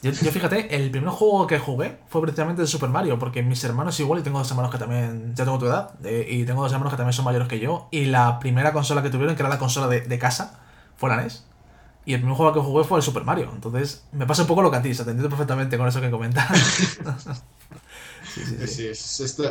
Yo, 0.01 0.11
yo 0.11 0.31
fíjate, 0.31 0.75
el 0.75 0.91
primer 0.91 1.09
juego 1.09 1.47
que 1.47 1.57
jugué 1.57 1.97
fue 2.07 2.21
precisamente 2.21 2.61
de 2.61 2.67
Super 2.67 2.89
Mario, 2.89 3.17
porque 3.17 3.41
mis 3.41 3.63
hermanos 3.63 3.99
igual, 3.99 4.19
y 4.19 4.23
tengo 4.23 4.37
dos 4.37 4.49
hermanos 4.51 4.71
que 4.71 4.77
también, 4.77 5.33
ya 5.35 5.45
tengo 5.45 5.57
tu 5.57 5.65
edad, 5.65 5.95
eh, 6.03 6.27
y 6.29 6.43
tengo 6.45 6.61
dos 6.61 6.71
hermanos 6.71 6.93
que 6.93 6.97
también 6.97 7.13
son 7.13 7.25
mayores 7.25 7.47
que 7.47 7.59
yo, 7.59 7.87
y 7.91 8.05
la 8.05 8.37
primera 8.39 8.71
consola 8.71 9.01
que 9.01 9.09
tuvieron, 9.09 9.35
que 9.35 9.41
era 9.41 9.49
la 9.49 9.57
consola 9.57 9.87
de, 9.87 10.01
de 10.01 10.19
casa, 10.19 10.59
fue 10.97 11.09
la 11.09 11.17
NES. 11.17 11.45
Y 12.07 12.13
el 12.13 12.19
primer 12.19 12.37
juego 12.37 12.53
que 12.53 12.59
jugué 12.59 12.83
fue 12.83 12.99
el 12.99 13.03
Super 13.03 13.23
Mario. 13.23 13.49
Entonces, 13.51 14.05
me 14.11 14.27
pasa 14.27 14.43
un 14.43 14.47
poco 14.47 14.61
lo 14.61 14.69
que 14.69 14.77
a 14.77 14.81
ti, 14.83 14.93
se 14.93 15.03
te 15.05 15.09
entiende 15.09 15.29
perfectamente 15.29 15.75
con 15.75 15.87
eso 15.87 15.99
que 16.01 16.11
comentas. 16.11 16.45
sí, 18.33 18.45
sí, 18.45 18.57
sí. 18.59 18.67
Sí, 18.67 18.87
es, 18.87 19.19
esto, 19.21 19.43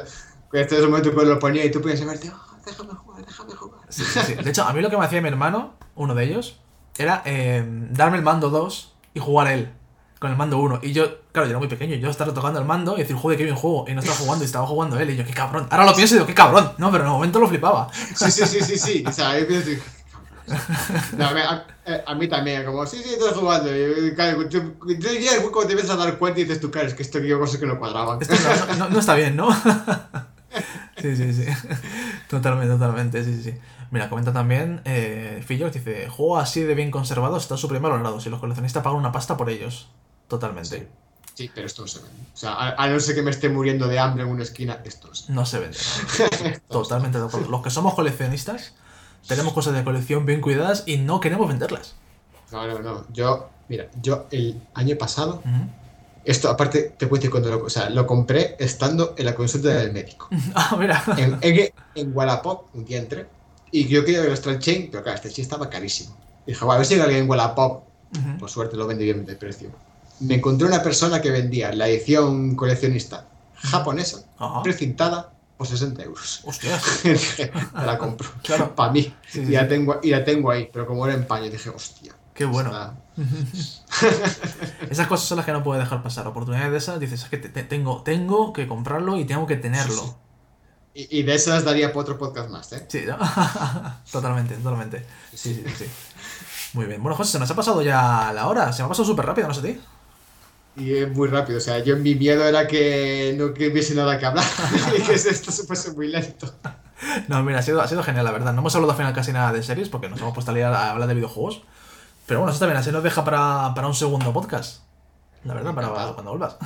este 0.53 0.77
es 0.77 0.83
el 0.83 0.89
momento 0.89 1.13
cuando 1.13 1.35
lo 1.35 1.39
ponía 1.41 1.65
y 1.65 1.71
tú 1.71 1.81
podías 1.81 2.05
verte, 2.05 2.31
"Oh, 2.33 2.57
déjame 2.65 2.95
jugar, 2.95 3.27
déjame 3.27 3.53
jugar. 3.55 3.81
Sí, 3.89 4.05
sí, 4.05 4.21
sí. 4.25 4.35
De 4.35 4.51
hecho, 4.51 4.65
a 4.65 4.73
mí 4.73 4.81
lo 4.81 4.91
que 4.91 4.97
me 4.97 5.05
hacía 5.05 5.21
mi 5.21 5.29
hermano, 5.29 5.75
uno 5.97 6.15
de 6.15 6.25
ellos, 6.25 6.61
era 6.97 7.23
eh, 7.25 7.65
darme 7.91 8.19
el 8.19 8.23
mando 8.23 8.51
2 8.51 8.95
y 9.15 9.21
jugar 9.21 9.49
él 9.49 9.73
con 10.25 10.31
el 10.33 10.37
mando 10.39 10.59
1. 10.59 10.81
Y 10.83 10.93
yo, 10.93 11.05
claro, 11.33 11.47
yo 11.47 11.51
era 11.51 11.59
muy 11.59 11.69
pequeño, 11.69 11.95
yo 11.97 12.11
estaba 12.11 12.33
tocando 12.35 12.59
el 12.59 12.65
mando 12.65 12.97
y 12.97 13.01
decir, 13.01 13.15
joder, 13.17 13.37
qué 13.39 13.45
bien 13.45 13.55
juego. 13.57 13.85
Y 13.89 13.93
no 13.95 14.01
estaba 14.01 14.17
jugando 14.19 14.43
y 14.45 14.47
estaba 14.47 14.67
jugando 14.67 14.99
él. 14.99 15.11
Y 15.11 15.17
yo, 15.17 15.25
qué 15.25 15.33
cabrón. 15.33 15.67
Ahora 15.71 15.85
lo 15.85 15.95
pienso 15.95 16.15
y 16.15 16.19
digo, 16.19 16.27
qué 16.27 16.35
cabrón. 16.35 16.73
No, 16.79 16.91
pero 16.91 17.05
en 17.05 17.09
el 17.11 17.13
momento 17.15 17.39
lo 17.41 17.49
flipaba. 17.49 17.89
Sí, 17.93 18.31
sí, 18.31 18.47
sí, 18.47 18.61
sí, 18.63 18.79
sí. 18.79 19.05
O 19.07 19.13
sea, 19.13 19.39
yo 19.39 19.47
pienso, 19.47 19.71
no, 21.17 21.27
a, 21.27 21.33
mí- 21.35 21.41
a- 21.41 21.65
a 22.07 22.15
mí 22.15 22.29
también, 22.29 22.65
como, 22.65 22.85
sí, 22.87 22.99
sí, 23.03 23.11
estoy 23.15 23.33
jugando. 23.35 23.71
Y, 23.75 24.15
claro, 24.15 24.49
tú, 24.49 24.73
tú 24.81 24.95
ya 25.21 25.41
cuando 25.41 25.67
te 25.67 25.73
empiezas 25.73 25.91
a 25.91 26.05
dar 26.05 26.19
cuenta 26.19 26.41
y 26.41 26.45
dices 26.45 26.61
tú, 26.61 26.71
claro, 26.71 26.89
es 26.89 26.95
que 26.95 27.03
esto 27.03 27.19
yo 27.21 27.39
cosas 27.39 27.59
que 27.61 27.67
no 27.67 27.79
cuadraban. 27.79 28.19
Esto 28.21 28.35
no, 28.71 28.77
no- 28.77 28.91
no 28.91 28.99
está 28.99 29.15
bien, 29.15 29.37
¿no? 29.37 29.49
sí, 31.01 31.17
sí, 31.17 31.33
sí. 31.33 31.45
Totalmente, 32.29 32.73
totalmente, 32.75 33.25
sí, 33.25 33.35
sí, 33.37 33.43
sí. 33.53 33.55
Mira, 33.91 34.09
comenta 34.11 34.33
también 34.33 34.81
eh, 34.85 35.43
Fillo, 35.47 35.71
que 35.71 35.79
dice, 35.79 36.09
juego 36.09 36.39
así 36.39 36.63
de 36.63 36.75
bien 36.75 36.91
conservado 36.91 37.37
está 37.37 37.57
súper 37.57 37.81
valorado. 37.81 38.21
Si 38.21 38.29
los 38.29 38.41
coleccionistas 38.41 38.83
pagan 38.83 38.99
una 38.99 39.13
pasta 39.13 39.37
por 39.37 39.51
ellos. 39.51 39.89
Totalmente. 40.39 40.79
Sí. 40.79 40.87
Sí, 41.35 41.51
pero 41.53 41.67
esto 41.67 41.83
no 41.83 41.89
se 41.89 41.99
vende. 41.99 42.15
O 42.33 42.37
sea, 42.37 42.53
a, 42.53 42.85
a 42.85 42.89
no 42.89 43.01
ser 43.01 43.15
que 43.17 43.23
me 43.23 43.31
esté 43.33 43.49
muriendo 43.49 43.89
de 43.89 43.99
hambre 43.99 44.23
en 44.23 44.31
una 44.31 44.45
esquina, 44.45 44.81
esto 44.85 45.09
no 45.09 45.15
se 45.15 45.33
No 45.33 45.47
se 45.47 45.59
vende. 45.59 45.77
¿no? 45.79 46.59
Totalmente 46.69 47.19
de 47.19 47.27
acuerdo. 47.27 47.51
Los 47.51 47.63
que 47.63 47.71
somos 47.71 47.95
coleccionistas 47.95 48.75
tenemos 49.27 49.53
cosas 49.53 49.75
de 49.75 49.83
colección 49.83 50.27
bien 50.27 50.41
cuidadas 50.41 50.85
y 50.87 50.99
no 50.99 51.19
queremos 51.21 51.49
venderlas. 51.49 51.95
No, 52.53 52.67
no, 52.69 52.79
no. 52.79 53.07
Yo, 53.13 53.51
mira, 53.69 53.87
yo 54.01 54.27
el 54.31 54.63
año 54.75 54.97
pasado, 54.97 55.37
Ujú. 55.45 55.67
esto 56.25 56.49
aparte 56.51 56.95
te 56.97 57.07
puedo 57.09 57.21
decir 57.21 57.31
cuando 57.33 57.51
lo, 57.51 57.65
o 57.65 57.71
sea, 57.71 57.91
lo 57.91 58.07
compré 58.07 58.55
estando 58.61 59.15
en 59.17 59.25
la 59.27 59.35
consulta 59.35 59.71
del 59.71 59.93
médico. 59.93 60.29
Ah, 60.55 60.77
mira. 60.79 61.03
En, 61.17 61.39
en, 61.41 61.71
en 61.97 62.17
Wallapop, 62.17 62.73
un 62.75 62.85
día 62.85 62.99
entré, 62.99 63.27
y 63.73 63.89
yo 63.89 64.05
quería 64.05 64.23
el 64.23 64.33
Astral 64.33 64.61
Chain, 64.61 64.89
pero 64.89 65.03
claro, 65.03 65.17
este 65.17 65.31
chain 65.31 65.43
estaba 65.43 65.69
carísimo. 65.69 66.17
Dije, 66.47 66.61
bueno, 66.65 66.75
a 66.75 66.77
ver 66.79 66.87
si 66.87 66.95
alguien 67.01 67.25
en 67.25 67.29
Wallapop, 67.31 67.83
Ujú. 68.17 68.39
por 68.39 68.49
suerte 68.51 68.77
lo 68.77 68.87
vende 68.87 69.03
bien 69.03 69.27
de 69.27 69.35
precio. 69.35 69.71
Me 70.21 70.37
encontré 70.37 70.67
una 70.67 70.83
persona 70.83 71.21
que 71.21 71.31
vendía 71.31 71.73
la 71.73 71.89
edición 71.89 72.55
coleccionista 72.57 73.27
japonesa, 73.57 74.25
Ajá. 74.39 74.63
precintada, 74.63 75.33
por 75.57 75.67
60 75.67 76.03
euros. 76.03 76.43
Me 77.75 77.85
la 77.87 77.99
compro. 77.99 78.29
Claro. 78.43 78.75
Para 78.75 78.93
mí. 78.93 79.03
Sí, 79.27 79.45
sí, 79.47 79.53
y, 79.53 79.57
la 79.57 79.69
tengo, 79.69 80.01
y 80.03 80.11
la 80.11 80.25
tengo 80.25 80.51
ahí, 80.51 80.69
pero 80.73 80.87
como 80.87 81.07
era 81.07 81.15
en 81.15 81.27
paño, 81.27 81.51
dije, 81.51 81.71
hostia. 81.71 82.15
Qué 82.35 82.45
bueno. 82.45 82.97
Esas 84.91 85.07
cosas 85.07 85.27
son 85.29 85.37
las 85.37 85.47
que 85.47 85.53
no 85.53 85.63
puedes 85.63 85.83
dejar 85.85 86.03
pasar. 86.03 86.27
Oportunidades 86.27 86.73
de 86.73 86.79
esas, 86.79 87.01
dices, 87.01 87.23
es 87.23 87.29
que 87.29 87.39
te- 87.39 87.49
te- 87.49 87.63
tengo, 87.63 88.03
tengo 88.03 88.53
que 88.53 88.67
comprarlo 88.67 89.17
y 89.17 89.25
tengo 89.25 89.47
que 89.47 89.57
tenerlo. 89.57 90.03
Sí. 90.03 90.13
Y, 91.11 91.21
y 91.21 91.23
de 91.23 91.35
esas 91.35 91.65
daría 91.65 91.89
para 91.89 92.01
otro 92.01 92.19
podcast 92.19 92.51
más, 92.51 92.73
¿eh? 92.73 92.85
Sí, 92.89 93.03
¿no? 93.07 93.17
totalmente, 94.11 94.55
totalmente. 94.57 95.05
Sí, 95.33 95.55
sí, 95.67 95.75
sí. 95.77 95.87
Muy 96.75 96.87
bien. 96.87 97.03
Bueno, 97.03 97.17
José, 97.17 97.33
se 97.33 97.39
nos 97.39 97.51
ha 97.51 97.55
pasado 97.55 97.83
ya 97.83 98.33
la 98.35 98.47
hora. 98.49 98.73
Se 98.73 98.83
me 98.83 98.87
ha 98.87 98.89
pasado 98.89 99.07
súper 99.07 99.27
rápido, 99.27 99.47
no 99.49 99.55
sé 99.55 99.63
ti. 99.63 99.81
Y 100.77 100.97
es 100.97 101.11
muy 101.11 101.29
rápido, 101.29 101.59
o 101.59 101.61
sea, 101.61 101.79
yo 101.79 101.97
mi 101.97 102.15
miedo 102.17 102.45
era 102.45 102.67
que 102.67 103.35
no 103.39 103.55
que 103.55 103.69
hubiese 103.69 103.95
nada 103.95 104.19
que 104.19 104.27
hablar 104.27 104.45
y 104.99 105.03
que 105.03 105.15
esto 105.15 105.53
se 105.53 105.65
fuese 105.65 105.93
muy 105.93 106.09
lento. 106.09 106.53
No, 107.29 107.43
mira, 107.43 107.59
ha 107.59 107.63
sido, 107.63 107.81
ha 107.81 107.89
sido 107.89 108.03
genial, 108.03 108.25
la 108.25 108.33
verdad. 108.33 108.53
No 108.53 108.61
hemos 108.61 108.75
hablado 108.75 108.93
al 108.93 108.97
final 108.97 109.13
casi 109.13 109.33
nada 109.33 109.53
de 109.53 109.63
series 109.63 109.89
porque 109.89 110.09
nos 110.09 110.21
hemos 110.21 110.35
puesto 110.35 110.51
a, 110.53 110.55
a 110.69 110.91
hablar 110.91 111.09
de 111.09 111.15
videojuegos. 111.15 111.63
Pero 112.27 112.41
bueno, 112.41 112.51
eso 112.51 112.61
también 112.61 112.79
así 112.79 112.91
nos 112.91 113.03
deja 113.03 113.25
para, 113.25 113.73
para 113.75 113.87
un 113.87 113.95
segundo 113.95 114.33
podcast. 114.33 114.83
La 115.45 115.55
verdad, 115.55 115.75
para 115.75 115.89
Encantado. 115.89 116.15
cuando 116.15 116.31
vuelvas. 116.31 116.57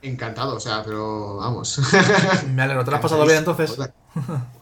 Encantado, 0.00 0.56
o 0.56 0.60
sea, 0.60 0.82
pero 0.82 1.36
vamos. 1.36 1.80
Me 2.54 2.62
alegro, 2.62 2.84
¿te 2.84 2.90
lo 2.90 2.96
has 2.96 3.02
pasado 3.02 3.24
bien 3.26 3.38
entonces? 3.38 3.76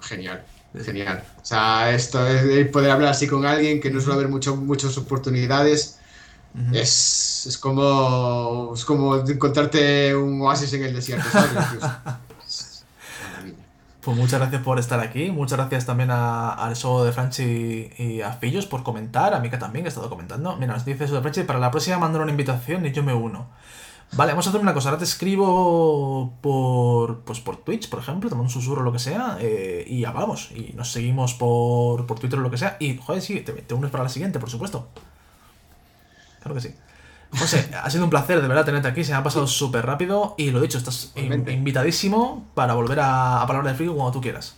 Genial, 0.01 0.45
genial. 0.85 1.23
O 1.41 1.45
sea, 1.45 1.93
esto 1.93 2.27
es 2.27 2.69
poder 2.69 2.91
hablar 2.91 3.11
así 3.11 3.29
con 3.29 3.47
alguien 3.47 3.81
que 3.81 3.91
no 3.91 4.01
suele 4.01 4.15
haber 4.15 4.29
mucho, 4.29 4.57
muchas 4.57 4.99
oportunidades. 4.99 6.01
Es, 6.73 7.47
es 7.47 7.57
como 7.59 8.73
es 8.75 8.85
como 8.85 9.17
encontrarte 9.17 10.15
un 10.15 10.41
oasis 10.43 10.73
en 10.75 10.85
el 10.85 10.95
desierto. 10.95 11.27
Pues 14.01 14.17
muchas 14.17 14.41
gracias 14.41 14.63
por 14.63 14.81
estar 14.81 14.99
aquí. 14.99 15.31
Muchas 15.31 15.59
gracias 15.59 15.87
también 15.87 16.11
a- 16.11 16.55
al 16.55 16.75
show 16.75 17.05
de 17.05 17.13
Franchi 17.13 17.89
y 17.97 18.21
a 18.21 18.33
Fillos 18.33 18.67
por 18.67 18.83
comentar. 18.83 19.33
A 19.33 19.39
Mika 19.39 19.61
también, 19.61 19.85
que 19.85 19.89
he 19.89 19.91
estado 19.91 20.11
comentando. 20.11 20.57
Mira, 20.57 20.73
nos 20.73 20.85
dice 20.85 21.05
eso 21.05 21.15
de 21.15 21.21
Franchi. 21.21 21.45
Para 21.45 21.61
la 21.61 21.71
próxima 21.71 21.99
mandar 21.99 22.21
una 22.21 22.33
invitación 22.33 22.85
y 22.85 22.91
yo 22.91 23.05
me 23.05 23.15
uno. 23.15 23.47
Vale, 24.15 24.33
vamos 24.33 24.47
a 24.47 24.51
hacer 24.51 24.61
una 24.61 24.75
cosa. 24.75 24.89
Ahora 24.89 24.99
te 24.99 25.05
escribo 25.05 26.33
por, 26.41 27.21
pues 27.21 27.39
por 27.39 27.59
Twitch, 27.59 27.89
por 27.89 28.01
ejemplo. 28.01 28.29
Te 28.29 28.35
mando 28.35 28.49
un 28.49 28.51
susurro 28.51 28.81
o 28.81 28.85
lo 28.85 28.93
que 28.93 28.99
sea. 28.99 29.37
eh, 29.41 29.85
y 29.89 30.05
hablamos. 30.05 30.51
Y 30.51 30.73
nos 30.75 30.91
seguimos 30.91 31.35
por, 31.35 32.05
por 32.07 32.19
Twitter 32.19 32.41
o 32.41 32.43
lo 32.43 32.51
que 32.51 32.59
sea. 32.59 32.77
Y, 32.81 32.97
joder, 32.97 33.23
sí, 33.23 33.41
te, 33.43 33.53
te 33.53 33.73
unes 33.75 33.93
para 33.93 34.03
la 34.03 34.11
siguiente, 34.11 34.41
por 34.41 34.51
supuesto. 34.51 34.89
Claro 36.43 36.55
que 36.55 36.61
sí. 36.61 36.75
José, 37.39 37.71
ha 37.83 37.89
sido 37.89 38.05
un 38.05 38.11
placer 38.11 38.43
de 38.43 38.49
verdad 38.49 38.65
tenerte 38.67 38.89
aquí, 38.89 39.05
se 39.05 39.13
me 39.13 39.17
ha 39.19 39.23
pasado 39.23 39.47
súper 39.47 39.87
rápido 39.87 40.35
y 40.37 40.51
lo 40.51 40.61
dicho, 40.61 40.77
estás 40.77 41.13
in- 41.17 41.49
invitadísimo 41.49 42.47
para 42.55 42.75
volver 42.75 43.01
a, 43.01 43.41
a 43.41 43.47
Palabra 43.47 43.71
de 43.71 43.77
Frigo 43.77 43.95
cuando 43.95 44.13
tú 44.13 44.21
quieras. 44.21 44.55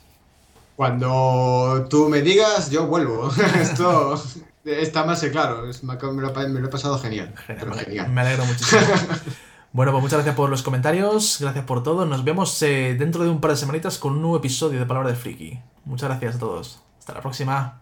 Cuando 0.74 1.86
tú 1.88 2.08
me 2.08 2.20
digas, 2.20 2.70
yo 2.70 2.86
vuelvo. 2.88 3.30
Esto 3.60 4.20
está 4.64 5.04
más 5.04 5.20
que 5.20 5.30
claro. 5.30 5.62
Me, 5.82 5.94
lo, 6.20 6.40
he- 6.42 6.48
me 6.48 6.60
lo 6.60 6.66
he 6.66 6.70
pasado 6.70 6.98
genial. 6.98 7.32
Me, 7.48 7.74
genial. 7.84 8.10
me 8.10 8.20
alegro 8.22 8.44
muchísimo. 8.44 8.80
bueno, 9.72 9.92
pues 9.92 10.02
muchas 10.02 10.16
gracias 10.18 10.34
por 10.34 10.50
los 10.50 10.62
comentarios, 10.64 11.38
gracias 11.40 11.64
por 11.64 11.84
todo. 11.84 12.06
Nos 12.06 12.24
vemos 12.24 12.60
eh, 12.62 12.96
dentro 12.98 13.22
de 13.22 13.30
un 13.30 13.40
par 13.40 13.52
de 13.52 13.56
semanitas 13.56 13.98
con 13.98 14.14
un 14.14 14.22
nuevo 14.22 14.38
episodio 14.38 14.80
de 14.80 14.86
Palabra 14.86 15.10
de 15.10 15.16
Friki. 15.16 15.60
Muchas 15.84 16.08
gracias 16.08 16.36
a 16.36 16.38
todos. 16.40 16.80
Hasta 16.98 17.14
la 17.14 17.20
próxima. 17.20 17.80